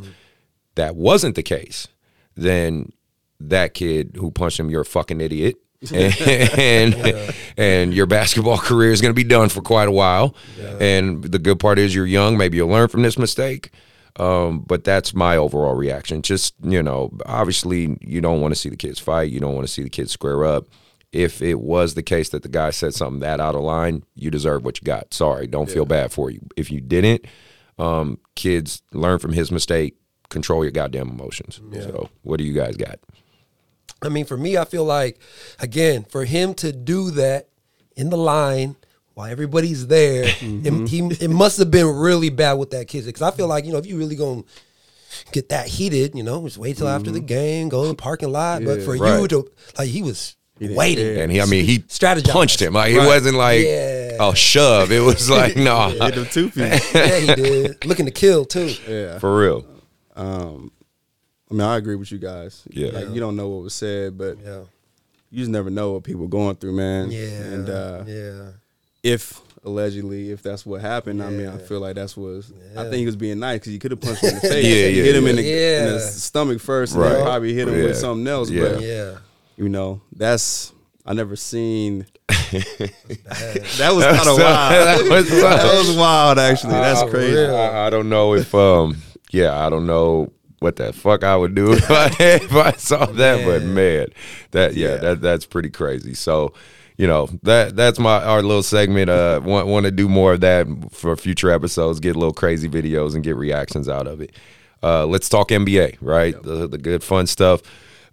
that 0.76 0.96
wasn't 0.96 1.34
the 1.34 1.42
case, 1.42 1.88
then 2.36 2.92
that 3.40 3.74
kid 3.74 4.16
who 4.16 4.30
punched 4.30 4.60
him, 4.60 4.70
you're 4.70 4.82
a 4.82 4.86
fucking 4.86 5.20
idiot. 5.20 5.56
and 5.92 6.94
and 7.58 7.92
your 7.92 8.06
basketball 8.06 8.56
career 8.70 8.90
is 8.90 9.02
going 9.02 9.10
to 9.10 9.14
be 9.14 9.24
done 9.24 9.50
for 9.50 9.60
quite 9.60 9.86
a 9.86 9.92
while. 9.92 10.34
And 10.80 11.22
the 11.22 11.38
good 11.38 11.60
part 11.60 11.78
is 11.78 11.94
you're 11.94 12.06
young. 12.06 12.38
Maybe 12.38 12.56
you'll 12.56 12.68
learn 12.70 12.88
from 12.88 13.02
this 13.02 13.18
mistake. 13.18 13.70
Um, 14.16 14.60
but 14.60 14.84
that's 14.84 15.12
my 15.12 15.36
overall 15.36 15.74
reaction. 15.74 16.22
Just 16.22 16.54
you 16.62 16.82
know, 16.82 17.12
obviously 17.26 17.98
you 18.00 18.22
don't 18.22 18.40
want 18.40 18.54
to 18.54 18.60
see 18.60 18.70
the 18.70 18.76
kids 18.76 18.98
fight. 18.98 19.30
You 19.30 19.40
don't 19.40 19.54
want 19.54 19.66
to 19.66 19.72
see 19.72 19.82
the 19.82 19.90
kids 19.90 20.12
square 20.12 20.44
up. 20.44 20.66
If 21.14 21.40
it 21.40 21.60
was 21.60 21.94
the 21.94 22.02
case 22.02 22.30
that 22.30 22.42
the 22.42 22.48
guy 22.48 22.70
said 22.70 22.92
something 22.92 23.20
that 23.20 23.40
out 23.40 23.54
of 23.54 23.62
line, 23.62 24.02
you 24.16 24.32
deserve 24.32 24.64
what 24.64 24.80
you 24.80 24.84
got. 24.84 25.14
Sorry, 25.14 25.46
don't 25.46 25.70
feel 25.70 25.84
bad 25.84 26.10
for 26.10 26.28
you. 26.28 26.40
If 26.56 26.72
you 26.72 26.80
didn't, 26.80 27.24
um, 27.78 28.18
kids 28.34 28.82
learn 28.92 29.20
from 29.20 29.32
his 29.32 29.52
mistake. 29.52 29.96
Control 30.28 30.64
your 30.64 30.72
goddamn 30.72 31.08
emotions. 31.08 31.60
So, 31.72 32.08
what 32.22 32.38
do 32.38 32.44
you 32.44 32.52
guys 32.52 32.76
got? 32.76 32.98
I 34.02 34.08
mean, 34.08 34.24
for 34.24 34.36
me, 34.36 34.56
I 34.56 34.64
feel 34.64 34.84
like, 34.84 35.20
again, 35.60 36.04
for 36.04 36.24
him 36.24 36.52
to 36.54 36.72
do 36.72 37.12
that 37.12 37.48
in 37.96 38.10
the 38.10 38.16
line 38.16 38.74
while 39.14 39.30
everybody's 39.30 39.86
there, 39.86 40.24
it, 40.24 40.88
he, 40.88 40.98
it 40.98 41.30
must 41.30 41.58
have 41.58 41.70
been 41.70 41.86
really 41.86 42.30
bad 42.30 42.54
with 42.54 42.70
that 42.70 42.88
kid. 42.88 43.06
Because 43.06 43.22
I 43.22 43.30
feel 43.30 43.46
like, 43.46 43.64
you 43.64 43.72
know, 43.72 43.78
if 43.78 43.86
you 43.86 43.96
really 43.96 44.16
going 44.16 44.42
to 44.42 44.48
get 45.30 45.50
that 45.50 45.68
heated, 45.68 46.16
you 46.16 46.24
know, 46.24 46.42
just 46.44 46.58
wait 46.58 46.76
till 46.76 46.88
after 46.88 47.12
the 47.12 47.20
game, 47.20 47.68
go 47.68 47.82
in 47.82 47.88
the 47.90 47.94
parking 47.94 48.32
lot. 48.32 48.64
but 48.64 48.82
for 48.82 48.96
you 48.96 49.28
to, 49.28 49.48
like, 49.78 49.88
he 49.88 50.02
was 50.02 50.34
waiting. 50.60 51.04
care. 51.14 51.22
And 51.24 51.32
he, 51.32 51.40
I 51.40 51.46
mean, 51.46 51.64
he 51.64 51.80
Strategized. 51.80 52.30
punched 52.30 52.60
him. 52.62 52.74
Like 52.74 52.92
it 52.92 52.98
wasn't 52.98 53.36
like 53.36 53.64
Yeah. 53.64 54.16
a 54.30 54.34
shove. 54.34 54.92
It 54.92 55.00
was 55.00 55.28
like 55.38 55.56
no, 55.56 55.88
Hit 55.88 56.14
them 56.14 56.26
two 56.30 56.50
feet. 56.50 56.80
yeah, 56.94 57.18
he 57.18 57.34
did. 57.34 57.84
Looking 57.86 58.06
to 58.06 58.12
kill, 58.12 58.44
too. 58.44 58.72
yeah. 58.88 59.18
for 59.18 59.36
real. 59.38 59.66
Um, 60.16 60.70
I 61.50 61.54
mean, 61.54 61.60
I 61.62 61.76
agree 61.76 61.96
with 61.96 62.10
you 62.12 62.18
guys. 62.18 62.62
Yeah. 62.70 62.90
Like 62.92 63.10
you 63.10 63.20
don't 63.20 63.36
know 63.36 63.48
what 63.48 63.62
was 63.64 63.74
said, 63.74 64.16
but 64.16 64.38
Yeah. 64.44 64.60
you 65.30 65.38
just 65.38 65.50
never 65.50 65.70
know 65.70 65.92
what 65.92 66.04
people 66.04 66.24
are 66.24 66.28
going 66.28 66.56
through, 66.56 66.72
man. 66.72 67.10
Yeah. 67.10 67.20
And 67.28 67.68
uh, 67.68 68.04
yeah. 68.06 68.48
if 69.02 69.40
allegedly, 69.64 70.30
if 70.30 70.42
that's 70.42 70.64
what 70.66 70.80
happened, 70.80 71.22
I 71.22 71.30
mean, 71.30 71.48
I 71.48 71.56
feel 71.58 71.80
like 71.80 71.94
that's 71.96 72.16
was. 72.16 72.52
I 72.76 72.82
think 72.84 72.94
he 72.96 73.06
was 73.06 73.16
being 73.16 73.38
nice 73.40 73.60
because 73.60 73.72
he 73.72 73.78
could 73.78 73.90
have 73.92 74.00
punched 74.00 74.22
him 74.22 74.30
in 74.30 74.34
the 74.36 74.40
face. 74.48 74.64
Yeah, 74.64 74.86
yeah, 74.86 75.02
hit 75.04 75.16
him 75.16 75.26
in 75.26 75.36
the, 75.36 75.42
yeah. 75.42 75.86
in 75.86 75.92
the 75.94 76.00
stomach 76.00 76.60
first, 76.60 76.94
and 76.94 77.02
Right. 77.02 77.12
then 77.14 77.22
probably 77.24 77.54
hit 77.54 77.68
him 77.68 77.76
Yeah. 77.76 77.84
with 77.84 77.96
something 77.96 78.26
else. 78.26 78.50
Yeah. 78.50 78.60
But 78.62 78.80
Yeah. 78.82 79.14
You 79.56 79.68
know, 79.68 80.00
that's 80.12 80.72
I 81.06 81.12
never 81.12 81.36
seen. 81.36 82.06
that 82.28 83.90
was 83.92 84.04
kind 84.04 84.28
of 84.28 84.38
wild. 84.38 84.38
that 84.38 85.06
was 85.10 85.28
that 85.30 85.74
was 85.88 85.96
wild, 85.96 86.38
actually. 86.38 86.72
That's 86.72 87.02
I- 87.02 87.10
crazy. 87.10 87.44
I, 87.46 87.86
I 87.86 87.90
don't 87.90 88.08
know 88.08 88.34
if 88.34 88.54
um 88.54 88.96
yeah, 89.30 89.64
I 89.66 89.70
don't 89.70 89.86
know 89.86 90.32
what 90.60 90.76
the 90.76 90.92
fuck 90.92 91.24
I 91.24 91.36
would 91.36 91.54
do 91.54 91.72
if 91.74 91.90
I, 91.90 92.10
if 92.18 92.52
I 92.54 92.72
saw 92.72 93.04
that, 93.06 93.44
but 93.44 93.62
man, 93.64 94.06
that 94.52 94.74
yeah, 94.74 94.88
Yeah. 94.88 94.96
that 94.96 95.20
that's 95.20 95.44
pretty 95.46 95.68
crazy. 95.70 96.14
So, 96.14 96.54
you 96.96 97.06
know, 97.06 97.28
that 97.42 97.76
that's 97.76 97.98
my 97.98 98.22
our 98.24 98.42
little 98.42 98.62
segment. 98.62 99.10
Uh 99.10 99.40
want 99.44 99.66
want 99.66 99.84
to 99.86 99.90
do 99.92 100.08
more 100.08 100.32
of 100.34 100.40
that 100.40 100.66
for 100.92 101.16
future 101.16 101.50
episodes, 101.50 102.00
get 102.00 102.16
little 102.16 102.32
crazy 102.34 102.68
videos 102.68 103.14
and 103.14 103.22
get 103.24 103.36
reactions 103.36 103.88
out 103.88 104.06
of 104.06 104.20
it. 104.20 104.32
Uh 104.82 105.04
let's 105.06 105.28
talk 105.28 105.48
NBA, 105.48 105.98
right? 106.00 106.40
The 106.42 106.66
the 106.68 106.78
good 106.78 107.02
fun 107.02 107.26
stuff. 107.26 107.60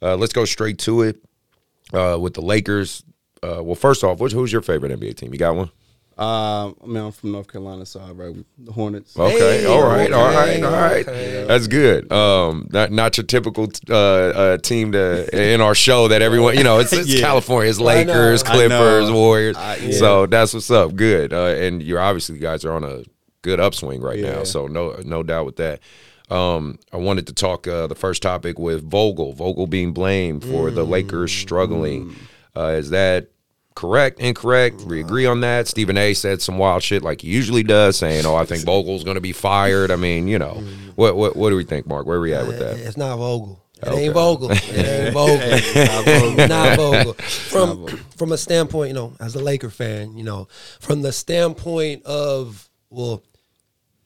Uh 0.02 0.16
let's 0.18 0.34
go 0.34 0.46
straight 0.46 0.80
to 0.80 1.04
it. 1.04 1.24
Uh 1.94 2.18
with 2.20 2.34
the 2.34 2.42
Lakers. 2.42 3.04
Uh 3.44 3.64
well 3.64 3.76
first 3.76 4.04
off, 4.04 4.20
which, 4.20 4.34
who's 4.34 4.52
your 4.52 4.62
favorite 4.62 4.92
NBA 5.00 5.16
team? 5.16 5.34
You 5.34 5.40
got 5.40 5.56
one? 5.56 5.72
Um, 6.18 6.76
I 6.84 6.86
mean, 6.86 6.98
I'm 6.98 7.12
from 7.14 7.32
North 7.32 7.48
Carolina, 7.52 7.84
so 7.86 8.00
I 8.00 8.12
right 8.12 8.36
the 8.60 8.72
Hornets. 8.72 9.18
Okay, 9.18 9.62
Hey, 9.62 9.66
all 9.66 9.82
right, 9.82 10.12
all 10.12 10.28
okay, 10.28 10.62
right, 10.62 10.64
all 10.64 10.72
right. 10.72 11.08
okay. 11.08 11.46
That's 11.48 11.66
good. 11.66 12.12
Um, 12.12 12.68
not 12.72 12.92
not 12.92 13.18
your 13.18 13.26
typical 13.26 13.70
uh, 13.90 13.94
uh, 13.96 14.58
team 14.60 14.92
to 14.92 15.54
in 15.54 15.62
our 15.62 15.74
show 15.74 16.10
that 16.10 16.22
everyone 16.22 16.58
you 16.58 16.64
know 16.64 16.78
it's, 16.80 16.94
it's 16.94 17.08
Yeah. 17.12 17.22
California, 17.22 17.70
it's 17.72 17.80
Lakers, 17.80 18.44
Clippers. 18.44 19.10
Warriors. 19.10 19.58
I- 19.58 19.78
yeah. 19.78 19.98
So 19.98 20.26
that's 20.28 20.54
what's 20.54 20.70
up. 20.70 20.96
Good, 20.96 21.34
uh, 21.34 21.46
and 21.58 21.82
you're 21.82 22.00
obviously 22.02 22.36
you 22.36 22.42
guys 22.42 22.66
are 22.66 22.74
on 22.74 22.84
a 22.84 23.04
good 23.42 23.60
upswing 23.60 24.02
right 24.02 24.20
now. 24.20 24.44
So 24.44 24.68
no 24.68 24.98
no 25.04 25.24
doubt 25.24 25.46
with 25.48 25.56
that. 25.56 25.80
Um, 26.32 26.80
I 26.94 26.98
wanted 26.98 27.28
to 27.28 27.34
talk 27.34 27.68
uh, 27.68 27.88
the 27.88 27.96
first 27.96 28.22
topic 28.22 28.58
with 28.58 28.90
Vogel. 28.90 29.34
Vogel 29.34 29.68
being 29.68 29.92
blamed 29.92 30.44
for 30.46 30.72
the 30.72 30.84
Lakers 30.86 31.32
struggling. 31.32 32.16
Uh, 32.56 32.68
is 32.78 32.90
that 32.92 33.28
correct? 33.76 34.20
Incorrect? 34.20 34.82
We 34.82 35.02
agree 35.02 35.26
on 35.26 35.42
that. 35.42 35.68
Stephen 35.68 35.98
A. 35.98 36.14
said 36.14 36.42
some 36.42 36.58
wild 36.58 36.84
shit 36.84 37.04
like 37.04 37.22
he 37.22 37.28
usually 37.30 37.64
does, 37.64 37.98
saying, 37.98 38.26
"Oh, 38.26 38.36
I 38.36 38.46
think 38.46 38.64
Vogel's 38.64 39.04
going 39.04 39.16
to 39.16 39.22
be 39.22 39.34
fired." 39.34 39.92
I 39.92 39.96
mean, 39.98 40.28
you 40.28 40.40
know, 40.40 40.64
what 40.96 41.16
what 41.18 41.36
what 41.36 41.50
do 41.50 41.56
we 41.58 41.64
think, 41.66 41.86
Mark? 41.88 42.06
Where 42.06 42.18
are 42.18 42.22
we 42.22 42.34
at 42.34 42.48
with 42.48 42.60
that? 42.60 42.78
It's 42.80 42.98
not 42.98 43.18
Vogel. 43.18 43.62
It 43.82 43.88
Okay. 43.88 44.06
ain't 44.06 44.14
Vogel. 44.14 44.52
It 44.52 44.70
ain't 44.78 45.14
Vogel. 45.14 45.38
It's 45.42 46.50
not 46.50 46.78
Vogel. 46.78 47.14
From 47.14 47.88
from 48.16 48.32
a 48.32 48.38
standpoint, 48.38 48.90
you 48.90 48.94
know, 48.94 49.14
as 49.20 49.36
a 49.36 49.40
Laker 49.44 49.70
fan, 49.72 50.16
you 50.18 50.24
know, 50.24 50.48
from 50.80 51.02
the 51.02 51.12
standpoint 51.12 52.04
of 52.06 52.70
well, 52.90 53.24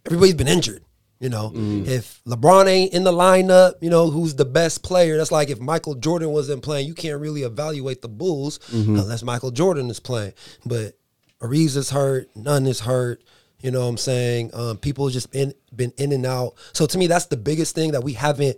everybody's 0.06 0.36
been 0.36 0.48
injured. 0.48 0.82
You 1.20 1.30
know, 1.30 1.52
if 1.56 2.22
LeBron 2.28 2.68
ain't 2.68 2.94
in 2.94 3.04
the 3.06 3.12
lineup, 3.12 3.76
you 3.82 3.90
know, 3.90 4.10
who's 4.12 4.36
the 4.36 4.44
best 4.46 4.84
player? 4.84 5.18
That's 5.18 5.32
like 5.32 5.50
if 5.50 5.60
Michael 5.62 5.96
Jordan 5.96 6.30
wasn't 6.30 6.62
playing, 6.62 6.88
you 6.88 6.94
can't 6.94 7.22
really 7.22 7.44
evaluate 7.44 8.02
the 8.02 8.10
Bulls 8.10 8.60
unless 8.72 9.24
Michael 9.24 9.52
Jordan 9.52 9.90
is 9.90 10.00
playing. 10.00 10.34
But 10.66 10.98
AD 11.42 11.54
is 11.54 11.90
hurt, 11.90 12.30
Nunn 12.36 12.68
is 12.68 12.82
hurt. 12.82 13.24
You 13.62 13.72
know 13.72 13.80
what 13.80 13.88
I'm 13.88 13.98
saying? 13.98 14.52
Um, 14.54 14.78
people 14.78 15.10
just 15.10 15.32
been 15.32 15.54
been 15.76 15.94
in 15.98 16.12
and 16.12 16.26
out. 16.26 16.54
So 16.74 16.86
to 16.86 16.98
me, 16.98 17.08
that's 17.08 17.26
the 17.28 17.38
biggest 17.38 17.74
thing 17.74 17.94
that 17.94 18.04
we 18.04 18.14
haven't 18.14 18.58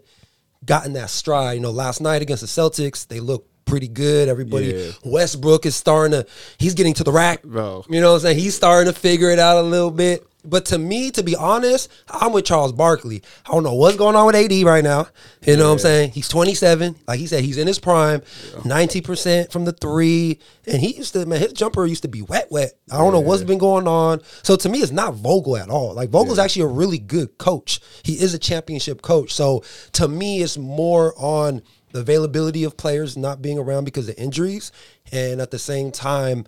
gotten 0.65 0.93
that 0.93 1.09
stride. 1.11 1.53
You 1.53 1.61
know, 1.61 1.71
last 1.71 2.01
night 2.01 2.21
against 2.23 2.41
the 2.41 2.47
Celtics, 2.47 3.07
they 3.07 3.19
look 3.19 3.47
pretty 3.65 3.87
good. 3.87 4.27
Everybody, 4.29 4.67
Yeah. 4.67 4.91
Westbrook 5.05 5.65
is 5.65 5.75
starting 5.75 6.11
to, 6.13 6.25
he's 6.57 6.73
getting 6.73 6.93
to 6.95 7.03
the 7.03 7.11
rack. 7.11 7.43
Bro. 7.43 7.85
You 7.89 8.01
know 8.01 8.09
what 8.11 8.15
I'm 8.15 8.21
saying? 8.21 8.39
He's 8.39 8.55
starting 8.55 8.91
to 8.91 8.99
figure 8.99 9.29
it 9.29 9.39
out 9.39 9.57
a 9.57 9.61
little 9.61 9.91
bit. 9.91 10.26
But 10.45 10.65
to 10.67 10.77
me, 10.77 11.11
to 11.11 11.23
be 11.23 11.35
honest, 11.35 11.91
I'm 12.09 12.31
with 12.31 12.45
Charles 12.45 12.71
Barkley. 12.71 13.21
I 13.45 13.51
don't 13.51 13.63
know 13.63 13.73
what's 13.73 13.97
going 13.97 14.15
on 14.15 14.25
with 14.27 14.35
AD 14.35 14.51
right 14.63 14.83
now. 14.83 15.07
You 15.41 15.57
know 15.57 15.65
what 15.65 15.73
I'm 15.73 15.79
saying? 15.79 16.11
He's 16.11 16.29
27. 16.29 16.95
Like 17.07 17.19
he 17.19 17.27
said, 17.27 17.43
he's 17.43 17.57
in 17.57 17.67
his 17.67 17.79
prime, 17.79 18.21
90% 18.21 19.51
from 19.51 19.65
the 19.65 19.73
three. 19.73 20.39
And 20.65 20.81
he 20.81 20.95
used 20.95 21.13
to, 21.13 21.25
man, 21.25 21.41
his 21.41 21.53
jumper 21.53 21.85
used 21.85 22.03
to 22.03 22.07
be 22.07 22.21
wet, 22.21 22.49
wet. 22.49 22.73
I 22.91 22.97
don't 22.97 23.13
know 23.13 23.19
what's 23.19 23.43
been 23.43 23.57
going 23.57 23.87
on. 23.87 24.21
So 24.43 24.55
to 24.55 24.69
me, 24.69 24.79
it's 24.79 24.91
not 24.91 25.15
Vogel 25.15 25.57
at 25.57 25.69
all. 25.69 25.93
Like 25.93 26.09
Vogel's 26.11 26.39
actually 26.39 26.63
a 26.63 26.67
really 26.67 26.99
good 26.99 27.37
coach. 27.37 27.81
He 28.03 28.13
is 28.13 28.33
a 28.33 28.39
championship 28.39 29.01
coach. 29.01 29.33
So 29.33 29.63
to 29.93 30.07
me, 30.07 30.41
it's 30.41 30.57
more 30.57 31.13
on 31.17 31.61
the 31.91 31.99
availability 31.99 32.63
of 32.63 32.77
players 32.77 33.17
not 33.17 33.41
being 33.41 33.57
around 33.57 33.85
because 33.85 34.07
of 34.07 34.15
injuries. 34.17 34.71
And 35.11 35.41
at 35.41 35.51
the 35.51 35.59
same 35.59 35.91
time, 35.91 36.45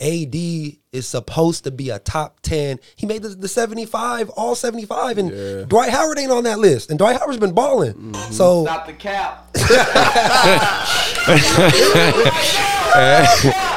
AD 0.00 0.34
is 0.34 1.06
supposed 1.06 1.64
to 1.64 1.70
be 1.70 1.90
a 1.90 1.98
top 1.98 2.40
10. 2.40 2.78
He 2.96 3.06
made 3.06 3.22
the, 3.22 3.30
the 3.30 3.48
75, 3.48 4.30
all 4.30 4.54
75, 4.54 5.18
and 5.18 5.68
Dwight 5.68 5.90
Howard 5.90 6.18
ain't 6.18 6.30
on 6.30 6.44
that 6.44 6.58
list. 6.58 6.90
And 6.90 6.98
Dwight 6.98 7.18
Howard's 7.18 7.38
been 7.38 7.54
balling. 7.54 7.94
Mm-hmm. 7.94 8.32
So 8.32 8.64
Stop 8.64 8.86
the 8.86 8.92
cap. 8.92 9.48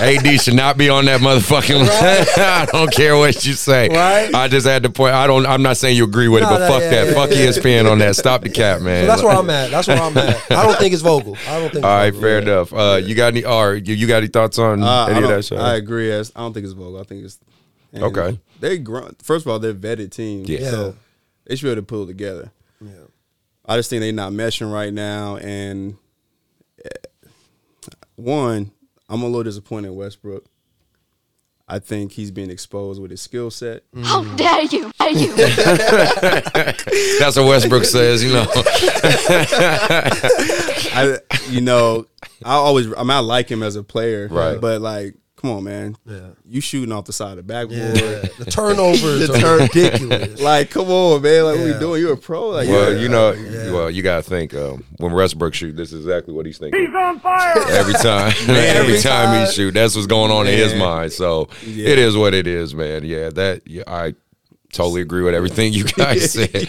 AD 0.00 0.40
should 0.40 0.54
not 0.54 0.76
be 0.76 0.88
on 0.88 1.04
that 1.06 1.20
motherfucking 1.20 1.80
list. 1.80 2.38
I 2.38 2.66
don't 2.66 2.92
care 2.92 3.16
what 3.16 3.44
you 3.44 3.52
say. 3.54 3.88
Right? 3.88 4.32
I 4.34 4.48
just 4.48 4.66
had 4.66 4.82
to 4.84 4.90
point. 4.90 5.14
I 5.14 5.26
don't. 5.26 5.46
I'm 5.46 5.62
not 5.62 5.76
saying 5.76 5.96
you 5.96 6.04
agree 6.04 6.28
with 6.28 6.42
it, 6.42 6.46
but 6.46 6.58
no, 6.58 6.68
fuck 6.68 6.82
yeah, 6.82 6.90
that. 6.90 7.06
yeah, 7.08 7.14
fuck 7.14 7.30
yeah. 7.30 7.36
ESPN 7.46 7.90
on 7.90 7.98
that. 7.98 8.16
Stop 8.16 8.42
the 8.42 8.48
cap, 8.50 8.80
man. 8.80 9.04
So 9.04 9.06
that's 9.08 9.22
where 9.22 9.36
I'm 9.36 9.50
at. 9.50 9.70
That's 9.70 9.88
where 9.88 9.98
I'm 10.00 10.16
at. 10.16 10.50
I 10.52 10.64
don't 10.64 10.78
think 10.78 10.92
it's 10.92 11.02
Vogel. 11.02 11.36
I 11.46 11.58
don't 11.58 11.72
think. 11.72 11.84
All 11.84 11.90
right, 11.90 12.06
it's 12.06 12.16
right, 12.16 12.20
Vogel. 12.20 12.20
fair 12.20 12.38
enough. 12.38 12.72
Uh, 12.72 13.00
you 13.02 13.14
got 13.14 13.28
any? 13.34 13.44
Or 13.44 13.74
you, 13.74 13.94
you 13.94 14.06
got 14.06 14.18
any 14.18 14.28
thoughts 14.28 14.58
on 14.58 14.82
Uh, 14.82 15.06
any 15.06 15.22
of 15.22 15.28
that 15.28 15.44
shit? 15.44 15.58
I 15.58 15.76
agree. 15.76 16.10
As 16.10 16.32
I 16.34 16.40
don't 16.40 16.52
think 16.52 16.64
it's 16.64 16.72
Vogel. 16.74 17.00
I 17.00 17.04
think 17.04 17.24
it's 17.24 17.38
and 17.92 18.04
Okay. 18.04 18.38
They 18.60 18.78
grown. 18.78 19.16
First 19.22 19.46
of 19.46 19.52
all, 19.52 19.58
they're 19.58 19.74
vetted 19.74 20.10
team. 20.10 20.44
Yeah. 20.46 20.70
So 20.70 20.96
they 21.46 21.56
should 21.56 21.64
be 21.66 21.70
able 21.70 21.82
to 21.82 21.86
pull 21.86 22.02
it 22.04 22.06
together. 22.06 22.50
Yeah. 22.80 22.90
I 23.66 23.76
just 23.76 23.90
think 23.90 24.00
they're 24.00 24.12
not 24.12 24.32
meshing 24.32 24.72
right 24.72 24.92
now. 24.92 25.36
And 25.36 25.96
eh, 26.84 27.28
one, 28.16 28.72
I'm 29.08 29.22
a 29.22 29.26
little 29.26 29.42
disappointed 29.44 29.88
in 29.88 29.96
Westbrook. 29.96 30.44
I 31.70 31.78
think 31.78 32.12
he's 32.12 32.30
being 32.30 32.50
exposed 32.50 33.00
with 33.00 33.10
his 33.10 33.20
skill 33.20 33.50
set. 33.50 33.82
How 34.02 34.22
mm. 34.22 34.36
dare 34.38 34.62
you? 34.62 34.90
Dare 34.98 35.10
you? 35.10 35.36
That's 37.18 37.36
what 37.36 37.46
Westbrook 37.46 37.84
says. 37.84 38.24
You 38.24 38.32
know. 38.32 38.46
I, 40.94 41.18
you 41.50 41.60
know, 41.60 42.06
I 42.42 42.54
always, 42.54 42.86
I 42.94 43.02
mean, 43.02 43.10
I 43.10 43.18
like 43.18 43.50
him 43.50 43.62
as 43.62 43.76
a 43.76 43.82
player, 43.82 44.28
Right. 44.28 44.58
But 44.58 44.80
like, 44.80 45.14
come 45.40 45.50
on, 45.50 45.64
man, 45.64 45.96
Yeah. 46.04 46.30
you 46.48 46.60
shooting 46.60 46.92
off 46.92 47.04
the 47.04 47.12
side 47.12 47.32
of 47.32 47.36
the 47.38 47.42
backboard. 47.44 47.78
Yeah. 47.96 48.24
The 48.38 48.44
turnovers 48.50 49.28
The 49.28 49.34
are 49.34 49.40
turn- 49.40 49.60
ridiculous. 49.62 50.40
Like, 50.40 50.70
come 50.70 50.88
on, 50.90 51.22
man, 51.22 51.44
like, 51.44 51.56
what 51.58 51.66
Yeah. 51.66 51.72
we 51.74 51.78
doing? 51.80 52.00
You're 52.00 52.12
a 52.14 52.16
pro, 52.16 52.48
like, 52.48 52.68
Well, 52.68 52.92
yeah. 52.94 53.00
you 53.00 53.08
know, 53.08 53.32
well, 53.72 53.90
you 53.90 54.02
gotta 54.02 54.22
think 54.22 54.54
um, 54.54 54.84
when 54.98 55.12
Westbrook 55.12 55.54
shoot, 55.54 55.76
this 55.76 55.92
is 55.92 56.04
exactly 56.06 56.34
what 56.34 56.46
he's 56.46 56.58
thinking. 56.58 56.80
He's 56.80 56.94
on 56.94 57.20
fire 57.20 57.54
every 57.68 57.94
time. 57.94 58.32
every 58.48 58.56
every 58.56 58.98
time 58.98 59.46
he 59.46 59.52
shoot, 59.52 59.72
that's 59.74 59.94
what's 59.94 60.06
going 60.06 60.30
on 60.30 60.46
in 60.46 60.56
his 60.58 60.74
mind. 60.74 61.12
So 61.12 61.48
Yeah. 61.66 61.88
it 61.90 61.98
is 61.98 62.16
what 62.16 62.34
it 62.34 62.46
is, 62.46 62.74
man. 62.74 63.04
Yeah, 63.04 63.30
that 63.30 63.62
yeah, 63.66 63.82
I 63.86 64.14
totally 64.72 65.00
agree 65.00 65.22
with 65.22 65.34
everything 65.34 65.72
you 65.72 65.84
guys 65.84 66.32
said. 66.32 66.68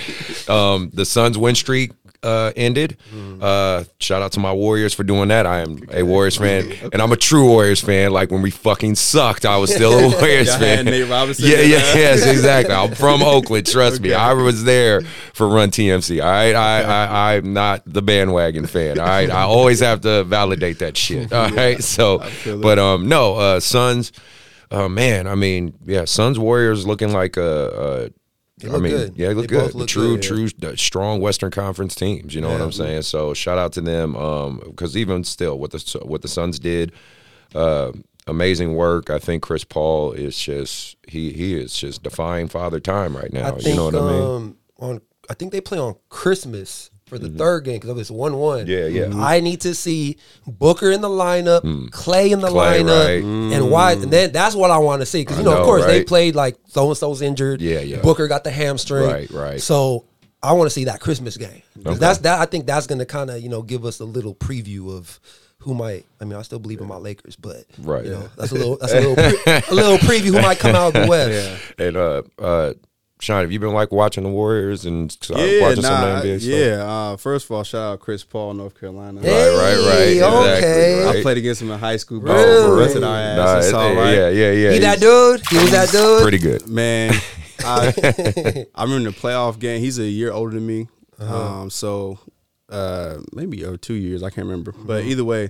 Um, 0.50 0.90
the 0.94 1.06
Suns 1.06 1.38
win 1.38 1.54
streak 1.56 1.92
uh, 2.22 2.52
ended. 2.56 2.98
Mm. 3.14 3.42
Uh, 3.42 3.84
shout 4.00 4.22
out 4.22 4.34
to 4.34 4.40
my 4.40 4.52
Warriors 4.52 4.94
for 4.94 5.04
doing 5.04 5.30
that. 5.30 5.46
I 5.46 5.60
am 5.62 5.82
a 5.92 6.04
Warriors 6.04 6.38
fan, 6.38 6.72
and 6.92 7.02
I'm 7.02 7.12
a 7.12 7.16
true 7.18 7.48
Warriors 7.48 7.80
fan. 7.82 8.12
Like 8.12 8.30
when 8.32 8.42
we 8.42 8.52
fucking 8.52 8.96
sucked, 8.96 9.46
I 9.46 9.58
was 9.58 9.74
still 9.74 9.94
a 9.94 10.10
Warriors 10.18 10.54
fan. 10.56 10.86
Nate 10.86 11.08
Robinson 11.10 11.46
Yeah, 11.46 11.62
yeah, 11.62 11.80
there? 11.80 11.98
yes, 11.98 12.26
exactly. 12.26 12.76
I'm 12.76 12.94
from 12.96 13.22
Oakland. 13.24 13.68
Trust 13.68 14.02
me, 14.02 14.14
I 14.14 14.34
was 14.34 14.64
there 14.66 15.02
for 15.34 15.48
Run 15.48 15.72
TMC. 15.72 16.22
All 16.24 16.30
right, 16.30 16.54
I, 16.56 16.82
I, 16.82 17.36
I'm 17.36 17.54
not 17.54 17.84
the 17.86 18.02
bandwagon 18.02 18.66
fan. 18.68 19.00
All 19.00 19.06
right, 19.06 19.30
I 19.30 19.44
always 19.44 19.80
have 19.80 20.02
to 20.02 20.24
validate 20.26 20.80
that 20.80 20.98
shit. 20.98 21.32
All 21.40 21.50
right, 21.52 21.82
so, 21.84 22.20
but 22.46 22.78
um, 22.80 23.08
no, 23.08 23.36
uh, 23.36 23.60
Suns. 23.60 24.12
Uh, 24.72 24.88
man, 24.88 25.26
I 25.26 25.34
mean, 25.34 25.74
yeah, 25.86 26.06
Suns 26.06 26.38
Warriors 26.38 26.86
looking 26.86 27.12
like 27.12 27.38
a. 27.38 28.10
a 28.12 28.19
I 28.64 28.78
mean, 28.78 28.92
good. 28.92 29.14
yeah, 29.16 29.30
they 29.30 29.34
look 29.34 29.48
They 29.50 29.56
good. 29.58 29.76
look 29.76 29.88
true, 29.88 30.18
good, 30.18 30.22
true, 30.24 30.70
uh, 30.70 30.76
strong 30.76 31.22
Western 31.22 31.52
Conference 31.52 31.96
teams. 31.96 32.34
You 32.36 32.42
know 32.42 32.50
what 32.52 32.62
I'm 32.62 32.72
saying? 32.72 33.04
So 33.04 33.34
shout 33.34 33.58
out 33.58 33.72
to 33.74 33.82
them. 33.82 34.16
Um, 34.16 34.62
because 34.66 34.98
even 34.98 35.24
still, 35.24 35.58
what 35.58 35.72
the 35.72 36.00
what 36.04 36.22
the 36.22 36.28
Suns 36.28 36.60
did, 36.60 36.92
uh, 37.56 37.92
amazing 38.28 38.76
work. 38.76 39.10
I 39.10 39.20
think 39.20 39.44
Chris 39.44 39.64
Paul 39.64 40.12
is 40.12 40.38
just 40.38 40.98
he 41.08 41.32
he 41.34 41.56
is 41.56 41.74
just 41.74 42.04
defying 42.04 42.48
father 42.48 42.80
time 42.80 43.16
right 43.16 43.32
now. 43.32 43.52
Think 43.52 43.68
you 43.68 43.76
know 43.76 43.86
what 43.86 43.96
I 43.96 44.12
mean? 44.12 44.22
um, 44.22 44.58
on 44.80 45.02
I 45.30 45.34
think 45.36 45.52
they 45.52 45.62
play 45.62 45.78
on 45.80 45.96
Christmas 46.10 46.90
for 47.10 47.18
the 47.20 47.30
third 47.30 47.66
game 47.66 47.80
because 47.80 47.98
it's 48.00 48.12
one 48.12 48.38
one. 48.38 48.66
Mm-hmm. 48.66 48.70
Yeah, 48.70 48.86
yeah. 48.86 49.06
Mm. 49.08 49.22
I 49.22 49.40
need 49.42 49.62
to 49.62 49.76
see 49.76 50.18
Booker 50.48 50.92
in 50.92 51.02
the 51.02 51.10
lineup, 51.10 51.92
Clay 51.92 52.32
in 52.32 52.40
the 52.40 52.48
Clay, 52.50 52.82
lineup, 52.82 53.06
right. 53.06 53.24
and 53.58 53.70
why. 53.72 53.94
And 53.94 54.12
then 54.12 54.32
that's 54.32 54.56
what 54.56 54.72
I 54.72 54.78
want 54.78 55.02
to 55.02 55.06
see 55.06 55.22
because 55.22 55.38
you 55.38 55.42
I 55.42 55.46
know, 55.46 55.52
of 55.54 55.58
know, 55.60 55.66
course, 55.66 55.86
they 55.86 56.04
played 56.04 56.36
like 56.36 56.58
so 56.68 56.88
and 56.88 56.98
so's 56.98 57.22
injured. 57.22 57.62
Yeah, 57.62 57.80
yeah. 57.80 58.02
Booker 58.02 58.28
got 58.28 58.44
the 58.44 58.52
hamstring. 58.52 59.10
Right, 59.10 59.30
right. 59.32 59.62
So 59.62 60.06
I 60.42 60.54
want 60.54 60.68
to 60.68 60.72
see 60.74 60.86
that 60.86 61.02
Christmas 61.02 61.36
game. 61.36 61.64
Okay. 61.86 61.98
That's 61.98 62.20
that. 62.20 62.40
I 62.40 62.46
think 62.46 62.66
that's 62.66 62.88
going 62.88 63.00
to 63.00 63.06
kind 63.06 63.30
of 63.30 63.42
you 63.42 63.50
know 63.50 63.62
give 63.64 63.84
us 63.86 64.00
a 64.00 64.06
little 64.06 64.36
preview 64.36 64.96
of. 64.96 65.20
Who 65.64 65.74
might? 65.74 66.06
I 66.22 66.24
mean, 66.24 66.40
I 66.40 66.42
still 66.44 66.60
believe 66.60 66.80
in 66.80 66.88
my 66.88 66.96
Lakers, 66.96 67.36
but 67.36 67.66
Right. 67.80 68.06
you 68.06 68.12
know, 68.12 68.30
that's 68.38 68.52
a 68.54 68.56
little, 68.56 68.78
that's 68.78 68.94
a 68.94 69.02
little, 69.02 69.16
pre- 69.18 69.54
a 69.54 69.74
little 69.76 69.98
preview 69.98 70.28
who 70.34 70.42
might 70.42 70.58
come 70.58 70.74
out 70.74 70.96
of 70.96 71.02
the 71.02 71.06
West. 71.10 71.74
And 71.78 71.98
uh, 71.98 72.22
uh, 72.40 72.74
Sean, 73.22 73.42
have 73.42 73.52
you 73.52 73.60
been 73.60 73.74
like 73.74 73.92
watching 73.92 74.24
the 74.24 74.30
Warriors 74.30 74.86
and 74.86 75.16
uh, 75.30 75.40
yeah, 75.42 75.62
watching 75.62 75.82
nah, 75.84 75.90
some 75.90 76.04
of 76.18 76.22
the 76.24 76.30
NBA 76.30 76.40
stuff? 76.40 76.52
yeah. 76.54 76.84
Uh, 77.12 77.18
first 77.18 77.46
of 77.46 77.52
all, 77.52 77.64
shout 77.64 77.82
out 77.94 78.00
Chris 78.00 78.24
Paul, 78.24 78.54
North 78.54 78.80
Carolina. 78.80 79.20
Right, 79.20 79.28
right, 79.30 79.88
right. 79.88 80.08
Exactly, 80.14 80.58
okay. 80.58 81.06
right. 81.06 81.16
I 81.18 81.22
played 81.22 81.38
against 81.38 81.62
him 81.62 81.70
in 81.72 81.80
high 81.80 81.98
school. 81.98 82.22
Bro, 82.22 82.34
Really? 82.34 82.86
busted 82.86 83.04
our 83.04 83.18
ass. 83.18 83.38
Nah, 83.38 83.58
It's 83.58 83.68
it- 83.68 83.74
all 83.74 83.94
right. 83.94 84.14
yeah, 84.14 84.30
yeah, 84.30 84.52
yeah. 84.52 84.72
He 84.72 84.80
that 84.80 85.00
dude? 85.02 85.42
He 85.50 85.58
was 85.58 85.72
that 85.72 85.90
dude? 85.90 86.22
Pretty 86.22 86.38
good. 86.38 86.68
Man, 86.70 87.14
I, 87.60 88.66
I 88.74 88.84
remember 88.84 89.12
the 89.12 89.18
playoff 89.18 89.60
game. 89.60 89.82
He's 89.82 90.00
a 90.00 90.06
year 90.06 90.32
older 90.32 90.54
than 90.56 90.66
me, 90.66 90.88
Uh-huh. 91.20 91.62
um, 91.64 91.70
so 91.70 92.20
uh, 92.70 93.18
maybe 93.34 93.66
or 93.66 93.76
two 93.76 93.96
years. 93.96 94.24
I 94.24 94.30
can't 94.30 94.48
remember. 94.48 94.72
But 94.72 95.02
Mm-hmm. 95.02 95.10
either 95.12 95.26
way, 95.26 95.50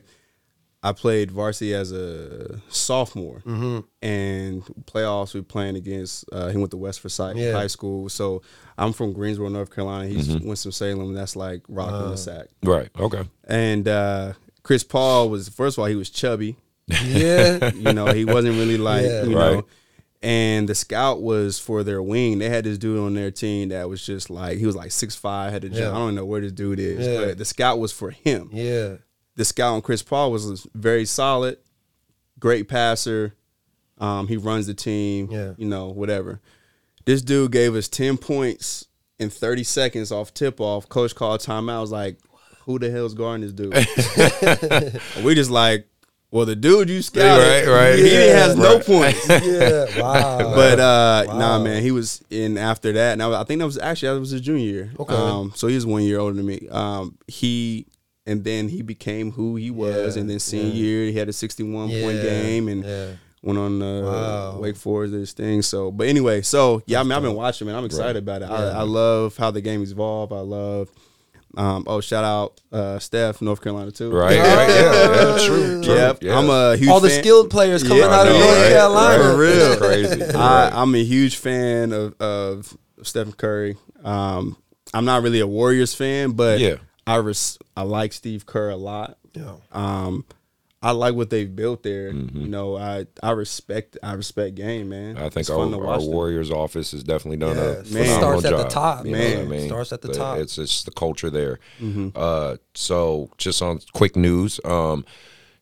I 0.81 0.93
played 0.93 1.29
varsity 1.31 1.73
as 1.73 1.91
a 1.91 2.61
sophomore, 2.69 3.41
Mm-hmm. 3.45 3.79
and 4.01 4.63
playoffs 4.85 5.33
we 5.33 5.41
playing 5.41 5.75
against. 5.75 6.23
Uh, 6.31 6.47
he 6.49 6.57
went 6.57 6.71
to 6.71 6.77
West 6.77 7.01
Forsyth 7.01 7.35
Yeah. 7.35 7.51
High 7.53 7.67
School, 7.67 8.07
so 8.09 8.41
I'm 8.77 8.93
from 8.93 9.11
Greensboro, 9.11 9.49
North 9.49 9.73
Carolina. 9.75 10.07
He's 10.07 10.29
Mm-hmm. 10.29 10.47
Winston 10.47 10.71
Salem. 10.71 11.13
That's 11.13 11.35
like 11.35 11.63
rocking 11.67 12.11
the 12.11 12.15
sack. 12.17 12.47
Right. 12.63 12.89
Okay. 12.97 13.23
And 13.45 13.87
uh, 13.87 14.33
Chris 14.63 14.83
Paul 14.85 15.29
was 15.29 15.49
first 15.49 15.77
of 15.77 15.81
all 15.81 15.87
he 15.87 15.95
was 15.95 16.09
chubby. 16.09 16.55
Yeah. 16.87 17.71
You 17.75 17.93
know, 17.93 18.07
he 18.13 18.23
wasn't 18.25 18.55
really 18.57 18.77
like 18.91 19.03
Yeah. 19.03 19.23
you 19.23 19.37
Right. 19.37 19.53
know. 19.55 19.65
And 20.21 20.67
the 20.67 20.75
scout 20.75 21.21
was 21.21 21.59
for 21.59 21.81
their 21.83 22.01
wing. 22.03 22.39
They 22.39 22.49
had 22.49 22.65
this 22.65 22.77
dude 22.77 22.99
on 22.99 23.13
their 23.13 23.31
team 23.31 23.69
that 23.69 23.87
was 23.89 24.05
just 24.05 24.29
like 24.29 24.57
he 24.57 24.65
was 24.65 24.75
like 24.75 24.91
six 24.91 25.15
five, 25.15 25.51
had 25.53 25.63
a 25.63 25.69
jump. 25.69 25.79
Yeah. 25.81 25.91
I 25.91 25.95
don't 25.95 26.15
know 26.15 26.25
where 26.25 26.41
this 26.41 26.51
dude 26.51 26.79
is, 26.79 27.05
Yeah. 27.07 27.25
but 27.25 27.37
the 27.37 27.45
scout 27.45 27.79
was 27.79 27.91
for 27.93 28.11
him. 28.11 28.49
Yeah. 28.53 28.95
The 29.39 29.45
scout 29.45 29.73
on 29.73 29.81
Chris 29.81 30.03
Paul 30.03 30.33
was 30.33 30.67
very 30.75 31.05
solid, 31.05 31.59
great 32.39 32.67
passer. 32.67 33.35
Um, 33.97 34.27
he 34.27 34.35
runs 34.35 34.67
the 34.67 34.73
team. 34.73 35.29
Yeah. 35.31 35.53
You 35.57 35.65
know, 35.65 35.87
whatever. 35.87 36.41
This 37.05 37.21
dude 37.21 37.53
gave 37.53 37.73
us 37.73 37.87
ten 37.87 38.17
points 38.17 38.87
in 39.17 39.29
30 39.29 39.63
seconds 39.63 40.11
off 40.11 40.33
tip 40.33 40.59
off, 40.59 40.89
coach 40.89 41.15
called 41.15 41.39
timeout. 41.39 41.71
I 41.77 41.79
was 41.79 41.91
like, 41.91 42.17
who 42.65 42.79
the 42.79 42.91
hell's 42.91 43.13
guarding 43.13 43.47
this 43.47 43.53
dude? 43.53 43.73
We 45.23 45.35
just 45.35 45.49
like, 45.51 45.87
well, 46.31 46.45
the 46.45 46.55
dude 46.57 46.89
you 46.89 47.01
scouted, 47.01 47.65
Right, 47.67 47.91
right. 47.91 47.97
he 47.97 48.13
has 48.13 48.57
no 48.57 48.75
Right. 48.75 48.85
points. 48.85 49.29
Yeah, 49.29 50.01
wow. 50.01 50.53
But 50.53 50.79
uh, 50.81 51.23
Wow. 51.27 51.37
nah, 51.39 51.59
man, 51.63 51.81
he 51.81 51.91
was 51.91 52.21
in 52.29 52.57
after 52.57 52.91
that. 52.91 53.17
Now 53.17 53.33
I 53.33 53.45
think 53.45 53.59
that 53.59 53.65
was 53.65 53.77
actually 53.77 54.13
that 54.15 54.19
was 54.19 54.31
his 54.31 54.41
junior 54.41 54.65
year. 54.65 54.91
Okay. 54.99 55.15
Um, 55.15 55.53
so 55.55 55.67
he 55.67 55.75
was 55.75 55.85
one 55.85 56.03
year 56.03 56.19
older 56.19 56.35
than 56.35 56.45
me. 56.45 56.67
Um, 56.69 57.17
he 57.27 57.87
and 58.29 58.43
then 58.43 58.69
he 58.69 58.81
became 58.81 59.31
who 59.31 59.55
he 59.55 59.71
was, 59.71 60.15
Yeah, 60.15 60.21
and 60.21 60.29
then 60.29 60.39
senior 60.39 60.67
yeah. 60.67 60.73
year 60.83 61.05
he 61.07 61.13
had 61.13 61.27
a 61.29 61.33
sixty-one 61.33 61.89
point 61.89 62.21
game 62.21 62.67
and 62.67 62.83
yeah. 62.83 63.07
went 63.41 63.57
on 63.59 63.81
uh, 63.81 64.01
Wow. 64.01 64.59
Wake 64.59 64.75
Forest 64.77 65.13
this 65.13 65.33
thing. 65.33 65.61
So, 65.61 65.91
but 65.91 66.07
anyway, 66.07 66.41
so 66.41 66.81
yeah, 66.85 66.99
I 66.99 67.03
mean, 67.03 67.13
I've 67.13 67.23
been 67.23 67.35
watching, 67.35 67.67
man. 67.67 67.75
I'm 67.75 67.85
excited 67.85 68.17
about 68.17 68.41
it. 68.43 68.49
I, 68.49 68.79
I 68.79 68.81
love 68.83 69.35
how 69.37 69.51
the 69.51 69.61
game 69.61 69.81
evolved. 69.81 70.31
I 70.33 70.39
love. 70.41 70.89
Um, 71.57 71.83
oh, 71.87 71.99
shout 71.99 72.23
out 72.23 72.61
uh, 72.71 72.99
Steph, 72.99 73.41
North 73.41 73.59
Carolina 73.63 73.89
too. 73.91 74.11
Right, 74.11 74.37
right, 74.37 74.69
yeah, 74.69 75.37
yeah, 75.39 75.47
true, 75.47 75.83
true. 75.83 75.95
Yep, 75.95 76.21
yeah. 76.21 76.37
I'm 76.37 76.47
a 76.47 76.77
huge 76.77 76.89
All 76.89 76.99
the 76.99 77.09
fan- 77.09 77.23
skilled 77.23 77.49
players 77.49 77.81
coming 77.81 77.97
Yeah, 77.97 78.09
out 78.13 78.27
of 78.27 78.35
I 78.35 78.39
know, 78.39 78.45
North 78.45 78.57
right? 78.61 78.69
Carolina. 78.71 79.23
Right. 79.23 79.31
for 79.31 79.37
real. 79.39 79.71
It's 79.71 79.81
crazy. 79.81 80.23
I, 80.35 80.65
Right. 80.65 80.73
I'm 80.73 80.93
a 80.93 81.03
huge 81.03 81.37
fan 81.37 81.91
of, 81.91 82.13
of 82.21 82.77
Stephen 83.01 83.33
Curry. 83.33 83.77
Um, 84.03 84.57
I'm 84.93 85.05
not 85.05 85.23
really 85.23 85.39
a 85.39 85.47
Warriors 85.47 85.95
fan, 85.95 86.33
but 86.33 86.59
Yeah. 86.59 86.75
I 87.09 87.15
res- 87.17 87.57
I 87.75 87.81
like 87.83 88.13
Steve 88.13 88.45
Kerr 88.45 88.69
a 88.69 88.75
lot. 88.75 89.17
Yeah. 89.33 89.55
Um, 89.71 90.25
I 90.81 90.91
like 90.91 91.13
what 91.13 91.29
they've 91.29 91.53
built 91.53 91.83
there. 91.83 92.13
Mm-hmm. 92.13 92.39
You 92.39 92.47
know, 92.47 92.77
I 92.77 93.05
I 93.21 93.31
respect 93.31 93.97
I 94.01 94.13
respect 94.13 94.55
game, 94.55 94.89
man. 94.89 95.17
I 95.17 95.23
think 95.23 95.41
It's 95.41 95.49
our, 95.49 95.59
our. 95.85 95.99
Warriors 95.99 96.51
office 96.51 96.91
has 96.91 97.03
definitely 97.03 97.37
done 97.37 97.57
Yeah, 97.57 97.63
a 97.63 97.71
it 97.79 97.87
phenomenal 97.87 98.17
starts 98.17 98.45
at 98.45 98.51
the 98.51 98.63
job. 98.63 98.69
top, 98.69 99.05
you 99.05 99.11
know 99.11 99.17
man. 99.17 99.39
I 99.39 99.43
mean? 99.43 99.67
Starts 99.67 99.91
at 99.91 100.01
the 100.01 100.07
But 100.09 100.17
top. 100.17 100.37
It's 100.37 100.57
it's 100.57 100.83
the 100.83 100.91
culture 100.91 101.29
there. 101.29 101.59
Mm-hmm. 101.81 102.09
Uh, 102.15 102.57
so 102.75 103.29
just 103.37 103.61
on 103.61 103.81
quick 103.93 104.15
news, 104.15 104.61
um, 104.63 105.03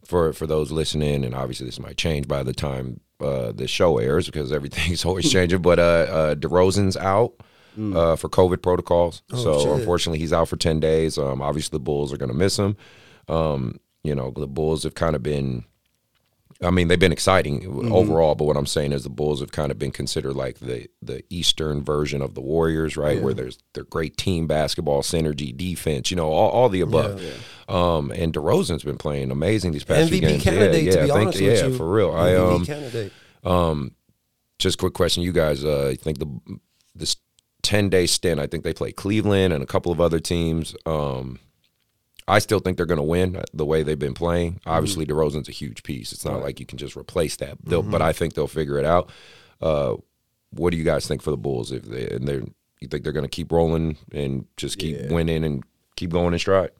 for 0.05 0.33
for 0.33 0.45
those 0.45 0.71
listening, 0.71 1.25
and 1.25 1.33
obviously 1.33 1.65
this 1.65 1.79
might 1.79 1.97
change 1.97 2.27
by 2.27 2.43
the 2.43 2.53
time 2.53 2.99
uh, 3.19 3.51
the 3.51 3.67
show 3.67 3.97
airs 3.97 4.27
because 4.27 4.51
everything's 4.51 5.03
always 5.09 5.31
changing. 5.31 5.63
But 5.63 5.79
uh, 5.79 5.81
uh, 5.81 6.35
DeRozan's 6.35 6.95
out. 6.95 7.33
Uh, 7.77 8.15
for 8.15 8.27
COVID 8.29 8.61
protocols, 8.61 9.21
so 9.29 9.35
Mm. 9.37 9.45
Oh, 9.45 9.59
shit. 9.63 9.79
unfortunately 9.79 10.19
he's 10.19 10.33
out 10.33 10.47
for 10.49 10.57
ten 10.57 10.79
days. 10.79 11.17
Um, 11.17 11.41
obviously 11.41 11.75
the 11.75 11.79
Bulls 11.83 12.11
are 12.11 12.17
going 12.17 12.31
to 12.31 12.37
miss 12.37 12.57
him. 12.57 12.75
Um, 13.27 13.79
you 14.03 14.15
know 14.15 14.31
the 14.35 14.47
Bulls 14.47 14.83
have 14.83 14.95
kind 14.95 15.15
of 15.15 15.21
been 15.23 15.65
I 16.59 16.71
mean, 16.71 16.87
they've 16.87 16.97
been 16.99 17.11
exciting 17.11 17.61
Mm-hmm. 17.61 17.91
overall, 17.93 18.33
but 18.33 18.45
what 18.45 18.57
I'm 18.57 18.65
saying 18.65 18.91
is 18.91 19.03
the 19.03 19.11
Bulls 19.11 19.41
have 19.41 19.51
kind 19.51 19.71
of 19.71 19.77
been 19.77 19.91
considered 19.91 20.33
like 20.33 20.57
the 20.57 20.87
the 21.03 21.23
Eastern 21.29 21.83
version 21.83 22.19
of 22.23 22.33
the 22.33 22.41
Warriors, 22.41 22.97
right? 22.97 23.21
Where 23.21 23.35
there's 23.35 23.59
they're 23.73 23.83
great 23.83 24.17
team 24.17 24.47
basketball, 24.47 25.03
synergy, 25.03 25.55
defense, 25.55 26.09
you 26.09 26.17
know, 26.17 26.31
all, 26.31 26.49
all 26.49 26.69
the 26.69 26.81
above. 26.81 27.21
Um, 27.69 28.09
and 28.11 28.33
DeRozan's 28.33 28.83
been 28.83 28.97
playing 28.97 29.29
amazing 29.29 29.71
these 29.73 29.83
past 29.83 30.09
few 30.09 30.17
MVP 30.19 30.27
games. 30.29 30.43
candidate, 30.43 30.83
yeah, 30.85 30.91
to 30.93 30.97
yeah, 30.99 31.05
be 31.05 31.11
I 31.11 31.15
think, 31.31 31.35
yeah, 31.35 31.65
you. 31.67 31.77
for 31.77 31.87
real. 31.91 32.11
I 32.15 32.29
MVP 32.31 32.55
um, 32.55 32.65
candidate. 32.65 33.11
just 34.57 34.79
quick 34.79 34.93
question, 34.93 35.21
you 35.23 35.31
guys. 35.31 35.63
Uh, 35.63 35.89
I 35.91 35.95
think 35.95 36.17
the 36.17 36.27
this 36.95 37.17
ten 37.67 37.89
day 37.89 38.05
stint. 38.05 38.39
I 38.39 38.47
think 38.47 38.63
they 38.63 38.73
play 38.73 38.91
Cleveland 38.91 39.53
and 39.53 39.61
a 39.61 39.67
couple 39.67 39.91
of 39.91 39.99
other 39.99 40.19
teams. 40.19 40.75
Um, 40.85 41.39
I 42.27 42.39
still 42.39 42.59
think 42.59 42.77
they're 42.77 42.85
going 42.85 42.97
to 42.97 43.03
win 43.03 43.41
the 43.53 43.65
way 43.65 43.83
they've 43.83 43.99
been 43.99 44.13
playing. 44.13 44.53
Mm-hmm. 44.55 44.69
Obviously, 44.69 45.05
DeRozan's 45.05 45.49
a 45.49 45.53
huge 45.53 45.83
piece. 45.83 46.11
It's 46.13 46.25
not 46.25 46.41
like 46.41 46.59
you 46.59 46.65
can 46.65 46.77
just 46.77 46.95
replace 46.95 47.35
that. 47.37 47.61
Mm-hmm. 47.63 47.91
But 47.91 48.01
I 48.01 48.13
think 48.13 48.33
they'll 48.33 48.47
figure 48.47 48.77
it 48.79 48.85
out. 48.85 49.09
Uh, 49.61 49.95
what 50.51 50.71
do 50.71 50.77
you 50.77 50.83
guys 50.83 51.07
think 51.07 51.21
for 51.21 51.31
the 51.31 51.37
Bulls? 51.37 51.71
If 51.71 51.83
they 51.83 52.07
and 52.09 52.27
they're 52.27 52.43
you 52.79 52.87
think 52.87 53.03
they're 53.03 53.13
going 53.13 53.25
to 53.25 53.29
keep 53.29 53.51
rolling 53.51 53.97
and 54.11 54.45
just 54.55 54.77
keep 54.77 54.97
Yeah. 54.97 55.11
winning 55.13 55.43
and 55.43 55.63
keep 55.95 56.11
going 56.11 56.33
in 56.33 56.39
stride? 56.39 56.71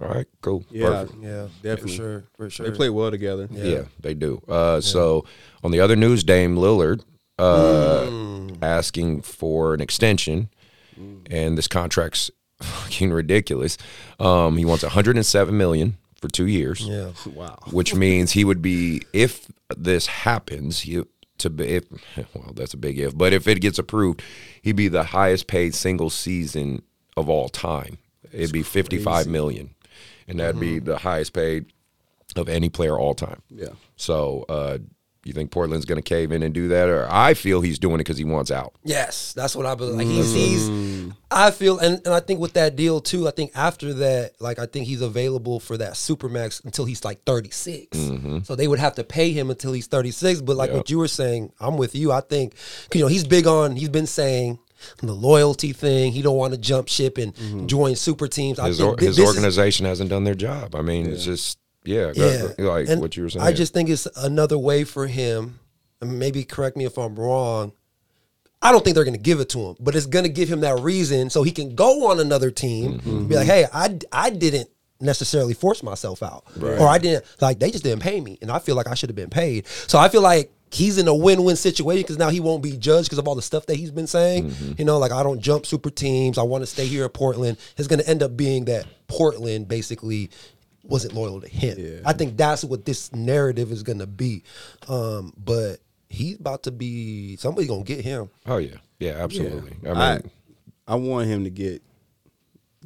All 0.00 0.08
right, 0.08 0.26
cool, 0.42 0.64
Yeah, 0.70 0.86
perfect. 0.88 1.22
Yeah, 1.22 1.48
Definitely. 1.62 1.90
for 1.92 1.96
sure, 1.96 2.24
for 2.36 2.50
sure. 2.50 2.68
They 2.68 2.76
play 2.76 2.90
well 2.90 3.10
together. 3.12 3.48
Yeah, 3.52 3.84
they 4.00 4.14
do. 4.14 4.42
Uh, 4.48 4.80
So 4.80 5.24
on 5.62 5.70
the 5.70 5.80
other 5.80 5.94
news, 5.96 6.24
Dame 6.24 6.56
Lillard 6.56 7.02
uh, 7.38 8.10
asking 8.62 9.22
for 9.22 9.74
an 9.74 9.80
extension, 9.80 10.48
and 11.30 11.58
this 11.58 11.68
contract's 11.68 12.30
fucking 12.62 13.12
ridiculous. 13.12 13.76
Um, 14.20 14.56
he 14.56 14.64
wants 14.64 14.82
107 14.82 15.56
million 15.56 15.96
for 16.20 16.28
two 16.28 16.46
years. 16.46 16.80
Yeah, 16.86 17.10
Wow. 17.26 17.58
which 17.70 17.94
means 17.94 18.32
he 18.32 18.44
would 18.44 18.62
be 18.62 19.02
if 19.12 19.46
this 19.76 20.06
happens 20.06 20.80
he 20.80 21.02
to 21.38 21.50
be 21.50 21.64
if, 21.64 21.84
well 22.34 22.52
that's 22.54 22.74
a 22.74 22.76
big 22.76 22.96
if 22.98 23.16
but 23.18 23.32
if 23.32 23.48
it 23.48 23.60
gets 23.60 23.78
approved 23.78 24.22
he'd 24.62 24.76
be 24.76 24.86
the 24.88 25.02
highest 25.02 25.48
paid 25.48 25.74
single 25.74 26.08
season 26.08 26.80
of 27.16 27.28
all 27.28 27.48
time 27.48 27.98
it'd 28.32 28.52
be 28.52 28.62
55 28.62 29.26
million 29.26 29.74
and 30.28 30.38
that'd 30.38 30.60
be 30.60 30.78
the 30.78 30.98
highest 30.98 31.32
paid 31.32 31.66
of 32.36 32.48
any 32.48 32.68
player 32.68 32.96
all 32.96 33.14
time 33.14 33.42
Yeah. 33.50 33.70
so 33.96 34.44
uh 34.48 34.78
you 35.26 35.32
think 35.32 35.50
Portland's 35.50 35.84
going 35.84 35.96
to 35.96 36.02
cave 36.02 36.32
in 36.32 36.42
and 36.42 36.52
do 36.54 36.68
that, 36.68 36.88
or 36.88 37.06
I 37.10 37.34
feel 37.34 37.60
he's 37.60 37.78
doing 37.78 37.94
it 37.96 37.98
because 37.98 38.18
he 38.18 38.24
wants 38.24 38.50
out. 38.50 38.74
Yes, 38.84 39.32
that's 39.32 39.54
what 39.56 39.66
I 39.66 39.74
believe. 39.74 39.96
Like 39.96 40.06
he's, 40.06 40.32
Mm. 40.32 41.04
he's 41.06 41.12
I 41.30 41.50
feel, 41.50 41.78
and, 41.78 42.00
and 42.04 42.14
I 42.14 42.20
think 42.20 42.38
with 42.40 42.52
that 42.52 42.76
deal 42.76 43.00
too, 43.00 43.26
I 43.26 43.30
think 43.32 43.50
after 43.56 43.92
that, 43.94 44.32
like 44.40 44.58
I 44.58 44.66
think 44.66 44.86
he's 44.86 45.00
available 45.00 45.58
for 45.60 45.76
that 45.78 45.94
supermax 45.94 46.64
until 46.64 46.84
he's 46.84 47.04
like 47.04 47.24
36. 47.24 47.96
So 48.44 48.54
they 48.54 48.68
would 48.68 48.78
have 48.78 48.94
to 48.96 49.04
pay 49.04 49.32
him 49.32 49.50
until 49.50 49.72
he's 49.72 49.86
36. 49.86 50.40
But 50.42 50.56
like 50.56 50.70
Mm-hmm. 50.70 50.78
What 50.78 50.90
you 50.90 50.98
were 50.98 51.08
saying, 51.08 51.52
I'm 51.60 51.76
with 51.76 51.94
you. 51.94 52.10
I 52.12 52.20
think 52.20 52.54
you 52.94 53.00
know 53.00 53.06
he's 53.08 53.24
big 53.24 53.46
on. 53.46 53.76
He's 53.76 53.88
been 53.88 54.06
saying 54.06 54.58
the 55.02 55.12
loyalty 55.12 55.72
thing. 55.72 56.12
He 56.12 56.20
don't 56.22 56.36
want 56.36 56.52
to 56.52 56.58
jump 56.58 56.88
ship 56.88 57.16
and 57.18 57.68
join 57.68 57.96
super 57.96 58.26
teams. 58.28 58.58
I 58.58 58.68
His, 58.68 58.78
think 58.78 58.98
or, 59.00 59.04
his 59.04 59.16
this 59.16 59.18
is- 59.28 59.34
organization 59.34 59.86
hasn't 59.86 60.10
done 60.10 60.24
their 60.24 60.34
job. 60.34 60.74
I 60.74 60.82
mean, 60.82 61.06
it's 61.06 61.24
just 61.24 61.58
yeah, 61.84 62.12
yeah, 62.14 62.48
like 62.58 62.88
And 62.88 63.00
what 63.00 63.16
you 63.16 63.24
were 63.24 63.30
saying. 63.30 63.44
I 63.44 63.52
just 63.52 63.72
think 63.72 63.88
it's 63.88 64.06
another 64.16 64.58
way 64.58 64.84
for 64.84 65.06
him. 65.06 65.60
And 66.00 66.18
maybe 66.18 66.44
correct 66.44 66.76
me 66.76 66.84
if 66.84 66.98
I'm 66.98 67.14
wrong. 67.16 67.72
I 68.60 68.72
don't 68.72 68.82
think 68.82 68.94
they're 68.94 69.04
going 69.04 69.16
to 69.16 69.22
give 69.22 69.40
it 69.40 69.50
to 69.50 69.58
him, 69.58 69.76
but 69.78 69.94
it's 69.94 70.06
going 70.06 70.24
to 70.24 70.30
give 70.30 70.48
him 70.48 70.60
that 70.60 70.80
reason 70.80 71.28
so 71.28 71.42
he 71.42 71.52
can 71.52 71.74
go 71.74 72.10
on 72.10 72.18
another 72.18 72.50
team. 72.50 72.98
Mm-hmm. 72.98 73.26
Be 73.28 73.36
like, 73.36 73.46
hey, 73.46 73.66
I 73.72 73.98
I 74.10 74.30
didn't 74.30 74.70
necessarily 75.00 75.52
force 75.52 75.82
myself 75.82 76.22
out, 76.22 76.44
or 76.60 76.88
I 76.88 76.96
didn't 76.98 77.24
like 77.42 77.58
they 77.58 77.70
just 77.70 77.84
didn't 77.84 78.02
pay 78.02 78.20
me, 78.20 78.38
and 78.40 78.50
I 78.50 78.58
feel 78.58 78.74
like 78.74 78.88
I 78.88 78.94
should 78.94 79.10
have 79.10 79.16
been 79.16 79.28
paid. 79.28 79.66
So 79.66 79.98
I 79.98 80.08
feel 80.08 80.22
like 80.22 80.50
he's 80.70 80.98
in 80.98 81.06
a 81.06 81.14
win-win 81.14 81.56
situation 81.56 82.02
because 82.02 82.18
now 82.18 82.30
he 82.30 82.40
won't 82.40 82.62
be 82.62 82.76
judged 82.76 83.06
because 83.06 83.18
of 83.18 83.28
all 83.28 83.34
the 83.34 83.42
stuff 83.42 83.66
that 83.66 83.76
he's 83.76 83.90
been 83.90 84.06
saying. 84.06 84.50
Mm-hmm. 84.50 84.72
You 84.78 84.84
know, 84.86 84.98
like 84.98 85.12
I 85.12 85.22
don't 85.22 85.40
jump 85.40 85.66
super 85.66 85.90
teams. 85.90 86.38
I 86.38 86.42
want 86.42 86.62
to 86.62 86.66
stay 86.66 86.86
here 86.86 87.04
at 87.04 87.12
Portland. 87.12 87.58
It's 87.76 87.86
going 87.86 88.00
to 88.00 88.08
end 88.08 88.22
up 88.22 88.36
being 88.36 88.64
that 88.64 88.86
Portland 89.08 89.68
basically 89.68 90.30
wasn't 90.84 91.14
loyal 91.14 91.40
to 91.40 91.48
him. 91.48 92.02
I 92.04 92.12
think 92.12 92.36
that's 92.36 92.64
what 92.64 92.84
this 92.84 93.12
narrative 93.12 93.72
is 93.72 93.82
going 93.82 93.98
to 93.98 94.06
be. 94.06 94.44
Um, 94.88 95.32
but 95.36 95.80
he's 96.08 96.38
about 96.38 96.62
to 96.64 96.70
be 96.70 97.36
somebody's 97.36 97.68
going 97.68 97.84
to 97.84 97.94
get 97.94 98.04
him. 98.04 98.30
oh 98.46 98.58
yeah, 98.58 98.76
yeah, 98.98 99.12
absolutely. 99.12 99.76
I 99.84 99.88
mean, 99.88 99.96
I 99.96 100.20
I 100.86 100.94
want 100.96 101.26
him 101.26 101.44
to 101.44 101.50
get 101.50 101.82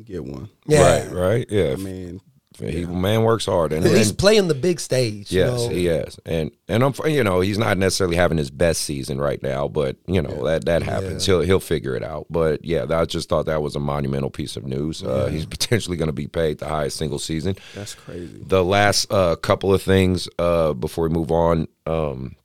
get 0.05 0.25
one. 0.25 0.49
Yeah. 0.67 0.83
right, 0.83 1.13
right, 1.13 1.47
yeah. 1.51 1.73
I 1.73 1.77
mean, 1.77 2.21
He 2.59 2.85
man 2.85 3.23
works 3.23 3.47
hard, 3.47 3.73
and, 3.73 3.85
and- 3.85 4.19
playing 4.19 4.49
the 4.49 4.55
big 4.55 4.81
stage. 4.81 5.31
you 5.33 5.41
yes, 5.41 5.63
know? 5.63 5.69
he 5.69 5.87
is, 5.89 6.19
and 6.27 6.51
and 6.67 6.83
I'm 6.83 6.95
you 7.07 7.23
know 7.23 7.41
he's 7.41 7.59
not 7.59 7.79
necessarily 7.79 8.17
having 8.17 8.39
his 8.39 8.51
best 8.51 8.83
season 8.83 9.21
right 9.21 9.43
now, 9.43 9.69
but 9.69 9.97
you 10.07 10.21
know 10.21 10.45
that 10.45 10.65
that 10.65 10.83
happens. 10.83 11.25
He'll 11.27 11.41
he'll 11.41 11.61
figure 11.61 11.95
it 11.95 12.03
out. 12.03 12.27
But 12.31 12.65
yeah, 12.65 12.87
I 12.91 13.05
just 13.05 13.29
thought 13.29 13.47
that 13.47 13.63
was 13.63 13.77
a 13.77 13.81
monumental 13.81 14.31
piece 14.31 14.57
of 14.57 14.65
news. 14.65 15.03
Uh, 15.03 15.27
he's 15.27 15.47
potentially 15.47 15.97
going 15.97 16.09
to 16.09 16.13
be 16.13 16.27
paid 16.27 16.59
the 16.59 16.69
highest 16.69 16.97
single 16.97 17.19
season. 17.19 17.57
that's 17.75 17.95
crazy. 17.95 18.43
The 18.45 18.65
last 18.65 19.13
uh, 19.13 19.37
couple 19.37 19.73
of 19.73 19.83
things 19.83 20.29
uh, 20.39 20.73
before 20.75 21.09
we 21.09 21.15
move 21.15 21.31
on. 21.31 21.69
Um, 21.87 22.37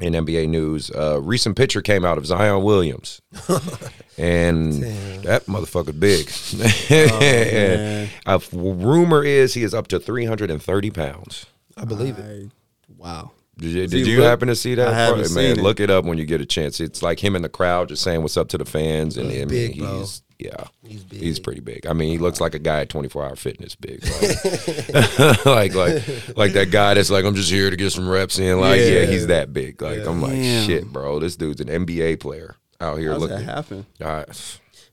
in 0.00 0.14
NBA 0.14 0.48
news, 0.48 0.90
uh, 0.90 1.20
recent 1.20 1.56
picture 1.56 1.82
came 1.82 2.04
out 2.04 2.18
of 2.18 2.26
Zion 2.26 2.62
Williams, 2.62 3.20
and 4.18 4.72
that 5.24 5.44
motherfucker 5.46 5.98
big. 5.98 6.30
and 6.90 8.10
a 8.26 8.40
rumor 8.52 9.24
is 9.24 9.54
he 9.54 9.62
is 9.62 9.74
up 9.74 9.88
to 9.88 10.00
three 10.00 10.24
hundred 10.24 10.50
and 10.50 10.62
thirty 10.62 10.90
pounds. 10.90 11.46
I 11.76 11.84
believe 11.84 12.18
it. 12.18 12.50
Wow. 12.96 13.32
Did 13.58 13.70
you, 13.70 13.86
did 13.86 14.06
you 14.06 14.16
look- 14.18 14.26
happen 14.26 14.48
to 14.48 14.56
see 14.56 14.74
that? 14.76 14.88
I 14.88 14.94
haven't 14.94 15.34
Man, 15.34 15.58
it. 15.58 15.62
look 15.62 15.80
it 15.80 15.90
up 15.90 16.04
when 16.06 16.16
you 16.18 16.24
get 16.24 16.40
a 16.40 16.46
chance. 16.46 16.80
It's 16.80 17.02
like 17.02 17.22
him 17.22 17.36
in 17.36 17.42
the 17.42 17.48
crowd 17.48 17.88
just 17.88 18.02
saying 18.02 18.22
what's 18.22 18.36
up 18.38 18.48
to 18.48 18.58
the 18.58 18.64
fans, 18.64 19.16
and 19.18 19.28
I 19.30 19.32
mean, 19.34 19.48
big, 19.48 19.78
bro. 19.78 19.98
he's 20.00 20.22
yeah, 20.38 20.64
He's 20.82 21.04
big. 21.04 21.20
he's 21.20 21.38
pretty 21.38 21.60
big. 21.60 21.86
I 21.86 21.92
mean, 21.92 22.08
he 22.10 22.16
looks 22.16 22.40
like 22.40 22.54
a 22.54 22.58
guy 22.58 22.80
at 22.80 22.88
Twenty 22.88 23.08
Four 23.10 23.24
Hour 23.26 23.36
Fitness, 23.36 23.74
big, 23.74 24.02
like, 24.94 25.44
like 25.44 25.74
like 25.74 26.36
like 26.36 26.52
that 26.54 26.68
guy 26.70 26.94
that's 26.94 27.10
like 27.10 27.26
I'm 27.26 27.34
just 27.34 27.50
here 27.50 27.68
to 27.68 27.76
get 27.76 27.90
some 27.92 28.08
reps 28.08 28.38
in. 28.38 28.58
Like 28.60 28.80
yeah, 28.80 28.86
Yeah. 29.00 29.04
he's 29.06 29.26
that 29.26 29.52
big. 29.52 29.82
Like 29.82 29.98
I'm 30.06 30.22
like 30.22 30.32
Damn. 30.32 30.66
shit, 30.66 30.86
bro. 30.90 31.18
This 31.20 31.36
dude's 31.36 31.60
an 31.60 31.68
NBA 31.68 32.20
player 32.20 32.56
out 32.80 32.98
here 32.98 33.12
How's 33.12 33.20
that 33.28 33.28
looking. 33.28 33.46
happen? 33.46 33.86
Uh, 34.00 34.24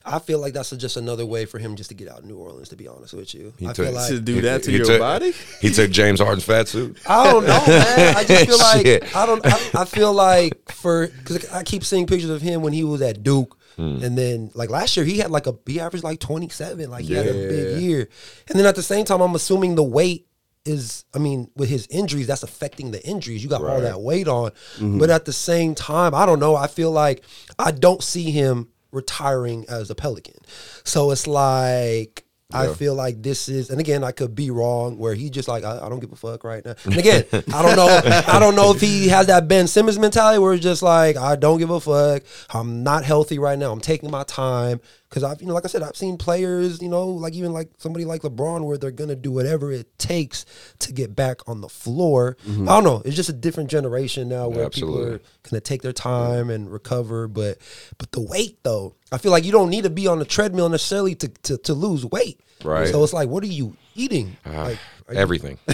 I 0.08 0.20
feel 0.20 0.40
like 0.40 0.54
that's 0.54 0.70
just 0.72 0.98
another 0.98 1.26
way 1.26 1.46
for 1.46 1.60
him 1.60 1.76
just 1.76 1.90
to 1.90 1.96
get 1.96 2.08
out 2.08 2.20
of 2.20 2.26
New 2.26 2.38
Orleans. 2.38 2.70
To 2.70 2.76
be 2.76 2.88
honest 2.88 3.14
with 3.14 3.34
you, 3.36 3.54
I 3.62 3.74
took- 3.74 3.86
feel 3.88 3.92
like 3.94 4.08
To 4.10 4.20
do 4.22 4.42
that 4.42 4.64
to 4.64 4.72
he 4.72 4.78
your 4.78 4.86
took- 4.86 5.00
body? 5.00 5.34
He 5.62 5.70
took 5.72 5.92
James 5.92 6.20
Harden's 6.20 6.46
fat 6.46 6.68
suit. 6.68 6.98
I 7.08 7.32
don't 7.32 7.44
know, 7.46 7.64
man. 7.68 8.16
I 8.16 8.24
just 8.24 8.46
feel 8.48 8.58
like 8.60 9.16
I 9.16 9.26
don't. 9.26 9.46
I, 9.46 9.82
I 9.82 9.86
feel 9.86 10.14
like 10.14 10.72
for 10.72 11.08
because 11.08 11.50
I 11.52 11.64
keep 11.64 11.84
seeing 11.84 12.08
pictures 12.08 12.30
of 12.30 12.42
him 12.42 12.62
when 12.62 12.74
he 12.74 12.84
was 12.84 13.02
at 13.02 13.22
Duke. 13.24 13.58
Hmm. 13.76 14.00
And 14.04 14.18
then 14.18 14.50
like 14.56 14.70
last 14.72 14.98
year 14.98 15.06
he 15.06 15.20
had 15.20 15.30
like 15.30 15.46
a 15.46 15.56
he 15.68 15.80
averaged 15.80 16.04
like 16.04 16.20
27. 16.20 16.90
Like 16.90 17.06
he 17.06 17.14
had 17.14 17.28
a 17.28 17.34
Yeah. 17.34 17.48
big 17.50 17.82
year. 17.84 18.10
And 18.50 18.58
then 18.58 18.66
at 18.66 18.76
the 18.76 18.82
same 18.82 19.06
time, 19.06 19.22
I'm 19.22 19.36
assuming 19.36 19.76
the 19.76 19.84
weight 19.84 20.26
is 20.66 21.06
I 21.14 21.20
mean, 21.20 21.50
with 21.56 21.70
his 21.70 21.86
injuries, 21.88 22.28
that's 22.28 22.44
affecting 22.44 22.92
the 22.92 23.02
injuries. 23.06 23.44
You 23.44 23.50
got 23.50 23.64
all 23.64 23.80
that 23.82 24.02
weight 24.02 24.28
on. 24.28 24.50
Mm-hmm. 24.78 24.98
But 25.00 25.10
at 25.12 25.26
the 25.26 25.34
same 25.34 25.76
time, 25.76 26.16
I 26.16 26.26
don't 26.26 26.40
know. 26.40 26.56
I 26.56 26.68
feel 26.68 26.92
like 26.92 27.24
I 27.60 27.72
don't 27.72 28.02
see 28.04 28.32
him 28.32 28.68
retiring 28.98 29.66
as 29.70 29.90
a 29.90 29.96
Pelican. 29.96 30.36
So 30.84 31.12
it's 31.12 31.28
like 31.28 32.28
I 32.54 32.74
feel 32.74 32.96
like 32.96 33.22
this 33.22 33.50
is, 33.50 33.70
and 33.70 33.80
again, 33.82 34.06
I 34.06 34.12
could 34.14 34.34
be 34.34 34.52
wrong. 34.52 34.98
Where 34.98 35.14
he 35.14 35.30
just 35.30 35.50
like, 35.50 35.66
I, 35.66 35.86
I 35.86 35.90
don't 35.90 36.00
give 36.00 36.14
a 36.14 36.16
fuck 36.16 36.46
right 36.46 36.64
now. 36.64 36.76
And 36.86 36.98
again, 36.98 37.26
I 37.54 37.62
don't 37.62 37.76
know. 37.76 38.02
I 38.28 38.40
don't 38.40 38.56
know 38.56 38.72
if 38.72 38.80
he 38.80 39.10
has 39.10 39.28
that 39.28 39.50
Ben 39.50 39.68
Simmons 39.68 40.00
mentality 40.00 40.40
where 40.40 40.54
it's 40.54 40.64
just 40.64 40.82
like, 40.82 41.18
I 41.18 41.36
don't 41.36 41.60
give 41.60 41.70
a 41.70 41.80
fuck. 41.82 42.24
I'm 42.50 42.84
not 42.84 43.04
healthy 43.04 43.38
right 43.38 43.60
now. 43.60 43.72
I'm 43.74 43.82
taking 43.82 44.10
my 44.10 44.24
time 44.24 44.80
because 45.10 45.24
I've, 45.24 45.40
you 45.42 45.48
know, 45.48 45.54
like 45.54 45.64
I 45.66 45.68
said, 45.68 45.84
I've 45.84 45.96
seen 45.96 46.18
players, 46.18 46.82
you 46.82 46.90
know, 46.90 47.08
like 47.08 47.34
even 47.34 47.54
like 47.54 47.70
somebody 47.78 48.04
like 48.06 48.22
LeBron, 48.24 48.66
where 48.66 48.78
they're 48.78 48.92
gonna 48.92 49.16
do 49.16 49.32
whatever 49.32 49.72
it 49.72 49.98
takes 49.98 50.46
to 50.80 50.92
get 50.94 51.16
back 51.16 51.48
on 51.48 51.62
the 51.62 51.70
floor. 51.70 52.38
Mm-hmm. 52.46 52.68
I 52.68 52.74
don't 52.74 52.84
know. 52.84 53.02
It's 53.06 53.16
just 53.16 53.30
a 53.30 53.34
different 53.34 53.70
generation 53.70 54.28
now 54.30 54.50
where 54.50 54.70
people 54.70 55.00
are 55.02 55.22
gonna 55.50 55.62
take 55.62 55.82
their 55.82 55.94
time 55.94 56.50
and 56.50 56.72
recover. 56.72 57.28
But 57.28 57.58
but 57.98 58.12
the 58.12 58.22
weight 58.22 58.58
though, 58.64 58.96
I 59.12 59.18
feel 59.18 59.32
like 59.32 59.46
you 59.46 59.52
don't 59.52 59.70
need 59.70 59.84
to 59.84 59.90
be 59.90 60.08
on 60.08 60.20
the 60.20 60.26
treadmill 60.26 60.70
necessarily 60.70 61.16
to 61.16 61.28
to, 61.28 61.58
to 61.60 61.74
lose 61.74 62.06
weight. 62.06 62.42
Right. 62.64 62.88
So 62.88 63.04
it's 63.04 63.14
like, 63.14 63.30
what 63.30 63.44
are 63.44 63.48
you 63.48 63.78
eating? 63.96 64.36
Ah, 64.46 64.64
like, 64.64 64.80
you- 65.10 65.16
Everything. 65.16 65.58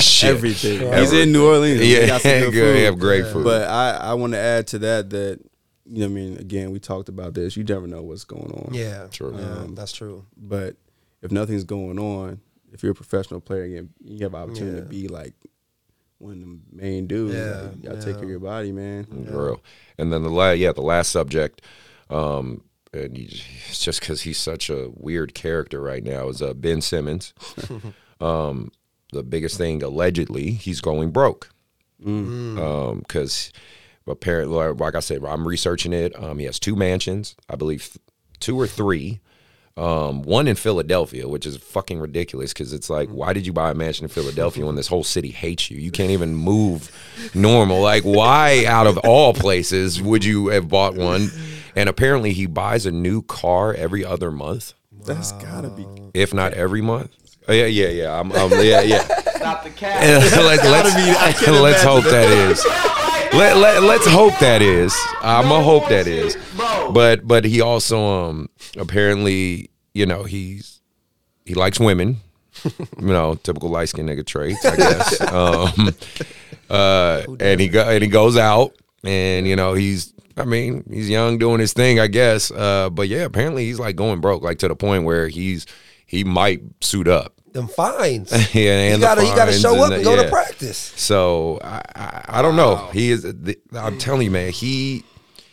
Shit. 0.00 0.30
Everything. 0.30 0.88
Right. 0.88 1.00
He's 1.00 1.12
in 1.12 1.32
New 1.32 1.46
Orleans. 1.46 1.80
He 1.80 1.96
Yeah, 1.96 2.06
got 2.06 2.20
some 2.20 2.30
good 2.32 2.40
good. 2.52 2.74
food. 2.74 2.76
He 2.76 2.82
have 2.84 2.98
great 2.98 3.26
food. 3.26 3.44
But 3.44 3.68
I, 3.68 3.90
I 3.96 4.14
want 4.14 4.34
to 4.34 4.38
add 4.38 4.66
to 4.68 4.78
that 4.80 5.10
that 5.10 5.40
you 5.92 6.00
know, 6.00 6.06
what 6.06 6.10
I 6.12 6.14
mean, 6.14 6.38
again, 6.38 6.70
we 6.70 6.78
talked 6.78 7.08
about 7.08 7.34
this. 7.34 7.56
You 7.56 7.64
never 7.64 7.86
know 7.86 8.02
what's 8.02 8.24
going 8.24 8.50
on. 8.52 8.70
yeah, 8.72 9.08
True. 9.10 9.36
Yeah, 9.36 9.66
that's 9.70 9.92
true. 9.92 10.24
But 10.36 10.76
if 11.22 11.30
nothing's 11.32 11.64
going 11.64 11.98
on, 11.98 12.40
if 12.72 12.82
you're 12.82 12.92
a 12.92 12.94
professional 12.94 13.40
player, 13.40 13.64
again, 13.64 13.90
you 14.04 14.22
have 14.24 14.34
opportunity 14.34 14.76
Yeah. 14.76 14.82
to 14.84 14.88
be 14.88 15.08
like 15.08 15.34
one 16.18 16.32
of 16.32 16.40
the 16.40 16.58
main 16.82 17.06
dudes. 17.06 17.34
Yeah, 17.34 17.60
Like, 17.62 17.76
you 17.76 17.82
gotta 17.88 18.02
take 18.02 18.14
care 18.16 18.24
of 18.24 18.30
your 18.30 18.38
body, 18.38 18.72
man. 18.72 19.06
Real. 19.30 19.60
And 19.98 20.12
then 20.12 20.22
the 20.22 20.28
last, 20.30 20.58
yeah, 20.58 20.72
the 20.72 20.82
last 20.82 21.10
subject, 21.10 21.62
um, 22.10 22.62
and 22.92 23.16
you, 23.16 23.24
it's 23.68 23.82
just 23.82 24.00
because 24.00 24.22
he's 24.22 24.38
such 24.38 24.68
a 24.70 24.90
weird 24.94 25.34
character 25.34 25.80
right 25.80 26.02
now 26.04 26.28
is 26.28 26.40
uh, 26.42 26.54
Ben 26.54 26.80
Simmons. 26.80 27.32
um, 28.20 28.70
the 29.12 29.22
biggest 29.22 29.56
thing 29.56 29.82
allegedly, 29.82 30.50
he's 30.52 30.80
going 30.80 31.10
broke. 31.10 31.50
Because 31.98 33.52
apparently, 34.10 34.56
like- 34.56 34.78
like 34.80 34.94
I 34.94 35.00
said, 35.00 35.24
I'm 35.24 35.46
researching 35.46 35.92
it. 35.92 36.12
Um, 36.22 36.38
he 36.38 36.44
has 36.46 36.58
two 36.58 36.76
mansions, 36.76 37.34
I 37.48 37.56
believe, 37.56 37.96
two 38.40 38.58
or 38.60 38.66
three. 38.66 39.20
Um, 39.76 40.22
one 40.22 40.46
in 40.48 40.56
Philadelphia, 40.56 41.26
which 41.26 41.46
is 41.46 41.56
fucking 41.56 42.00
ridiculous 42.00 42.52
because 42.52 42.72
it's 42.74 42.90
like, 42.90 43.08
why 43.08 43.32
did 43.32 43.46
you 43.46 43.52
buy 43.52 43.70
a 43.70 43.74
mansion 43.74 44.04
in 44.04 44.08
Philadelphia 44.10 44.66
when 44.66 44.74
this 44.74 44.88
whole 44.88 45.04
city 45.04 45.30
hates 45.30 45.70
you? 45.70 45.78
You 45.78 45.90
can't 45.90 46.10
even 46.10 46.34
move 46.34 46.90
normal. 47.34 47.80
Like, 47.80 48.02
why 48.02 48.64
out 48.66 48.86
of 48.86 48.98
all 48.98 49.32
places 49.32 50.02
would 50.02 50.22
you 50.24 50.48
have 50.48 50.68
bought 50.68 50.96
one? 50.96 51.30
And 51.76 51.88
apparently, 51.88 52.32
he 52.32 52.44
buys 52.46 52.84
a 52.84 52.90
new 52.90 53.22
car 53.22 53.72
every 53.72 54.04
other 54.04 54.30
month, 54.30 54.74
That's 55.06 55.32
gotta 55.32 55.70
be. 55.70 55.86
if 56.12 56.34
not 56.34 56.52
every 56.52 56.82
month. 56.82 57.12
Oh, 57.48 57.52
yeah, 57.52 57.66
yeah, 57.66 57.88
yeah. 57.88 58.20
I'm, 58.20 58.32
I'm 58.32 58.50
yeah, 58.62 58.82
yeah. 58.82 59.02
Stop 59.36 59.64
the 59.64 59.70
cat. 59.76 60.02
let's 60.34 60.64
let's, 60.64 61.48
let's 61.48 61.82
hope 61.82 62.04
that 62.04 62.28
is. 62.50 62.62
Let, 63.32 63.56
let, 63.56 63.82
let's 63.82 64.06
hope 64.06 64.38
that 64.40 64.60
is. 64.60 64.96
I'm 65.20 65.48
gonna 65.48 65.62
hope 65.62 65.88
that 65.88 66.06
is. 66.06 66.36
But 66.92 67.26
but 67.26 67.44
he 67.44 67.60
also 67.60 68.04
um 68.04 68.50
apparently 68.76 69.70
you 69.94 70.06
know 70.06 70.24
he's 70.24 70.80
he 71.44 71.54
likes 71.54 71.78
women. 71.80 72.18
You 72.64 73.06
know, 73.06 73.34
typical 73.36 73.70
light 73.70 73.88
skinned 73.88 74.08
nigga 74.08 74.26
traits, 74.26 74.64
I 74.64 74.76
guess. 74.76 75.20
um, 75.32 75.94
uh, 76.68 77.22
and 77.38 77.60
he 77.60 77.68
go 77.68 77.88
and 77.88 78.02
he 78.02 78.08
goes 78.08 78.36
out, 78.36 78.74
and 79.04 79.46
you 79.46 79.56
know 79.56 79.74
he's. 79.74 80.12
I 80.36 80.44
mean, 80.44 80.84
he's 80.90 81.10
young 81.10 81.38
doing 81.38 81.60
his 81.60 81.74
thing, 81.74 82.00
I 82.00 82.06
guess. 82.06 82.50
Uh, 82.50 82.88
but 82.88 83.08
yeah, 83.08 83.24
apparently 83.24 83.66
he's 83.66 83.78
like 83.78 83.96
going 83.96 84.20
broke, 84.20 84.42
like 84.42 84.58
to 84.60 84.68
the 84.68 84.76
point 84.76 85.04
where 85.04 85.28
he's 85.28 85.66
he 86.06 86.24
might 86.24 86.62
suit 86.80 87.08
up. 87.08 87.34
Them 87.52 87.68
fines. 87.68 88.30
Yeah, 88.54 88.88
you 88.88 88.94
and 88.94 89.02
the 89.02 89.06
gotta 89.06 89.26
you 89.26 89.34
gotta 89.34 89.52
show 89.52 89.82
up 89.82 89.90
the- 89.90 89.96
and 89.96 90.04
go 90.04 90.16
to 90.16 90.28
practice. 90.28 90.78
So 90.96 91.58
I, 91.62 91.82
I, 91.94 92.24
I 92.28 92.42
don't 92.42 92.56
know. 92.56 92.76
He 92.92 93.10
is. 93.10 93.22
The, 93.22 93.58
I'm 93.74 93.98
telling 93.98 94.22
you, 94.22 94.30
man. 94.30 94.52
He 94.52 95.04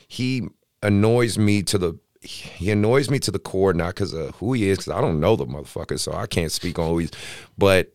he 0.08 0.48
annoys 0.84 1.38
me 1.38 1.64
to 1.64 1.78
the. 1.78 2.00
He 2.22 2.72
annoys 2.72 3.10
me 3.10 3.20
to 3.20 3.32
the 3.32 3.40
core, 3.40 3.74
not 3.74 3.90
because 3.90 4.14
of 4.14 4.36
who 4.36 4.54
he 4.54 4.70
is, 4.70 4.80
because 4.80 4.92
I 4.92 5.00
don't 5.00 5.20
know 5.20 5.36
the 5.36 5.46
motherfucker, 5.46 5.98
so 5.98 6.12
I 6.14 6.28
can't 6.28 6.52
speak 6.52 6.78
on 6.78 6.90
who 6.90 6.98
he's. 6.98 7.12
But 7.58 7.94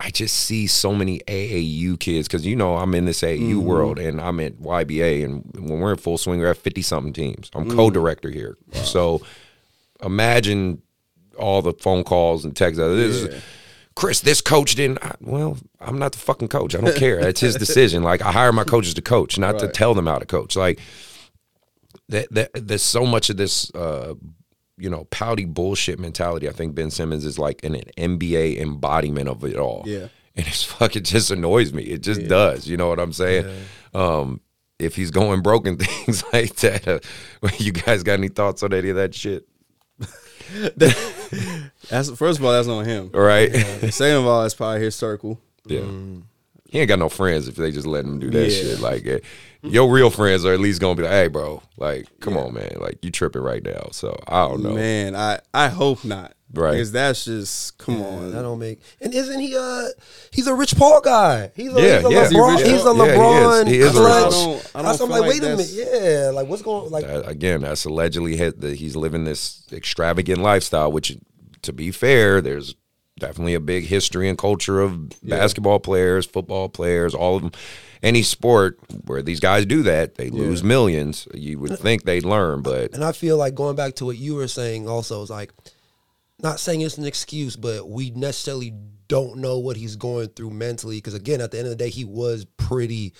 I 0.00 0.10
just 0.10 0.36
see 0.36 0.66
so 0.66 0.94
many 0.94 1.20
AAU 1.20 2.00
kids 2.00 2.26
because 2.26 2.46
you 2.46 2.56
know 2.56 2.76
I'm 2.76 2.94
in 2.94 3.04
this 3.04 3.20
AAU 3.20 3.38
mm-hmm. 3.38 3.60
world 3.60 3.98
and 3.98 4.20
I'm 4.20 4.40
at 4.40 4.54
YBA, 4.54 5.24
and 5.24 5.44
when 5.54 5.80
we're 5.80 5.92
in 5.92 5.98
full 5.98 6.16
swing, 6.16 6.40
we're 6.40 6.50
at 6.50 6.56
50 6.56 6.82
something 6.82 7.12
teams. 7.12 7.50
I'm 7.54 7.66
mm. 7.66 7.76
co-director 7.76 8.30
here, 8.30 8.56
so 8.72 9.20
imagine 10.02 10.80
all 11.40 11.62
the 11.62 11.72
phone 11.74 12.04
calls 12.04 12.44
and 12.44 12.54
texts. 12.56 12.78
This 12.78 13.16
is- 13.16 13.42
Chris, 13.96 14.20
this 14.20 14.40
coach 14.40 14.76
didn't. 14.76 15.04
I, 15.04 15.14
well, 15.20 15.58
I'm 15.80 15.98
not 15.98 16.12
the 16.12 16.18
fucking 16.18 16.48
coach. 16.48 16.74
I 16.74 16.80
don't 16.80 16.96
care. 16.96 17.18
It's 17.18 17.40
his 17.40 17.56
decision. 17.56 18.02
Like 18.02 18.22
I 18.22 18.30
hire 18.32 18.52
my 18.52 18.64
coaches 18.64 18.94
to 18.94 19.02
coach, 19.02 19.36
not 19.38 19.58
to 19.58 19.68
tell 19.68 19.94
them 19.94 20.06
how 20.06 20.18
to 20.18 20.24
coach. 20.26 20.56
Like 20.56 20.80
that, 22.08 22.28
that 22.32 22.50
there's 22.54 22.82
so 22.82 23.04
much 23.04 23.30
of 23.30 23.36
this, 23.36 23.70
uh, 23.74 24.14
you 24.78 24.88
know, 24.88 25.04
pouty 25.10 25.44
bullshit 25.44 25.98
mentality. 25.98 26.48
I 26.48 26.52
think 26.52 26.74
Ben 26.74 26.90
Simmons 26.90 27.24
is 27.26 27.38
like 27.38 27.62
an, 27.64 27.74
an 27.74 28.18
NBA 28.18 28.58
embodiment 28.60 29.28
of 29.28 29.44
it 29.44 29.56
all. 29.56 29.82
Yeah. 29.86 30.06
and 30.36 30.46
it's 30.46 30.62
fucking 30.78 31.02
just 31.04 31.30
annoys 31.30 31.72
me. 31.72 31.82
It 31.82 32.02
just 32.02 32.26
does. 32.28 32.66
You 32.68 32.76
know 32.76 32.88
what 32.88 33.00
I'm 33.00 33.12
saying? 33.12 33.46
Um, 33.92 34.40
if 34.78 34.96
he's 34.96 35.10
going 35.10 35.42
broken 35.42 35.76
things 35.78 36.24
like 36.32 36.54
that, 36.56 36.88
uh, 36.88 37.00
you 37.58 37.72
guys 37.72 38.02
got 38.02 38.14
any 38.14 38.28
thoughts 38.28 38.62
on 38.62 38.72
any 38.72 38.88
of 38.88 38.96
that 38.96 39.14
shit? 39.14 39.46
That's 41.88 42.10
first 42.10 42.38
of 42.38 42.44
all, 42.44 42.52
that's 42.52 42.68
on 42.68 42.84
him. 42.84 43.10
All 43.14 43.20
right. 43.20 43.52
Second 43.92 44.16
of 44.16 44.26
all, 44.26 44.44
it's 44.44 44.54
probably 44.54 44.80
his 44.80 44.94
circle. 44.94 45.40
Yeah. 45.66 45.80
Mm. 45.80 46.22
He 46.70 46.78
ain't 46.78 46.88
got 46.88 46.98
no 47.00 47.08
friends 47.08 47.48
if 47.48 47.56
they 47.56 47.70
just 47.72 47.86
let 47.86 48.04
him 48.04 48.18
do 48.20 48.30
that 48.30 48.48
Yeah. 48.48 48.62
shit. 48.62 48.80
Like, 48.80 49.04
eh, 49.06 49.18
your 49.62 49.90
real 49.92 50.08
friends 50.10 50.44
are 50.44 50.52
at 50.54 50.60
least 50.60 50.80
gonna 50.80 50.94
be 50.94 51.02
like, 51.02 51.10
"Hey, 51.12 51.26
bro, 51.28 51.62
like, 51.76 52.06
come 52.20 52.36
on, 52.36 52.54
man, 52.54 52.76
like, 52.80 52.98
you 53.04 53.10
tripping 53.10 53.42
right 53.42 53.62
now." 53.62 53.88
So 53.92 54.16
I 54.28 54.46
don't 54.46 54.62
know. 54.62 54.74
Man, 54.74 55.16
I 55.16 55.40
I 55.52 55.68
hope 55.68 56.04
not. 56.04 56.32
Right. 56.52 56.72
Because 56.72 56.90
that's 56.90 57.24
just 57.26 57.78
come 57.78 58.02
on. 58.02 58.32
That 58.32 58.42
don't 58.42 58.58
make. 58.58 58.80
And 59.00 59.14
isn't 59.14 59.38
he? 59.38 59.56
Uh, 59.56 59.86
he's 60.32 60.48
a 60.48 60.54
Rich 60.54 60.74
Paul 60.76 61.00
guy. 61.00 61.52
He's 61.54 61.72
a, 61.72 61.80
Yeah, 61.80 61.96
he's 61.98 62.06
a 62.06 62.10
yeah. 62.10 62.28
LeBron. 62.28 62.54
Is 62.56 62.66
he 62.66 62.72
He's 62.72 62.80
a 62.80 62.84
Paul? 62.86 62.96
Yeah, 62.96 63.04
he 63.04 63.10
is. 63.12 63.18
LeBron. 63.20 63.68
He 63.68 63.78
is 63.78 63.88
a 63.88 63.92
Klutch. 63.92 64.26
I 64.26 64.30
don't, 64.30 64.72
I 64.74 64.82
don't 64.82 64.90
I'm 64.90 64.96
feel 64.98 65.06
like, 65.08 65.20
like 65.20 65.30
wait 65.30 65.42
a 65.44 65.56
minute. 65.56 65.70
Yeah, 65.70 66.30
like 66.34 66.48
what's 66.48 66.62
going? 66.62 66.90
Like, 66.90 67.04
Uh, 67.04 67.22
again, 67.26 67.60
that's 67.60 67.84
allegedly 67.84 68.36
hit 68.36 68.60
that 68.62 68.76
he's 68.76 68.96
living 68.96 69.22
this 69.24 69.62
extravagant 69.72 70.40
lifestyle. 70.42 70.90
Which, 70.90 71.16
to 71.62 71.72
be 71.72 71.92
fair, 71.92 72.40
there's 72.40 72.74
definitely 73.20 73.54
a 73.54 73.60
big 73.60 73.84
history 73.84 74.28
and 74.28 74.36
culture 74.36 74.80
of 74.80 75.10
basketball 75.22 75.78
players, 75.78 76.26
football 76.26 76.68
players, 76.68 77.14
all 77.14 77.36
of 77.36 77.42
them. 77.42 77.52
Any 78.02 78.22
sport 78.22 78.78
where 79.04 79.20
these 79.20 79.40
guys 79.40 79.66
do 79.66 79.82
that, 79.82 80.14
they 80.14 80.30
lose 80.30 80.64
millions. 80.64 81.28
You 81.34 81.58
would 81.58 81.78
think 81.78 82.04
they'd 82.04 82.24
learn, 82.24 82.62
but 82.62 82.94
and 82.94 83.04
I 83.04 83.12
feel 83.12 83.36
like 83.36 83.54
going 83.54 83.76
back 83.76 83.96
to 83.96 84.06
what 84.06 84.16
you 84.16 84.34
were 84.34 84.48
saying 84.48 84.88
also 84.88 85.22
is 85.22 85.28
like, 85.28 85.52
not 86.42 86.58
saying 86.58 86.80
it's 86.80 86.96
an 86.96 87.04
excuse, 87.04 87.56
but 87.56 87.86
we 87.86 88.08
necessarily 88.10 88.72
don't 89.06 89.36
know 89.36 89.58
what 89.58 89.76
he's 89.76 89.96
going 89.96 90.28
through 90.28 90.48
mentally. 90.48 90.96
Because 90.96 91.12
again, 91.12 91.42
at 91.42 91.50
the 91.50 91.58
end 91.58 91.66
of 91.66 91.70
the 91.70 91.76
day, 91.76 91.90
he 91.90 92.04
was 92.06 92.46
pretty, 92.56 93.12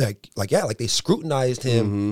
like, 0.00 0.28
like 0.34 0.50
yeah, 0.50 0.64
like 0.64 0.78
they 0.78 0.88
scrutinized 0.88 1.62
him. 1.62 1.86
Mm-hmm. 1.86 2.10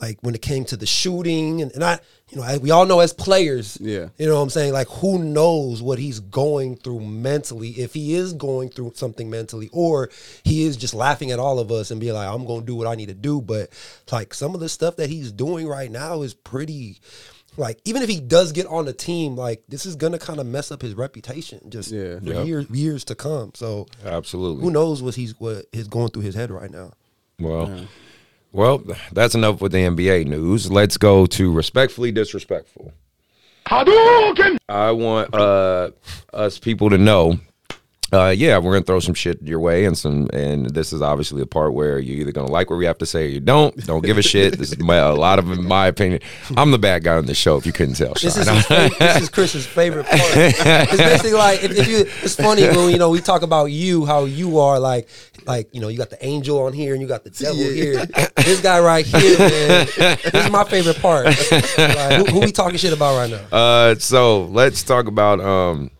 Like 0.00 0.18
when 0.22 0.34
it 0.34 0.40
came 0.42 0.64
to 0.66 0.76
the 0.76 0.86
shooting, 0.86 1.60
and, 1.60 1.70
and 1.72 1.84
I, 1.84 1.98
you 2.30 2.38
know, 2.38 2.44
as 2.44 2.60
we 2.60 2.70
all 2.70 2.86
know 2.86 3.00
as 3.00 3.12
players, 3.12 3.76
Yeah. 3.80 4.08
you 4.16 4.26
know 4.26 4.36
what 4.36 4.40
I'm 4.42 4.50
saying? 4.50 4.72
Like, 4.72 4.88
who 4.88 5.18
knows 5.22 5.82
what 5.82 5.98
he's 5.98 6.20
going 6.20 6.76
through 6.76 7.00
mentally, 7.00 7.70
if 7.70 7.92
he 7.92 8.14
is 8.14 8.32
going 8.32 8.70
through 8.70 8.92
something 8.94 9.28
mentally, 9.28 9.68
or 9.72 10.08
he 10.42 10.64
is 10.64 10.76
just 10.78 10.94
laughing 10.94 11.32
at 11.32 11.38
all 11.38 11.58
of 11.58 11.70
us 11.70 11.90
and 11.90 12.00
be 12.00 12.12
like, 12.12 12.28
I'm 12.28 12.46
going 12.46 12.60
to 12.60 12.66
do 12.66 12.76
what 12.76 12.86
I 12.86 12.94
need 12.94 13.08
to 13.08 13.14
do. 13.14 13.42
But, 13.42 13.68
like, 14.10 14.32
some 14.32 14.54
of 14.54 14.60
the 14.60 14.68
stuff 14.68 14.96
that 14.96 15.10
he's 15.10 15.32
doing 15.32 15.66
right 15.68 15.90
now 15.90 16.22
is 16.22 16.32
pretty, 16.34 17.00
like, 17.56 17.78
even 17.84 18.00
if 18.02 18.08
he 18.08 18.20
does 18.20 18.52
get 18.52 18.66
on 18.68 18.84
the 18.86 18.92
team, 18.94 19.34
like, 19.36 19.64
this 19.68 19.84
is 19.84 19.96
going 19.96 20.12
to 20.12 20.18
kind 20.18 20.38
of 20.40 20.46
mess 20.46 20.70
up 20.70 20.80
his 20.82 20.94
reputation 20.94 21.68
just 21.68 21.90
Yeah. 21.90 22.20
for 22.20 22.24
Yep. 22.32 22.46
years, 22.46 22.70
years 22.70 23.04
to 23.06 23.14
come. 23.16 23.50
So, 23.54 23.86
absolutely. 24.04 24.62
who 24.62 24.70
knows 24.70 25.02
what 25.02 25.16
he's, 25.16 25.38
what 25.40 25.66
is 25.72 25.88
going 25.88 26.08
through 26.10 26.22
his 26.22 26.36
head 26.36 26.50
right 26.52 26.70
now. 26.70 26.92
Well, 27.40 27.86
well, 28.52 28.82
that's 29.12 29.34
enough 29.34 29.60
with 29.60 29.72
the 29.72 29.78
NBA 29.78 30.26
news. 30.26 30.70
Let's 30.70 30.96
go 30.96 31.26
to 31.26 31.52
respectfully 31.52 32.12
disrespectful. 32.12 32.92
Hadouken! 33.66 34.58
I 34.68 34.90
want 34.92 35.34
uh, 35.34 35.90
us 36.32 36.58
people 36.58 36.90
to 36.90 36.98
know 36.98 37.38
uh, 38.12 38.34
yeah, 38.36 38.58
we're 38.58 38.72
gonna 38.72 38.84
throw 38.84 38.98
some 38.98 39.14
shit 39.14 39.40
your 39.42 39.60
way, 39.60 39.84
and 39.84 39.96
some, 39.96 40.28
and 40.32 40.70
this 40.70 40.92
is 40.92 41.00
obviously 41.00 41.42
a 41.42 41.46
part 41.46 41.74
where 41.74 42.00
you're 42.00 42.18
either 42.20 42.32
gonna 42.32 42.50
like 42.50 42.68
what 42.68 42.76
we 42.76 42.84
have 42.84 42.98
to 42.98 43.06
say 43.06 43.26
or 43.26 43.28
you 43.28 43.38
don't. 43.38 43.76
Don't 43.86 44.04
give 44.04 44.18
a 44.18 44.22
shit. 44.22 44.58
This 44.58 44.72
is 44.72 44.78
my, 44.80 44.96
a 44.96 45.14
lot 45.14 45.38
of 45.38 45.46
my 45.46 45.86
opinion. 45.86 46.20
I'm 46.56 46.72
the 46.72 46.78
bad 46.78 47.04
guy 47.04 47.16
on 47.16 47.26
the 47.26 47.34
show, 47.34 47.56
if 47.56 47.66
you 47.66 47.72
couldn't 47.72 47.94
tell. 47.94 48.14
This 48.14 48.36
is, 48.36 48.48
favorite, 48.66 48.98
this 48.98 49.22
is 49.22 49.28
Chris's 49.28 49.66
favorite 49.66 50.06
part. 50.06 50.20
It's 50.22 50.96
basically 50.96 51.32
like 51.34 51.62
if, 51.62 51.70
if 51.70 51.88
you. 51.88 51.98
It's 52.22 52.34
funny 52.34 52.66
when 52.66 52.90
you 52.90 52.98
know 52.98 53.10
we 53.10 53.20
talk 53.20 53.42
about 53.42 53.66
you, 53.66 54.06
how 54.06 54.24
you 54.24 54.58
are 54.58 54.80
like, 54.80 55.08
like 55.50 55.74
you 55.74 55.80
know 55.80 55.88
you 55.88 55.98
got 55.98 56.10
the 56.10 56.24
angel 56.24 56.62
on 56.64 56.72
here 56.72 56.92
and 56.94 57.02
you 57.02 57.08
got 57.08 57.24
the 57.24 57.30
devil 57.30 57.56
here. 57.56 58.06
This 58.36 58.60
guy 58.60 58.78
right 58.80 59.04
here, 59.04 59.38
man. 59.38 59.86
This 59.96 60.34
is 60.46 60.50
my 60.50 60.64
favorite 60.64 60.98
part. 61.00 61.26
Like, 61.26 62.12
who, 62.14 62.24
who 62.26 62.40
we 62.40 62.52
talking 62.52 62.78
shit 62.78 62.92
about 62.92 63.16
right 63.16 63.30
now? 63.30 63.56
Uh, 63.56 63.94
so 63.96 64.44
let's 64.46 64.82
talk 64.82 65.06
about 65.06 65.40
um 65.40 65.90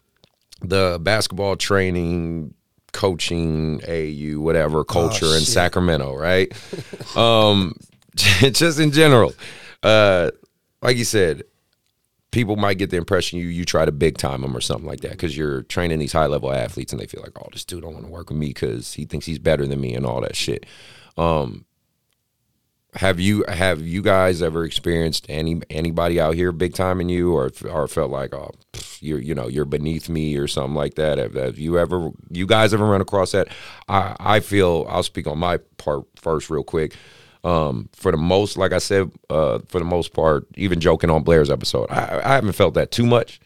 the 0.62 0.98
basketball 1.02 1.56
training, 1.56 2.54
coaching, 2.92 3.80
AU, 3.88 4.40
whatever 4.40 4.84
culture 4.84 5.26
in 5.26 5.32
Oh, 5.32 5.38
shit. 5.38 5.48
Sacramento, 5.48 6.14
right? 6.16 6.52
um, 7.16 7.74
just 8.14 8.78
in 8.78 8.92
general, 8.92 9.32
uh, 9.82 10.30
like 10.82 10.96
you 10.96 11.04
said, 11.04 11.42
people 12.30 12.56
might 12.56 12.78
get 12.78 12.90
the 12.90 12.96
impression 12.96 13.38
you 13.38 13.46
you 13.46 13.64
try 13.64 13.84
to 13.84 13.92
big 13.92 14.16
time 14.16 14.42
them 14.42 14.56
or 14.56 14.60
something 14.60 14.86
like 14.86 15.00
that 15.00 15.12
because 15.12 15.36
you're 15.36 15.62
training 15.64 15.98
these 15.98 16.12
high 16.12 16.26
level 16.26 16.52
athletes 16.52 16.92
and 16.92 17.00
they 17.00 17.06
feel 17.06 17.22
like, 17.22 17.32
oh, 17.40 17.48
this 17.52 17.64
dude 17.64 17.82
don't 17.82 17.94
want 17.94 18.04
to 18.04 18.10
work 18.10 18.30
with 18.30 18.38
me 18.38 18.48
because 18.48 18.94
he 18.94 19.04
thinks 19.04 19.26
he's 19.26 19.38
better 19.38 19.66
than 19.66 19.80
me 19.80 19.94
and 19.94 20.06
all 20.06 20.20
that 20.20 20.36
shit. 20.36 20.66
Um, 21.16 21.64
have 22.94 23.20
you 23.20 23.44
have 23.48 23.80
you 23.82 24.02
guys 24.02 24.42
ever 24.42 24.64
experienced 24.64 25.26
any 25.28 25.60
anybody 25.70 26.20
out 26.20 26.34
here 26.34 26.50
big 26.50 26.74
timing 26.74 27.08
you 27.08 27.32
or 27.32 27.52
or 27.68 27.86
felt 27.86 28.10
like 28.10 28.34
oh 28.34 28.50
you're 28.98 29.20
you 29.20 29.32
know 29.32 29.46
you're 29.46 29.64
beneath 29.64 30.08
me 30.08 30.36
or 30.36 30.48
something 30.48 30.74
like 30.74 30.94
that? 30.94 31.18
Have, 31.18 31.34
have 31.34 31.58
you 31.58 31.78
ever 31.78 32.10
you 32.30 32.46
guys 32.46 32.74
ever 32.74 32.84
run 32.84 33.00
across 33.00 33.32
that? 33.32 33.48
I 33.88 34.16
I 34.18 34.40
feel 34.40 34.86
I'll 34.88 35.04
speak 35.04 35.28
on 35.28 35.38
my 35.38 35.58
part 35.76 36.04
first 36.16 36.50
real 36.50 36.64
quick 36.64 36.96
um 37.44 37.88
for 37.92 38.12
the 38.12 38.18
most 38.18 38.56
like 38.58 38.72
I 38.72 38.78
said 38.78 39.10
uh 39.30 39.60
for 39.68 39.78
the 39.78 39.84
most 39.84 40.12
part 40.12 40.46
even 40.56 40.78
joking 40.80 41.10
on 41.10 41.22
Blair's 41.22 41.50
episode 41.50 41.86
I, 41.90 42.20
I 42.24 42.34
haven't 42.34 42.52
felt 42.52 42.74
that 42.74 42.90
too 42.90 43.06
much. 43.06 43.40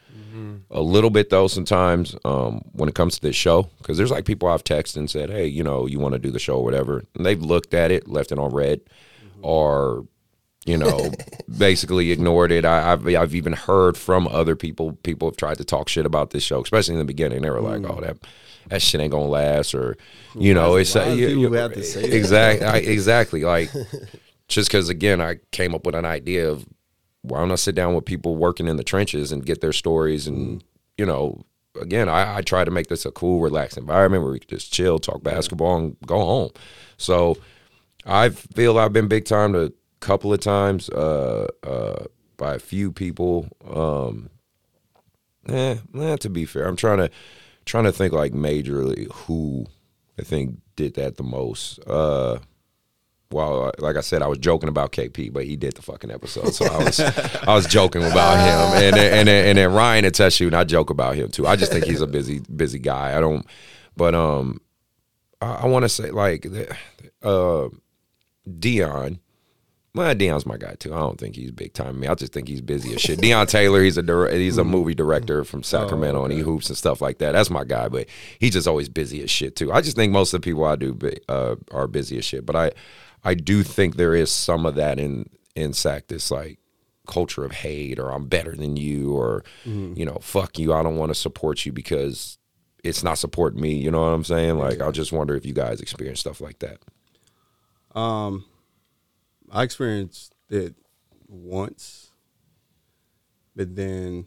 A 0.71 0.81
little 0.83 1.11
bit 1.11 1.31
though 1.31 1.47
sometimes 1.47 2.16
um, 2.25 2.61
when 2.73 2.89
it 2.89 2.97
comes 2.97 3.15
to 3.15 3.21
this 3.21 3.37
show 3.37 3.71
because 3.79 3.97
there's 3.97 4.11
like 4.11 4.25
people 4.25 4.49
I've 4.49 4.65
texted 4.65 4.97
and 4.97 5.09
said, 5.09 5.31
hey, 5.31 5.47
you 5.47 5.62
know, 5.62 5.87
you 5.87 6.01
want 6.01 6.15
to 6.15 6.19
do 6.19 6.33
the 6.33 6.41
show 6.41 6.57
or 6.57 6.65
whatever, 6.65 7.05
and 7.15 7.25
they've 7.25 7.41
looked 7.41 7.73
at 7.73 7.93
it, 7.93 8.09
left 8.09 8.33
it 8.33 8.39
on 8.41 8.53
red, 8.53 8.81
or 9.43 10.07
you 10.66 10.78
know, 10.78 11.12
basically 11.59 12.11
ignored 12.11 12.53
it. 12.53 12.65
I, 12.65 12.93
I've 12.93 13.07
I've 13.07 13.35
even 13.35 13.53
heard 13.53 13.97
from 13.97 14.27
other 14.28 14.57
people. 14.57 14.93
People 15.03 15.28
have 15.28 15.36
tried 15.36 15.59
to 15.59 15.65
talk 15.65 15.89
shit 15.89 16.07
about 16.07 16.31
this 16.31 16.43
show, 16.43 16.62
especially 16.62 16.95
in 16.95 17.01
the 17.01 17.05
beginning. 17.05 17.43
They 17.43 17.51
were 17.51 17.61
like, 17.61 17.82
mm. 17.82 17.97
oh 17.97 18.01
that. 18.01 18.19
That 18.69 18.81
shit 18.81 18.99
ain't 19.03 19.11
gonna 19.11 19.27
last, 19.27 19.74
or 19.74 19.95
you 20.35 20.55
know, 20.55 20.77
it's 20.77 20.97
uh, 20.97 21.01
Why 21.01 21.16
do 21.16 21.20
you- 21.20 21.39
you- 21.39 21.53
have 21.53 21.74
to 21.74 21.82
say 21.82 22.05
exactly, 22.05 22.66
I, 22.66 22.77
exactly. 22.95 23.45
Like, 23.45 23.70
just 24.49 24.70
because 24.70 24.89
again, 24.89 25.20
I 25.20 25.36
came 25.53 25.74
up 25.74 25.85
with 25.85 25.95
an 25.95 26.07
idea 26.07 26.51
of 26.51 26.65
why 27.24 27.39
don't 27.39 27.53
I 27.53 27.57
sit 27.57 27.74
down 27.74 27.95
with 27.95 28.05
people 28.05 28.36
working 28.36 28.69
in 28.69 28.77
the 28.77 28.85
trenches 28.85 29.32
and 29.32 29.45
get 29.45 29.61
their 29.61 29.73
stories 29.73 30.27
and 30.27 30.61
mm. 30.61 30.65
you 30.99 31.07
know 31.07 31.45
again 31.81 32.09
I, 32.09 32.36
I 32.36 32.43
try 32.43 32.65
to 32.65 32.70
make 32.70 32.89
this 32.89 33.07
a 33.07 33.11
cool 33.11 33.41
relaxed 33.41 33.78
environment 33.78 34.23
where 34.23 34.32
we 34.32 34.41
can 34.41 34.51
just 34.51 34.73
chill 34.73 34.99
talk 34.99 35.23
basketball 35.23 35.77
and 35.78 35.97
go 36.07 36.19
home 36.19 36.51
so 36.99 37.36
I 38.07 38.28
feel 38.28 38.78
I've 38.78 38.93
been 38.93 39.09
big 39.09 39.24
time 39.24 39.55
a 39.55 39.73
couple 40.05 40.32
of 40.32 40.40
times 40.40 40.89
uh, 40.90 41.48
uh, 41.62 42.05
by 42.36 42.55
a 42.55 42.59
few 42.59 42.93
people 42.93 43.48
um, 43.72 44.31
eh, 45.48 45.76
eh, 45.98 46.16
to 46.16 46.28
be 46.28 46.44
fair 46.44 46.66
I'm 46.66 46.76
trying 46.76 46.98
to 46.98 47.10
trying 47.64 47.85
to 47.85 47.93
think 47.93 48.12
like 48.12 48.32
majorly 48.32 49.10
who 49.12 49.66
I 50.18 50.22
think 50.22 50.59
did 50.76 50.94
that 50.94 51.16
the 51.16 51.22
most 51.22 51.78
uh, 51.86 52.39
well, 53.35 53.72
like 53.78 53.97
I 53.97 54.01
said, 54.01 54.22
I 54.22 54.28
was 54.28 54.39
joking 54.39 54.68
about 54.68 54.93
KP, 54.93 55.32
but 55.32 55.44
he 55.44 55.56
did 55.56 55.74
the 55.74 55.82
fucking 55.82 56.10
episode, 56.10 56.55
so 56.55 56.66
I 56.66 56.85
was 56.85 57.01
I 57.48 57.52
was 57.52 57.66
joking 57.66 58.05
about 58.05 58.36
him, 58.39 58.85
and 58.85 58.97
then, 58.97 59.12
and 59.12 59.28
then, 59.28 59.47
and 59.47 59.59
then 59.59 59.72
Ryan 59.72 60.10
touched 60.12 60.39
you, 60.40 60.47
and 60.47 60.55
I 60.55 60.62
joke 60.62 60.89
about 60.89 61.16
him 61.16 61.31
too. 61.31 61.44
I 61.47 61.56
just 61.56 61.72
think 61.72 61.85
he's 61.85 62.01
a 62.01 62.06
busy 62.06 62.40
busy 62.55 62.78
guy. 62.78 63.16
I 63.16 63.20
don't, 63.20 63.44
but 63.97 64.14
um, 64.14 64.60
I, 65.40 65.55
I 65.55 65.66
want 65.66 65.85
to 65.85 65.89
say 65.89 66.10
like, 66.10 66.47
uh, 67.22 67.68
Dion. 68.59 69.18
Well, 69.95 70.12
Dion's 70.12 70.45
my 70.45 70.57
guy 70.57 70.75
too. 70.75 70.93
I 70.93 70.99
don't 70.99 71.19
think 71.21 71.37
he's 71.37 71.53
big 71.53 71.73
time 71.73 72.01
me. 72.01 72.09
I 72.09 72.15
just 72.16 72.33
think 72.33 72.49
he's 72.49 72.61
busy 72.61 72.95
as 72.95 73.01
shit. 73.01 73.21
Dion 73.21 73.47
Taylor, 73.47 73.81
he's 73.81 73.97
a 73.97 74.03
dir- 74.03 74.31
he's 74.33 74.59
a 74.59 74.65
movie 74.65 74.95
director 74.95 75.45
from 75.45 75.62
Sacramento, 75.62 76.25
and 76.25 76.33
he 76.33 76.41
hoops 76.41 76.69
and 76.69 76.77
stuff 76.77 77.01
like 77.01 77.19
that. 77.19 77.33
That's 77.33 77.49
my 77.49 77.62
guy, 77.62 77.89
but 77.89 78.09
he's 78.41 78.55
just 78.55 78.66
always 78.66 78.89
busy 78.89 79.23
as 79.23 79.31
shit 79.31 79.55
too. 79.55 79.73
I 79.73 79.81
just 79.81 79.95
think 79.97 80.12
most 80.12 80.35
of 80.35 80.41
the 80.41 80.45
people 80.45 80.65
I 80.65 80.75
do 80.75 80.99
uh, 81.29 81.55
are 81.71 81.87
busy 81.87 82.19
as 82.19 82.25
shit. 82.25 82.45
But 82.45 82.57
I, 82.57 82.73
I 83.23 83.35
do 83.35 83.62
think 83.62 83.95
there 83.97 84.16
is 84.16 84.33
some 84.33 84.66
of 84.66 84.75
that 84.75 84.99
in 84.99 85.31
in 85.55 85.73
Sac. 85.73 86.09
This 86.09 86.29
like 86.31 86.59
culture 87.07 87.45
of 87.45 87.53
hate, 87.53 88.01
or 88.01 88.11
I'm 88.11 88.27
better 88.27 88.57
than 88.57 88.77
you, 88.77 89.15
or 89.15 89.45
you 89.65 90.05
know, 90.05 90.19
fuck 90.21 90.59
you. 90.59 90.73
I 90.73 90.83
don't 90.83 90.97
want 90.97 91.11
to 91.11 91.15
support 91.15 91.65
you 91.65 91.71
because 91.73 92.37
it's 92.83 93.05
not 93.05 93.16
supporting 93.19 93.61
me. 93.61 93.75
You 93.77 93.93
know 93.93 94.01
what 94.01 94.09
I'm 94.12 94.25
saying? 94.25 94.59
Like, 94.59 94.81
I 94.81 94.91
just 94.91 95.12
wonder 95.12 95.37
if 95.37 95.47
you 95.47 95.53
guys 95.55 95.81
experience 95.81 96.19
stuff 96.19 96.41
like 96.41 96.59
that. 96.59 96.79
Um, 97.99 98.45
I 99.55 99.62
experienced 99.62 100.35
it 100.51 100.74
once, 101.28 102.10
but 103.56 103.74
then 103.76 104.26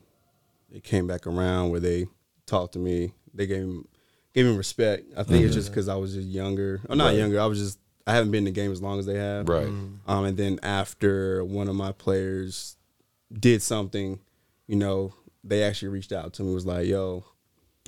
it 0.71 0.83
came 0.83 1.05
back 1.07 1.27
around 1.27 1.69
where 1.69 1.79
they 1.79 2.07
talked 2.45 2.73
to 2.73 2.79
me. 2.79 3.11
They 3.33 3.45
gave 3.45 3.65
me, 3.67 3.83
gave 4.33 4.45
me 4.45 4.55
respect. 4.55 5.05
I 5.17 5.23
think 5.23 5.45
it's 5.45 5.53
just 5.53 5.69
because 5.69 5.87
I 5.89 5.95
was 5.95 6.13
just 6.13 6.27
younger. 6.27 6.81
Or 6.89 6.95
not 6.95 7.07
Right. 7.07 7.17
younger. 7.17 7.39
I 7.39 7.45
was 7.45 7.59
just 7.59 7.79
I 8.05 8.13
haven't 8.13 8.31
been 8.31 8.39
in 8.39 8.45
the 8.45 8.51
game 8.51 8.71
as 8.71 8.81
long 8.81 8.99
as 8.99 9.05
they 9.05 9.17
have. 9.17 9.49
Right. 9.49 9.67
Um, 9.67 10.23
and 10.25 10.37
then 10.37 10.59
after 10.63 11.43
one 11.43 11.67
of 11.67 11.75
my 11.75 11.91
players 11.91 12.77
did 13.37 13.61
something, 13.61 14.21
you 14.65 14.77
know, 14.77 15.13
they 15.43 15.61
actually 15.63 15.89
reached 15.89 16.13
out 16.13 16.31
to 16.35 16.43
me. 16.43 16.53
Was 16.53 16.65
like, 16.65 16.87
"Yo, 16.87 17.25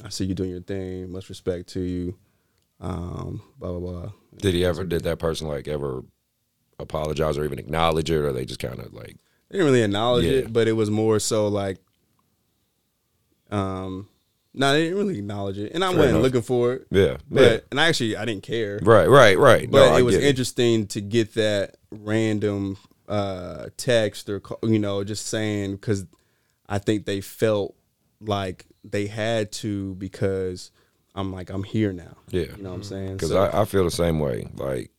I 0.03 0.09
see 0.09 0.25
you 0.25 0.33
doing 0.35 0.49
your 0.49 0.61
thing. 0.61 1.09
Much 1.11 1.29
respect 1.29 1.69
to 1.69 1.79
you." 1.79 2.17
Um, 2.81 3.41
blah 3.57 3.71
blah 3.71 3.79
blah. 3.79 4.11
Did 4.37 4.55
he 4.55 4.65
ever? 4.65 4.83
Did 4.83 5.03
that 5.03 5.19
person 5.19 5.47
like 5.47 5.69
ever 5.69 6.03
apologize 6.79 7.37
or 7.37 7.45
even 7.45 7.59
acknowledge 7.59 8.09
it, 8.09 8.15
or 8.17 8.31
they 8.33 8.45
just 8.45 8.59
kind 8.59 8.79
of 8.79 8.93
like? 8.93 9.17
They 9.49 9.57
didn't 9.57 9.65
really 9.65 9.83
acknowledge 9.83 10.25
Yeah. 10.25 10.31
it, 10.39 10.53
but 10.53 10.67
it 10.67 10.73
was 10.73 10.89
more 10.91 11.19
so 11.19 11.47
like, 11.47 11.77
um, 13.51 14.07
no, 14.53 14.73
they 14.73 14.83
didn't 14.83 14.97
really 14.97 15.19
acknowledge 15.19 15.57
it, 15.57 15.71
and 15.73 15.83
I 15.83 15.89
Fair 15.89 15.97
wasn't 15.97 16.17
enough. 16.17 16.23
looking 16.23 16.41
for 16.41 16.73
it. 16.73 16.87
Yeah, 16.91 17.17
but 17.29 17.41
yeah. 17.41 17.57
and 17.71 17.79
I 17.79 17.87
actually 17.87 18.15
I 18.17 18.25
didn't 18.25 18.43
care. 18.43 18.79
Right, 18.81 19.07
right, 19.07 19.37
right. 19.37 19.69
But 19.69 19.89
No, 19.91 19.97
it 19.97 20.01
was 20.03 20.15
it. 20.15 20.23
interesting 20.23 20.87
to 20.87 21.01
get 21.01 21.33
that 21.35 21.77
random 21.91 22.77
uh, 23.07 23.67
text 23.77 24.29
or 24.29 24.41
you 24.63 24.79
know 24.79 25.03
just 25.03 25.25
saying 25.27 25.73
because 25.73 26.05
I 26.67 26.77
think 26.79 27.05
they 27.05 27.21
felt 27.21 27.75
like 28.21 28.65
they 28.83 29.07
had 29.07 29.51
to 29.53 29.95
because 29.95 30.71
I'm 31.15 31.31
like 31.31 31.49
I'm 31.49 31.63
here 31.63 31.91
now. 31.93 32.17
Yeah, 32.29 32.45
you 32.57 32.63
know 32.63 32.69
what 32.69 32.75
I'm 32.75 32.83
saying? 32.83 33.13
Because 33.13 33.29
So- 33.29 33.39
I, 33.43 33.61
I 33.61 33.65
feel 33.65 33.83
the 33.83 33.91
same 33.91 34.19
way. 34.19 34.47
Like 34.55 34.91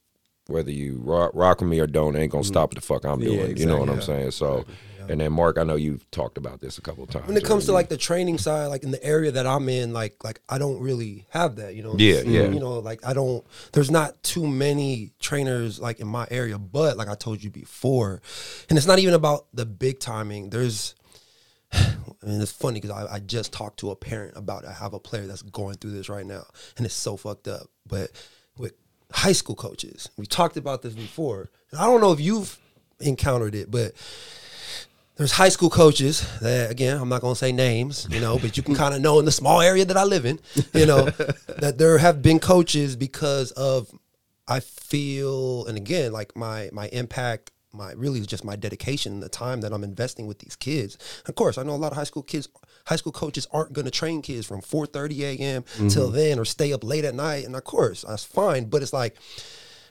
whether 0.50 0.70
you 0.70 1.00
rock, 1.02 1.30
rock 1.34 1.60
with 1.60 1.70
me 1.70 1.80
or 1.80 1.86
don't, 1.86 2.16
it 2.16 2.20
ain't 2.20 2.32
gonna 2.32 2.44
stop 2.44 2.74
the 2.74 2.80
fuck 2.80 3.04
I'm 3.04 3.20
Mm-hmm. 3.20 3.22
Yeah, 3.30 3.36
doing. 3.46 3.56
You 3.56 3.66
know 3.66 3.78
what 3.78 3.88
I'm 3.88 4.02
saying? 4.02 4.30
So, 4.32 4.64
and 5.08 5.20
then 5.20 5.32
Mark, 5.32 5.58
I 5.58 5.64
know 5.64 5.74
you've 5.74 6.08
talked 6.12 6.38
about 6.38 6.60
this 6.60 6.78
a 6.78 6.82
couple 6.82 7.02
of 7.02 7.10
times. 7.10 7.26
when 7.26 7.36
it 7.36 7.44
comes 7.44 7.66
to 7.66 7.72
like 7.72 7.88
the 7.88 7.96
training 7.96 8.38
side, 8.38 8.66
like 8.66 8.84
in 8.84 8.92
the 8.92 9.02
area 9.02 9.32
that 9.32 9.46
I'm 9.46 9.68
in, 9.68 9.92
like 9.92 10.22
like 10.22 10.40
I 10.48 10.58
don't 10.58 10.80
really 10.80 11.26
have 11.30 11.56
that, 11.56 11.74
you 11.74 11.82
know. 11.82 11.94
Yeah, 11.98 12.14
It's- 12.16 12.26
yeah. 12.26 12.48
You 12.50 12.60
know, 12.60 12.78
like 12.78 13.04
I 13.04 13.12
don't. 13.12 13.44
There's 13.72 13.90
not 13.90 14.22
too 14.22 14.46
many 14.46 15.10
trainers 15.18 15.80
like 15.80 15.98
in 16.00 16.06
my 16.06 16.28
area, 16.30 16.58
but 16.58 16.96
like 16.96 17.08
I 17.08 17.14
told 17.16 17.42
you 17.42 17.50
before, 17.50 18.22
and 18.68 18.78
it's 18.78 18.86
not 18.86 18.98
even 19.00 19.14
about 19.14 19.46
the 19.52 19.66
big 19.66 19.98
timing. 19.98 20.50
There's, 20.50 20.94
and 21.72 22.42
it's 22.42 22.52
funny 22.52 22.80
because 22.80 22.90
I, 22.96 23.14
I 23.14 23.18
just 23.20 23.52
talked 23.52 23.80
to 23.80 23.90
a 23.90 23.96
parent 23.96 24.36
about 24.36 24.64
it. 24.64 24.68
I 24.70 24.74
have 24.74 24.94
a 24.94 25.00
player 25.00 25.26
that's 25.26 25.42
going 25.42 25.76
through 25.76 25.92
this 25.92 26.08
right 26.08 26.26
now, 26.26 26.44
and 26.76 26.86
it's 26.86 26.94
so 26.94 27.16
fucked 27.16 27.48
up. 27.48 27.68
But 27.86 28.10
high 29.12 29.32
school 29.32 29.54
coaches, 29.54 30.08
we 30.16 30.26
talked 30.26 30.56
about 30.56 30.82
this 30.82 30.94
before, 30.94 31.50
and 31.70 31.80
I 31.80 31.84
don't 31.84 32.00
know 32.00 32.12
if 32.12 32.20
you've 32.20 32.58
encountered 33.00 33.54
it, 33.54 33.70
but 33.70 33.94
there's 35.16 35.32
high 35.32 35.50
school 35.50 35.68
coaches 35.68 36.26
that 36.40 36.70
again 36.70 36.96
i'm 36.96 37.10
not 37.10 37.20
going 37.20 37.34
to 37.34 37.38
say 37.38 37.52
names 37.52 38.08
you 38.10 38.20
know 38.20 38.38
but 38.38 38.56
you 38.56 38.62
can 38.62 38.74
kind 38.74 38.94
of 38.94 39.02
know 39.02 39.18
in 39.18 39.26
the 39.26 39.30
small 39.30 39.60
area 39.60 39.84
that 39.84 39.96
i 39.98 40.02
live 40.02 40.24
in 40.24 40.40
you 40.72 40.86
know 40.86 41.04
that 41.58 41.74
there 41.76 41.98
have 41.98 42.22
been 42.22 42.38
coaches 42.38 42.96
because 42.96 43.50
of 43.50 43.90
i 44.48 44.60
feel 44.60 45.66
and 45.66 45.76
again 45.76 46.10
like 46.10 46.34
my 46.34 46.70
my 46.72 46.88
impact 46.88 47.50
my 47.72 47.92
really 47.92 48.20
is 48.20 48.26
just 48.26 48.44
my 48.44 48.56
dedication 48.56 49.20
the 49.20 49.28
time 49.28 49.60
that 49.60 49.72
i'm 49.72 49.84
investing 49.84 50.26
with 50.26 50.38
these 50.38 50.56
kids. 50.56 50.98
Of 51.26 51.34
course 51.34 51.58
i 51.58 51.62
know 51.62 51.74
a 51.74 51.76
lot 51.76 51.92
of 51.92 51.98
high 51.98 52.04
school 52.04 52.22
kids 52.22 52.48
high 52.86 52.96
school 52.96 53.12
coaches 53.12 53.46
aren't 53.52 53.72
going 53.72 53.84
to 53.84 53.90
train 53.90 54.22
kids 54.22 54.46
from 54.46 54.60
4.30 54.60 55.20
a.m 55.20 55.64
till 55.88 56.06
mm-hmm. 56.06 56.16
then 56.16 56.38
or 56.38 56.44
stay 56.44 56.72
up 56.72 56.82
late 56.82 57.04
at 57.04 57.14
night 57.14 57.44
and 57.44 57.54
of 57.54 57.64
course 57.64 58.04
that's 58.06 58.24
fine 58.24 58.64
but 58.64 58.82
it's 58.82 58.92
like 58.92 59.16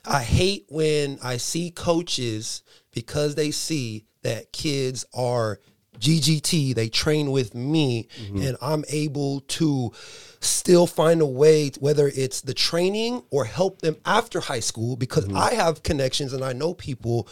I 0.05 0.23
hate 0.23 0.65
when 0.69 1.19
I 1.21 1.37
see 1.37 1.71
coaches 1.71 2.63
because 2.91 3.35
they 3.35 3.51
see 3.51 4.05
that 4.23 4.51
kids 4.51 5.05
are 5.13 5.59
GGT, 5.99 6.73
they 6.75 6.87
train 6.87 7.31
with 7.31 7.53
me, 7.53 8.07
mm-hmm. 8.21 8.41
and 8.41 8.57
I'm 8.61 8.85
able 8.89 9.41
to 9.41 9.91
still 10.39 10.87
find 10.87 11.21
a 11.21 11.25
way, 11.25 11.71
whether 11.79 12.07
it's 12.07 12.41
the 12.41 12.53
training 12.53 13.23
or 13.31 13.43
help 13.43 13.81
them 13.81 13.97
after 14.05 14.39
high 14.39 14.61
school, 14.61 14.95
because 14.95 15.25
mm-hmm. 15.25 15.37
I 15.37 15.53
have 15.55 15.83
connections 15.83 16.31
and 16.31 16.43
I 16.43 16.53
know 16.53 16.73
people 16.73 17.27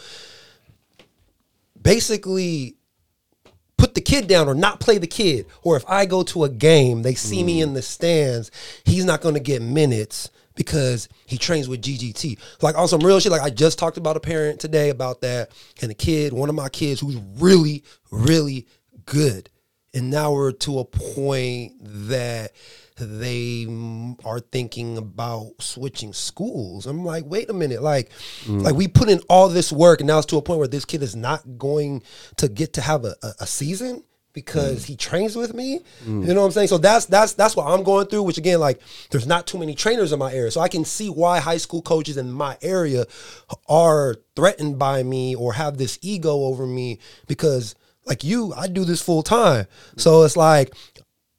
basically 1.82 2.76
put 3.76 3.94
the 3.94 4.00
kid 4.00 4.26
down 4.26 4.48
or 4.48 4.54
not 4.54 4.80
play 4.80 4.98
the 4.98 5.06
kid. 5.06 5.46
Or 5.62 5.76
if 5.76 5.84
I 5.88 6.04
go 6.04 6.22
to 6.24 6.44
a 6.44 6.48
game, 6.48 7.02
they 7.02 7.14
see 7.14 7.42
me 7.42 7.62
in 7.62 7.74
the 7.74 7.82
stands, 7.82 8.50
he's 8.84 9.04
not 9.04 9.20
going 9.20 9.34
to 9.34 9.40
get 9.40 9.62
minutes 9.62 10.30
because 10.58 11.08
he 11.24 11.38
trains 11.38 11.68
with 11.68 11.80
GGT. 11.80 12.38
Like 12.60 12.76
on 12.76 12.88
some 12.88 13.00
real 13.00 13.20
shit. 13.20 13.32
Like 13.32 13.42
I 13.42 13.50
just 13.50 13.78
talked 13.78 13.96
about 13.96 14.16
a 14.16 14.20
parent 14.20 14.60
today 14.60 14.90
about 14.90 15.20
that, 15.22 15.52
and 15.80 15.90
a 15.90 15.94
kid, 15.94 16.32
one 16.32 16.48
of 16.48 16.54
my 16.56 16.68
kids 16.68 17.00
who's 17.00 17.16
really, 17.38 17.84
really 18.10 18.66
good. 19.06 19.48
And 19.94 20.10
now 20.10 20.32
we're 20.32 20.52
to 20.52 20.80
a 20.80 20.84
point 20.84 21.74
that 21.80 22.52
they 22.98 23.66
mm, 23.66 24.18
are 24.24 24.40
thinking 24.40 24.98
about 24.98 25.52
switching 25.60 26.12
schools. 26.12 26.86
I'm 26.86 27.04
like, 27.04 27.24
wait 27.26 27.50
a 27.50 27.52
minute, 27.52 27.82
like, 27.82 28.10
like 28.62 28.74
we 28.74 28.88
put 28.88 29.08
in 29.08 29.20
all 29.28 29.48
this 29.48 29.72
work, 29.72 30.00
and 30.00 30.08
now 30.08 30.18
it's 30.18 30.26
to 30.26 30.36
a 30.36 30.42
point 30.42 30.58
where 30.58 30.68
this 30.68 30.84
kid 30.84 31.02
is 31.02 31.16
not 31.16 31.58
going 31.58 32.02
to 32.36 32.48
get 32.48 32.72
to 32.74 32.80
have 32.80 33.04
a, 33.04 33.14
a, 33.22 33.32
a 33.40 33.46
season 33.46 34.02
because 34.32 34.84
he 34.84 34.94
trains 34.94 35.34
with 35.34 35.52
me. 35.52 35.80
You 36.26 36.34
know 36.34 36.42
what 36.42 36.46
I'm 36.46 36.52
saying? 36.52 36.68
So 36.68 36.78
that's 36.78 37.06
that's 37.06 37.32
that's 37.32 37.56
what 37.56 37.66
I'm 37.66 37.82
going 37.82 38.06
through. 38.06 38.22
Which 38.22 38.38
again, 38.38 38.60
like, 38.60 38.80
there's 39.10 39.26
not 39.26 39.46
too 39.46 39.58
many 39.58 39.74
trainers 39.74 40.12
in 40.12 40.18
my 40.18 40.32
area, 40.32 40.50
so 40.50 40.60
I 40.60 40.68
can 40.68 40.84
see 40.84 41.08
why 41.08 41.40
high 41.40 41.56
school 41.56 41.82
coaches 41.82 42.16
in 42.16 42.30
my 42.30 42.56
area 42.62 43.06
are 43.68 44.16
threatened 44.36 44.78
by 44.78 45.02
me 45.02 45.34
or 45.34 45.54
have 45.54 45.78
this 45.78 45.98
ego 46.02 46.30
over 46.30 46.66
me 46.66 46.98
because, 47.26 47.74
like 48.06 48.22
you, 48.22 48.52
I 48.54 48.68
do 48.68 48.84
this 48.84 49.02
full 49.02 49.22
time. 49.22 49.66
So 49.96 50.22
it's 50.22 50.36
like 50.36 50.72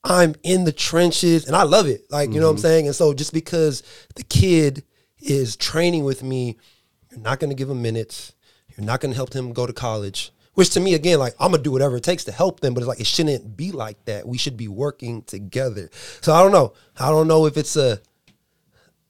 I'm 0.03 0.35
in 0.43 0.63
the 0.63 0.71
trenches 0.71 1.45
and 1.45 1.55
I 1.55 1.63
love 1.63 1.87
it. 1.87 2.03
Like, 2.09 2.31
you 2.31 2.39
know 2.39 2.47
what 2.47 2.51
I'm 2.51 2.55
mm-hmm. 2.57 2.61
saying? 2.61 2.85
And 2.87 2.95
so 2.95 3.13
just 3.13 3.33
because 3.33 3.83
the 4.15 4.23
kid 4.23 4.83
is 5.19 5.55
training 5.55 6.03
with 6.05 6.23
me, 6.23 6.57
you're 7.11 7.19
not 7.19 7.39
going 7.39 7.49
to 7.49 7.55
give 7.55 7.69
him 7.69 7.81
minutes. 7.81 8.33
You're 8.75 8.85
not 8.85 9.01
going 9.01 9.11
to 9.11 9.15
help 9.15 9.33
him 9.33 9.51
go 9.51 9.65
to 9.65 9.73
college. 9.73 10.31
Which 10.53 10.71
to 10.71 10.81
me, 10.81 10.93
again, 10.93 11.19
like 11.19 11.35
I'm 11.39 11.51
gonna 11.51 11.63
do 11.63 11.71
whatever 11.71 11.95
it 11.95 12.03
takes 12.03 12.25
to 12.25 12.33
help 12.33 12.59
them, 12.59 12.73
but 12.73 12.81
it's 12.81 12.87
like 12.89 12.99
it 12.99 13.07
shouldn't 13.07 13.55
be 13.55 13.71
like 13.71 14.03
that. 14.05 14.27
We 14.27 14.37
should 14.37 14.57
be 14.57 14.67
working 14.67 15.21
together. 15.21 15.89
So 16.19 16.33
I 16.33 16.41
don't 16.41 16.51
know. 16.51 16.73
I 16.99 17.11
don't 17.11 17.29
know 17.29 17.45
if 17.45 17.55
it's 17.55 17.77
a 17.77 18.01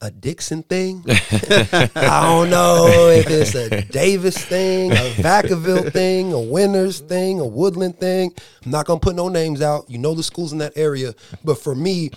a 0.01 0.09
Dixon 0.11 0.63
thing. 0.63 1.03
I 1.09 2.21
don't 2.27 2.49
know 2.49 2.88
if 3.09 3.27
it's 3.30 3.53
a 3.55 3.81
Davis 3.84 4.38
thing, 4.38 4.91
a 4.91 4.95
Vacaville 5.17 5.91
thing, 5.91 6.31
a 6.34 6.39
Winters 6.39 6.99
thing, 7.01 7.39
a 7.39 7.45
Woodland 7.45 7.99
thing. 7.99 8.34
I'm 8.65 8.71
not 8.71 8.85
gonna 8.85 8.99
put 8.99 9.15
no 9.15 9.27
names 9.30 9.61
out. 9.61 9.89
You 9.89 9.97
know 9.97 10.13
the 10.13 10.23
schools 10.23 10.51
in 10.53 10.59
that 10.59 10.73
area, 10.77 11.13
but 11.43 11.59
for 11.59 11.76
me, 11.76 12.11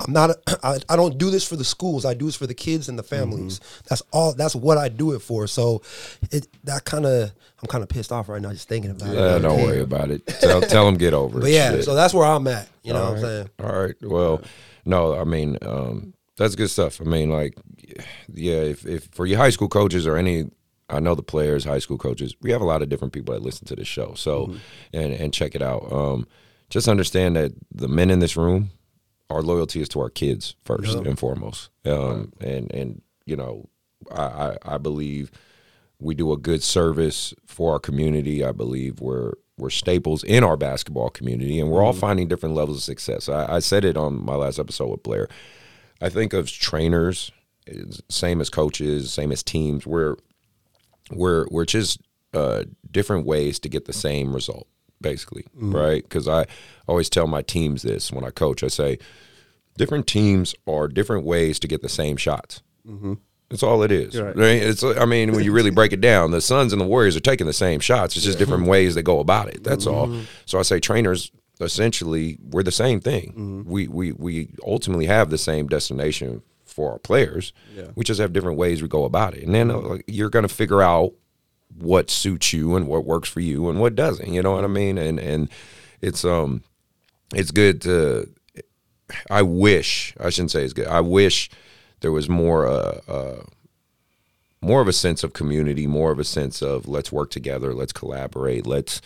I'm 0.00 0.12
not. 0.12 0.30
A, 0.30 0.36
I, 0.64 0.78
I 0.88 0.96
don't 0.96 1.18
do 1.18 1.30
this 1.30 1.46
for 1.46 1.56
the 1.56 1.64
schools. 1.64 2.04
I 2.04 2.14
do 2.14 2.26
this 2.26 2.36
for 2.36 2.46
the 2.48 2.54
kids 2.54 2.88
and 2.88 2.98
the 2.98 3.02
families. 3.04 3.60
That's 3.88 4.02
all. 4.12 4.32
That's 4.32 4.56
what 4.56 4.76
I 4.78 4.88
do 4.88 5.12
it 5.12 5.20
for. 5.20 5.46
So, 5.46 5.82
it 6.32 6.48
that 6.64 6.84
kind 6.84 7.06
of. 7.06 7.30
I'm 7.62 7.66
kind 7.68 7.82
of 7.82 7.90
pissed 7.90 8.10
off 8.10 8.30
right 8.30 8.40
now 8.40 8.52
just 8.52 8.68
thinking 8.70 8.90
about 8.90 9.10
Uh, 9.14 9.36
it. 9.36 9.40
don't 9.40 9.62
worry 9.62 9.80
about 9.80 10.10
it. 10.10 10.26
Tell, 10.26 10.62
tell 10.62 10.86
them 10.86 10.94
get 10.94 11.12
over 11.12 11.38
it. 11.38 11.42
But 11.42 11.50
yeah, 11.50 11.72
Shit. 11.72 11.84
so 11.84 11.94
that's 11.94 12.14
where 12.14 12.24
I'm 12.24 12.46
at. 12.46 12.66
You 12.82 12.94
know 12.94 13.02
All 13.02 13.08
what 13.12 13.16
I'm 13.18 13.22
saying? 13.22 13.50
All 13.62 13.82
right. 13.82 13.94
Well, 14.00 14.40
no, 14.86 15.14
I 15.14 15.24
mean, 15.24 15.58
um, 15.60 16.14
that's 16.40 16.56
good 16.56 16.70
stuff. 16.70 17.00
I 17.00 17.04
mean, 17.04 17.30
like, 17.30 17.54
yeah, 18.32 18.54
if, 18.54 18.86
if 18.86 19.08
for 19.12 19.26
your 19.26 19.36
high 19.36 19.50
school 19.50 19.68
coaches 19.68 20.06
or 20.06 20.16
any, 20.16 20.46
I 20.88 20.98
know 20.98 21.14
the 21.14 21.22
players, 21.22 21.64
high 21.64 21.80
school 21.80 21.98
coaches, 21.98 22.34
we 22.40 22.50
have 22.50 22.62
a 22.62 22.64
lot 22.64 22.80
of 22.80 22.88
different 22.88 23.12
people 23.12 23.34
that 23.34 23.42
listen 23.42 23.66
to 23.66 23.76
this 23.76 23.86
show. 23.86 24.14
So, 24.14 24.54
and, 24.94 25.12
and 25.12 25.34
check 25.34 25.54
it 25.54 25.60
out. 25.60 25.92
Um, 25.92 26.26
just 26.70 26.88
understand 26.88 27.36
that 27.36 27.52
the 27.70 27.88
men 27.88 28.10
in 28.10 28.20
this 28.20 28.38
room, 28.38 28.70
our 29.28 29.42
loyalty 29.42 29.82
is 29.82 29.88
to 29.90 30.00
our 30.00 30.08
kids 30.08 30.56
first 30.64 30.96
and 31.06 31.18
foremost. 31.18 31.68
Um, 31.84 32.32
and, 32.40 32.72
and, 32.72 33.02
you 33.26 33.36
know, 33.36 33.68
I, 34.10 34.22
I, 34.22 34.56
I 34.64 34.78
believe 34.78 35.30
we 35.98 36.14
do 36.14 36.32
a 36.32 36.38
good 36.38 36.62
service 36.62 37.34
for 37.44 37.74
our 37.74 37.78
community. 37.78 38.42
I 38.42 38.52
believe 38.52 39.00
we're 39.00 39.34
we're 39.58 39.68
staples 39.68 40.24
in 40.24 40.42
our 40.42 40.56
basketball 40.56 41.10
community, 41.10 41.60
and 41.60 41.70
we're 41.70 41.84
all 41.84 41.92
finding 41.92 42.28
different 42.28 42.54
levels 42.54 42.78
of 42.78 42.82
success. 42.82 43.28
I, 43.28 43.56
I 43.56 43.58
said 43.58 43.84
it 43.84 43.94
on 43.94 44.24
my 44.24 44.34
last 44.34 44.58
episode 44.58 44.88
with 44.88 45.02
Blair. 45.02 45.28
I 46.00 46.08
think 46.08 46.32
of 46.32 46.50
trainers, 46.50 47.30
same 48.08 48.40
as 48.40 48.50
coaches, 48.50 49.12
same 49.12 49.32
as 49.32 49.42
teams. 49.42 49.86
We're 49.86 50.16
we're 51.10 51.46
we're 51.50 51.64
just 51.64 52.00
uh, 52.32 52.64
different 52.90 53.26
ways 53.26 53.58
to 53.60 53.68
get 53.68 53.84
the 53.84 53.92
same 53.92 54.34
result, 54.34 54.66
basically, 55.00 55.46
mm. 55.58 55.74
right? 55.74 56.02
Because 56.02 56.28
I 56.28 56.46
always 56.86 57.10
tell 57.10 57.26
my 57.26 57.42
teams 57.42 57.82
this 57.82 58.12
when 58.12 58.24
I 58.24 58.30
coach. 58.30 58.62
I 58.62 58.68
say 58.68 58.98
different 59.76 60.06
teams 60.06 60.54
are 60.66 60.88
different 60.88 61.24
ways 61.24 61.58
to 61.60 61.68
get 61.68 61.82
the 61.82 61.88
same 61.88 62.16
shots. 62.16 62.62
Mm-hmm. 62.86 63.14
That's 63.50 63.64
all 63.64 63.82
it 63.82 63.90
is. 63.90 64.18
Right. 64.18 64.36
Right. 64.36 64.62
It's. 64.62 64.84
I 64.84 65.04
mean, 65.04 65.32
when 65.32 65.44
you 65.44 65.52
really 65.52 65.70
break 65.70 65.92
it 65.92 66.00
down, 66.00 66.30
the 66.30 66.40
Suns 66.40 66.72
and 66.72 66.80
the 66.80 66.86
Warriors 66.86 67.16
are 67.16 67.20
taking 67.20 67.48
the 67.48 67.52
same 67.52 67.80
shots. 67.80 68.16
It's 68.16 68.24
just 68.24 68.38
different 68.38 68.66
ways 68.66 68.94
they 68.94 69.02
go 69.02 69.18
about 69.18 69.48
it. 69.48 69.64
That's 69.64 69.86
all. 69.86 70.06
Mm-hmm. 70.06 70.22
So 70.46 70.60
I 70.60 70.62
say 70.62 70.78
trainers 70.78 71.32
essentially 71.60 72.38
we're 72.50 72.62
the 72.62 72.72
same 72.72 73.00
thing. 73.00 73.32
We 73.66 73.88
we 73.88 74.12
we 74.12 74.48
ultimately 74.66 75.06
have 75.06 75.30
the 75.30 75.38
same 75.38 75.68
destination 75.68 76.42
for 76.64 76.92
our 76.92 76.98
players. 76.98 77.52
We 77.94 78.04
just 78.04 78.20
have 78.20 78.32
different 78.32 78.58
ways 78.58 78.82
we 78.82 78.88
go 78.88 79.04
about 79.04 79.34
it, 79.34 79.44
and 79.44 79.54
then 79.54 79.70
uh, 79.70 79.98
you're 80.06 80.30
going 80.30 80.46
to 80.46 80.54
figure 80.54 80.82
out 80.82 81.12
what 81.78 82.10
suits 82.10 82.52
you 82.52 82.76
and 82.76 82.86
what 82.86 83.04
works 83.04 83.28
for 83.28 83.40
you 83.40 83.68
and 83.68 83.80
what 83.80 83.94
doesn't. 83.94 84.32
You 84.32 84.42
know 84.42 84.52
what 84.52 84.64
I 84.64 84.68
mean? 84.68 84.98
And 84.98 85.18
and 85.18 85.48
it's 86.00 86.24
um 86.24 86.62
it's 87.34 87.50
good 87.50 87.80
to. 87.82 88.28
I 89.28 89.42
wish 89.42 90.14
I 90.20 90.30
shouldn't 90.30 90.52
say 90.52 90.62
it's 90.62 90.72
good. 90.72 90.86
I 90.86 91.00
wish 91.00 91.50
there 92.00 92.12
was 92.12 92.28
more 92.28 92.66
uh, 92.66 93.00
uh 93.08 93.42
more 94.60 94.80
of 94.80 94.88
a 94.88 94.92
sense 94.92 95.24
of 95.24 95.32
community, 95.32 95.86
more 95.86 96.12
of 96.12 96.18
a 96.18 96.24
sense 96.24 96.62
of 96.62 96.86
let's 96.86 97.10
work 97.10 97.30
together, 97.30 97.72
let's 97.74 97.92
collaborate, 97.92 98.66
let's 98.66 99.00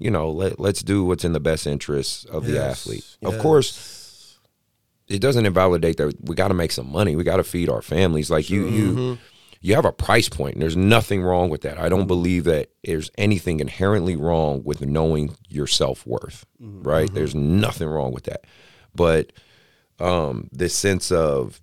you 0.00 0.10
know 0.10 0.30
let 0.30 0.58
let's 0.58 0.82
do 0.82 1.04
what's 1.04 1.24
in 1.24 1.32
the 1.32 1.40
best 1.40 1.66
interest 1.66 2.26
of 2.26 2.44
the 2.46 2.54
Yes, 2.54 2.80
athlete. 2.80 3.04
Of 3.22 3.38
course, 3.38 4.38
it 5.06 5.20
doesn't 5.20 5.46
invalidate 5.46 5.98
that 5.98 6.14
we 6.22 6.34
got 6.34 6.48
to 6.48 6.54
make 6.54 6.72
some 6.72 6.90
money. 6.90 7.14
We 7.14 7.22
got 7.22 7.36
to 7.36 7.44
feed 7.44 7.68
our 7.68 7.82
families. 7.82 8.30
Like 8.30 8.50
you 8.50 8.64
you 8.64 9.18
you 9.60 9.74
have 9.74 9.84
a 9.84 9.92
price 9.92 10.28
point 10.28 10.54
and 10.54 10.62
there's 10.62 10.76
nothing 10.76 11.22
wrong 11.22 11.50
with 11.50 11.60
that. 11.62 11.78
I 11.78 11.88
don't 11.90 12.06
believe 12.06 12.44
that 12.44 12.70
there's 12.82 13.10
anything 13.18 13.60
inherently 13.60 14.16
wrong 14.16 14.62
with 14.64 14.80
knowing 14.80 15.36
your 15.48 15.66
self-worth, 15.66 16.46
right? 16.58 17.12
There's 17.12 17.34
nothing 17.34 17.86
wrong 17.86 18.12
with 18.12 18.24
that. 18.24 18.44
But 18.94 19.32
um 20.00 20.48
this 20.50 20.74
sense 20.74 21.12
of 21.12 21.60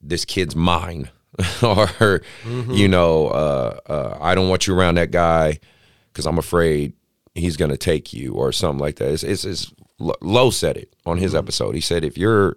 this 0.00 0.24
kid's 0.24 0.54
mine 0.54 1.10
or 1.62 2.22
you 2.70 2.86
know 2.88 3.28
uh, 3.28 3.80
uh, 3.86 4.18
i 4.20 4.34
don't 4.34 4.48
want 4.48 4.66
you 4.66 4.74
around 4.78 4.96
that 4.96 5.10
guy 5.10 5.58
because 6.12 6.26
i'm 6.26 6.38
afraid 6.38 6.92
he's 7.34 7.56
going 7.56 7.70
to 7.70 7.76
take 7.76 8.12
you 8.12 8.34
or 8.34 8.52
something 8.52 8.80
like 8.80 8.96
that. 8.96 9.10
It's, 9.12 9.24
it's, 9.24 9.44
it's 9.44 9.72
said 10.56 10.76
it 10.76 10.94
on 11.06 11.18
his 11.18 11.32
mm-hmm. 11.32 11.38
episode. 11.38 11.74
He 11.74 11.80
said 11.80 12.04
if 12.04 12.18
you're 12.18 12.56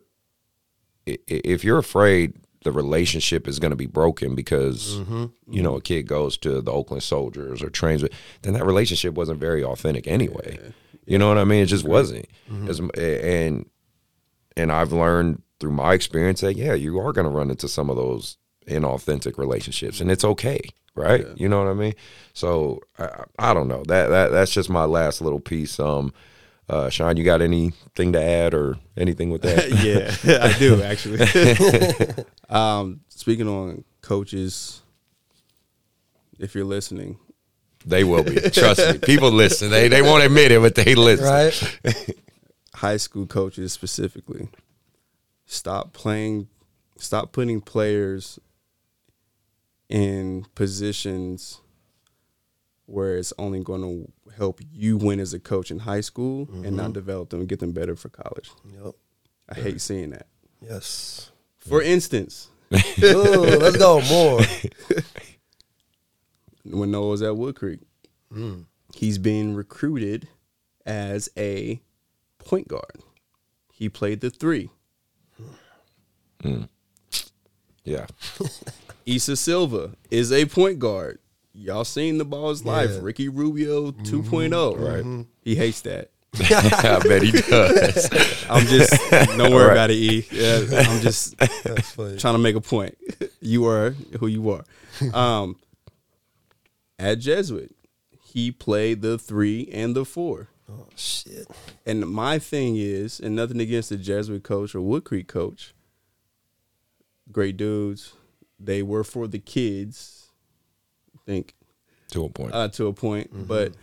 if 1.05 1.63
you're 1.63 1.77
afraid 1.77 2.33
the 2.63 2.71
relationship 2.71 3.47
is 3.47 3.59
going 3.59 3.69
to 3.69 3.75
be 3.75 3.85
broken 3.85 4.33
because 4.33 4.95
mm-hmm. 4.95 5.25
you 5.47 5.61
know 5.61 5.75
a 5.75 5.81
kid 5.81 6.07
goes 6.07 6.35
to 6.35 6.61
the 6.61 6.71
oakland 6.71 7.03
soldiers 7.03 7.61
or 7.61 7.69
trains 7.69 8.01
with 8.01 8.11
then 8.41 8.53
that 8.53 8.65
relationship 8.65 9.13
wasn't 9.13 9.39
very 9.39 9.63
authentic 9.63 10.07
anyway. 10.07 10.59
You 11.05 11.19
know 11.19 11.27
what 11.27 11.37
i 11.37 11.43
mean? 11.43 11.61
It 11.61 11.67
just 11.67 11.85
wasn't. 11.85 12.27
Mm-hmm. 12.49 12.69
As- 12.69 12.79
and 12.79 13.69
and 14.57 14.71
I've 14.71 14.91
learned 14.91 15.43
through 15.59 15.71
my 15.71 15.93
experience 15.93 16.41
that 16.41 16.55
yeah, 16.55 16.73
you 16.73 16.99
are 16.99 17.13
going 17.13 17.25
to 17.25 17.31
run 17.31 17.51
into 17.51 17.67
some 17.67 17.89
of 17.89 17.95
those 17.95 18.37
inauthentic 18.67 19.37
relationships, 19.37 20.01
and 20.01 20.09
it's 20.09 20.23
okay, 20.23 20.61
right? 20.95 21.25
You 21.35 21.49
know 21.49 21.63
what 21.63 21.69
I 21.69 21.73
mean? 21.73 21.93
So 22.33 22.81
I, 22.97 23.23
I 23.37 23.53
don't 23.53 23.67
know 23.67 23.83
that 23.87 24.07
that 24.07 24.31
that's 24.31 24.51
just 24.51 24.69
my 24.69 24.85
last 24.85 25.21
little 25.21 25.39
piece. 25.39 25.79
Um, 25.79 26.13
uh, 26.67 26.89
Sean, 26.89 27.15
you 27.17 27.23
got 27.23 27.41
anything 27.41 28.13
to 28.13 28.21
add 28.21 28.53
or 28.53 28.77
anything 28.97 29.29
with 29.29 29.43
that? 29.43 29.69
yeah, 30.25 30.39
I 30.43 30.57
do 30.57 30.81
actually. 30.81 32.25
um, 32.49 33.01
speaking 33.09 33.47
on 33.47 33.83
coaches, 34.01 34.81
if 36.39 36.55
you're 36.55 36.65
listening, 36.65 37.19
they 37.85 38.03
will 38.03 38.23
be. 38.23 38.35
Trust 38.49 38.79
me, 38.79 38.97
people 38.97 39.31
listen. 39.31 39.69
They 39.69 39.87
they 39.87 40.01
won't 40.01 40.23
admit 40.23 40.51
it, 40.51 40.61
but 40.61 40.75
they 40.75 40.95
listen. 40.95 41.25
Right? 41.25 42.15
high 42.75 42.97
school 42.97 43.25
coaches 43.25 43.71
specifically, 43.73 44.49
stop 45.45 45.93
playing, 45.93 46.47
stop 46.97 47.31
putting 47.31 47.61
players 47.61 48.39
in 49.89 50.45
positions 50.55 51.61
where 52.85 53.17
it's 53.17 53.33
only 53.37 53.61
going 53.61 53.81
to 53.81 54.31
help 54.37 54.59
you 54.71 54.97
win 54.97 55.19
as 55.19 55.33
a 55.33 55.39
coach 55.39 55.71
in 55.71 55.79
high 55.79 56.01
school 56.01 56.47
and 56.51 56.75
not 56.75 56.85
mm-hmm. 56.85 56.93
develop 56.93 57.29
them 57.29 57.39
and 57.39 57.49
get 57.49 57.59
them 57.59 57.71
better 57.71 57.95
for 57.95 58.09
college. 58.09 58.51
Yep. 58.83 58.95
I 59.49 59.55
hate 59.55 59.81
seeing 59.81 60.11
that. 60.11 60.27
Yes. 60.61 61.31
For 61.57 61.81
instance, 61.81 62.49
Ooh, 63.03 63.41
let's 63.59 63.77
go 63.77 64.01
more. 64.01 64.41
when 66.65 66.91
Noah 66.91 67.09
was 67.09 67.21
at 67.21 67.37
Wood 67.37 67.55
Creek, 67.55 67.79
mm. 68.31 68.65
he's 68.93 69.17
being 69.17 69.53
recruited 69.53 70.27
as 70.85 71.29
a 71.37 71.81
point 72.39 72.67
guard. 72.67 73.01
He 73.71 73.89
played 73.89 74.21
the 74.21 74.29
three. 74.29 74.69
Hmm. 75.37 75.47
Mm. 76.43 76.69
Yeah. 77.83 78.07
Issa 79.05 79.35
Silva 79.35 79.95
is 80.09 80.31
a 80.31 80.45
point 80.45 80.79
guard. 80.79 81.19
Y'all 81.53 81.85
seen 81.85 82.17
the 82.17 82.25
Ballislife. 82.25 83.01
Ricky 83.01 83.29
Rubio 83.29 83.91
2.0. 83.91 84.77
Right. 84.79 85.25
He 85.41 85.55
hates 85.55 85.81
that. 85.81 86.11
I 86.37 86.99
bet 87.07 87.21
he 87.23 87.31
does. 87.31 88.45
I'm 88.49 88.65
just 88.65 88.91
don't 89.09 89.53
worry 89.53 89.67
Right. 89.67 89.71
about 89.71 89.89
it, 89.91 89.93
E. 89.93 90.27
Yeah, 90.31 90.65
I'm 90.85 90.99
just 91.01 91.35
trying 92.19 92.33
to 92.33 92.37
make 92.37 92.55
a 92.57 92.61
point. 92.61 92.97
You 93.39 93.67
are 93.67 93.91
who 94.19 94.27
you 94.27 94.49
are. 94.49 94.65
Um, 95.13 95.55
at 96.99 97.19
Jesuit, 97.19 97.73
he 98.21 98.51
played 98.51 99.01
the 99.01 99.17
three 99.17 99.69
and 99.71 99.95
the 99.95 100.03
four. 100.03 100.49
Oh 100.69 100.87
shit. 100.95 101.47
And 101.85 102.01
my 102.01 102.37
thing 102.39 102.75
is, 102.75 103.21
and 103.21 103.33
nothing 103.33 103.61
against 103.61 103.87
the 103.89 103.97
Jesuit 103.97 104.43
coach 104.43 104.75
or 104.75 104.81
Wood 104.81 105.05
Creek 105.05 105.29
coach, 105.29 105.73
great 107.31 107.55
dudes. 107.55 108.13
They 108.59 108.81
were 108.83 109.03
for 109.03 109.27
the 109.27 109.39
kids. 109.39 110.29
I 111.15 111.19
think 111.25 111.55
to 112.11 112.25
a 112.25 112.29
point. 112.29 112.53
uh, 112.53 112.67
to 112.69 112.87
a 112.87 112.93
point. 112.93 113.33
Mm-hmm. 113.33 113.43
But 113.45 113.73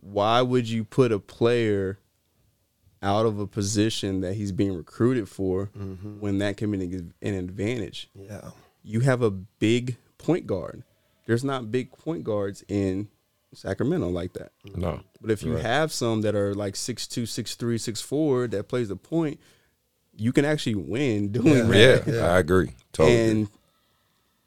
why 0.00 0.42
would 0.42 0.68
you 0.68 0.84
put 0.84 1.12
a 1.12 1.18
player 1.18 1.98
out 3.02 3.26
of 3.26 3.38
a 3.38 3.46
position 3.46 4.20
that 4.20 4.34
he's 4.34 4.52
being 4.52 4.74
recruited 4.74 5.28
for 5.28 5.70
mm-hmm. 5.76 6.20
when 6.20 6.38
that 6.38 6.56
can 6.56 6.70
be 6.70 6.84
an 6.84 7.14
an 7.22 7.34
advantage? 7.34 8.10
Yeah. 8.14 8.50
You 8.82 9.00
have 9.00 9.22
a 9.22 9.30
big 9.30 9.96
point 10.18 10.46
guard. 10.46 10.84
There's 11.26 11.44
not 11.44 11.70
big 11.70 11.92
point 11.92 12.24
guards 12.24 12.64
in 12.66 13.08
Sacramento 13.54 14.08
like 14.08 14.32
that. 14.34 14.52
Mm-hmm. 14.66 14.80
no. 14.80 15.00
But 15.20 15.30
if 15.30 15.42
you 15.42 15.54
Right. 15.54 15.62
have 15.62 15.92
some 15.92 16.22
that 16.22 16.34
are 16.34 16.54
like 16.54 16.74
6'2", 16.74 17.24
6'3", 17.24 17.74
6'4", 17.78 18.50
that 18.52 18.68
plays 18.68 18.88
the 18.88 18.96
point, 18.96 19.38
you 20.16 20.32
can 20.32 20.44
actually 20.44 20.76
win 20.76 21.30
doing 21.32 21.68
that. 21.68 22.06
Yeah, 22.06 22.32
I 22.32 22.38
agree. 22.38 22.70
Totally. 22.92 23.30
And 23.30 23.48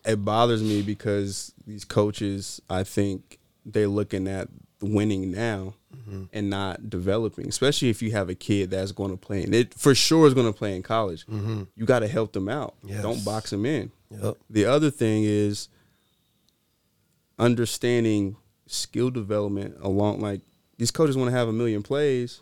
it 0.06 0.24
bothers 0.26 0.62
me 0.64 0.82
because 0.82 1.54
these 1.66 1.86
coaches, 1.86 2.62
I 2.70 2.84
think 2.84 3.40
they're 3.66 3.88
looking 3.88 4.28
at 4.28 4.48
winning 4.82 5.32
now 5.32 5.76
Mm-hmm. 5.94 6.24
and 6.34 6.50
not 6.50 6.90
developing, 6.90 7.48
especially 7.48 7.90
if 7.90 8.02
you 8.02 8.12
have 8.14 8.28
a 8.28 8.34
kid 8.36 8.72
that's 8.72 8.92
going 8.92 9.12
to 9.12 9.16
play. 9.16 9.44
And 9.44 9.54
it 9.54 9.76
for 9.76 9.94
sure 9.94 10.26
is 10.26 10.34
going 10.34 10.52
to 10.52 10.58
play 10.58 10.76
in 10.76 10.82
college. 10.82 11.24
You 11.30 11.86
got 11.86 12.00
to 12.00 12.08
help 12.08 12.34
them 12.34 12.50
out. 12.50 12.74
Mm-hmm. 12.80 12.88
Yes. 12.90 13.02
Don't 13.04 13.24
box 13.24 13.52
them 13.52 13.64
in. 13.66 13.92
Yep. 14.10 14.38
The 14.50 14.66
other 14.66 14.90
thing 14.90 15.24
is 15.24 15.70
understanding 17.40 18.36
skill 18.68 19.10
development 19.10 19.76
along 19.82 20.20
like 20.22 20.42
these 20.78 20.92
coaches 20.92 21.16
want 21.16 21.30
to 21.30 21.38
have 21.38 21.48
a 21.48 21.54
million 21.54 21.84
plays, 21.84 22.42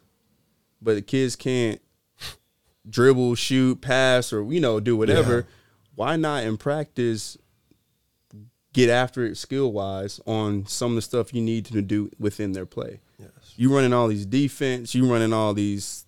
but 0.81 0.95
the 0.95 1.01
kids 1.01 1.35
can't 1.35 1.81
dribble, 2.89 3.35
shoot, 3.35 3.81
pass, 3.81 4.31
or 4.31 4.43
you 4.51 4.59
know, 4.59 4.79
do 4.79 4.95
whatever. 4.95 5.35
Yeah. 5.37 5.43
Why 5.95 6.15
not 6.15 6.43
in 6.45 6.57
practice 6.57 7.37
get 8.73 8.89
after 8.89 9.25
it 9.25 9.37
skill 9.37 9.71
wise 9.71 10.19
on 10.25 10.65
some 10.65 10.91
of 10.91 10.95
the 10.95 11.01
stuff 11.01 11.33
you 11.33 11.41
need 11.41 11.65
to 11.65 11.81
do 11.81 12.09
within 12.19 12.53
their 12.53 12.65
play? 12.65 12.99
Yes. 13.19 13.29
You 13.55 13.73
running 13.73 13.93
all 13.93 14.07
these 14.07 14.25
defense, 14.25 14.95
you 14.95 15.11
running 15.11 15.33
all 15.33 15.53
these 15.53 16.05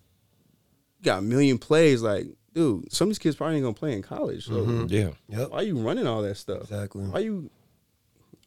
you 0.98 1.04
got 1.04 1.18
a 1.18 1.22
million 1.22 1.58
plays, 1.58 2.02
like, 2.02 2.26
dude, 2.54 2.90
some 2.92 3.06
of 3.06 3.10
these 3.10 3.18
kids 3.18 3.36
probably 3.36 3.56
ain't 3.56 3.64
gonna 3.64 3.74
play 3.74 3.92
in 3.92 4.02
college. 4.02 4.46
So 4.46 4.86
yeah. 4.88 5.10
Yep. 5.28 5.50
why 5.50 5.60
you 5.62 5.76
running 5.78 6.06
all 6.06 6.22
that 6.22 6.36
stuff? 6.36 6.62
Exactly. 6.62 7.04
Why 7.04 7.20
you 7.20 7.50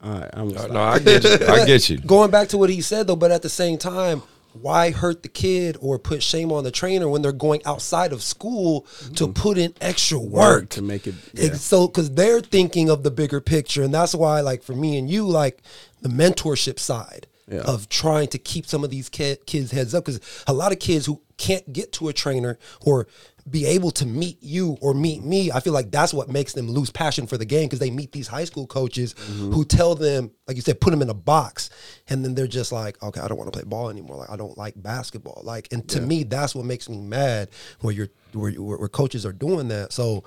all 0.02 0.12
right, 0.12 0.30
I'm 0.34 0.50
gonna 0.50 0.70
Uh. 0.70 0.74
No, 0.74 0.82
I 0.82 1.00
get 1.00 1.24
you. 1.24 1.48
I 1.48 1.66
get 1.66 1.90
you. 1.90 1.98
Going 2.06 2.32
back 2.32 2.50
to 2.50 2.58
what 2.58 2.70
he 2.70 2.82
said 2.82 3.08
though, 3.08 3.16
but 3.16 3.32
at 3.32 3.42
the 3.42 3.50
same 3.50 3.78
time, 3.78 4.22
why 4.62 4.92
hurt 4.92 5.24
the 5.24 5.30
kid 5.30 5.78
or 5.80 5.98
put 6.00 6.22
shame 6.24 6.52
on 6.52 6.64
the 6.64 6.72
trainer 6.72 7.08
when 7.08 7.22
they're 7.22 7.32
going 7.32 7.62
outside 7.66 8.14
of 8.14 8.22
school 8.22 8.82
to 9.16 9.26
mm-hmm. 9.26 9.34
put 9.34 9.58
in 9.58 9.74
extra 9.82 10.20
work 10.20 10.70
to 10.70 10.82
make 10.82 11.08
it 11.08 11.16
yeah. 11.34 11.54
So, 11.54 11.88
because 11.88 12.12
they're 12.12 12.42
thinking 12.42 12.90
of 12.90 13.04
the 13.04 13.12
bigger 13.12 13.42
picture, 13.42 13.84
and 13.84 13.94
that's 13.94 14.14
why, 14.16 14.42
like 14.42 14.64
for 14.64 14.74
me 14.74 14.98
and 14.98 15.10
you, 15.10 15.26
like 15.28 15.62
the 16.02 16.10
mentorship 16.10 16.80
side 16.80 17.28
Yeah. 17.48 17.62
of 17.62 17.88
trying 17.88 18.28
to 18.30 18.38
keep 18.38 18.66
some 18.66 18.84
of 18.84 18.90
these 18.90 19.10
kids' 19.10 19.72
heads 19.72 19.94
up, 19.94 20.06
because 20.06 20.20
a 20.48 20.54
lot 20.54 20.72
of 20.72 20.80
kids 20.80 21.06
who 21.06 21.22
can't 21.38 21.72
get 21.72 21.92
to 21.94 22.10
a 22.10 22.14
trainer 22.14 22.58
or 22.82 23.08
be 23.50 23.66
able 23.66 23.92
to 23.92 24.06
meet 24.06 24.38
you 24.42 24.78
or 24.82 24.94
meet 24.94 25.24
me, 25.24 25.52
I 25.52 25.60
feel 25.60 25.74
like 25.74 25.90
that's 25.92 26.14
what 26.14 26.30
makes 26.30 26.54
them 26.54 26.68
lose 26.70 26.90
passion 26.90 27.28
for 27.28 27.38
the 27.38 27.46
game 27.46 27.66
because 27.66 27.80
they 27.80 27.90
meet 27.90 28.12
these 28.12 28.28
high 28.28 28.44
school 28.46 28.68
coaches 28.68 29.14
Mm-hmm. 29.14 29.52
who 29.54 29.64
tell 29.66 29.96
them, 29.96 30.32
like 30.48 30.56
you 30.58 30.62
said, 30.62 30.80
put 30.82 30.92
them 30.92 31.02
in 31.02 31.10
a 31.10 31.14
box, 31.14 31.70
and 32.10 32.24
then 32.24 32.36
they're 32.36 32.48
just 32.48 32.72
like, 32.72 33.02
okay, 33.02 33.22
I 33.22 33.28
don't 33.28 33.38
want 33.38 33.52
to 33.52 33.58
play 33.58 33.68
ball 33.68 33.90
anymore. 33.90 34.18
Like 34.18 34.30
I 34.30 34.36
don't 34.36 34.58
like 34.58 34.74
basketball. 34.76 35.42
Like, 35.44 35.68
and 35.72 35.88
to 35.90 36.02
me, 36.02 36.24
that's 36.24 36.54
what 36.56 36.66
makes 36.66 36.90
me 36.90 36.98
mad 37.00 37.50
where 37.82 37.94
you're 37.94 38.10
where, 38.34 38.52
where, 38.52 38.78
where 38.78 38.90
coaches 38.90 39.26
are 39.26 39.34
doing 39.34 39.68
that. 39.70 39.94
So. 39.94 40.24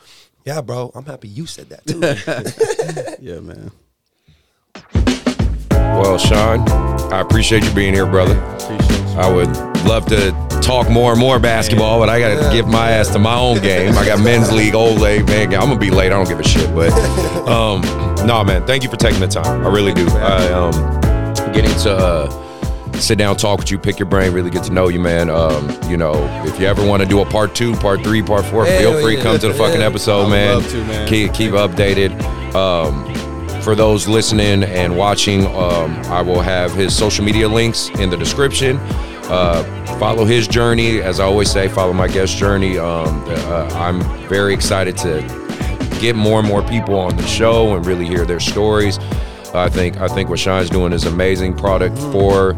Yeah, 0.47 0.62
bro. 0.62 0.90
I'm 0.94 1.05
happy 1.05 1.28
you 1.28 1.44
said 1.44 1.68
that 1.68 1.86
too. 1.86 2.01
yeah, 3.22 3.40
man. 3.40 3.70
Well, 6.01 6.16
Sean, 6.16 6.66
I 7.12 7.20
appreciate 7.20 7.62
you 7.62 7.70
being 7.72 7.93
here, 7.93 8.06
brother. 8.06 8.40
I 9.18 9.31
would 9.31 9.55
love 9.85 10.06
to 10.06 10.32
talk 10.62 10.89
more 10.89 11.12
and 11.12 11.20
more 11.20 11.39
basketball, 11.39 11.98
but 11.98 12.09
I 12.09 12.18
got 12.18 12.43
to 12.43 12.51
give 12.56 12.66
my 12.66 12.90
ass 12.90 13.09
to 13.09 13.18
my 13.18 13.35
own 13.36 13.60
game. 13.60 13.93
I 13.98 14.06
got 14.06 14.18
men's 14.22 14.51
league, 14.60 14.74
old 14.74 14.98
league, 14.98 15.27
man. 15.27 15.52
I'm 15.55 15.68
gonna 15.68 15.78
be 15.78 15.90
late. 15.90 16.06
I 16.06 16.10
don't 16.10 16.27
give 16.27 16.40
a 16.40 16.43
shit. 16.43 16.74
But 16.74 16.90
um, 17.47 17.82
no, 18.27 18.43
man. 18.44 18.66
Thank 18.66 18.82
you 18.82 18.89
for 18.89 18.97
taking 18.97 19.20
the 19.20 19.28
time. 19.28 19.66
I 19.66 19.68
really 19.68 19.93
do. 19.93 20.09
I 20.09 20.48
um, 20.52 20.72
getting 21.52 21.74
to 21.81 21.93
uh, 21.94 22.93
sit 22.98 23.18
down, 23.18 23.36
talk 23.36 23.59
with 23.59 23.70
you, 23.70 23.78
pick 23.78 23.98
your 23.98 24.09
brain, 24.09 24.32
really 24.32 24.48
get 24.51 24.64
to 24.64 24.72
know 24.72 24.89
you, 24.89 25.01
man. 25.01 25.28
Um, 25.28 25.68
you 25.86 25.98
know, 25.98 26.14
if 26.47 26.59
you 26.59 26.66
ever 26.66 26.82
want 26.86 27.02
to 27.02 27.09
do 27.09 27.20
a 27.20 27.27
part 27.27 27.55
two, 27.55 27.74
part 27.74 28.02
three, 28.02 28.22
part 28.22 28.47
four, 28.47 28.64
feel 28.64 28.98
free. 29.02 29.18
yeah. 29.18 29.22
Come 29.22 29.39
to 29.39 29.48
the 29.48 29.55
fucking 29.55 29.82
episode, 29.82 30.31
man. 30.31 30.55
love 30.62 30.70
to, 30.70 30.85
man. 30.85 31.06
Keep 31.06 31.35
keep 31.35 31.51
updated. 31.51 32.18
Um, 32.55 33.05
for 33.62 33.74
those 33.74 34.09
listening 34.09 34.65
and 34.65 34.97
watching, 34.97 35.47
um, 35.47 35.95
I 36.07 36.23
will 36.23 36.41
have 36.41 36.73
his 36.73 36.97
social 36.97 37.24
media 37.24 37.49
links 37.49 37.89
in 37.99 38.11
the 38.11 38.16
description. 38.16 38.78
Uh, 39.24 39.62
follow 39.99 40.24
his 40.24 40.49
journey. 40.49 41.01
As 41.01 41.20
I 41.20 41.24
always 41.24 41.51
say, 41.51 41.69
follow 41.69 41.93
my 41.93 42.09
guest 42.09 42.37
journey. 42.37 42.78
Um, 42.78 43.24
uh, 43.27 43.69
I'm 43.74 44.01
very 44.28 44.55
excited 44.55 44.97
to 44.99 45.20
get 46.01 46.16
more 46.16 46.39
and 46.39 46.49
more 46.49 46.62
people 46.62 46.99
on 46.99 47.16
the 47.16 47.27
show 47.27 47.77
and 47.77 47.87
really 47.87 48.07
hear 48.07 48.24
their 48.24 48.41
stories. 48.41 48.99
I 49.55 49.69
think 49.69 49.99
I 49.99 50.09
think 50.09 50.31
what 50.31 50.39
Shine's 50.39 50.70
doing 50.70 50.93
is 50.93 51.05
amazing 51.05 51.55
product 51.57 51.99
for 51.99 52.55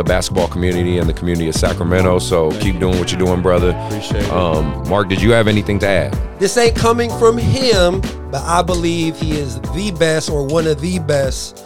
the 0.00 0.04
basketball 0.04 0.48
community 0.48 0.96
and 0.96 1.06
the 1.06 1.12
community 1.12 1.48
of 1.48 1.54
Sacramento. 1.54 2.18
So 2.20 2.50
keep 2.60 2.78
doing 2.80 2.98
what 2.98 3.12
you're 3.12 3.20
doing, 3.20 3.42
brother. 3.42 3.70
Appreciate 3.86 4.24
it. 4.24 4.30
Um, 4.30 4.88
Mark, 4.88 5.08
did 5.08 5.20
you 5.20 5.32
have 5.32 5.46
anything 5.46 5.78
to 5.80 5.86
add? 5.86 6.30
this 6.40 6.56
ain't 6.56 6.74
coming 6.74 7.10
from 7.18 7.36
him, 7.36 8.00
but 8.30 8.42
I 8.42 8.62
believe 8.62 9.20
he 9.20 9.32
is 9.32 9.60
the 9.60 9.94
best 9.98 10.30
or 10.30 10.46
one 10.46 10.66
of 10.66 10.80
the 10.80 10.98
best 11.00 11.62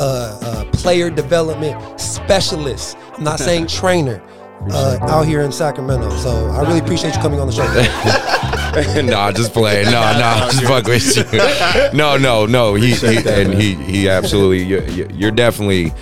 uh, 0.00 0.36
uh, 0.42 0.64
player 0.72 1.10
development 1.10 2.00
specialists. 2.00 2.96
I'm 3.16 3.22
not 3.22 3.38
saying 3.38 3.66
trainer. 3.68 4.20
Uh, 4.72 4.98
out 5.02 5.22
here 5.22 5.40
in 5.40 5.50
Sacramento, 5.50 6.10
so 6.16 6.48
I 6.48 6.60
really 6.60 6.80
appreciate 6.80 7.14
you 7.14 7.20
coming 7.22 7.40
on 7.40 7.46
the 7.46 7.52
show. 7.54 9.00
nah, 9.02 9.32
just 9.32 9.54
playing. 9.54 9.86
No, 9.86 10.02
no, 10.18 10.48
just 10.50 10.64
fuck 10.64 10.86
with 10.86 11.16
you. 11.16 11.96
No, 11.96 12.18
no, 12.18 12.44
no. 12.44 12.74
He, 12.74 12.94
he 12.94 13.26
and 13.26 13.54
he 13.54 13.74
he 13.76 14.10
absolutely. 14.10 14.62
You're, 14.64 15.10
you're 15.12 15.30
definitely. 15.30 15.94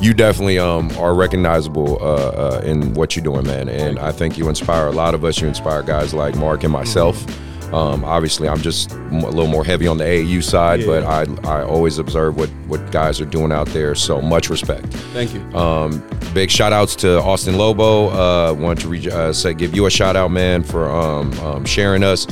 You 0.00 0.12
definitely 0.12 0.58
um, 0.58 0.90
are 0.98 1.14
recognizable 1.14 1.98
uh, 2.02 2.58
uh, 2.58 2.60
in 2.64 2.94
what 2.94 3.16
you're 3.16 3.24
doing, 3.24 3.46
man, 3.46 3.68
and 3.68 3.98
I 3.98 4.12
think 4.12 4.36
you 4.36 4.48
inspire 4.48 4.88
a 4.88 4.92
lot 4.92 5.14
of 5.14 5.24
us. 5.24 5.40
You 5.40 5.48
inspire 5.48 5.82
guys 5.82 6.12
like 6.12 6.36
Mark 6.36 6.64
and 6.64 6.72
myself. 6.72 7.24
Um, 7.72 8.04
obviously, 8.04 8.48
I'm 8.48 8.60
just 8.60 8.92
a 8.92 8.96
little 9.10 9.48
more 9.48 9.64
heavy 9.64 9.86
on 9.86 9.98
the 9.98 10.04
AAU 10.04 10.42
side, 10.42 10.84
but 10.86 11.02
I 11.04 11.24
I 11.48 11.62
always 11.64 11.98
observe 11.98 12.36
what 12.36 12.48
what 12.68 12.92
guys 12.92 13.20
are 13.20 13.26
doing 13.26 13.52
out 13.52 13.68
there. 13.68 13.94
So 13.94 14.20
much 14.20 14.50
respect. 14.50 14.86
Thank 15.12 15.34
you. 15.34 15.40
Um, 15.56 16.06
big 16.32 16.50
shout 16.50 16.72
outs 16.72 16.94
to 16.96 17.20
Austin 17.20 17.56
Lobo. 17.56 18.10
Uh, 18.10 18.52
want 18.54 18.80
to 18.82 18.88
re- 18.88 19.10
uh, 19.10 19.32
say 19.32 19.54
give 19.54 19.74
you 19.74 19.86
a 19.86 19.90
shout 19.90 20.14
out, 20.14 20.30
man, 20.30 20.62
for 20.62 20.88
um, 20.90 21.32
um, 21.40 21.64
sharing 21.64 22.04
us. 22.04 22.26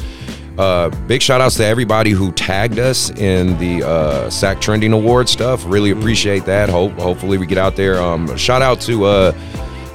Uh, 0.59 0.89
big 1.07 1.21
shout 1.21 1.41
outs 1.41 1.57
to 1.57 1.65
everybody 1.65 2.11
who 2.11 2.31
tagged 2.33 2.79
us 2.79 3.11
in 3.11 3.59
the 3.59 3.87
uh, 3.87 4.31
Sac 4.31 4.61
Trending 4.61 4.93
Award 4.93 5.29
stuff. 5.29 5.65
Really 5.67 5.91
appreciate 5.91 6.45
that. 6.45 6.69
Hope 6.69 6.93
hopefully 6.93 7.39
we 7.39 7.47
get 7.47 7.59
out 7.59 7.75
there. 7.77 8.01
Um, 8.01 8.37
shout 8.37 8.63
out 8.63 8.81
to 8.83 9.05
uh, 9.05 9.33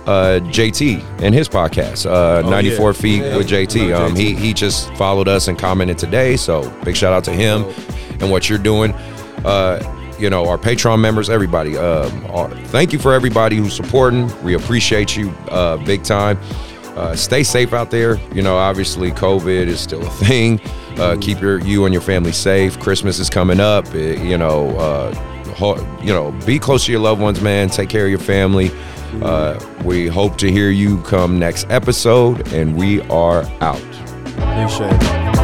uh, 0.06 0.40
JT 0.52 1.02
and 1.22 1.34
his 1.34 1.48
podcast, 1.48 2.06
uh, 2.10 2.41
94 2.49 2.90
yeah. 2.90 2.91
Feet 2.94 3.22
Yeah. 3.23 3.38
with 3.38 3.48
JT. 3.48 3.94
Um, 3.98 4.15
he 4.15 4.36
he 4.36 4.53
just 4.53 4.94
followed 4.95 5.27
us 5.30 5.48
and 5.48 5.57
commented 5.57 5.98
today. 5.98 6.36
So 6.36 6.69
big 6.84 6.98
shout 6.98 7.14
out 7.14 7.23
to 7.26 7.31
him 7.31 7.64
and 8.19 8.30
what 8.30 8.49
you're 8.49 8.57
doing. 8.60 8.94
Uh, 9.45 9.81
you 10.19 10.30
know, 10.30 10.45
our 10.49 10.57
Patreon 10.57 10.99
members, 10.99 11.30
everybody. 11.30 11.77
Um, 11.77 12.26
uh, 12.30 12.49
thank 12.65 12.91
you 12.91 12.99
for 12.99 13.14
everybody 13.14 13.56
who's 13.56 13.73
supporting. 13.73 14.30
We 14.44 14.56
appreciate 14.56 15.15
you 15.15 15.30
uh, 15.48 15.77
big 15.77 16.03
time. 16.03 16.38
Uh, 16.95 17.15
stay 17.15 17.43
safe 17.43 17.73
out 17.73 17.91
there. 17.91 18.17
You 18.33 18.41
know, 18.41 18.57
obviously 18.57 19.11
COVID 19.11 19.67
is 19.67 19.79
still 19.79 20.05
a 20.05 20.09
thing. 20.11 20.59
Uh, 20.97 21.15
keep 21.21 21.39
your 21.39 21.59
you 21.61 21.85
and 21.85 21.93
your 21.93 22.01
family 22.01 22.31
safe. 22.33 22.79
Christmas 22.79 23.19
is 23.19 23.29
coming 23.29 23.59
up. 23.59 23.85
Uh, 23.93 23.97
you 23.97 24.37
know, 24.37 24.69
uh, 24.77 25.13
ho- 25.53 25.77
you 26.01 26.13
know, 26.13 26.31
be 26.45 26.59
close 26.59 26.85
to 26.85 26.91
your 26.91 27.01
loved 27.01 27.21
ones, 27.21 27.41
man. 27.41 27.69
Take 27.69 27.89
care 27.89 28.03
of 28.05 28.09
your 28.09 28.19
family. 28.19 28.71
Uh, 29.21 29.59
we 29.83 30.07
hope 30.07 30.37
to 30.37 30.51
hear 30.51 30.69
you 30.69 31.01
come 31.03 31.39
next 31.39 31.65
episode, 31.69 32.47
and 32.53 32.75
we 32.75 33.01
are 33.03 33.43
out. 33.61 33.81
Appreciate 34.37 34.91
it. 34.91 35.38